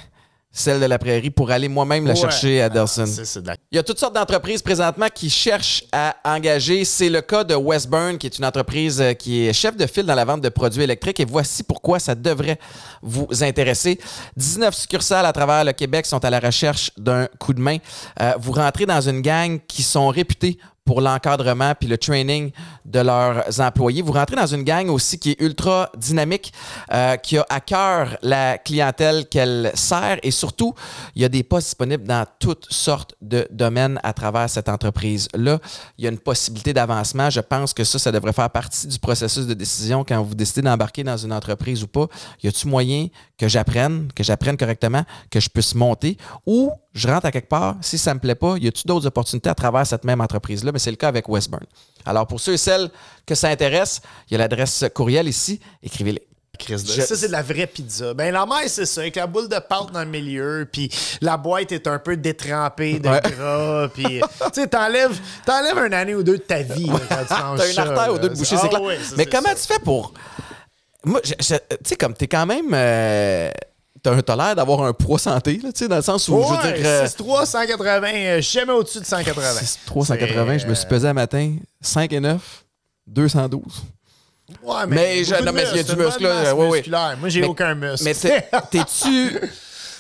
celle 0.59 0.81
de 0.81 0.87
la 0.87 0.99
Prairie 0.99 1.29
pour 1.29 1.51
aller 1.51 1.69
moi-même 1.69 2.07
la 2.07 2.15
Ouais. 2.15 2.19
chercher 2.19 2.63
à 2.63 2.71
Delson. 2.71 3.05
La 3.45 3.57
Il 3.71 3.77
y 3.77 3.79
a 3.79 3.83
toutes 3.83 3.99
sortes 3.99 4.15
d'entreprises 4.15 4.63
présentement 4.63 5.09
qui 5.15 5.29
cherchent 5.29 5.85
à 5.93 6.17
engager. 6.25 6.87
C'est 6.87 7.11
le 7.11 7.21
cas 7.21 7.45
de 7.45 7.55
Westburn, 7.55 8.17
qui 8.17 8.27
est 8.27 8.39
une 8.39 8.45
entreprise 8.47 8.99
euh, 9.03 9.13
qui 9.13 9.47
est 9.47 9.53
chef 9.53 9.77
de 9.77 9.87
file 9.87 10.07
dans 10.07 10.15
la 10.15 10.25
vente 10.25 10.41
de 10.41 10.49
produits 10.49 10.83
électriques. 10.83 11.21
Et 11.21 11.27
voici 11.27 11.63
pourquoi 11.63 11.99
ça 11.99 12.15
devrait 12.15 12.59
vous 13.03 13.29
intéresser. 13.43 14.01
19 14.39 14.75
succursales 14.75 15.27
à 15.27 15.33
travers 15.35 15.63
le 15.63 15.73
Québec 15.73 16.07
sont 16.07 16.25
à 16.25 16.31
la 16.31 16.41
recherche 16.41 16.91
d'un 16.97 17.27
coup 17.39 17.53
de 17.53 17.61
main. 17.61 17.77
Euh, 18.23 18.33
vous 18.39 18.53
rentrez 18.53 18.87
dans 18.87 19.03
une 19.07 19.21
gang 19.21 19.59
qui 19.69 19.83
sont 19.83 20.09
réputés 20.09 20.57
pour 20.87 21.03
l'encadrement 21.03 21.75
puis 21.79 21.89
le 21.89 21.99
training 21.99 22.53
de 22.87 23.01
leurs 23.01 23.61
employés. 23.61 24.01
Vous 24.01 24.13
rentrez 24.13 24.37
dans 24.37 24.47
une 24.47 24.63
gang 24.63 24.89
aussi 24.89 25.19
qui 25.19 25.33
est 25.33 25.41
ultra 25.41 25.91
dynamique, 25.97 26.53
euh, 26.93 27.17
qui 27.17 27.37
a 27.37 27.45
à 27.51 27.61
cœur 27.61 28.17
la 28.23 28.57
clientèle 28.57 29.27
qu'elle 29.29 29.73
sert 29.75 30.19
et 30.23 30.31
surtout, 30.31 30.75
il 31.15 31.23
y 31.23 31.25
a 31.25 31.29
des 31.29 31.43
postes 31.43 31.67
disponibles 31.67 32.05
dans 32.05 32.25
toutes 32.39 32.67
sortes 32.71 33.15
de 33.21 33.47
domaines 33.51 34.01
à 34.03 34.13
travers 34.13 34.49
cette 34.49 34.69
entreprise-là. 34.69 35.59
Il 35.99 36.05
y 36.05 36.07
a 36.09 36.11
une 36.11 36.19
possibilité 36.19 36.73
d'avancement. 36.73 37.29
Je 37.29 37.41
pense 37.41 37.75
que 37.75 37.85
ça, 37.85 37.99
ça 37.99 38.13
devrait 38.13 38.33
faire 38.33 38.51
partie 38.51 38.87
du 38.87 38.99
processus 38.99 39.47
de 39.47 39.55
décision 39.55 40.05
quand 40.05 40.23
vous 40.23 40.35
décidez 40.35 40.63
d'embarquer 40.63 41.03
dans 41.03 41.17
une 41.17 41.33
entreprise 41.33 41.83
ou 41.83 41.89
pas. 41.89 42.07
Y 42.43 42.49
a-t-il 42.49 42.71
moyen 42.71 43.09
que 43.37 43.49
j'apprenne, 43.49 44.09
que 44.15 44.23
j'apprenne 44.23 44.57
correctement, 44.57 45.05
que 45.31 45.41
je 45.41 45.49
puisse 45.49 45.75
monter 45.75 46.17
ou 46.47 46.71
je 46.97 47.07
rentre 47.09 47.27
à 47.27 47.31
quelque 47.33 47.49
part, 47.49 47.77
si 47.81 47.99
ça 47.99 48.13
me 48.15 48.19
plaît 48.21 48.35
pas, 48.35 48.57
y 48.59 48.67
a-t-il 48.67 48.87
d'autres 48.89 49.07
opportunités 49.07 49.49
à 49.51 49.55
travers 49.55 49.87
cette 49.87 50.05
même 50.05 50.21
entreprise-là? 50.21 50.73
Mais 50.73 50.79
c'est 50.79 50.91
le 50.91 50.97
cas 50.97 51.09
avec 51.09 51.29
Westburn. 51.29 51.65
Alors, 52.05 52.27
pour 52.27 52.41
ceux 52.41 52.55
et 52.55 52.59
celles 52.59 52.91
que 53.27 53.35
ça 53.35 53.49
intéresse, 53.49 54.01
il 54.29 54.33
y 54.33 54.35
a 54.37 54.39
l'adresse 54.39 54.85
courriel 54.95 55.29
ici. 55.29 55.61
Écrivez-les. 55.83 56.23
crise 56.59 56.85
de- 56.85 56.93
Je- 56.93 57.03
Ça, 57.03 57.15
c'est 57.17 57.27
de 57.27 57.33
la 57.33 57.43
vraie 57.43 57.67
pizza. 57.67 58.15
Ben, 58.15 58.33
la 58.33 58.47
mère, 58.47 58.63
c'est 58.69 58.87
ça, 58.87 59.03
avec 59.03 59.17
la 59.17 59.27
boule 59.27 59.47
de 59.47 59.59
pâte 59.59 59.93
dans 59.93 60.01
le 60.03 60.07
milieu, 60.11 60.67
puis 60.73 60.91
la 61.21 61.37
boîte 61.37 61.71
est 61.73 61.87
un 61.87 61.99
peu 61.99 62.17
détrempée 62.17 62.99
de 62.99 63.11
Ouais. 63.11 63.21
gras, 63.21 63.89
puis... 63.93 64.05
tu 64.23 64.23
sais, 64.55 64.67
t'enlèves, 64.67 65.21
t'enlèves 65.45 65.77
une 65.87 65.93
année 65.93 66.15
ou 66.15 66.23
deux 66.23 66.39
de 66.39 66.43
ta 66.43 66.63
vie 66.63 66.87
là, 66.87 66.99
quand 67.11 67.17
tu 67.21 67.27
T'as 67.59 67.67
une 67.69 67.73
ça, 67.75 67.83
artère 67.83 68.15
ou 68.15 68.19
deux 68.19 68.31
de 68.31 68.35
boucher, 68.37 68.57
Ah 68.57 68.61
c'est 68.63 68.69
clair. 68.71 68.83
ouais, 68.83 68.97
ça, 68.97 69.15
Mais 69.19 69.25
c'est 69.25 69.31
comment 69.31 69.49
ça. 69.51 69.55
tu 69.55 69.61
fais 69.75 69.79
pour. 69.81 70.15
Moi, 71.05 71.21
tu 71.21 71.35
sais, 71.41 71.97
comme 72.01 72.15
t'es 72.15 72.27
quand 72.27 72.47
même. 72.47 72.71
euh, 72.73 73.51
T'as 74.07 74.15
un- 74.15 74.23
t'as 74.23 74.37
l'air 74.37 74.55
d'avoir 74.55 74.83
un 74.85 74.93
poids 74.93 75.19
santé, 75.19 75.59
là, 75.61 75.73
tu 75.73 75.81
sais, 75.81 75.89
dans 75.89 75.97
le 75.97 76.03
sens 76.03 76.29
où, 76.29 76.41
je 76.41 76.69
veux 76.69 76.73
dire. 76.79 76.87
euh, 76.87 77.07
6'3", 77.09 77.45
180, 77.45 78.07
euh, 78.15 78.41
jamais 78.41 78.73
au-dessus 78.73 79.01
de 79.01 79.05
180. 79.05 79.55
6'3", 79.61 80.05
180, 80.07 80.59
je 80.59 80.67
me 80.69 80.75
suis 80.75 80.87
pesé 80.87 81.09
un 81.09 81.13
matin, 81.13 81.57
5 81.81 82.13
et 82.13 82.21
9, 82.21 82.65
212. 83.09 83.63
Ouais, 84.63 84.75
Mais 84.87 85.25
je- 85.25 85.31
beaucoup 85.31 85.41
de 85.41 85.47
non, 85.47 85.53
mais 85.53 85.65
il 85.73 85.77
y 85.77 85.81
a 85.81 85.83
du 85.83 85.97
muscle, 85.97 86.23
là, 86.23 86.55
ouais, 86.55 86.67
ouais. 86.69 86.77
musculaire. 86.79 87.17
Moi, 87.19 87.29
j'ai 87.31 87.41
Mais- 87.41 87.47
aucun 87.49 87.75
muscle. 87.75 88.05
Mais 88.05 88.15
t'es- 88.15 88.49
t'es-tu 88.71 89.41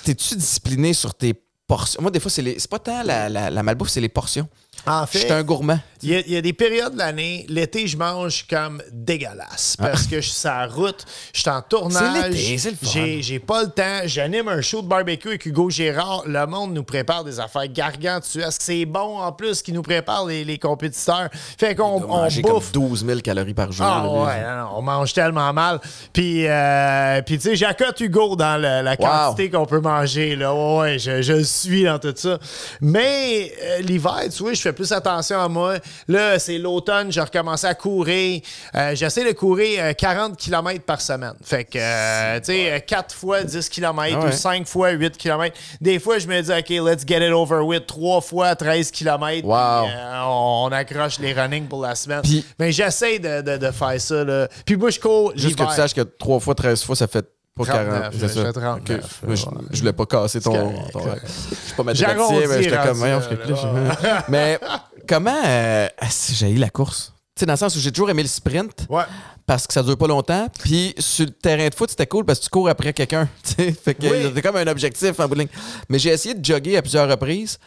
t'es-tu 0.05 0.37
discipliné 0.37 0.93
sur 0.93 1.13
tes 1.13 1.35
portions? 1.67 2.01
Moi, 2.01 2.13
des 2.13 2.21
fois, 2.21 2.31
c'est 2.31 2.43
les- 2.43 2.61
c'est 2.61 2.71
pas 2.71 2.79
tant 2.79 3.03
la, 3.03 3.29
la, 3.29 3.51
la 3.51 3.63
malbouffe, 3.65 3.89
c'est 3.89 4.01
les 4.01 4.09
portions. 4.09 4.49
En 4.87 5.05
Je 5.07 5.11
fait, 5.13 5.19
suis 5.21 5.33
un 5.33 5.43
gourmand. 5.43 5.79
Il 6.03 6.11
y, 6.11 6.15
a, 6.15 6.21
il 6.21 6.33
y 6.33 6.37
a 6.37 6.43
des 6.43 6.53
périodes 6.53 6.93
de 6.93 6.99
l'année, 6.99 7.47
l'été, 7.49 7.87
je 7.87 7.97
mange 7.97 8.47
comme 8.49 8.83
dégueulasse 8.93 9.77
parce 9.79 10.07
que 10.07 10.17
je 10.17 10.29
suis 10.29 10.39
sur 10.39 10.51
la 10.51 10.67
route, 10.67 11.05
je 11.33 11.41
suis 11.41 11.49
en 11.51 11.63
tournage. 11.63 12.35
Ah. 12.35 12.99
J'ai, 13.21 13.39
pas 13.39 13.63
le 13.63 13.71
temps. 13.71 14.01
J'anime 14.05 14.49
un 14.49 14.61
show 14.61 14.83
de 14.83 14.89
barbecue 14.89 15.29
avec 15.29 15.47
Hugo 15.47 15.71
Gérard. 15.71 16.23
Le 16.27 16.47
monde 16.47 16.75
nous 16.75 16.85
prépare 16.85 17.25
des 17.25 17.41
affaires 17.41 17.67
gargantuesques. 17.69 18.61
C'est 18.63 18.85
bon 18.85 19.19
en 19.19 19.33
plus 19.33 19.63
qu'ils 19.63 19.73
nous 19.75 19.83
préparent 19.83 20.27
les, 20.27 20.45
les 20.45 20.59
compétiteurs. 20.59 21.29
Fait 21.59 21.75
qu'on 21.75 22.05
on 22.09 22.29
J'ai 22.29 22.43
comme 22.43 22.53
bouffe. 22.53 22.73
12 22.73 23.07
000 23.07 23.21
calories 23.21 23.55
par 23.55 23.73
jour. 23.73 23.87
Ah 23.89 24.07
ouais, 24.07 24.43
non, 24.43 24.69
on 24.77 24.83
mange 24.83 25.13
tellement 25.15 25.53
mal. 25.55 25.81
Puis, 26.13 26.47
euh, 26.47 27.23
puis 27.23 27.39
tu 27.39 27.49
sais, 27.49 27.57
j'accote 27.57 27.99
Hugo 28.01 28.37
dans 28.37 28.61
le- 28.61 28.83
la 28.83 28.97
quantité 28.99 29.49
qu'on 29.51 29.67
peut 29.67 29.81
manger. 29.81 30.37
Là. 30.37 30.55
Ouais, 30.55 30.99
je, 30.99 31.23
je 31.23 31.33
le 31.33 31.45
suis 31.45 31.85
dans 31.85 31.99
tout 31.99 32.13
ça. 32.15 32.39
Mais 32.83 33.53
euh, 33.63 33.79
l'hiver, 33.81 34.21
tu 34.31 34.43
vois, 34.43 34.53
je 34.53 34.61
fais 34.61 34.73
plus 34.77 34.93
attention 34.93 35.41
à 35.41 35.49
moi. 35.49 35.75
Là, 36.07 36.39
c'est 36.39 36.59
l'automne, 36.59 37.11
j'ai 37.11 37.21
recommencé 37.21 37.67
à 37.67 37.75
courir. 37.75 38.41
Euh, 38.77 38.95
J'essaie 38.95 39.25
de 39.25 39.33
courir 39.33 39.83
euh, 39.83 39.93
40 39.93 40.37
km 40.37 40.83
par 40.85 41.01
semaine. 41.01 41.35
Fait 41.43 41.65
que, 41.65 41.79
euh, 41.79 42.39
tu 42.39 42.53
sais, 42.53 42.85
4 42.87 43.15
fois 43.15 43.43
10 43.43 43.69
km 43.69 44.17
Ah 44.17 44.25
ouais. 44.25 44.29
ou 44.29 44.33
5 44.33 44.67
fois 44.69 44.91
8 44.91 45.17
km. 45.19 45.57
Des 45.81 45.99
fois, 45.99 46.19
je 46.19 46.29
me 46.29 46.41
dis, 46.41 46.53
OK, 46.53 46.69
let's 46.89 47.05
get 47.05 47.27
it 47.27 47.33
over 47.33 47.61
with. 47.65 47.87
3 47.87 48.21
fois 48.21 48.55
13 48.55 48.91
km. 48.93 49.45
Wow. 49.45 49.89
euh, 49.89 50.21
on, 50.27 50.71
accroche 50.73 51.19
les 51.19 51.33
running 51.33 51.67
pour 51.67 51.83
la 51.83 51.95
semaine. 51.95 52.21
Puis- 52.23 52.45
Mais 52.59 52.71
j'essaie 52.71 53.19
de, 53.19 53.41
de, 53.41 53.57
de 53.57 53.71
faire 53.73 54.01
ça. 54.01 54.23
Là. 54.25 54.47
Puis 54.65 54.77
moi, 54.77 54.91
je 54.91 55.01
cours 55.01 55.33
Juste 55.35 55.57
que 55.59 55.65
tu 55.65 55.75
saches 55.75 55.95
que 55.95 56.03
3 56.03 56.39
fois, 56.41 56.55
13 56.55 56.83
fois, 56.85 56.95
ça 56.97 57.07
fait 57.07 57.27
pas 57.57 57.65
39, 57.65 58.01
40. 58.01 58.13
c'est 58.13 58.19
je 58.21 58.27
ça. 58.27 58.45
fais 58.45 58.53
39, 58.53 58.77
Ok. 58.81 58.89
Moi, 59.27 59.35
je, 59.35 59.47
ouais. 59.47 59.53
je 59.73 59.79
voulais 59.81 59.93
pas 59.93 60.07
casser 60.07 60.41
ton. 60.41 60.53
correct, 60.53 60.93
ton- 60.93 60.99
correct. 61.01 61.23
Je 61.27 61.55
suis 61.55 61.75
pas 61.75 61.83
mathématicien, 61.83 62.49
mais 62.49 62.63
j'étais 62.63 62.77
comme. 62.77 62.99
voyons, 62.99 63.21
je 63.21 64.07
Mais 64.29 64.61
comment. 65.09 65.43
euh, 65.45 65.89
si 66.11 66.35
j'ai 66.35 66.51
eu 66.51 66.57
la 66.59 66.71
course? 66.71 67.13
Tu 67.35 67.41
sais, 67.41 67.47
dans 67.47 67.53
le 67.53 67.59
sens 67.59 67.77
où 67.77 67.81
j'ai 67.81 67.91
toujours 67.93 68.11
aimé 68.11 68.23
le 68.23 68.29
sprint. 68.29 68.87
Ouais. 68.89 69.03
Parce 69.47 69.67
que 69.67 69.73
ça 69.75 69.83
dure 69.83 69.97
pas 69.97 70.07
longtemps. 70.09 70.49
Puis 70.63 70.95
sur 70.99 71.27
le 71.27 71.31
terrain 71.33 71.69
de 71.69 71.75
foot, 71.75 71.89
c'était 71.91 72.07
cool 72.07 72.25
parce 72.25 72.39
que 72.41 72.45
tu 72.45 72.51
cours 72.51 72.69
après 72.69 72.93
quelqu'un. 72.93 73.29
tu 73.45 73.55
sais. 73.55 73.73
Fait 73.73 73.95
que 73.95 74.07
Oui. 74.07 74.33
c'est 74.35 74.43
comme 74.43 74.57
un 74.57 74.67
objectif 74.67 75.19
en 75.21 75.29
bout 75.29 75.35
de 75.35 75.41
ligne. 75.41 75.49
Mais 75.89 75.99
j'ai 75.99 76.11
essayé 76.11 76.35
de 76.35 76.45
jogger 76.45 76.77
à 76.79 76.83
plusieurs 76.83 77.09
reprises. 77.09 77.59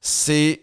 C'est. 0.00 0.62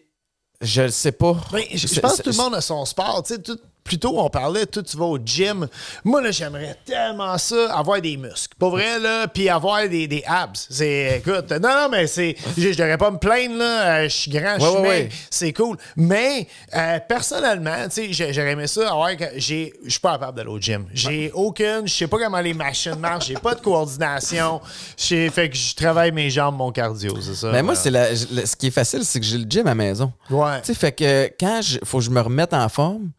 Je 0.62 0.84
le 0.84 0.90
sais 0.90 1.12
pas. 1.12 1.36
Je, 1.74 1.86
je 1.88 2.00
pense 2.00 2.18
que 2.18 2.22
tout 2.24 2.30
le 2.32 2.38
monde 2.38 2.56
a 2.56 2.62
son 2.62 2.84
sport. 2.86 3.22
Tu 3.24 3.36
sais, 3.36 3.42
tout- 3.42 3.60
plus 3.86 4.00
tôt, 4.00 4.16
on 4.20 4.30
parlait, 4.32 4.66
toi, 4.66 4.82
tu 4.82 4.98
vas 4.98 5.06
au 5.06 5.20
gym. 5.24 5.68
Moi, 6.04 6.20
là, 6.20 6.32
j'aimerais 6.32 6.76
tellement 6.84 7.38
ça, 7.38 7.72
avoir 7.72 8.02
des 8.02 8.18
muscles. 8.18 8.56
Pas 8.58 8.68
vrai, 8.70 8.98
là, 9.00 9.28
puis 9.28 9.48
avoir 9.48 9.88
des, 9.88 10.08
des 10.08 10.24
abs. 10.26 10.58
C'est, 10.72 11.20
écoute, 11.20 11.52
non, 11.52 11.70
non, 11.70 11.88
mais 11.92 12.08
c'est, 12.08 12.36
je, 12.58 12.72
je 12.72 12.78
devrais 12.78 12.98
pas 12.98 13.12
me 13.12 13.20
plaindre, 13.20 13.58
là. 13.60 13.98
euh, 14.00 14.04
Je 14.06 14.16
suis 14.16 14.32
grand, 14.32 14.56
je 14.60 14.66
suis 14.66 14.78
ouais, 14.80 15.10
c'est 15.30 15.54
cool. 15.54 15.78
Mais, 15.96 16.48
euh, 16.76 16.98
personnellement, 17.08 17.88
tu 17.94 18.12
sais, 18.12 18.34
j'aurais 18.34 18.54
aimé 18.54 18.66
ça, 18.66 18.90
avoir, 18.90 19.12
j'ai, 19.36 19.72
je 19.86 19.90
suis 19.92 20.00
pas 20.00 20.14
capable 20.14 20.38
d'aller 20.38 20.50
au 20.50 20.60
gym. 20.60 20.88
J'ai 20.92 21.32
aucune, 21.36 21.84
je 21.86 21.94
sais 21.94 22.08
pas 22.08 22.18
comment 22.18 22.42
les 22.42 22.56
machines 22.56 22.96
marchent, 22.96 23.28
j'ai 23.28 23.36
pas 23.36 23.54
de 23.54 23.62
coordination. 23.62 24.62
Fait 24.98 25.48
que 25.48 25.56
je 25.56 25.76
travaille 25.76 26.12
mes 26.12 26.32
jambes, 26.32 26.58
mon 26.58 26.72
cardio, 26.72 27.14
c'est 27.22 27.36
ça. 27.36 27.52
Mais 27.52 27.62
moi, 27.62 27.76
c'est 27.76 27.92
la- 27.92 28.16
ce 28.16 28.56
qui 28.56 28.68
est 28.68 28.72
facile, 28.72 29.06
c'est 29.06 29.20
que 29.20 29.26
j'ai 29.28 29.38
le 29.38 29.46
gym 29.48 29.68
à 29.68 29.70
la 29.72 29.76
maison. 29.76 30.12
Ouais. 30.32 30.60
Tu 30.62 30.68
sais, 30.68 30.74
fait 30.74 30.92
que 30.92 31.28
quand 31.40 31.60
il 31.62 31.80
faut 31.86 32.00
que 32.00 32.04
je 32.04 32.10
me 32.10 32.20
remette 32.22 32.52
en 32.56 32.68
forme, 32.68 33.12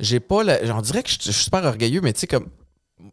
j'ai 0.00 0.20
pas. 0.20 0.42
le- 0.42 0.72
on 0.72 0.80
dirait 0.80 1.02
que 1.02 1.10
je, 1.10 1.16
je 1.22 1.30
suis 1.30 1.44
super 1.44 1.64
orgueilleux, 1.64 2.00
mais 2.00 2.12
tu 2.12 2.20
sais, 2.20 2.26
comme. 2.26 2.48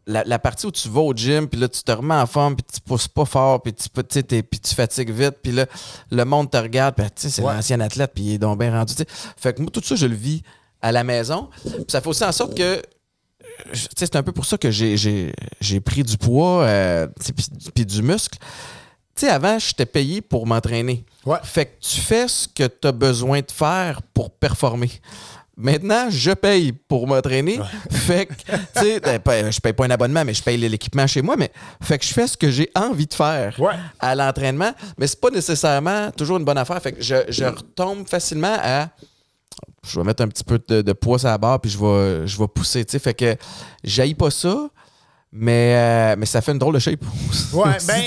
La, 0.06 0.24
la 0.24 0.38
partie 0.38 0.68
où 0.68 0.72
tu 0.72 0.88
vas 0.88 1.02
au 1.02 1.14
gym, 1.16 1.48
puis 1.48 1.60
là, 1.60 1.68
tu 1.68 1.82
te 1.82 1.92
remets 1.92 2.14
en 2.14 2.28
forme, 2.28 2.56
puis 2.56 2.64
tu 2.72 2.80
pousses 2.80 3.08
pas 3.08 3.26
fort, 3.26 3.60
puis 3.64 3.74
tu, 3.74 3.90
puis 3.90 4.60
tu 4.60 4.76
fatigues 4.76 5.10
vite, 5.10 5.38
puis 5.42 5.52
là, 5.52 5.66
le 6.12 6.26
monde 6.26 6.52
te 6.52 6.58
regarde, 6.58 6.94
puis 6.96 7.06
tu 7.08 7.12
sais, 7.24 7.30
c'est 7.32 7.42
Ouais. 7.42 7.54
l'ancien 7.56 7.80
athlète, 7.80 8.12
puis 8.14 8.24
il 8.24 8.34
est 8.34 8.38
donc 8.38 8.60
bien 8.60 8.72
rendu. 8.72 8.94
tu 8.94 9.02
sais. 9.04 9.08
Fait 9.36 9.54
que 9.54 9.62
moi, 9.64 9.72
tout 9.72 9.82
ça, 9.84 9.96
je 9.96 10.06
le 10.06 10.14
vis 10.16 10.44
à 10.80 10.92
la 10.92 11.04
maison. 11.04 11.50
Puis 11.64 11.74
ça 11.88 12.02
fait 12.02 12.08
aussi 12.08 12.24
en 12.24 12.32
sorte 12.32 12.56
que 12.56 12.82
tu 13.74 13.80
sais, 13.80 14.06
c'est 14.06 14.16
un 14.16 14.24
peu 14.24 14.32
pour 14.32 14.46
ça 14.46 14.58
que 14.60 14.70
j'ai, 14.72 15.34
pris 15.84 16.04
du 16.04 16.18
poids 16.18 16.64
euh, 16.64 17.08
puis 17.74 17.86
du 17.86 18.02
muscle. 18.04 18.38
Tu 19.16 19.26
sais, 19.26 19.30
avant, 19.30 19.58
j'étais 19.60 19.86
payé 19.88 20.22
pour 20.22 20.46
m'entraîner. 20.48 21.04
Ouais. 21.26 21.40
Fait 21.44 21.66
que 21.66 21.72
tu 21.82 22.00
fais 22.00 22.28
ce 22.28 22.48
que 22.48 22.68
tu 22.68 22.88
as 22.88 22.92
besoin 22.92 23.40
de 23.42 23.52
faire 23.52 24.02
pour 24.14 24.30
performer. 24.32 24.92
Maintenant, 25.62 26.10
je 26.10 26.32
paye 26.32 26.72
pour 26.72 27.06
m'entraîner. 27.06 27.60
Fait 27.92 28.28
que, 28.28 28.34
tu 28.34 28.58
sais, 28.82 29.00
ben, 29.02 29.20
pas- 29.20 29.52
je 29.52 29.60
paye 29.60 29.74
pas 29.74 29.86
un 29.86 29.90
abonnement, 29.90 30.24
mais 30.24 30.34
je 30.34 30.42
paye 30.42 30.56
l'équipement 30.58 31.06
chez 31.06 31.22
moi. 31.22 31.36
Mais 31.38 31.52
fait 31.82 31.98
que 32.00 32.06
je 32.06 32.14
fais 32.14 32.28
ce 32.28 32.38
que 32.38 32.50
j'ai 32.50 32.70
envie 32.76 33.08
de 33.08 33.14
faire 33.14 33.60
Ouais. 33.60 33.74
à 34.00 34.16
l'entraînement. 34.16 34.72
Mais 34.98 35.06
c'est 35.06 35.20
pas 35.20 35.30
nécessairement 35.32 36.12
toujours 36.12 36.38
une 36.38 36.46
bonne 36.46 36.58
affaire. 36.58 36.82
Fait 36.82 36.94
que 36.94 37.02
je, 37.04 37.16
je 37.28 37.44
retombe 37.44 38.08
facilement 38.08 38.56
à 38.64 38.88
je 39.86 40.00
vais 40.00 40.06
mettre 40.06 40.24
un 40.24 40.28
petit 40.30 40.44
peu 40.46 40.62
de, 40.68 40.82
de 40.82 40.94
poids 40.94 41.20
à 41.26 41.32
la 41.32 41.38
barre 41.38 41.60
puis 41.60 41.70
je 41.70 41.78
vais, 41.78 42.26
je 42.28 42.38
vais 42.40 42.48
pousser. 42.48 42.86
tu 42.86 42.92
sais. 42.94 43.00
Fait 43.00 43.14
que 43.14 43.36
j'haïs 43.84 44.16
pas 44.16 44.32
ça, 44.32 44.70
mais, 45.32 45.76
euh, 45.76 46.16
mais 46.18 46.26
ça 46.26 46.42
fait 46.42 46.52
une 46.52 46.58
drôle 46.58 46.74
de 46.74 46.80
shape. 46.80 47.02
Ouais, 47.54 47.78
ben, 47.88 48.04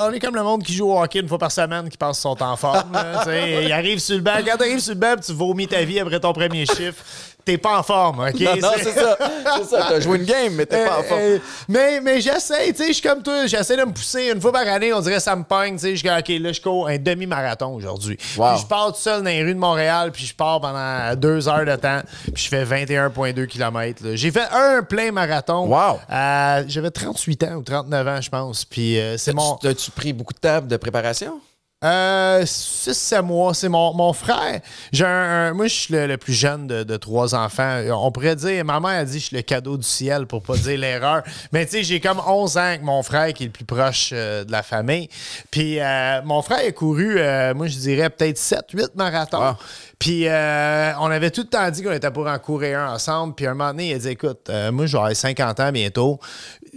on 0.00 0.12
est 0.12 0.18
comme 0.18 0.34
le 0.34 0.42
monde 0.42 0.62
qui 0.62 0.72
joue 0.72 0.90
au 0.90 1.02
hockey 1.02 1.20
une 1.20 1.28
fois 1.28 1.38
par 1.38 1.52
semaine, 1.52 1.88
qui 1.90 1.98
passe 1.98 2.18
son 2.18 2.34
temps 2.34 2.52
en 2.52 2.56
forme. 2.56 2.90
là, 2.92 3.24
il 3.62 3.70
arrive 3.70 3.98
sur 3.98 4.16
le 4.16 4.22
banc. 4.22 4.36
Quand 4.46 4.56
tu 4.56 4.62
arrives 4.62 4.80
sur 4.80 4.94
le 4.94 5.00
banc, 5.00 5.16
tu 5.24 5.32
vomis 5.32 5.66
ta 5.66 5.82
vie 5.84 6.00
après 6.00 6.20
ton 6.20 6.32
premier 6.32 6.64
chiffre. 6.64 7.04
T'es 7.44 7.58
pas 7.58 7.78
en 7.78 7.82
forme, 7.82 8.20
OK? 8.20 8.40
Non, 8.40 8.56
non, 8.56 8.68
c'est 8.76 8.92
ça. 8.92 9.16
C'est 9.58 9.64
ça. 9.64 9.86
T'as 9.88 10.00
joué 10.00 10.18
une 10.18 10.24
game, 10.24 10.54
mais 10.54 10.66
t'es 10.66 10.84
pas 10.84 10.98
en 10.98 11.00
Euh, 11.00 11.02
forme. 11.04 11.20
euh, 11.20 11.38
mais 11.68 12.00
mais 12.00 12.20
j'essaie, 12.20 12.72
tu 12.72 12.78
sais, 12.78 12.88
je 12.88 12.92
suis 12.94 13.02
comme 13.02 13.22
toi, 13.22 13.46
j'essaie 13.46 13.76
de 13.76 13.84
me 13.84 13.92
pousser 13.92 14.30
une 14.34 14.40
fois 14.40 14.52
par 14.52 14.66
année, 14.66 14.92
on 14.92 15.00
dirait 15.00 15.20
ça 15.20 15.34
me 15.36 15.44
pogne, 15.44 15.74
tu 15.74 15.80
sais, 15.80 15.96
je 15.96 16.02
dis 16.02 16.08
OK, 16.10 16.42
là 16.42 16.52
je 16.52 16.60
cours 16.60 16.88
un 16.88 16.98
demi-marathon 16.98 17.74
aujourd'hui. 17.74 18.18
Wow. 18.36 18.52
Puis 18.52 18.62
je 18.62 18.66
pars 18.66 18.92
tout 18.92 19.00
seul 19.00 19.22
dans 19.22 19.30
les 19.30 19.42
rues 19.42 19.54
de 19.54 19.58
Montréal, 19.58 20.10
puis 20.12 20.24
je 20.26 20.34
pars 20.34 20.60
pendant 20.60 21.14
deux 21.16 21.48
heures 21.48 21.64
de 21.64 21.76
temps, 21.76 22.00
puis 22.34 22.42
je 22.44 22.48
fais 22.48 22.64
21.2 22.64 23.46
km. 23.46 24.02
J'ai 24.14 24.30
fait 24.30 24.48
un 24.52 24.82
plein 24.82 25.12
marathon. 25.12 25.66
Wow. 25.66 25.98
Euh, 26.10 26.64
J'avais 26.68 26.90
38 26.90 27.42
ans 27.44 27.54
ou 27.56 27.62
39 27.62 28.08
ans, 28.08 28.20
je 28.20 28.30
pense. 28.30 28.64
Puis 28.64 28.98
euh, 28.98 29.16
c'est 29.18 29.32
mon 29.32 29.56
Tu- 29.56 29.68
As-tu 29.68 29.90
pris 29.90 30.12
beaucoup 30.12 30.34
de 30.34 30.38
tables 30.38 30.68
de 30.68 30.76
préparation? 30.76 31.40
Euh, 31.82 32.42
6-7 32.44 33.22
mois, 33.22 33.54
c'est 33.54 33.68
mon, 33.70 33.94
mon 33.94 34.12
frère. 34.12 34.60
J'ai 34.92 35.06
un, 35.06 35.08
un- 35.08 35.54
moi, 35.54 35.66
je 35.66 35.74
suis 35.74 35.94
le, 35.94 36.06
le 36.06 36.16
plus 36.18 36.34
jeune 36.34 36.66
de, 36.66 36.82
de 36.82 36.96
trois 36.98 37.34
enfants. 37.34 37.80
On 37.90 38.12
pourrait 38.12 38.36
dire, 38.36 38.64
ma 38.66 38.80
mère 38.80 39.00
a 39.00 39.04
dit, 39.04 39.18
je 39.18 39.24
suis 39.26 39.36
le 39.36 39.42
cadeau 39.42 39.76
du 39.78 39.82
ciel 39.86 40.26
pour 40.26 40.42
pas 40.42 40.56
dire 40.56 40.78
l'erreur. 40.78 41.22
Mais 41.52 41.64
tu 41.64 41.72
sais, 41.72 41.82
j'ai 41.82 41.98
comme 42.00 42.20
11 42.26 42.56
ans 42.58 42.60
avec 42.60 42.82
mon 42.82 43.02
frère 43.02 43.32
qui 43.32 43.44
est 43.44 43.46
le 43.46 43.52
plus 43.52 43.64
proche 43.64 44.10
euh, 44.12 44.44
de 44.44 44.52
la 44.52 44.62
famille. 44.62 45.08
Puis 45.50 45.80
euh, 45.80 46.20
mon 46.24 46.42
frère 46.42 46.58
a 46.66 46.70
couru, 46.72 47.14
euh, 47.18 47.54
moi, 47.54 47.66
je 47.66 47.78
dirais 47.78 48.10
peut-être 48.10 48.36
7-8 48.38 48.88
marathons. 48.96 49.56
Puis 49.98 50.28
euh, 50.28 50.92
on 51.00 51.10
avait 51.10 51.30
tout 51.30 51.42
le 51.42 51.46
temps 51.48 51.70
dit 51.70 51.82
qu'on 51.82 51.92
était 51.92 52.10
pour 52.10 52.26
en 52.26 52.38
courir 52.38 52.80
un 52.80 52.94
ensemble. 52.94 53.34
Puis 53.34 53.46
un 53.46 53.54
moment 53.54 53.70
donné, 53.70 53.90
il 53.90 53.94
a 53.94 53.98
dit, 53.98 54.08
écoute, 54.08 54.48
euh, 54.48 54.70
moi, 54.72 54.86
je 54.86 54.92
vais 54.92 54.98
avoir 54.98 55.14
50 55.16 55.60
ans 55.60 55.72
bientôt. 55.72 56.18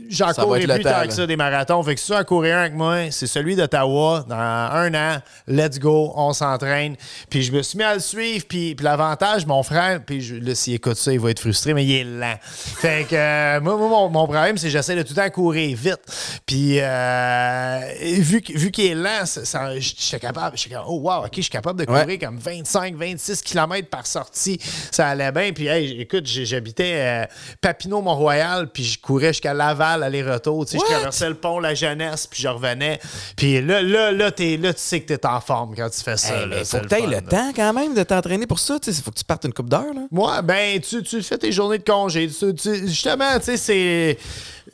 J'en 0.10 0.32
courrai 0.34 0.66
le 0.66 0.74
plus 0.76 0.84
tant 0.84 1.06
que 1.08 1.14
ça 1.14 1.26
des 1.28 1.36
marathons. 1.36 1.82
Fait 1.84 1.96
que 1.96 2.02
si 2.02 2.08
tu 2.08 2.14
en 2.14 2.24
courir 2.24 2.58
un 2.58 2.62
avec 2.62 2.74
moi, 2.74 3.12
c'est 3.12 3.28
celui 3.28 3.56
d'Ottawa. 3.56 4.26
Dans 4.28 4.36
un 4.36 4.94
an, 4.94 5.20
let's 5.48 5.80
go, 5.80 6.12
on 6.16 6.34
s'entraîne. 6.34 6.96
Puis 7.30 7.44
je 7.44 7.52
me 7.52 7.62
suis 7.62 7.78
mis 7.78 7.84
à 7.84 7.94
le 7.96 8.00
suivre. 8.00 8.46
Puis, 8.48 8.76
puis 8.76 8.84
l'avantage, 8.84 9.46
mon 9.46 9.64
frère, 9.64 10.02
puis 10.06 10.22
je- 10.22 10.36
là, 10.36 10.56
s'il 10.56 10.74
écoute 10.76 10.98
ça, 10.98 11.12
il 11.14 11.20
va 11.20 11.32
être 11.32 11.40
frustré, 11.40 11.74
mais 11.74 11.86
il 11.86 11.92
est 11.96 12.04
lent. 12.04 12.36
Fait 12.42 13.08
que 13.10 13.16
euh, 13.16 13.62
moi, 13.62 13.76
moi, 13.78 13.88
mon, 13.90 14.10
mon 14.10 14.26
problème, 14.26 14.58
c'est 14.58 14.68
que 14.68 14.72
j'essaie 14.72 14.96
de 14.96 15.02
tout 15.04 15.14
le 15.16 15.22
temps 15.24 15.30
courir 15.30 15.78
vite. 15.78 16.02
Puis 16.46 16.78
euh, 16.80 17.80
vu, 18.20 18.42
vu 18.54 18.72
qu'il 18.72 18.86
est 18.92 18.96
lent, 18.96 19.26
ça, 19.26 19.46
ça- 19.46 19.80
j'étais 19.80 20.20
capable. 20.20 20.58
J'étais 20.58 20.76
comme, 20.76 20.86
oh 20.88 21.00
wow, 21.00 21.26
ok, 21.26 21.30
je 21.38 21.42
suis 21.42 21.50
capable 21.50 21.80
de 21.80 21.86
courir 21.86 22.06
Ouais. 22.08 22.18
comme 22.18 22.38
25, 22.38 22.96
26 22.96 23.42
km 23.42 23.90
par 23.90 24.06
sortie. 24.08 24.60
Ça 24.92 25.08
allait 25.10 25.32
bien. 25.32 25.52
Puis 25.54 25.68
hey, 25.68 26.02
écoute, 26.02 26.26
j'habitais 26.26 26.94
euh, 26.96 27.26
Papineau-Mont-Royal, 27.62 28.68
puis 28.72 28.84
je 28.84 29.00
courais 29.00 29.28
jusqu'à 29.30 29.54
Laval 29.54 29.93
aller-retour. 30.02 30.66
Tu 30.66 30.78
sais, 30.78 30.78
je 30.80 30.92
traversais 30.92 31.30
le 31.30 31.36
pont 31.36 31.60
La 31.60 31.76
Jeunesse, 31.76 32.26
puis 32.28 32.42
je 32.42 32.48
revenais. 32.48 33.00
Puis 33.36 33.62
là, 33.62 33.82
là, 33.82 34.12
là, 34.12 34.32
là, 34.32 34.74
tu 34.74 34.80
sais 34.80 35.02
que 35.02 35.14
t'es 35.14 35.26
en 35.26 35.40
forme 35.42 35.76
quand 35.76 35.90
tu 35.90 36.02
fais 36.02 36.18
ça. 36.18 36.42
Hey, 36.42 36.50
là, 36.50 36.64
faut 36.66 36.78
que 36.80 36.88
tu 36.88 36.96
fun, 36.96 37.06
le 37.06 37.12
là. 37.12 37.22
temps 37.22 37.52
quand 37.56 37.74
même 37.74 37.94
de 37.94 38.04
t'entraîner 38.04 38.48
pour 38.48 38.60
ça. 38.60 38.78
Il 38.88 38.94
faut 38.94 39.12
que 39.12 39.18
tu 39.20 39.26
partes 39.26 39.46
une 39.46 39.54
coupe 39.54 39.70
d'heure. 39.70 39.94
là. 39.94 40.02
Moi, 40.12 40.42
ben, 40.42 40.80
tu, 40.80 41.04
tu 41.04 41.22
fais 41.22 41.38
tes 41.38 41.52
journées 41.52 41.78
de 41.80 41.84
congé. 41.84 42.28
Tu- 42.30 42.54
tu- 42.56 42.88
justement, 42.88 43.38
tu 43.40 43.46
sais, 43.46 43.58
c'est. 43.58 44.18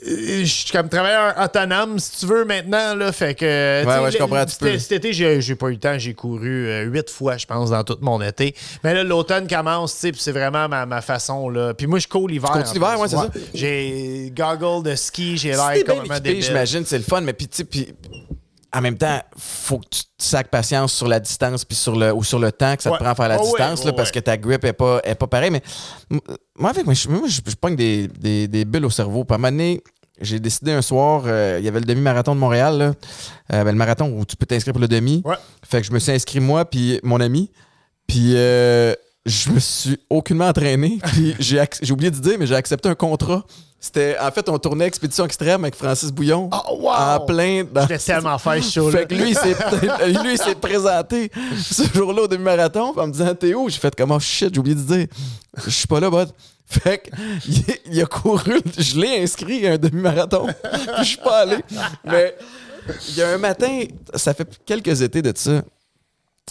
Euh, 0.08 0.40
Je 0.42 0.46
suis 0.46 0.72
comme 0.72 0.88
travailleur 0.90 1.36
autonome, 1.44 2.00
si 2.00 2.20
tu 2.20 2.26
veux, 2.26 2.46
maintenant. 2.46 2.96
Là, 2.96 3.12
fait 3.12 3.36
que. 3.36 3.84
tu 3.84 3.90
sais, 3.90 4.00
ouais, 4.00 4.12
je 4.12 4.18
comprends, 4.18 4.46
cet- 4.48 4.92
été, 4.92 5.14
j'ai 5.14 5.42
j'ai 5.42 5.56
pas 5.56 5.68
eu 5.68 5.74
le 5.74 5.80
temps. 5.80 5.98
J'ai 5.98 6.14
couru 6.14 6.68
euh, 6.68 6.84
huit 6.84 7.10
fois, 7.10 7.38
je 7.38 7.46
pense, 7.46 7.70
dans 7.72 7.84
tout 7.84 7.98
mon 8.02 8.22
été. 8.22 8.56
Mais 8.84 8.94
là, 8.94 9.04
l'automne 9.04 9.48
commence, 9.48 9.94
tu 9.96 10.00
sais, 10.00 10.12
c'est 10.18 10.32
vraiment 10.32 10.68
ma, 10.70 10.86
ma 10.86 11.02
façon. 11.02 11.50
Là. 11.50 11.74
Puis 11.74 11.88
moi, 11.88 12.00
je 12.00 12.08
cours 12.08 12.28
l'hiver. 12.28 12.52
l'hiver, 12.74 13.00
ouais, 13.00 13.08
c'est 13.08 13.16
ça. 13.16 13.30
J'ai 13.54 14.34
goggle 14.36 14.90
de 14.90 14.96
ski, 14.96 15.38
j'ai 15.38 15.50
l'air 15.52 15.60
complètement 15.80 16.04
équipé, 16.04 16.20
débile. 16.22 16.44
j'imagine, 16.44 16.86
c'est 16.86 16.98
le 16.98 17.04
fun, 17.04 17.22
mais 17.22 17.34
puis, 17.34 17.48
tu 17.48 17.66
sais, 17.72 17.88
en 18.74 18.82
même 18.82 18.98
temps, 18.98 19.20
faut 19.38 19.80
que 19.80 19.88
tu 19.90 20.02
te 20.04 20.08
sacs 20.24 20.50
patience 20.50 20.94
sur 20.94 21.08
la 21.08 21.20
distance 21.20 21.66
puis 21.66 21.76
sur 21.76 21.96
le, 21.96 22.14
ou 22.14 22.24
sur 22.24 22.38
le 22.40 22.52
temps 22.52 22.76
que 22.76 22.84
ça 22.84 22.92
Ouais. 22.92 22.98
te 22.98 23.04
prend 23.04 23.12
à 23.12 23.16
faire 23.16 23.28
la 23.30 23.38
Oh, 23.40 23.44
ouais, 23.46 23.48
distance, 23.50 23.84
là, 23.86 23.92
oh, 23.94 23.96
parce 23.98 24.12
que 24.12 24.20
ta 24.20 24.38
grip 24.38 24.64
est 24.64 24.74
pas, 24.74 25.00
est 25.04 25.16
pas 25.16 25.28
pareille. 25.28 25.50
Mais 25.52 25.62
moi, 26.58 26.70
avec, 26.70 26.86
moi, 26.86 26.94
je, 26.94 27.08
moi, 27.10 27.28
je, 27.28 27.40
je 27.46 27.56
pogne 27.56 27.76
des, 27.76 28.08
des, 28.08 28.48
des 28.48 28.66
bulles 28.66 28.86
au 28.86 28.90
cerveau. 28.90 29.24
Puis 29.24 29.34
à 29.34 29.36
un 29.36 29.38
moment 29.40 29.52
donné, 29.52 29.82
j'ai 30.22 30.40
décidé 30.40 30.72
un 30.74 30.82
soir, 30.82 31.24
euh, 31.26 31.56
il 31.60 31.66
y 31.66 31.68
avait 31.68 31.80
le 31.80 31.86
demi-marathon 31.86 32.36
de 32.36 32.40
Montréal, 32.40 32.78
là, 32.78 32.94
Euh, 33.54 33.64
ben, 33.64 33.72
le 33.72 33.78
marathon 33.78 34.12
où 34.16 34.26
tu 34.26 34.36
peux 34.36 34.46
t'inscrire 34.46 34.74
pour 34.74 34.82
le 34.82 34.88
demi. 34.88 35.22
Ouais. 35.26 35.36
Fait 35.66 35.82
que 35.82 35.88
je 35.88 35.92
me 35.92 35.98
suis 36.00 36.12
inscrit 36.12 36.40
moi 36.40 36.66
puis 36.66 37.00
mon 37.04 37.20
ami. 37.20 37.50
Puis 38.06 38.34
euh, 38.36 38.94
je 39.30 39.52
me 39.52 39.60
suis 39.60 40.00
aucunement 40.10 40.48
entraîné. 40.48 41.00
Puis 41.04 41.36
j'ai 41.40 41.64
j'ai 41.82 41.94
oublié 41.94 42.12
de 42.12 42.18
dire, 42.18 42.38
mais 42.40 42.48
j'ai 42.48 42.56
accepté 42.56 42.90
un 42.90 42.96
contrat. 42.96 43.46
C'était 43.82 44.18
en 44.20 44.30
fait 44.32 44.50
on 44.50 44.58
tournait 44.58 44.86
Expédition 44.86 45.24
Extrême 45.24 45.64
avec 45.64 45.76
Francis 45.76 46.12
Bouillon. 46.12 46.50
Oh, 46.52 46.80
wow! 46.82 46.92
En 46.92 47.20
plein 47.26 47.64
dans 47.64 47.82
J'étais 47.88 47.98
tellement 47.98 48.38
fait 48.38 48.62
show-là. 48.62 49.00
fait 49.00 49.08
que 49.08 49.16
lui, 49.16 49.30
il 49.30 49.36
s'est, 49.36 49.56
lui, 50.22 50.34
il 50.34 50.38
s'est 50.38 50.56
présenté 50.56 51.32
ce 51.58 51.84
jour-là 51.94 52.24
au 52.24 52.28
demi-marathon 52.28 52.94
en 52.98 53.08
me 53.08 53.14
disant 53.14 53.34
T'es 53.36 53.54
où 53.54 53.70
J'ai 53.70 53.80
fait 53.80 53.96
comme 53.96 54.12
oh 54.12 54.20
shit, 54.20 54.54
j'ai 54.54 54.60
oublié 54.60 54.76
de 54.76 54.82
dire. 54.82 55.08
Je 55.66 55.70
suis 55.70 55.88
pas 55.88 56.00
là, 56.02 56.10
bud. 56.10 56.30
Fait 56.66 57.00
que, 57.00 57.10
il, 57.48 57.64
il 57.94 58.02
a 58.02 58.06
couru, 58.06 58.62
je 58.78 59.00
l'ai 59.00 59.24
inscrit 59.24 59.66
à 59.66 59.72
un 59.74 59.78
demi-marathon. 59.78 60.46
Je 61.00 61.04
suis 61.04 61.18
pas 61.18 61.40
allé. 61.40 61.58
Mais 62.06 62.36
il 63.08 63.16
y 63.16 63.24
a 63.24 63.30
un 63.30 63.40
matin, 63.40 63.86
ça 64.14 64.36
fait 64.36 64.48
quelques 64.66 65.02
étés 65.02 65.24
de 65.24 65.34
ça, 65.36 65.64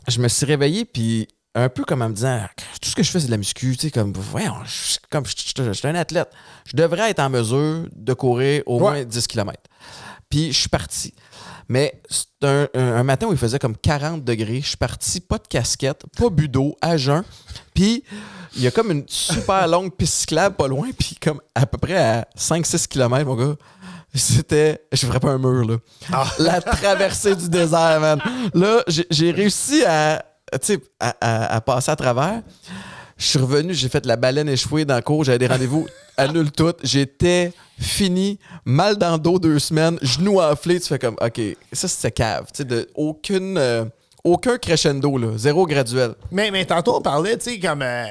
je 0.09 0.21
me 0.21 0.27
suis 0.27 0.45
réveillé, 0.47 0.85
puis 0.85 1.29
un 1.65 1.69
peu 1.69 1.85
comme 1.85 2.03
en 2.03 2.09
me 2.09 2.15
disant 2.15 2.41
tout 2.81 2.89
ce 2.91 2.95
que 2.97 3.03
je 3.03 3.11
fais, 3.11 3.21
c'est 3.21 3.27
de 3.27 3.31
la 3.31 3.37
muscu, 3.37 3.77
tu 3.77 3.87
sais, 3.87 3.91
comme, 3.91 4.13
voyons, 4.13 4.55
je, 4.65 4.97
comme, 5.11 5.25
je, 5.27 5.33
je- 5.57 5.63
je 5.65 5.73
suis 5.73 5.89
un 5.89 5.95
athlète. 5.95 6.31
Je 6.67 6.77
devrais 6.77 7.11
être 7.11 7.21
en 7.21 7.31
mesure 7.31 7.87
de 7.95 8.13
courir 8.15 8.63
au 8.67 8.79
moins 8.81 9.05
10 9.05 9.27
km. 9.27 9.61
Puis 10.31 10.53
je 10.53 10.59
suis 10.59 10.69
parti. 10.69 11.15
Mais 11.69 12.01
c'est 12.11 12.47
un, 12.47 12.67
un- 12.75 12.97
un 12.97 13.03
matin 13.03 13.27
où 13.27 13.33
il 13.33 13.39
faisait 13.39 13.59
comme 13.59 13.77
40 13.77 14.25
degrés. 14.25 14.61
Je 14.63 14.69
suis 14.69 14.77
parti, 14.77 15.21
pas 15.21 15.39
de 15.39 15.47
casquette, 15.49 16.03
pas 16.19 16.31
bu 16.31 16.49
d'eau, 16.49 16.77
à 16.81 16.97
jeun. 16.97 17.23
Puis 17.75 18.05
il 18.57 18.63
y 18.63 18.67
a 18.67 18.71
comme 18.71 18.91
une 18.91 19.05
super 19.07 19.67
longue 19.69 19.95
piste 19.95 20.15
cyclable 20.15 20.57
pas 20.57 20.69
loin, 20.69 20.89
puis 20.99 21.17
comme 21.21 21.41
à 21.55 21.67
peu 21.67 21.79
près 21.79 21.97
à 21.99 22.27
5-6 22.39 22.89
km, 22.89 23.25
mon 23.27 23.37
gars. 23.37 23.55
C'était. 24.15 24.83
Je 24.93 25.07
ferais 25.07 25.21
pas 25.21 25.31
un 25.31 25.39
mur, 25.39 25.65
là. 25.67 25.77
La 26.39 26.61
traversée 26.63 27.37
du 27.37 27.49
désert, 27.51 28.01
man. 28.01 28.21
Là, 28.55 28.83
j'ai 29.11 29.31
réussi 29.31 29.85
à, 29.85 30.25
à, 31.01 31.15
à- 31.21 31.55
à 31.57 31.61
passer 31.61 31.91
à 31.91 31.97
travers. 31.97 32.43
Je 33.17 33.25
suis 33.27 33.39
revenu, 33.39 33.75
j'ai 33.75 33.89
fait 33.89 34.07
la 34.07 34.15
baleine 34.17 34.49
échouée 34.49 34.85
dans 34.85 34.95
le 34.97 35.03
cours, 35.03 35.25
j'avais 35.25 35.39
des 35.39 35.49
rendez-vous, 35.49 35.87
annule 36.17 36.53
tout. 36.53 36.73
J'étais 36.85 37.53
fini, 37.81 38.39
mal 38.65 38.97
dans 38.97 39.13
le 39.15 39.19
dos 39.19 39.39
deux 39.41 39.59
semaines, 39.59 39.99
genoux 40.03 40.41
enflés. 40.41 40.79
Tu 40.81 40.87
fais 40.87 40.99
comme, 41.01 41.17
OK, 41.21 41.41
ça 41.73 41.89
c'était 41.89 42.13
cave. 42.13 42.45
Tu 42.53 42.59
sais, 42.59 42.65
de 42.65 42.89
aucune. 42.95 43.59
euh, 43.59 43.85
aucun 44.25 44.59
crescendo, 44.59 45.17
là. 45.17 45.29
Zéro 45.37 45.65
graduel. 45.67 46.13
Mais, 46.33 46.51
mais 46.51 46.65
tantôt, 46.65 46.97
on 46.97 47.01
parlait, 47.01 47.37
tu 47.39 47.51
sais, 47.53 47.59
comme. 47.61 47.83
euh, 47.83 48.05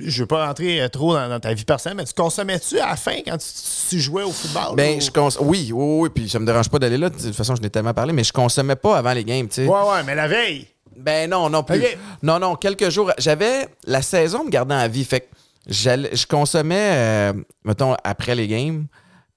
je 0.00 0.22
veux 0.22 0.26
pas 0.26 0.46
rentrer 0.46 0.80
euh, 0.82 0.88
trop 0.88 1.12
dans, 1.14 1.28
dans 1.28 1.40
ta 1.40 1.52
vie 1.54 1.64
personnelle, 1.64 1.98
mais 1.98 2.04
tu 2.04 2.14
consommais-tu 2.14 2.78
à 2.80 2.88
la 2.90 2.96
fin 2.96 3.16
quand 3.24 3.36
tu, 3.36 3.46
tu 3.90 4.00
jouais 4.00 4.22
au 4.22 4.30
football? 4.32 4.74
Ben, 4.76 4.96
ou- 4.96 5.00
je 5.00 5.10
cons- 5.10 5.28
oui, 5.42 5.70
oui, 5.72 5.98
oui, 6.02 6.08
puis 6.12 6.28
ça 6.28 6.38
me 6.40 6.46
dérange 6.46 6.68
pas 6.70 6.78
d'aller 6.78 6.98
là. 6.98 7.08
De 7.10 7.16
toute 7.20 7.34
façon, 7.34 7.54
je 7.56 7.62
n'ai 7.62 7.70
tellement 7.70 7.94
parlé, 7.94 8.12
mais 8.12 8.24
je 8.24 8.32
consommais 8.32 8.76
pas 8.76 8.96
avant 8.96 9.12
les 9.12 9.24
games, 9.24 9.46
tu 9.48 9.54
sais. 9.56 9.66
Ouais, 9.66 9.78
ouais, 9.80 10.02
mais 10.06 10.14
la 10.16 10.26
veille. 10.28 10.66
Ben 10.96 11.30
non, 11.30 11.50
non 11.50 11.62
plus. 11.62 11.82
Non, 12.22 12.38
non, 12.38 12.56
quelques 12.56 12.90
jours. 12.90 13.12
J'avais 13.18 13.68
la 13.86 14.02
saison 14.02 14.44
me 14.44 14.50
gardant 14.50 14.76
en 14.76 14.88
vie. 14.88 15.04
Fait 15.04 15.20
que 15.20 15.26
je 15.68 16.26
consommais, 16.26 16.90
euh, 16.94 17.32
mettons, 17.64 17.96
après 18.04 18.34
les 18.34 18.46
games, 18.48 18.86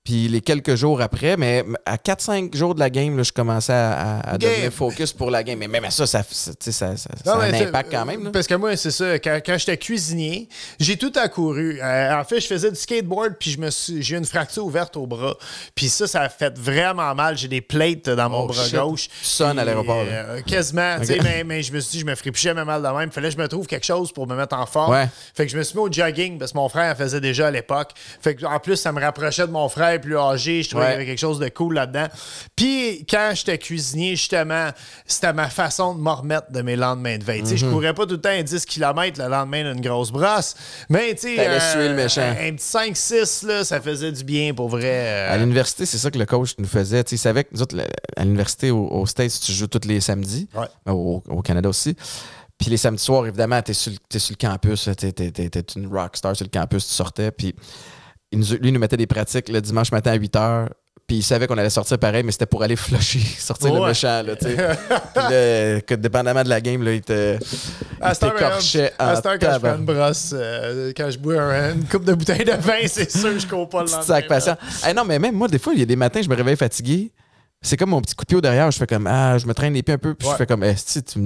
puis 0.07 0.29
les 0.29 0.39
quelques 0.39 0.75
jours 0.75 1.01
après, 1.01 1.35
mais 1.35 1.65
à 1.85 1.97
4-5 1.97 2.55
jours 2.55 2.73
de 2.73 2.79
la 2.79 2.89
game, 2.89 3.17
là, 3.17 3.23
je 3.23 3.33
commençais 3.33 3.73
à, 3.73 3.91
à- 3.91 4.19
à 4.31 4.33
Ok. 4.35 4.39
devenir 4.39 4.71
focus 4.71 5.11
pour 5.11 5.29
la 5.29 5.43
game. 5.43 5.59
Mais 5.59 5.67
même 5.67 5.83
à 5.83 5.89
ça, 5.91 6.07
ça, 6.07 6.23
ça, 6.29 6.53
ça, 6.61 6.95
ça- 6.95 7.09
Non, 7.25 7.33
a 7.33 7.43
un 7.47 7.53
impact 7.53 7.91
quand 7.91 8.05
même. 8.05 8.23
là. 8.23 8.29
Parce 8.31 8.47
que 8.47 8.53
moi, 8.55 8.77
c'est 8.77 8.91
ça. 8.91 9.19
Quand, 9.19 9.37
quand 9.45 9.57
j'étais 9.57 9.75
cuisinier, 9.75 10.47
j'ai 10.79 10.95
tout 10.95 11.11
accouru. 11.15 11.81
Euh, 11.83 12.17
en 12.17 12.23
fait, 12.23 12.39
je 12.39 12.47
faisais 12.47 12.69
du 12.71 12.77
skateboard, 12.77 13.33
puis 13.37 13.51
je 13.51 13.59
me 13.59 13.69
suis, 13.69 14.01
j'ai 14.01 14.15
eu 14.15 14.17
une 14.17 14.23
fracture 14.23 14.63
ouverte 14.65 14.95
au 14.95 15.05
bras. 15.07 15.35
Puis 15.75 15.89
ça, 15.89 16.07
ça 16.07 16.21
a 16.21 16.29
fait 16.29 16.57
vraiment 16.57 17.13
mal. 17.13 17.37
J'ai 17.37 17.49
des 17.49 17.59
plates 17.59 18.09
dans 18.09 18.29
mon 18.29 18.43
Oh, 18.43 18.47
bras 18.47 18.63
shit. 18.63 18.75
gauche. 18.75 19.09
Tu 19.09 19.25
sonnes 19.25 19.59
à 19.59 19.65
l'aéroport, 19.65 20.05
euh, 20.09 20.41
quasiment. 20.43 20.99
Mais, 21.21 21.43
mais 21.43 21.63
je 21.63 21.73
me 21.73 21.81
suis 21.81 21.91
dit, 21.91 21.99
je 21.99 22.05
me 22.05 22.15
ferais 22.15 22.31
plus 22.31 22.41
jamais 22.43 22.63
mal 22.63 22.81
de 22.81 22.87
même. 22.87 23.11
Fallait 23.11 23.27
que 23.27 23.35
je 23.35 23.41
me 23.41 23.47
trouve 23.49 23.67
quelque 23.67 23.85
chose 23.85 24.13
pour 24.13 24.25
me 24.25 24.35
mettre 24.37 24.55
en 24.55 24.65
forme. 24.65 24.93
Ouais. 24.93 25.09
Fait 25.35 25.45
que 25.45 25.51
je 25.51 25.57
me 25.57 25.63
suis 25.63 25.77
mis 25.77 25.83
au 25.83 25.91
jogging, 25.91 26.37
parce 26.39 26.53
que 26.53 26.57
mon 26.57 26.69
frère 26.69 26.93
en 26.93 26.95
faisait 26.95 27.19
déjà 27.19 27.47
à 27.47 27.51
l'époque. 27.51 27.89
Fait 28.21 28.35
que, 28.35 28.45
en 28.45 28.57
plus, 28.61 28.77
ça 28.77 28.93
me 28.93 29.01
rapprochait 29.01 29.45
de 29.45 29.51
mon 29.51 29.67
frère 29.67 29.96
plus 29.99 30.17
âgé. 30.17 30.63
Je 30.63 30.69
trouvais 30.69 30.83
Ouais. 30.85 30.89
qu'il 30.91 30.99
y 30.99 31.01
avait 31.01 31.05
quelque 31.07 31.19
chose 31.19 31.39
de 31.39 31.49
cool 31.49 31.75
là-dedans. 31.75 32.07
Puis 32.55 33.05
quand 33.09 33.31
j'étais 33.35 33.57
cuisinier, 33.57 34.15
justement, 34.15 34.69
c'était 35.05 35.33
ma 35.33 35.49
façon 35.49 35.95
de 35.95 36.01
me 36.01 36.09
remettre 36.11 36.51
de 36.51 36.61
mes 36.61 36.75
lendemains 36.75 37.17
de 37.17 37.23
veille. 37.23 37.45
Sais, 37.45 37.53
Mhm. 37.53 37.57
Je 37.57 37.65
courais 37.67 37.93
pas 37.93 38.05
tout 38.05 38.13
le 38.15 38.21
temps 38.21 38.29
à 38.29 38.41
10 38.43 38.65
km 38.65 39.21
le 39.21 39.29
lendemain 39.29 39.71
d'une 39.73 39.81
grosse 39.81 40.11
brosse. 40.11 40.55
Mais 40.89 41.13
tu 41.15 41.35
sais, 41.35 41.87
le 41.89 41.95
méchant. 41.95 42.21
un, 42.21 42.47
un 42.49 42.53
petit 42.53 42.65
5-6, 42.65 43.43
là, 43.45 43.63
ça 43.63 43.81
faisait 43.81 44.11
du 44.11 44.23
bien 44.23 44.53
pour 44.53 44.69
vrai. 44.69 44.81
euh. 45.07 45.33
À 45.33 45.37
l'université, 45.37 45.85
c'est 45.85 45.97
ça 45.97 46.11
que 46.11 46.17
le 46.19 46.25
coach 46.25 46.51
nous 46.57 46.67
faisait. 46.67 47.03
Tu 47.03 47.09
sais, 47.11 47.15
il 47.15 47.19
savait 47.19 47.43
que 47.43 47.49
nous 47.53 47.61
autres, 47.61 47.75
à 48.15 48.23
l'université, 48.23 48.71
au, 48.71 48.87
au 48.87 49.05
States, 49.05 49.39
tu 49.43 49.51
joues 49.51 49.67
tous 49.67 49.87
les 49.87 50.01
samedis. 50.01 50.47
Ouais. 50.55 50.67
Ben, 50.85 50.93
Au, 50.93 51.23
au 51.27 51.41
Canada 51.41 51.69
aussi. 51.69 51.95
Puis 52.57 52.71
les 52.71 52.77
samedis 52.77 53.03
soirs, 53.03 53.27
évidemment, 53.27 53.61
t'es 53.61 53.73
sur, 53.73 53.91
sur 54.09 54.35
le 54.39 54.47
campus. 54.47 54.89
T'es 54.97 55.63
une 55.75 55.87
rockstar 55.87 56.35
sur 56.35 56.45
le 56.45 56.49
campus, 56.49 56.87
tu 56.87 56.93
sortais. 56.93 57.29
Puis 57.31 57.53
il 58.31 58.39
nous- 58.39 58.45
lui, 58.59 58.69
il 58.69 58.73
nous 58.73 58.79
mettait 58.79 58.97
des 58.97 59.07
pratiques 59.07 59.49
le 59.49 59.61
dimanche 59.61 59.91
matin 59.91 60.11
à 60.11 60.15
8 60.15 60.33
h. 60.35 60.67
Puis 61.07 61.17
il 61.17 61.23
savait 61.23 61.47
qu'on 61.47 61.57
allait 61.57 61.69
sortir 61.69 61.97
pareil, 61.97 62.21
mais 62.23 62.33
c'était 62.33 62.45
pour 62.45 62.61
aller 62.63 62.75
flusher, 62.75 63.19
sortir 63.19 63.73
le 63.73 63.79
méchant, 63.87 64.21
là. 64.23 64.35
Puis 64.35 64.55
là, 64.55 65.79
que 65.81 65.95
dépendamment 65.95 66.43
de 66.43 66.49
la 66.49 66.59
game, 66.59 66.83
là, 66.83 66.91
il 66.93 67.01
te. 67.01 67.37
À 68.01 68.11
il 68.11 68.17
t'écorchait 68.17 68.91
à 68.99 69.13
en 69.17 69.21
quand 69.21 69.53
je 69.53 69.59
prends 69.59 69.75
une 69.77 69.85
brosse, 69.85 70.31
euh, 70.33 70.91
quand 70.97 71.09
je 71.09 71.17
bois 71.17 71.41
un- 71.41 71.75
une 71.75 71.85
coupe 71.85 72.03
de 72.03 72.13
bouteille 72.13 72.43
de 72.43 72.51
vin, 72.51 72.73
c'est 72.87 73.09
sûr 73.09 73.31
que 73.33 73.39
je 73.39 73.47
cours 73.47 73.69
pas 73.69 73.83
le 73.83 73.89
lendemain. 73.89 74.03
sac 74.03 74.27
patient. 74.27 74.57
Eh 74.89 74.93
non, 74.93 75.05
mais 75.05 75.17
même 75.17 75.33
moi, 75.35 75.47
des 75.47 75.59
fois, 75.59 75.71
il 75.73 75.79
y 75.79 75.83
a 75.83 75.85
des 75.85 75.95
matins, 75.95 76.21
je 76.21 76.27
me 76.29 76.35
réveille 76.35 76.57
fatigué. 76.57 77.11
C'est 77.61 77.77
comme 77.77 77.91
mon 77.91 78.01
petit 78.01 78.13
coup 78.13 78.23
de 78.25 78.27
pied 78.27 78.37
au 78.37 78.41
derrière. 78.41 78.69
Je 78.69 78.77
fais 78.77 78.85
comme, 78.87 79.07
ah, 79.07 79.37
je 79.37 79.47
me 79.47 79.53
traîne 79.53 79.73
les 79.73 79.83
pieds 79.83 79.95
un 79.95 79.97
peu. 79.97 80.13
Puis 80.13 80.27
Ouais. 80.27 80.33
je 80.33 80.37
fais 80.39 80.45
comme, 80.45 80.63
eh, 80.65 80.75
si, 80.75 81.01
tu 81.03 81.19
me 81.19 81.25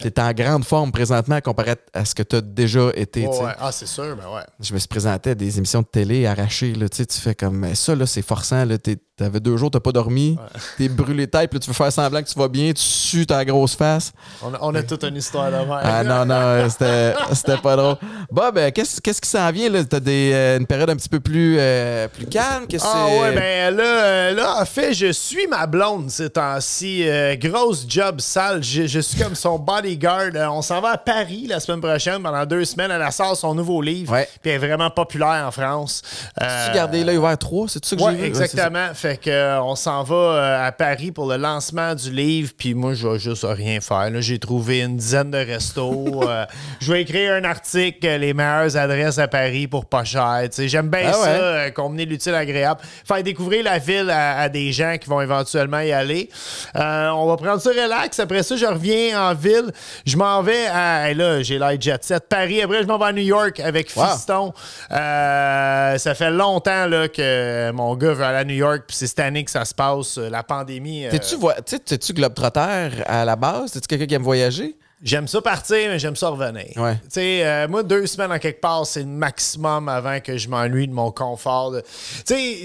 niaises-tu? 0.00 0.12
T'es 0.12 0.20
en 0.20 0.32
grande 0.32 0.64
forme 0.64 0.92
présentement 0.92 1.40
comparé 1.40 1.74
à 1.94 2.04
ce 2.04 2.14
que 2.14 2.22
tu 2.22 2.36
as 2.36 2.40
déjà 2.40 2.90
été. 2.94 3.26
Ouais, 3.26 3.36
tu 3.38 3.44
ouais. 3.44 3.52
Ah, 3.58 3.72
c'est 3.72 3.86
sûr, 3.86 4.16
ben 4.16 4.24
ouais. 4.34 4.42
Je 4.60 4.72
me 4.74 4.78
suis 4.78 4.88
présenté 4.88 5.30
à 5.30 5.34
des 5.34 5.58
émissions 5.58 5.80
de 5.82 5.86
télé 5.86 6.26
arrachées. 6.26 6.74
Là, 6.74 6.88
tu 6.88 7.06
tu 7.06 7.20
fais 7.20 7.34
comme, 7.34 7.74
ça, 7.74 7.94
là, 7.94 8.06
c'est 8.06 8.22
forçant. 8.22 8.64
Là, 8.64 8.78
t'es- 8.78 8.98
t'avais 9.16 9.40
deux 9.40 9.56
jours, 9.56 9.70
t'as 9.70 9.80
pas 9.80 9.92
dormi. 9.92 10.36
T'es 10.76 10.88
brûlé 10.88 11.26
tête. 11.26 11.48
Puis 11.50 11.58
là, 11.58 11.60
tu 11.64 11.70
veux 11.70 11.74
faire 11.74 11.90
semblant 11.92 12.22
que 12.22 12.28
tu 12.28 12.38
vas 12.38 12.48
bien. 12.48 12.72
Tu 12.72 12.82
sues 12.82 13.26
ta 13.26 13.44
grosse 13.44 13.74
face. 13.74 14.12
On 14.42 14.52
a, 14.52 14.58
on 14.60 14.74
a 14.74 14.82
toute 14.82 15.04
une 15.04 15.16
histoire 15.16 15.50
de 15.50 15.56
même. 15.56 15.66
Ah 15.70 16.04
non, 16.04 16.26
non, 16.26 16.68
c'était 16.68 17.14
c'était 17.32 17.56
pas 17.56 17.76
drôle. 17.76 17.96
Bob, 18.30 18.58
euh, 18.58 18.70
qu'est-ce 18.74 19.20
qui 19.20 19.28
s'en 19.28 19.50
vient? 19.50 19.70
là? 19.70 19.84
T'as 19.84 20.00
des, 20.00 20.32
euh, 20.34 20.58
une 20.58 20.66
période 20.66 20.90
un 20.90 20.96
petit 20.96 21.08
peu 21.08 21.20
plus, 21.20 21.56
euh, 21.58 22.08
plus 22.08 22.26
calme? 22.26 22.66
Ah 22.82 23.06
ouais, 23.22 23.34
ben 23.34 23.74
là, 23.74 23.82
euh, 24.04 24.32
là, 24.32 24.60
en 24.60 24.64
fait, 24.66 24.92
je 24.92 25.10
suis 25.12 25.46
ma 25.46 25.66
blonde 25.66 26.10
ces 26.10 26.28
temps-ci. 26.28 27.08
Euh, 27.08 27.36
grosse 27.36 27.86
job 27.88 28.20
sale. 28.20 28.62
Je, 28.62 28.86
je 28.86 29.00
suis 29.00 29.18
comme 29.18 29.34
son 29.34 29.58
Euh, 29.94 30.48
on 30.50 30.62
s'en 30.62 30.80
va 30.80 30.90
à 30.90 30.98
Paris 30.98 31.46
la 31.48 31.60
semaine 31.60 31.80
prochaine. 31.80 32.22
Pendant 32.22 32.44
deux 32.44 32.64
semaines, 32.64 32.90
elle 32.90 33.12
sort 33.12 33.36
son 33.36 33.54
nouveau 33.54 33.80
livre. 33.82 34.12
Ouais. 34.12 34.28
Puis 34.42 34.50
elle 34.50 34.62
est 34.62 34.66
vraiment 34.66 34.90
populaire 34.90 35.44
en 35.46 35.50
France. 35.50 36.02
Euh, 36.42 36.66
Tu 36.68 36.74
gardé 36.74 37.04
l'œil 37.04 37.16
ouvert 37.18 37.38
3, 37.38 37.68
c'est 37.68 37.84
ça 37.84 37.96
que 37.96 38.02
j'ai 38.02 38.06
Ouais, 38.08 38.18
ça. 38.18 38.24
exactement. 38.26 38.88
fait 38.94 39.16
que 39.18 39.30
euh, 39.30 39.62
on 39.62 39.76
s'en 39.76 40.02
va 40.02 40.14
euh, 40.14 40.66
à 40.66 40.72
Paris 40.72 41.12
pour 41.12 41.26
le 41.28 41.36
lancement 41.36 41.94
du 41.94 42.10
livre, 42.10 42.52
puis 42.56 42.74
moi 42.74 42.94
je 42.94 43.06
vais 43.06 43.18
juste 43.18 43.44
rien 43.48 43.80
faire. 43.80 44.10
J'ai 44.20 44.38
trouvé 44.38 44.80
une 44.80 44.96
dizaine 44.96 45.30
de 45.30 45.38
restos. 45.38 46.22
euh, 46.28 46.44
je 46.80 46.92
vais 46.92 47.02
écrire 47.02 47.34
un 47.34 47.44
article 47.44 48.06
les 48.06 48.34
meilleures 48.34 48.76
adresses 48.76 49.18
à 49.18 49.28
Paris 49.28 49.66
pour 49.66 49.86
pas 49.86 50.04
cher. 50.04 50.42
J'aime 50.58 50.88
bien 50.88 51.02
Ah 51.06 51.12
ça, 51.12 51.70
combiner 51.70 52.04
l'utile 52.06 52.34
agréable, 52.34 52.80
faire 53.06 53.22
découvrir 53.22 53.64
la 53.64 53.78
ville 53.78 54.10
à, 54.10 54.40
à 54.40 54.48
des 54.48 54.72
gens 54.72 54.96
qui 55.00 55.08
vont 55.08 55.20
éventuellement 55.20 55.80
y 55.80 55.92
aller. 55.92 56.28
On 56.74 57.26
va 57.26 57.36
prendre 57.36 57.60
ça 57.60 57.70
relax. 57.70 58.18
Après 58.20 58.42
ça, 58.42 58.56
je 58.56 58.66
reviens 58.66 59.30
en 59.30 59.34
ville. 59.34 59.72
Je 60.06 60.16
m'en 60.16 60.42
vais 60.42 60.66
à 60.66 61.12
là, 61.14 61.42
j'ai 61.42 61.58
l'air 61.58 61.80
jet 61.80 62.02
set 62.04 62.24
Paris. 62.28 62.62
Après, 62.62 62.82
je 62.82 62.86
m'en 62.88 62.98
vais 62.98 63.06
à 63.06 63.12
New 63.12 63.22
York 63.22 63.60
avec 63.60 63.90
Wow. 63.96 64.04
Fiston. 64.06 64.52
Euh, 64.90 65.98
ça 65.98 66.14
fait 66.14 66.30
longtemps 66.30 66.86
là, 66.86 67.08
que 67.08 67.70
mon 67.72 67.94
gars 67.96 68.12
veut 68.12 68.24
aller 68.24 68.38
à 68.38 68.44
New 68.44 68.54
York, 68.54 68.84
puis 68.86 68.96
c'est 68.96 69.06
cette 69.06 69.20
année 69.20 69.44
que 69.44 69.50
ça 69.50 69.64
se 69.64 69.74
passe, 69.74 70.18
euh, 70.18 70.28
la 70.28 70.42
pandémie. 70.42 71.06
euh, 71.06 71.10
T'es-tu 71.10 71.36
sais, 71.66 71.78
t'es-tu 71.78 72.12
globetrotter 72.12 72.88
à 73.06 73.24
la 73.24 73.36
base? 73.36 73.72
T'es-tu 73.72 73.86
quelqu'un 73.86 74.06
qui 74.06 74.14
aime 74.14 74.22
voyager? 74.22 74.76
J'aime 75.02 75.28
ça 75.28 75.42
partir, 75.42 75.76
mais 75.90 75.98
j'aime 75.98 76.16
ça 76.16 76.30
revenir. 76.30 76.72
Ouais. 76.76 76.94
Tu 76.94 77.00
sais, 77.10 77.44
euh, 77.46 77.68
moi, 77.68 77.82
deux 77.82 78.06
semaines 78.06 78.32
en 78.32 78.38
quelque 78.38 78.62
part, 78.62 78.86
c'est 78.86 79.00
le 79.00 79.06
maximum 79.06 79.90
avant 79.90 80.20
que 80.20 80.38
je 80.38 80.48
m'ennuie 80.48 80.88
de 80.88 80.92
mon 80.94 81.10
confort. 81.12 81.70
de- 81.72 81.82
Tu 81.82 82.34
sais, 82.34 82.56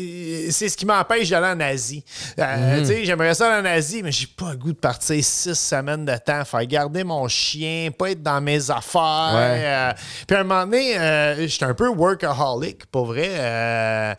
euh, 0.47 0.47
c'est 0.49 0.69
ce 0.69 0.77
qui 0.77 0.85
m'empêche 0.85 1.29
d'aller 1.29 1.47
en 1.47 1.59
Asie. 1.59 2.05
Euh. 2.39 2.79
Tu 2.79 2.85
sais, 2.85 3.03
j'aimerais 3.05 3.33
ça 3.33 3.53
aller 3.53 3.67
en 3.67 3.71
Asie, 3.71 4.01
mais 4.01 4.13
j'ai 4.13 4.27
pas 4.27 4.51
le 4.51 4.57
goût 4.57 4.71
de 4.71 4.77
partir 4.79 5.21
six 5.21 5.53
semaines 5.55 6.05
de 6.05 6.15
temps, 6.17 6.45
faire 6.45 6.65
garder 6.65 7.03
mon 7.03 7.27
chien, 7.27 7.89
pas 7.91 8.11
être 8.11 8.23
dans 8.23 8.39
mes 8.39 8.71
affaires. 8.71 9.31
Ouais. 9.35 9.61
Euh, 9.65 9.91
puis 10.25 10.37
à 10.37 10.39
un 10.39 10.43
moment 10.43 10.63
donné, 10.63 10.97
euh, 10.97 11.47
j'étais 11.47 11.65
un 11.65 11.73
peu 11.73 11.89
workaholic, 11.89 12.85
pour 12.85 13.07
vrai. 13.07 14.15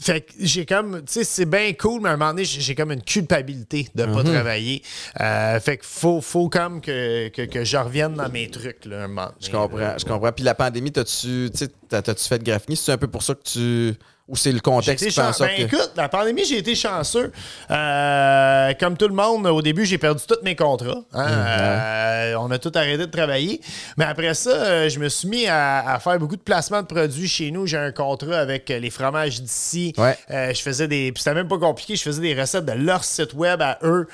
Fait 0.00 0.22
que 0.22 0.32
j'ai 0.40 0.64
comme, 0.64 1.02
tu 1.04 1.12
sais, 1.12 1.24
c'est 1.24 1.44
bien 1.44 1.72
cool, 1.74 2.00
mais 2.02 2.08
à 2.08 2.12
un 2.12 2.16
moment 2.16 2.30
donné, 2.30 2.44
j'ai 2.44 2.74
comme 2.74 2.90
une 2.92 3.02
culpabilité 3.02 3.86
de 3.94 4.04
pas 4.04 4.22
Mhm. 4.22 4.32
travailler. 4.32 4.82
Euh, 5.20 5.60
fait 5.60 5.76
que 5.76 5.84
faut, 5.86 6.20
faut 6.22 6.48
comme 6.48 6.80
que, 6.80 7.28
que, 7.28 7.42
que 7.42 7.64
je 7.64 7.76
revienne 7.76 8.14
dans 8.14 8.30
mes 8.30 8.48
trucs, 8.50 8.86
là, 8.86 9.04
un 9.04 9.08
moment 9.08 9.26
donné, 9.26 9.36
Je 9.40 9.50
comprends, 9.50 9.98
je 9.98 10.04
comprends. 10.06 10.32
Puis 10.32 10.44
la 10.44 10.54
pandémie, 10.54 10.90
t'as-tu 10.92 11.50
tu 11.52 11.58
sais, 11.58 11.68
t'as- 11.88 12.00
t'as-tu 12.02 12.24
fait 12.26 12.38
de 12.38 12.44
graphie? 12.44 12.76
C'est 12.76 12.92
un 12.92 12.98
peu 12.98 13.08
pour 13.08 13.22
ça 13.22 13.34
que 13.34 13.42
tu. 13.42 13.98
Ou 14.30 14.36
c'est 14.36 14.52
le 14.52 14.60
contexte 14.60 15.04
qui 15.04 15.12
fait 15.12 15.20
en 15.22 15.32
sorte 15.32 15.50
ben, 15.50 15.66
que. 15.68 15.74
écoute, 15.74 15.90
la 15.96 16.08
pandémie, 16.08 16.44
j'ai 16.44 16.58
été 16.58 16.76
chanceux. 16.76 17.32
Euh, 17.68 18.72
comme 18.78 18.96
tout 18.96 19.08
le 19.08 19.14
monde, 19.14 19.44
au 19.48 19.60
début, 19.60 19.84
j'ai 19.84 19.98
perdu 19.98 20.22
tous 20.26 20.38
mes 20.44 20.54
contrats. 20.54 21.02
hein. 21.12 21.26
Euh, 21.28 22.34
on 22.38 22.48
a 22.52 22.58
tout 22.58 22.70
arrêté 22.76 22.98
de 22.98 23.10
travailler. 23.10 23.60
Mais 23.96 24.04
après 24.04 24.34
ça, 24.34 24.50
euh, 24.50 24.88
je 24.88 25.00
me 25.00 25.08
suis 25.08 25.26
mis 25.28 25.46
à, 25.48 25.94
à 25.94 25.98
faire 25.98 26.16
beaucoup 26.20 26.36
de 26.36 26.42
placements 26.42 26.80
de 26.82 26.86
produits 26.86 27.26
chez 27.26 27.50
nous. 27.50 27.66
J'ai 27.66 27.76
un 27.78 27.90
contrat 27.90 28.38
avec 28.38 28.68
les 28.68 28.90
fromages 28.90 29.42
d'ici. 29.42 29.92
Ouais. 29.98 30.16
Euh, 30.30 30.54
je 30.54 30.62
faisais 30.62 30.86
des. 30.86 31.10
puis 31.10 31.22
C'était 31.24 31.34
même 31.34 31.48
pas 31.48 31.58
compliqué. 31.58 31.96
Je 31.96 32.02
faisais 32.02 32.22
des 32.22 32.40
recettes 32.40 32.66
de 32.66 32.72
leur 32.72 33.02
site 33.02 33.34
web 33.34 33.60
à 33.62 33.78
eux, 33.82 34.06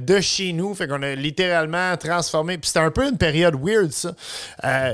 de 0.00 0.20
chez 0.20 0.52
nous. 0.52 0.74
Fait 0.74 0.88
qu'on 0.88 1.02
a 1.02 1.14
littéralement 1.14 1.96
transformé. 1.96 2.58
Puis 2.58 2.66
c'était 2.68 2.80
un 2.84 2.90
peu 2.90 3.08
une 3.08 3.16
période 3.18 3.54
weird, 3.62 3.92
ça. 3.92 4.12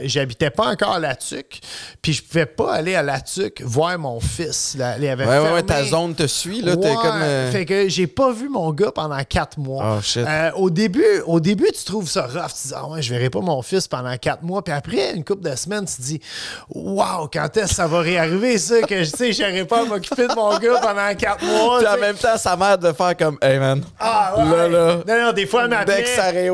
J'habitais 0.03 0.51
pas 0.51 0.67
encore 0.67 0.93
à 0.97 0.99
La 0.99 1.17
Tuque. 1.17 1.61
Puis 2.03 2.13
je 2.13 2.23
pouvais 2.23 2.45
pas 2.47 2.75
aller 2.75 2.95
à 2.95 3.03
La 3.03 3.21
Tuque 3.23 3.63
voir 3.63 3.99
mon 3.99 4.21
fils. 4.21 4.58
Là, 4.79 4.97
il 4.99 5.09
avait 5.09 5.25
Ouais, 5.27 5.39
ouais, 5.39 5.53
ouais, 5.53 5.63
ta 5.63 5.85
zone 5.85 6.15
te 6.15 6.27
suit, 6.27 6.61
là. 6.63 6.77
T'es 6.77 6.89
Ouais, 6.89 6.95
comme. 6.95 7.21
euh, 7.23 7.51
Fait 7.51 7.65
que 7.65 7.89
j'ai 7.89 8.07
pas 8.07 8.33
vu 8.33 8.49
mon 8.49 8.73
gars 8.73 8.93
pendant 8.93 9.23
quatre 9.25 9.59
mois. 9.59 9.97
Oh, 9.99 10.03
shit. 10.03 10.25
Euh, 10.27 10.51
au, 10.57 10.71
début, 10.71 11.05
au 11.27 11.41
début, 11.41 11.71
tu 11.77 11.85
trouves 11.85 12.09
ça 12.09 12.23
rough. 12.27 12.53
Tu 12.61 12.69
dis, 12.69 12.75
ah 12.77 12.87
ouais, 12.89 13.03
je 13.03 13.13
verrai 13.13 13.31
pas 13.31 13.41
mon 13.41 13.61
fils 13.63 13.89
pendant 13.89 14.17
quatre 14.17 14.43
mois. 14.43 14.63
Puis 14.63 14.73
après, 14.73 15.15
une 15.15 15.25
couple 15.25 15.49
de 15.49 15.55
semaines, 15.57 15.85
tu 15.87 15.97
te 15.97 16.03
dis, 16.03 16.21
waouh, 16.69 17.29
quand 17.33 17.57
est-ce 17.57 17.69
que 17.71 17.75
ça 17.75 17.87
va 17.87 18.01
réarriver, 18.01 18.59
ça, 18.59 18.81
que 18.83 18.99
je 19.05 19.05
sais, 19.11 19.33
j'aurais 19.33 19.65
pas 19.65 19.83
à 19.83 19.85
m'occuper 19.85 20.27
de 20.29 20.35
mon 20.35 20.57
gars 20.59 20.81
pendant 20.81 21.15
quatre 21.17 21.45
mois. 21.45 21.79
Puis 21.79 21.87
en 21.89 21.99
même 21.99 22.17
temps, 22.17 22.37
sa 22.37 22.57
mère 22.57 22.79
de 22.79 22.93
faire 22.93 23.17
comme, 23.17 23.39
hey 23.43 23.59
man. 23.59 23.83
Ah, 23.99 24.35
ouais. 24.39 24.45
Là, 24.57 24.69
là. 24.69 24.95
Non, 25.07 25.27
non, 25.27 25.33
des 25.33 25.47
fois, 25.47 25.65
elle 25.65 25.71
m'appelait. 25.71 26.05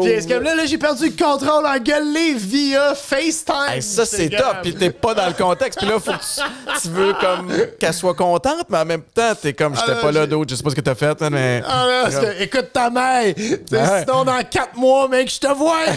Puis 0.01 0.11
est-ce 0.11 0.29
que 0.29 0.35
là, 0.35 0.55
là 0.55 0.67
j'ai 0.67 0.79
perdu 0.79 1.07
le 1.07 1.25
contrôle 1.25 1.65
en 1.67 1.79
gueuler 1.79 2.35
via 2.35 2.95
FaceTime. 2.95 3.55
Hey, 3.75 3.83
ça, 3.83 4.05
c'est 4.05 4.29
top. 4.31 4.57
Puis 4.63 4.75
t'es 4.75 4.91
pas 4.91 5.15
dans 5.15 5.27
le 5.27 5.33
contexte. 5.33 5.79
Puis 5.79 5.89
là, 5.89 5.99
faut 5.99 6.13
que 6.13 6.17
tu, 6.17 6.81
tu 6.83 6.89
veux 6.89 7.13
comme 7.21 7.51
qu'elle 7.85 7.95
soit 7.95 8.15
contente, 8.15 8.67
mais 8.69 8.79
en 8.79 8.85
même 8.85 9.03
temps, 9.03 9.33
t'es 9.41 9.53
comme, 9.53 9.75
j'étais 9.75 9.93
Ah, 9.99 10.01
pas 10.03 10.13
là 10.13 10.27
d'autre. 10.27 10.51
Je 10.51 10.57
sais 10.57 10.63
pas 10.63 10.71
ce 10.71 10.75
que 10.75 10.81
t'as 10.81 10.95
fait, 10.95 11.21
hein, 11.23 11.29
mais. 11.31 11.63
Ah 11.67 11.87
là, 11.87 12.03
parce 12.05 12.17
que, 12.17 12.43
écoute 12.43 12.71
ta 12.73 12.91
mère. 12.91 13.35
Ouais. 13.37 14.01
Sinon, 14.01 14.25
dans 14.25 14.43
quatre 14.51 14.77
mois, 14.77 15.09
mec, 15.09 15.31
je 15.33 15.39
te 15.41 15.53
vois. 15.55 15.79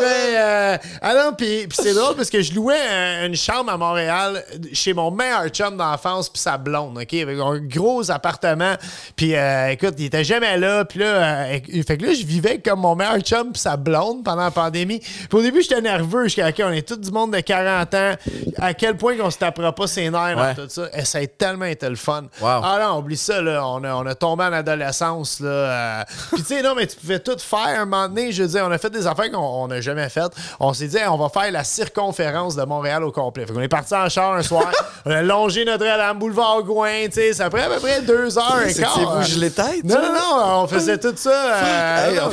Mais, 0.00 0.36
euh, 0.36 0.76
ah 1.02 1.14
non, 1.14 1.32
puis 1.36 1.66
c'est 1.72 1.94
drôle 1.94 2.16
parce 2.16 2.30
que 2.30 2.40
je 2.42 2.52
louais 2.54 2.76
un- 2.90 3.26
une 3.26 3.36
chambre 3.36 3.70
à 3.72 3.76
Montréal 3.76 4.42
chez 4.72 4.92
mon 4.92 5.10
meilleur 5.10 5.48
chum 5.48 5.76
d'enfance 5.76 6.28
puis 6.28 6.40
sa 6.40 6.56
blonde, 6.58 6.98
OK? 6.98 7.14
Avec 7.14 7.38
un 7.38 7.58
gros 7.60 8.10
appartement. 8.10 8.74
Puis 9.16 9.34
euh, 9.34 9.68
écoute, 9.70 9.94
il 9.98 10.06
était 10.06 10.24
jamais 10.24 10.56
là. 10.58 10.84
Puis 10.84 11.00
là, 11.00 11.06
euh, 11.06 11.58
fait 11.86 11.96
que 11.98 12.06
là, 12.06 12.12
je 12.14 12.24
vivais 12.24 12.58
comme 12.58 12.80
mon 12.80 12.94
meilleur 12.94 13.18
chum 13.20 13.52
puis 13.52 13.60
sa 13.60 13.76
blonde 13.76 14.24
pendant 14.24 14.42
la 14.44 14.50
pandémie. 14.50 15.00
Puis 15.00 15.28
au 15.38 15.42
début, 15.42 15.62
j'étais 15.62 15.80
nerveux. 15.80 16.28
J'étais, 16.28 16.48
OK, 16.48 16.66
on 16.68 16.72
est 16.72 16.86
tous 16.86 16.96
du 16.96 17.10
monde 17.10 17.32
de 17.34 17.40
40 17.40 17.94
ans. 17.94 18.12
À 18.58 18.74
quel 18.74 18.96
point 18.96 19.16
qu'on 19.16 19.30
se 19.30 19.38
tapera 19.38 19.74
pas 19.74 19.86
ses 19.86 20.10
nerfs 20.10 20.36
Ouais. 20.36 20.54
tout 20.54 20.68
ça. 20.68 20.88
Et 20.96 21.04
ça 21.04 21.18
a 21.18 21.26
tellement 21.26 21.64
été 21.66 21.88
le 21.88 21.96
fun. 21.96 22.22
Wow. 22.40 22.48
Ah 22.62 22.78
non, 22.80 22.98
oublie 22.98 23.16
ça, 23.16 23.40
là. 23.40 23.66
On 23.66 23.82
a, 23.84 23.94
on 23.94 24.06
a 24.06 24.14
tombé 24.14 24.44
en 24.44 24.52
adolescence, 24.52 25.40
là. 25.40 25.48
euh. 25.48 26.02
Puis, 26.32 26.42
tu 26.42 26.48
sais, 26.56 26.62
non, 26.62 26.74
mais 26.76 26.86
tu 26.86 26.96
pouvais 26.96 27.18
tout 27.18 27.36
faire 27.38 27.80
un 27.80 27.84
moment 27.84 28.08
donné. 28.08 28.32
Je 28.32 28.42
veux 28.42 28.48
dire, 28.48 28.64
on 28.66 28.70
a 28.70 28.78
fait 28.78 28.90
des 28.90 29.06
affaires 29.06 29.30
qu'on 29.30 29.68
n'a 29.68 29.80
jamais 29.80 30.08
faites. 30.08 30.32
On 30.60 30.72
s'est 30.72 30.86
dit, 30.88 30.96
hey, 30.96 31.06
on 31.08 31.16
va 31.16 31.28
faire 31.28 31.50
la 31.50 31.64
circonférence 31.64 32.56
de 32.56 32.64
Montréal 32.64 33.04
au 33.04 33.12
complet. 33.12 33.46
Fait 33.46 33.52
qu'on 33.52 33.60
est 33.60 33.68
parti 33.68 33.94
en 33.94 34.08
char 34.08 34.32
un 34.34 34.42
soir. 34.42 34.70
on 35.06 35.10
a 35.10 35.22
longé 35.22 35.64
Notre-Dame, 35.64 36.18
boulevard 36.18 36.62
Gouin, 36.62 37.06
tu 37.06 37.12
sais. 37.12 37.32
Ça 37.32 37.50
prend 37.50 37.62
à 37.62 37.68
peu 37.74 37.80
près 37.80 38.02
deux 38.02 38.36
heures 38.38 38.62
et 38.66 38.74
quart. 38.74 38.94
C'est-tu 38.94 39.06
vous 39.06 39.22
gelé 39.22 39.50
tête? 39.50 39.84
Non, 39.84 39.96
non, 40.00 40.12
non, 40.12 40.62
on 40.62 40.66
faisait 40.66 40.98
tout 40.98 41.14
ça. 41.16 41.30
euh, 41.30 42.10
Hey, 42.10 42.18
on- 42.20 42.30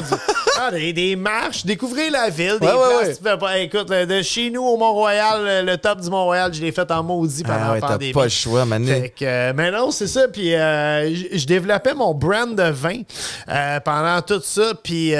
ah, 0.59 0.71
des, 0.71 0.93
des 0.93 1.15
marches, 1.15 1.65
découvrir 1.65 2.11
la 2.11 2.29
ville, 2.29 2.57
des 2.59 2.67
Ouais, 2.67 2.73
places. 2.73 3.07
ouais. 3.07 3.15
tu 3.15 3.23
fais 3.23 3.37
pas- 3.37 3.57
écoute, 3.59 3.87
de 3.89 4.21
chez 4.21 4.49
nous 4.51 4.63
au 4.63 4.77
Mont-Royal, 4.77 5.65
le, 5.65 5.77
top 5.77 6.01
du 6.01 6.09
Mont-Royal, 6.09 6.53
je 6.53 6.61
l'ai 6.61 6.71
fait 6.71 6.89
en 6.91 7.01
maudit 7.03 7.43
pendant 7.43 7.57
Ah 7.63 7.71
ouais, 7.73 7.79
la 7.79 7.87
pandémie. 7.87 8.11
pas 8.13 8.23
le 8.25 8.29
choix, 8.29 8.50
mané? 8.65 9.01
Fait 9.01 9.09
que, 9.09 9.25
euh, 9.25 9.53
mais 9.55 9.71
non, 9.71 9.91
c'est 9.91 10.07
ça. 10.07 10.27
Puis 10.27 10.53
euh, 10.55 11.13
je 11.33 11.45
développais 11.45 11.93
mon 11.93 12.13
brand 12.13 12.55
de 12.55 12.69
vin 12.71 13.01
euh, 13.49 13.79
pendant 13.79 14.21
tout 14.21 14.41
ça. 14.43 14.73
Puis, 14.83 15.13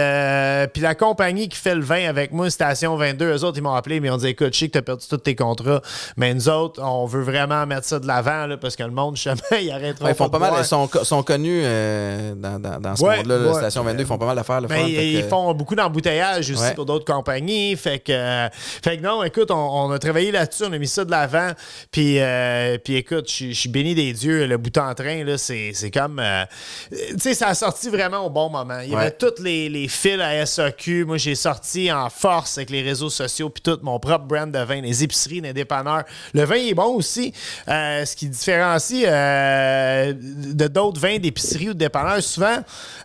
puis 0.73 0.82
la 0.82 0.95
compagnie 0.95 1.49
qui 1.49 1.57
fait 1.57 1.75
le 1.75 1.82
vin 1.84 2.07
avec 2.07 2.32
moi, 2.32 2.49
Station 2.49 2.95
22, 2.95 3.25
eux 3.38 3.43
autres, 3.43 3.57
ils 3.57 3.61
m'ont 3.61 3.73
appelé, 3.73 3.99
mais 3.99 4.07
ils 4.07 4.11
ont 4.11 4.17
dit 4.17 4.27
écoute, 4.27 4.53
je 4.53 4.59
sais 4.59 4.67
que 4.67 4.73
tu 4.73 4.77
as 4.77 4.82
perdu 4.82 5.05
tous 5.09 5.17
tes 5.17 5.36
contrats, 5.36 5.82
mais 6.17 6.34
nous 6.34 6.49
autres, 6.49 6.82
on 6.84 7.05
veut 7.05 7.21
vraiment 7.23 7.65
mettre 7.65 7.86
ça 7.88 7.99
de 7.99 8.07
l'avant 8.07 8.45
là, 8.47 8.57
parce 8.57 8.75
que 8.75 8.84
le 8.84 8.91
monde, 8.91 9.15
justement, 9.15 9.36
ils 9.59 9.71
arrêteront 9.71 10.05
Ouais, 10.05 10.11
ils 10.11 10.15
font 10.15 10.29
pas 10.29 10.39
mal, 10.39 10.53
ils 10.59 10.65
sont, 10.65 10.89
sont 11.03 11.23
connus 11.23 11.61
euh, 11.63 12.34
dans, 12.36 12.59
dans, 12.59 12.79
dans 12.79 12.95
ce 12.95 13.03
Ouais, 13.03 13.17
monde-là, 13.17 13.38
ouais. 13.38 13.53
Station 13.53 13.84
22, 13.84 14.03
ils 14.03 14.05
font 14.05 14.17
pas 14.17 14.25
mal 14.27 14.36
d'affaires, 14.36 14.61
Ben, 14.61 14.88
ils, 14.88 15.21
que- 15.21 15.27
font 15.27 15.53
beaucoup 15.53 15.75
d'embouteillages 15.75 16.49
aussi 16.51 16.73
pour 16.75 16.86
d'autres 16.86 17.05
compagnies. 17.05 17.75
Fait 17.75 17.99
que, 17.99 18.11
euh, 18.11 18.47
fait 18.51 18.97
que 18.97 19.03
non, 19.03 19.23
écoute, 19.23 19.51
on, 19.51 19.55
on 19.55 19.91
a 19.91 19.99
travaillé 19.99 20.32
là-dessus, 20.32 20.63
on 20.67 20.73
a 20.73 20.77
mis 20.77 20.88
ça 20.88 21.05
de 21.05 21.11
l'avant. 21.11 21.51
Puis, 21.91 22.19
euh, 22.19 22.77
puis 22.84 22.95
écoute, 22.95 23.20
écoute, 23.22 23.32
je 23.32 23.53
suis- 23.53 23.69
béni 23.69 23.95
des 23.95 24.11
dieux. 24.13 24.45
Le 24.47 24.57
bout 24.57 24.78
en 24.78 24.93
train, 24.93 25.24
là, 25.24 25.38
c'est 25.38 25.72
c'est 25.74 25.91
comme. 25.91 26.19
euh, 26.19 26.43
tu 26.91 27.19
sais, 27.19 27.34
ça 27.34 27.47
a 27.49 27.55
sorti 27.55 27.89
vraiment 27.89 28.26
au 28.26 28.30
bon 28.30 28.49
moment. 28.49 28.80
Il 28.84 28.89
y 28.91 28.95
Ouais. 28.95 29.01
avait 29.03 29.11
tous 29.11 29.41
les, 29.41 29.69
les 29.69 29.88
fils 29.88 30.19
à 30.19 30.45
SAQ. 30.45 31.05
Moi, 31.05 31.17
j'ai 31.17 31.36
sorti 31.36 31.91
en 31.91 32.09
force 32.09 32.57
avec 32.57 32.69
les 32.69 32.82
réseaux 32.82 33.09
sociaux, 33.09 33.49
puis 33.49 33.61
tout 33.61 33.80
mon 33.84 33.99
propre 33.99 34.26
brand 34.26 34.51
de 34.51 34.59
vin, 34.59 34.82
les 34.82 35.03
épiceries, 35.03 35.39
les 35.41 35.53
dépanneurs. 35.53 36.03
Le 36.34 36.43
vin 36.43 36.55
est 36.55 36.74
bon 36.74 36.95
aussi. 36.95 37.34
Euh, 37.67 38.03
ce 38.05 38.15
qui 38.15 38.28
différencie 38.28 39.05
euh, 39.07 40.13
de 40.13 40.67
d'autres 40.67 40.99
vins 40.99 41.17
d'épicerie 41.17 41.69
ou 41.69 41.74
de 41.74 41.80
dépanneurs, 41.80 42.22
souvent, 42.22 42.57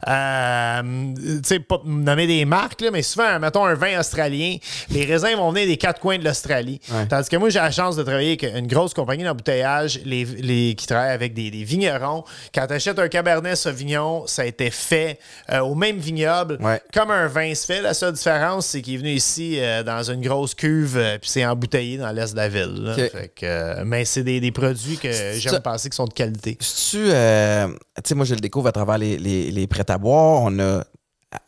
euh, 0.09 0.83
tu 1.15 1.41
sais, 1.45 1.61
pas 1.61 1.81
nommer 1.85 2.27
des 2.27 2.45
marques, 2.45 2.81
là, 2.81 2.91
mais 2.91 3.03
souvent, 3.03 3.39
mettons 3.39 3.65
un 3.65 3.75
vin 3.75 3.99
australien, 4.01 4.57
les 4.91 5.05
raisins 5.05 5.35
vont 5.37 5.51
venir 5.51 5.67
des 5.67 5.77
quatre 5.77 6.01
coins 6.01 6.19
de 6.19 6.25
l'Australie. 6.25 6.81
Ouais. 6.91 7.07
Tandis 7.07 7.29
que 7.29 7.37
moi, 7.37 7.51
j'ai 7.51 7.59
la 7.59 7.71
chance 7.71 7.97
de 7.97 8.03
travailler 8.03 8.39
avec 8.41 8.57
une 8.57 8.67
grosse 8.67 8.95
compagnie 8.95 9.25
d'embouteillage 9.25 10.01
les, 10.07 10.25
les, 10.25 10.75
qui 10.75 10.87
travaille 10.87 11.11
avec 11.13 11.35
des, 11.35 11.51
des 11.51 11.65
vignerons. 11.65 12.25
Quand 12.55 12.67
tu 12.67 12.73
achètes 12.75 12.99
un 12.99 13.09
Cabernet 13.09 13.57
Sauvignon, 13.57 14.27
ça 14.27 14.43
a 14.43 14.45
été 14.47 14.71
fait 14.71 15.19
euh, 15.53 15.61
au 15.61 15.75
même 15.75 15.99
vignoble, 15.99 16.59
Ouais. 16.61 16.81
comme 16.95 17.11
un 17.11 17.27
vin 17.27 17.55
se 17.55 17.67
fait. 17.67 17.83
La 17.83 17.93
seule 17.95 18.13
différence, 18.13 18.67
c'est 18.67 18.83
qu'il 18.83 18.95
est 18.95 18.99
venu 18.99 19.11
ici 19.11 19.59
euh, 19.61 19.83
dans 19.83 20.03
une 20.11 20.21
grosse 20.23 20.55
cuve, 20.55 20.97
euh, 20.97 21.19
puis 21.19 21.29
c'est 21.31 21.45
embouteillé 21.45 21.99
dans 21.99 22.11
l'est 22.13 22.33
de 22.33 22.37
la 22.37 22.49
ville. 22.49 22.95
Fait 23.13 23.33
que, 23.35 23.83
mais 23.85 24.05
c'est 24.05 24.23
des, 24.23 24.41
des 24.41 24.53
produits 24.53 24.97
que 24.99 25.11
j'aime 25.13 25.61
penser 25.61 25.91
qui 25.91 25.97
sont 25.97 26.07
de 26.07 26.13
qualité. 26.15 26.57
Tu 26.57 26.67
sais, 27.09 28.15
moi, 28.15 28.25
je 28.25 28.35
le 28.35 28.41
découvre 28.41 28.69
à 28.69 28.73
travers 28.73 28.99
les, 28.99 29.19
les, 29.19 29.51
les 29.51 29.67
prêts 29.67 29.89
à 29.91 29.99
boire. 29.99 30.43
On 30.45 30.59
a, 30.59 30.85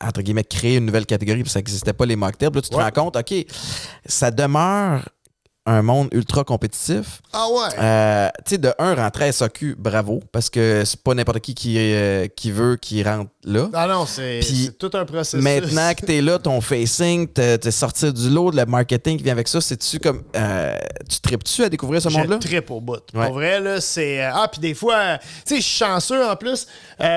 entre 0.02 0.22
guillemets, 0.22 0.44
créé 0.44 0.76
une 0.76 0.86
nouvelle 0.86 1.06
catégorie, 1.06 1.42
puis 1.42 1.50
ça 1.52 1.60
n'existait 1.60 1.92
pas, 1.92 2.04
les 2.06 2.16
mocktails. 2.16 2.50
Là, 2.52 2.60
tu 2.60 2.68
te 2.68 2.74
Ouais. 2.76 2.82
rends 2.82 2.90
compte, 2.90 3.16
OK, 3.16 3.34
ça 4.06 4.30
demeure 4.30 5.08
un 5.70 5.82
monde 5.82 6.08
ultra 6.12 6.44
compétitif. 6.44 7.20
Ah 7.32 7.46
ouais? 7.50 7.78
Euh, 7.78 8.28
tu 8.44 8.50
sais, 8.54 8.58
de 8.58 8.72
un, 8.78 8.94
rentrer 8.94 9.26
à 9.28 9.32
SAQ, 9.32 9.76
bravo, 9.78 10.20
parce 10.32 10.48
que 10.50 10.82
c'est 10.84 11.02
pas 11.02 11.14
n'importe 11.14 11.40
qui 11.40 11.54
qui, 11.54 11.74
euh, 11.78 12.26
qui 12.34 12.50
veut 12.50 12.76
qui 12.76 13.02
rentre 13.02 13.30
là. 13.44 13.68
Ah 13.74 13.86
non, 13.86 14.06
c'est 14.06 14.40
tout 14.78 14.90
un 14.94 15.04
processus. 15.04 15.42
Maintenant 15.44 15.92
que 15.94 16.06
t'es 16.06 16.20
là, 16.20 16.38
ton 16.38 16.60
facing, 16.60 17.28
t'es 17.28 17.70
sorti 17.70 18.12
du 18.12 18.30
lot, 18.30 18.50
le 18.50 18.64
marketing 18.66 19.18
qui 19.18 19.24
vient 19.24 19.32
avec 19.32 19.48
ça, 19.48 19.60
c'est-tu 19.60 19.98
comme. 19.98 20.22
euh, 20.36 20.76
tu 21.08 21.20
tripes-tu 21.20 21.62
à 21.64 21.68
découvrir 21.68 22.00
ce 22.02 22.08
monde-là? 22.08 22.38
Je 22.42 22.48
tripe 22.48 22.70
au 22.70 22.80
bout. 22.80 23.00
Ouais. 23.14 23.26
Pour 23.26 23.34
vrai, 23.34 23.60
là, 23.60 23.80
c'est. 23.80 24.22
euh, 24.24 24.30
Ah, 24.34 24.48
puis 24.50 24.60
des 24.60 24.74
fois, 24.74 25.18
tu 25.18 25.26
sais, 25.44 25.56
je 25.56 25.66
suis 25.66 25.78
chanceux 25.84 26.26
en 26.26 26.36
plus. 26.36 26.66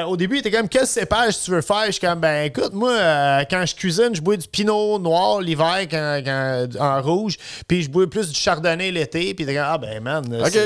Au 0.08 0.18
début, 0.18 0.36
il 0.36 0.40
était 0.40 0.52
comme, 0.52 0.68
quel 0.70 0.86
cépage 0.88 1.40
tu 1.44 1.52
veux 1.52 1.62
faire? 1.62 1.86
Je 1.88 1.92
suis 1.92 2.02
comme, 2.02 2.20
ben 2.20 2.46
écoute, 2.46 2.74
moi, 2.74 2.92
euh, 2.92 3.44
quand 3.50 3.66
je 3.66 3.76
cuisine, 3.76 4.10
je 4.14 4.22
bois 4.22 4.38
du 4.38 4.48
pinot 4.48 5.00
noir 5.00 5.40
l'hiver 5.42 5.80
quand, 5.90 6.22
quand- 6.24 6.68
en 6.80 7.02
rouge, 7.02 7.38
puis 7.68 7.84
je 7.84 7.90
bois 7.90 8.10
plus 8.10 8.30
du 8.30 8.40
chardonnay 8.42 8.92
l'été, 8.92 9.34
puis 9.34 9.46
t'es 9.46 9.54
comme, 9.54 9.64
ah, 9.66 9.78
ben 9.78 10.02
man, 10.02 10.24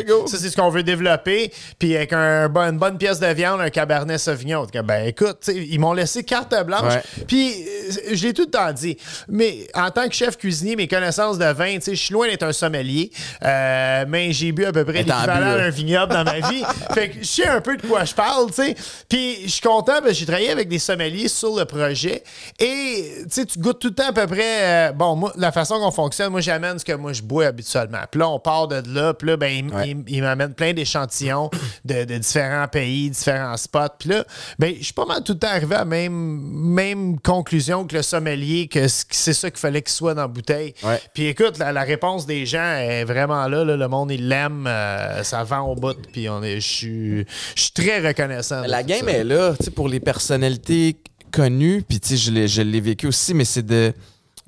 go. 0.07 0.27
ça, 0.27 0.37
c'est 0.37 0.49
ce 0.49 0.55
qu'on 0.55 0.69
veut 0.69 0.83
développer. 0.83 1.51
Puis 1.79 1.95
avec 1.95 2.13
un, 2.13 2.49
une 2.55 2.77
bonne 2.77 2.97
pièce 2.97 3.19
de 3.19 3.27
viande, 3.27 3.61
un 3.61 3.69
cabernet 3.69 4.17
sauvignon. 4.17 4.65
T'es 4.65 4.77
comme, 4.79 4.87
Ben 4.87 5.05
écoute, 5.07 5.49
ils 5.53 5.79
m'ont 5.79 5.93
laissé 5.93 6.23
carte 6.23 6.53
blanche. 6.65 6.93
Puis 7.27 7.53
euh, 7.53 8.13
je 8.13 8.27
l'ai 8.27 8.33
tout 8.33 8.43
le 8.43 8.51
temps 8.51 8.71
dit. 8.71 8.97
Mais 9.27 9.67
en 9.73 9.89
tant 9.91 10.07
que 10.07 10.13
chef 10.15 10.37
cuisinier, 10.37 10.75
mes 10.75 10.87
connaissances 10.87 11.37
de 11.37 11.45
vin, 11.45 11.75
tu 11.75 11.81
sais, 11.81 11.95
je 11.95 12.01
suis 12.01 12.13
loin 12.13 12.27
d'être 12.27 12.43
un 12.43 12.53
sommelier, 12.53 13.11
euh, 13.43 14.05
mais 14.07 14.31
j'ai 14.31 14.51
bu 14.51 14.65
à 14.65 14.71
peu 14.71 14.85
près 14.85 14.99
l'équivalent 15.03 15.39
là. 15.39 15.57
d'un 15.57 15.69
vignoble 15.69 16.13
dans 16.13 16.23
ma 16.23 16.39
vie. 16.49 16.63
fait 16.93 17.09
que 17.09 17.19
je 17.19 17.25
sais 17.25 17.47
un 17.47 17.61
peu 17.61 17.77
de 17.77 17.85
quoi 17.85 18.05
je 18.05 18.13
parle, 18.13 18.47
tu 18.47 18.63
sais. 18.63 18.75
Puis 19.09 19.43
je 19.45 19.49
suis 19.51 19.61
content 19.61 19.93
parce 19.99 20.09
que 20.09 20.13
j'ai 20.13 20.25
travaillé 20.25 20.51
avec 20.51 20.67
des 20.69 20.79
sommeliers 20.79 21.27
sur 21.27 21.55
le 21.57 21.65
projet. 21.65 22.23
Et 22.59 23.11
tu 23.23 23.25
sais, 23.29 23.45
tu 23.45 23.59
goûtes 23.59 23.79
tout 23.79 23.89
le 23.89 23.95
temps 23.95 24.09
à 24.09 24.13
peu 24.13 24.27
près. 24.27 24.89
euh, 24.89 24.91
bon, 24.91 25.15
moi, 25.15 25.33
la 25.35 25.51
façon 25.51 25.79
qu'on 25.79 25.91
fonctionne, 25.91 26.31
moi, 26.31 26.41
j'amène 26.41 26.79
ce 26.79 26.85
que 26.85 26.93
moi 26.93 27.13
je 27.13 27.21
bois 27.21 27.51
habituellement. 27.55 27.99
Puis 28.11 28.19
là, 28.19 28.29
on 28.29 28.39
part 28.39 28.67
de 28.67 28.81
là. 28.93 29.13
Puis 29.13 29.27
là, 29.29 29.37
ben, 29.37 29.47
il, 29.67 29.73
Ouais. 29.73 29.89
il- 29.89 30.03
il 30.15 30.21
m'amène 30.21 30.53
plein 30.53 30.73
d'échantillons 30.73 31.49
de, 31.85 32.03
de 32.03 32.17
différents 32.17 32.67
pays, 32.67 33.09
différents 33.09 33.55
spots. 33.57 33.79
Puis 33.99 34.09
là, 34.09 34.25
ben, 34.59 34.73
je 34.77 34.83
suis 34.83 34.93
pas 34.93 35.05
mal 35.05 35.23
tout 35.23 35.33
le 35.33 35.39
temps 35.39 35.47
arrivé 35.47 35.75
à 35.75 35.79
la 35.79 35.85
même, 35.85 36.13
même 36.13 37.19
conclusion 37.19 37.85
que 37.87 37.95
le 37.95 38.01
sommelier, 38.01 38.67
que 38.67 38.87
c'est 38.87 39.33
ça 39.33 39.49
qu'il 39.49 39.59
fallait 39.59 39.81
qu'il 39.81 39.91
soit 39.93 40.13
dans 40.13 40.21
la 40.23 40.27
bouteille. 40.27 40.73
Ouais. 40.83 40.99
Puis 41.13 41.27
écoute, 41.27 41.57
la, 41.57 41.71
la 41.71 41.83
réponse 41.83 42.25
des 42.25 42.45
gens 42.45 42.75
est 42.77 43.03
vraiment 43.05 43.47
là. 43.47 43.63
là. 43.63 43.75
le 43.77 43.87
monde, 43.87 44.11
il 44.11 44.27
l'aime. 44.27 44.65
euh, 44.67 45.23
ça 45.23 45.43
vend 45.43 45.61
au 45.61 45.75
bout. 45.75 45.95
Puis 46.11 46.29
on 46.29 46.43
est, 46.43 46.59
je 46.59 47.25
suis 47.55 47.71
très 47.73 48.05
reconnaissant. 48.05 48.61
La 48.67 48.83
game 48.83 49.05
ça. 49.05 49.11
est 49.11 49.23
là, 49.23 49.53
tu 49.57 49.65
sais, 49.65 49.71
pour 49.71 49.87
les 49.87 49.99
personnalités 49.99 50.97
connues, 51.31 51.83
puis 51.87 51.99
tu 51.99 52.09
sais, 52.09 52.17
je 52.17 52.31
l'ai- 52.31 52.47
je 52.47 52.61
l'ai 52.61 52.81
vécu 52.81 53.07
aussi, 53.07 53.33
mais 53.33 53.45
c'est 53.45 53.65
de. 53.65 53.93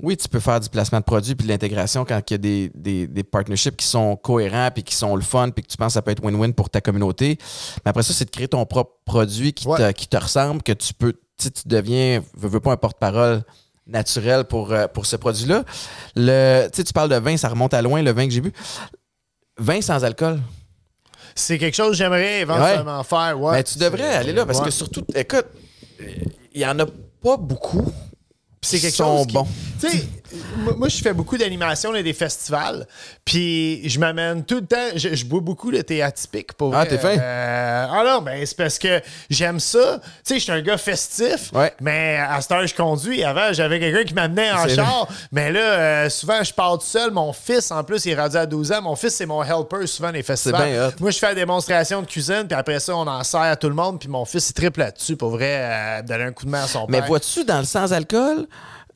Oui, 0.04 0.16
tu 0.16 0.28
peux 0.30 0.40
faire 0.40 0.60
du 0.60 0.70
placement 0.70 1.00
de 1.00 1.04
produits 1.04 1.34
puis 1.34 1.48
de 1.48 1.52
l'intégration 1.52 2.06
quand 2.06 2.22
il 2.30 2.34
y 2.34 2.36
a 2.36 2.38
des, 2.38 2.72
des, 2.76 3.08
des 3.08 3.24
partnerships 3.24 3.76
qui 3.76 3.88
sont 3.88 4.16
cohérents 4.16 4.70
puis 4.72 4.84
qui 4.84 4.96
sont 4.96 5.16
le 5.16 5.24
fun 5.24 5.50
puis 5.50 5.64
que 5.64 5.70
tu 5.70 5.78
penses 5.78 5.88
que 5.88 5.94
ça 5.94 6.02
peut 6.04 6.12
être 6.12 6.24
win-win 6.24 6.54
pour 6.54 6.70
ta 6.70 6.82
communauté. 6.82 7.40
Mais 7.84 7.90
après 7.90 8.04
ça, 8.04 8.14
c'est 8.14 8.26
de 8.26 8.30
créer 8.30 8.48
ton 8.48 8.64
propre 8.66 8.98
produit 9.06 9.54
qui, 9.54 9.66
te, 9.66 9.92
qui 9.92 10.08
te 10.08 10.18
ressemble, 10.18 10.62
que 10.62 10.74
tu 10.74 10.94
peux, 10.94 11.14
tu 11.38 11.50
deviens, 11.66 12.24
veux, 12.36 12.48
veux 12.48 12.60
pas 12.60 12.74
un 12.74 12.78
porte-parole 12.78 13.44
naturel 13.88 14.44
pour, 14.44 14.72
euh, 14.72 14.88
pour 14.88 15.06
ce 15.06 15.16
produit-là. 15.16 15.64
Le, 16.16 16.68
tu 16.70 16.84
parles 16.94 17.10
de 17.10 17.16
vin, 17.16 17.36
ça 17.38 17.50
remonte 17.50 17.74
à 17.74 17.82
loin, 17.82 18.02
le 18.04 18.12
vin 18.12 18.28
que 18.28 18.34
j'ai 18.34 18.42
bu. 18.42 18.52
Vin 19.58 19.82
sans 19.82 20.04
alcool. 20.04 20.40
C'est 21.34 21.58
quelque 21.58 21.76
chose 21.76 21.92
que 21.92 21.98
j'aimerais 21.98 22.42
éventuellement 22.42 23.04
faire. 23.04 23.40
Ouais. 23.40 23.54
Mais 23.54 23.64
tu 23.64 23.80
devrais 23.80 24.16
aller 24.16 24.34
là 24.34 24.46
parce 24.46 24.60
ouais. 24.60 24.66
que 24.66 24.72
surtout, 24.72 25.04
écoute, 25.16 25.46
il 26.00 26.62
y 26.62 26.66
en 26.66 26.78
a 26.80 26.86
pas 27.24 27.38
beaucoup. 27.38 27.92
C'est 28.68 28.80
quelque 28.80 28.96
sont 28.96 29.18
chose 29.18 29.28
qui- 29.28 29.34
bons. 29.34 29.48
Tu 29.80 29.90
sais, 29.90 30.08
moi, 30.78 30.90
je 30.90 30.98
fais 30.98 31.14
beaucoup 31.14 31.38
d'animation 31.38 31.94
et 31.96 32.02
des 32.04 32.14
festivals. 32.14 32.88
Puis 33.24 33.88
je 33.88 34.00
m'amène 34.00 34.44
tout 34.44 34.56
le 34.56 34.66
temps. 34.66 34.90
Je, 34.96 35.14
je 35.16 35.26
bois 35.26 35.40
beaucoup 35.40 35.70
le 35.70 35.84
thé 35.84 36.02
atypique 36.02 36.54
pour 36.54 36.76
Ah, 36.76 36.86
t'es 36.86 36.98
fin? 36.98 37.18
Euh, 37.18 37.88
ah 37.90 38.04
non, 38.06 38.22
ben 38.22 38.44
c'est 38.46 38.58
parce 38.58 38.80
que 38.80 39.02
j'aime 39.30 39.60
ça. 39.60 40.00
Tu 40.02 40.10
sais, 40.24 40.36
je 40.36 40.40
suis 40.44 40.52
un 40.52 40.62
gars 40.62 40.78
festif. 40.78 41.52
Ouais. 41.54 41.74
Mais 41.80 42.18
à 42.18 42.42
cette 42.42 42.52
heure, 42.52 42.66
je 42.66 42.74
conduis. 42.76 43.24
Avant, 43.24 43.54
j'avais 43.54 43.80
quelqu'un 43.80 44.04
qui 44.04 44.14
m'amenait 44.14 44.52
en 44.52 44.68
char. 44.68 45.08
Mais 45.32 45.52
là, 45.52 45.60
euh, 45.60 46.10
souvent, 46.10 46.44
je 46.44 46.54
pars 46.54 46.78
tout 46.80 46.86
seul. 46.86 47.12
Mon 47.12 47.32
fils, 47.34 47.70
en 47.72 47.84
plus, 47.84 48.06
il 48.06 48.12
est 48.14 48.20
rendu 48.20 48.38
à 48.38 48.46
12 48.46 48.72
ans. 48.72 48.82
Mon 48.82 48.96
fils, 48.96 49.14
c'est 49.16 49.26
mon 49.28 49.44
helper 49.44 49.86
souvent 49.86 50.12
des 50.12 50.24
festivals. 50.24 50.68
bien. 50.70 50.92
Moi, 51.00 51.12
je 51.12 51.20
fais 51.20 51.28
la 51.28 51.36
démonstration 51.36 52.02
de 52.02 52.08
cuisine. 52.08 52.46
Puis 52.48 52.58
après 52.58 52.80
ça, 52.80 52.96
on 52.96 53.06
en 53.08 53.24
sert 53.24 53.42
à 53.42 53.56
tout 53.56 53.70
le 53.70 53.76
monde. 53.76 54.00
Puis 54.00 54.10
mon 54.10 54.26
fils, 54.26 54.50
il 54.50 54.54
triple 54.54 54.80
là-dessus 54.80 55.16
pour 55.16 55.30
vrai, 55.30 55.60
euh, 55.62 56.02
donner 56.02 56.24
un 56.24 56.32
coup 56.32 56.46
de 56.46 56.50
main 56.50 56.64
à 56.64 56.68
son 56.68 56.86
Mais 56.90 57.00
père. 57.00 57.08
vois-tu, 57.08 57.44
dans 57.46 57.60
le 57.60 57.66
sans-alcool, 57.66 58.48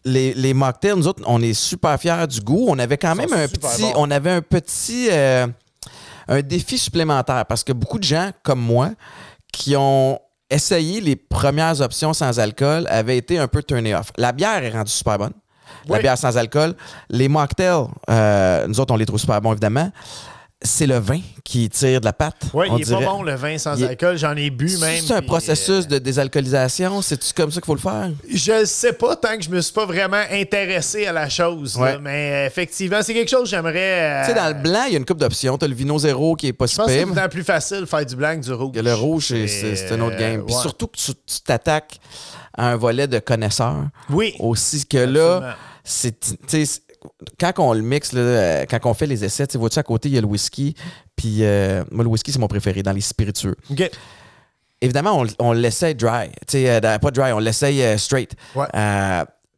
les, 0.03 0.33
les 0.33 0.53
mocktails, 0.53 0.95
nous 0.95 1.07
autres, 1.07 1.23
on 1.25 1.41
est 1.41 1.53
super 1.53 1.99
fiers 1.99 2.27
du 2.27 2.41
goût. 2.41 2.65
On 2.69 2.79
avait 2.79 2.97
quand 2.97 3.13
Ils 3.13 3.17
même 3.17 3.33
un 3.33 3.47
petit, 3.47 3.85
on 3.95 4.09
avait 4.11 4.31
un 4.31 4.41
petit, 4.41 5.09
euh, 5.11 5.47
un 6.27 6.41
défi 6.41 6.77
supplémentaire 6.77 7.45
parce 7.45 7.63
que 7.63 7.73
beaucoup 7.73 7.99
de 7.99 8.03
gens 8.03 8.31
comme 8.43 8.61
moi 8.61 8.91
qui 9.51 9.75
ont 9.75 10.19
essayé 10.49 11.01
les 11.01 11.15
premières 11.15 11.79
options 11.81 12.13
sans 12.13 12.39
alcool 12.39 12.85
avaient 12.89 13.17
été 13.17 13.37
un 13.37 13.47
peu 13.47 13.63
turné 13.63 13.95
off. 13.95 14.11
La 14.17 14.31
bière 14.31 14.63
est 14.63 14.71
rendue 14.71 14.91
super 14.91 15.17
bonne. 15.17 15.33
La 15.87 15.99
bière 15.99 16.17
sans 16.17 16.37
alcool. 16.37 16.75
Les 17.09 17.27
mocktails, 17.27 17.85
euh, 18.09 18.67
nous 18.67 18.79
autres, 18.79 18.93
on 18.93 18.97
les 18.97 19.05
trouve 19.05 19.19
super 19.19 19.41
bons, 19.41 19.51
évidemment. 19.53 19.91
C'est 20.63 20.85
le 20.85 20.99
vin 20.99 21.19
qui 21.43 21.67
tire 21.69 21.99
de 22.01 22.05
la 22.05 22.13
pâte. 22.13 22.43
Oui, 22.53 22.67
il 22.75 22.81
est 22.81 22.85
dirait. 22.85 23.03
pas 23.03 23.11
bon 23.11 23.23
le 23.23 23.33
vin 23.33 23.57
sans 23.57 23.75
Il 23.75 23.83
alcool. 23.85 24.15
J'en 24.17 24.35
ai 24.35 24.51
bu 24.51 24.77
même. 24.77 25.03
C'est 25.03 25.13
un 25.15 25.21
processus 25.23 25.85
euh, 25.85 25.87
de 25.87 25.97
désalcoolisation? 25.97 27.01
C'est-tu 27.01 27.33
comme 27.33 27.49
ça 27.51 27.59
qu'il 27.61 27.65
faut 27.65 27.73
le 27.73 27.79
faire? 27.81 28.11
Je 28.31 28.63
sais 28.65 28.93
pas 28.93 29.15
tant 29.15 29.35
que 29.37 29.43
je 29.43 29.49
me 29.49 29.59
suis 29.59 29.73
pas 29.73 29.87
vraiment 29.87 30.21
intéressé 30.31 31.07
à 31.07 31.13
la 31.13 31.29
chose. 31.29 31.79
là, 31.79 31.97
mais 31.99 32.31
euh, 32.31 32.45
effectivement, 32.47 33.01
c'est 33.01 33.15
quelque 33.15 33.29
chose 33.29 33.43
que 33.43 33.49
j'aimerais. 33.49 34.21
euh, 34.21 34.21
Tu 34.21 34.29
sais, 34.29 34.35
dans 34.35 34.47
le 34.55 34.61
blanc, 34.61 34.83
il 34.85 34.93
y 34.93 34.95
a 34.95 34.99
une 34.99 35.05
coupe 35.05 35.17
d'options. 35.17 35.57
Tu 35.57 35.65
as 35.65 35.67
le 35.67 35.73
vino 35.73 35.97
zéro 35.97 36.35
qui 36.35 36.47
est 36.47 36.53
pas 36.53 36.65
Je 36.67 36.71
si 36.71 36.77
pense 36.77 36.85
que 36.85 36.91
c'est 36.93 37.05
temps 37.05 37.29
plus 37.29 37.43
facile 37.43 37.79
de 37.81 37.85
faire 37.85 38.05
du 38.05 38.15
blanc 38.15 38.35
que 38.39 38.45
du 38.45 38.53
rouge. 38.53 38.71
Le 38.75 38.93
rouge, 38.93 39.25
c'est- 39.29 39.47
c'est 39.47 39.75
c'est 39.75 39.91
un 39.93 40.01
autre 40.01 40.17
game. 40.17 40.45
Puis 40.45 40.53
ouais. 40.55 40.61
surtout 40.61 40.87
que 40.87 40.97
tu 40.97 41.13
t'attaques 41.43 41.97
à 42.55 42.67
un 42.69 42.75
volet 42.75 43.07
de 43.07 43.17
connaisseurs 43.17 43.85
Oui. 44.11 44.35
aussi 44.39 44.85
que 44.85 44.97
Absolument. 44.97 45.39
là, 45.39 45.57
c'est 45.83 46.35
c'est- 46.47 46.81
quand 47.39 47.53
on 47.59 47.73
le 47.73 47.81
mixe, 47.81 48.13
là, 48.13 48.19
euh, 48.21 48.65
quand 48.69 48.79
on 48.85 48.93
fait 48.93 49.07
les 49.07 49.23
essais, 49.23 49.47
tu 49.47 49.57
vois-tu 49.57 49.79
à 49.79 49.83
côté, 49.83 50.09
il 50.09 50.15
y 50.15 50.17
a 50.17 50.21
le 50.21 50.27
whisky. 50.27 50.75
Puis 51.15 51.37
euh, 51.43 51.83
moi, 51.91 52.03
le 52.03 52.09
whisky, 52.09 52.31
c'est 52.31 52.39
mon 52.39 52.47
préféré 52.47 52.83
dans 52.83 52.91
les 52.93 53.01
spiritueux. 53.01 53.55
Évidemment, 54.83 55.21
on, 55.21 55.27
on 55.39 55.51
l'essaye 55.51 55.93
dry. 55.95 56.29
Euh, 56.55 56.97
pas 56.99 57.11
dry, 57.11 57.31
on 57.33 57.39
l'essaye 57.39 57.83
euh, 57.83 57.97
straight. 57.97 58.31
Ouais. 58.55 58.65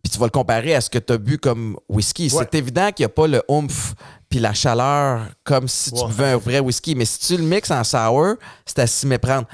Puis 0.03 0.11
tu 0.11 0.19
vas 0.19 0.25
le 0.25 0.31
comparer 0.31 0.75
à 0.75 0.81
ce 0.81 0.89
que 0.89 0.99
tu 0.99 1.13
as 1.13 1.17
bu 1.17 1.37
comme 1.37 1.77
whisky. 1.87 2.29
Ouais. 2.33 2.43
C'est 2.51 2.57
évident 2.57 2.91
qu'il 2.91 3.03
n'y 3.03 3.07
a 3.07 3.09
pas 3.09 3.27
le 3.27 3.41
oomph 3.47 3.93
puis 4.29 4.39
la 4.39 4.53
chaleur 4.53 5.27
comme 5.45 5.67
si 5.69 5.91
tu 5.93 6.01
Ouais. 6.01 6.07
buvais 6.07 6.25
un 6.31 6.37
vrai 6.37 6.59
whisky. 6.59 6.93
Mais 6.95 7.05
si 7.05 7.19
tu 7.19 7.37
le 7.37 7.43
mixes 7.47 7.71
en 7.71 7.83
sour, 7.85 8.35
c'est 8.65 8.79
à 8.79 8.87
s'y 8.87 9.07
méprendre. 9.07 9.47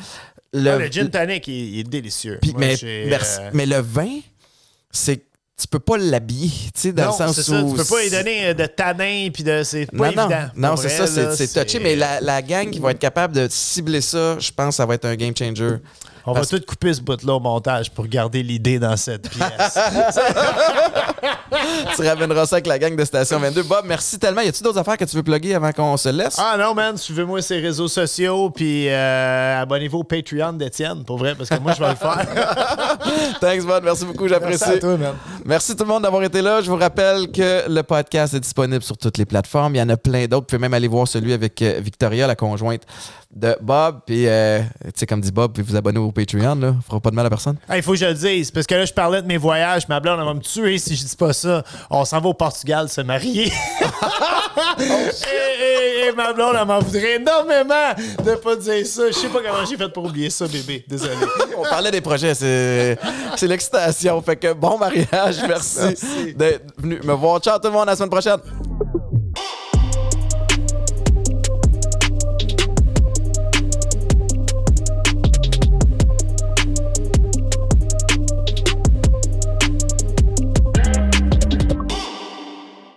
Le, 0.51 0.71
Ah, 0.71 0.77
le 0.79 0.87
gin 0.87 1.07
tonic, 1.11 1.47
il, 1.47 1.53
il 1.75 1.79
est 1.81 1.83
délicieux. 1.83 2.39
Moi, 2.43 2.53
mais, 2.57 2.77
merci. 3.07 3.39
mais 3.53 3.67
le 3.67 3.77
vin, 3.77 4.19
c'est 4.89 5.21
tu 5.59 5.67
peux 5.67 5.79
pas 5.79 5.97
l'habiller, 5.97 6.49
tu 6.73 6.81
sais, 6.81 6.91
dans 6.93 7.05
non, 7.05 7.11
le 7.11 7.33
sens 7.33 7.37
où... 7.37 7.41
ça. 7.41 7.63
Tu 7.63 7.75
peux 7.75 7.95
pas 7.95 8.01
lui 8.03 8.09
donner 8.09 8.47
euh, 8.47 8.53
de 8.53 8.65
tanin 8.65 9.29
puis 9.33 9.43
de. 9.43 9.61
C'est 9.63 9.85
pas 9.87 10.11
non, 10.11 10.15
non, 10.15 10.29
évident. 10.29 10.49
non, 10.55 10.69
Pour 10.69 10.79
c'est 10.79 10.89
ça, 10.89 11.35
c'est 11.35 11.47
touché, 11.65 11.79
mais 11.79 11.95
la, 11.95 12.21
la 12.21 12.41
gang 12.41 12.69
qui 12.69 12.79
va 12.79 12.91
être 12.91 12.99
capable 12.99 13.35
de 13.35 13.47
cibler 13.49 14.01
ça, 14.01 14.37
je 14.39 14.51
pense 14.51 14.69
que 14.69 14.75
ça 14.75 14.85
va 14.85 14.95
être 14.95 15.05
un 15.05 15.15
game 15.15 15.33
changer. 15.37 15.75
On 16.29 16.33
va 16.33 16.45
tout 16.45 16.61
couper 16.65 16.93
ce 16.93 17.01
bout-là 17.01 17.33
au 17.33 17.39
montage 17.39 17.89
pour 17.89 18.05
garder 18.05 18.43
l'idée 18.43 18.77
dans 18.77 18.95
cette 18.95 19.29
pièce. 19.29 19.79
tu 21.95 22.07
ramèneras 22.07 22.45
ça 22.45 22.57
avec 22.57 22.67
la 22.67 22.77
gang 22.77 22.95
de 22.95 23.03
Station 23.03 23.39
22. 23.39 23.63
Bob, 23.63 23.85
merci 23.85 24.19
tellement. 24.19 24.41
Y 24.41 24.49
a-tu 24.49 24.61
d'autres 24.61 24.77
affaires 24.77 24.97
que 24.97 25.05
tu 25.05 25.15
veux 25.15 25.23
plugger 25.23 25.55
avant 25.55 25.71
qu'on 25.71 25.97
se 25.97 26.09
laisse? 26.09 26.37
ah 26.37 26.55
non, 26.55 26.75
man, 26.75 26.97
suivez-moi 26.97 27.39
les 27.49 27.59
réseaux 27.59 27.87
sociaux, 27.87 28.51
puis 28.51 28.89
euh, 28.89 29.61
abonnez-vous 29.61 29.99
au 29.99 30.03
Patreon 30.03 30.53
d'Étienne, 30.53 31.03
pour 31.03 31.17
vrai, 31.17 31.33
parce 31.33 31.49
que 31.49 31.59
moi, 31.59 31.73
je 31.73 31.83
vais 31.83 31.89
le 31.89 31.95
faire. 31.95 32.27
Thanks, 33.41 33.65
Bob. 33.65 33.83
Merci 33.83 34.05
beaucoup. 34.05 34.27
J'apprécie. 34.27 34.65
Merci 34.67 34.77
à 34.77 34.79
toi, 34.79 34.97
man. 34.97 35.15
Merci 35.45 35.75
tout 35.75 35.83
le 35.83 35.89
monde 35.89 36.03
d'avoir 36.03 36.21
été 36.21 36.43
là. 36.43 36.61
Je 36.61 36.69
vous 36.69 36.77
rappelle 36.77 37.31
que 37.31 37.67
le 37.67 37.81
podcast 37.81 38.35
est 38.35 38.39
disponible 38.39 38.83
sur 38.83 38.97
toutes 38.97 39.17
les 39.17 39.25
plateformes. 39.25 39.73
Il 39.73 39.79
y 39.79 39.81
en 39.81 39.89
a 39.89 39.97
plein 39.97 40.25
d'autres. 40.25 40.41
Vous 40.41 40.57
pouvez 40.57 40.59
même 40.59 40.75
aller 40.75 40.87
voir 40.87 41.07
celui 41.07 41.33
avec 41.33 41.59
euh, 41.63 41.79
Victoria, 41.81 42.27
la 42.27 42.35
conjointe 42.35 42.83
de 43.33 43.55
Bob. 43.61 44.01
Puis, 44.05 44.27
euh, 44.27 44.61
tu 44.85 44.91
sais, 44.95 45.05
comme 45.05 45.21
dit 45.21 45.31
Bob, 45.31 45.53
puis 45.53 45.63
vous 45.63 45.75
abonner 45.75 45.99
au 45.99 46.11
Patreon. 46.25 46.55
Là. 46.55 46.75
fera 46.87 46.99
pas 46.99 47.09
de 47.11 47.15
mal 47.15 47.25
à 47.25 47.29
personne. 47.29 47.57
Il 47.73 47.81
faut 47.81 47.91
que 47.91 47.97
je 47.97 48.05
le 48.05 48.13
dise, 48.13 48.51
parce 48.51 48.65
que 48.67 48.75
là, 48.75 48.85
je 48.85 48.93
parlais 48.93 49.21
de 49.21 49.27
mes 49.27 49.37
voyages. 49.37 49.87
Ma 49.87 49.99
blonde, 49.99 50.19
elle 50.19 50.25
va 50.25 50.33
me 50.33 50.39
tuer 50.41 50.77
si 50.77 50.95
je 50.95 51.05
dis 51.05 51.15
pas 51.15 51.33
ça. 51.33 51.63
On 51.89 52.03
s'en 52.05 52.19
va 52.19 52.29
au 52.29 52.33
Portugal 52.33 52.89
se 52.89 53.01
marier. 53.01 53.51
et, 54.79 54.83
et- 54.83 55.89
et 56.09 56.11
ma 56.13 56.33
blonde, 56.33 56.55
elle 56.59 56.65
m'en 56.65 56.79
voudrait 56.79 57.15
énormément 57.17 57.93
de 58.25 58.35
pas 58.35 58.55
dire 58.55 58.85
ça. 58.87 59.03
Je 59.07 59.11
sais 59.13 59.27
pas 59.27 59.39
comment 59.45 59.63
j'ai 59.69 59.77
fait 59.77 59.89
pour 59.89 60.05
oublier 60.05 60.29
ça, 60.29 60.47
bébé. 60.47 60.83
Désolé. 60.87 61.13
On 61.57 61.61
parlait 61.63 61.91
des 61.91 62.01
projets, 62.01 62.33
c'est 62.33 62.97
c'est 63.35 63.47
l'excitation. 63.47 64.19
Fait 64.21 64.35
que 64.35 64.53
bon 64.53 64.77
mariage, 64.77 65.37
merci 65.47 66.33
d'être 66.35 66.65
venu 66.77 66.99
me 67.03 67.13
voir. 67.13 67.39
Ciao 67.41 67.59
tout 67.59 67.67
le 67.67 67.73
monde, 67.73 67.83
à 67.83 67.91
la 67.91 67.95
semaine 67.95 68.09
prochaine. 68.09 68.39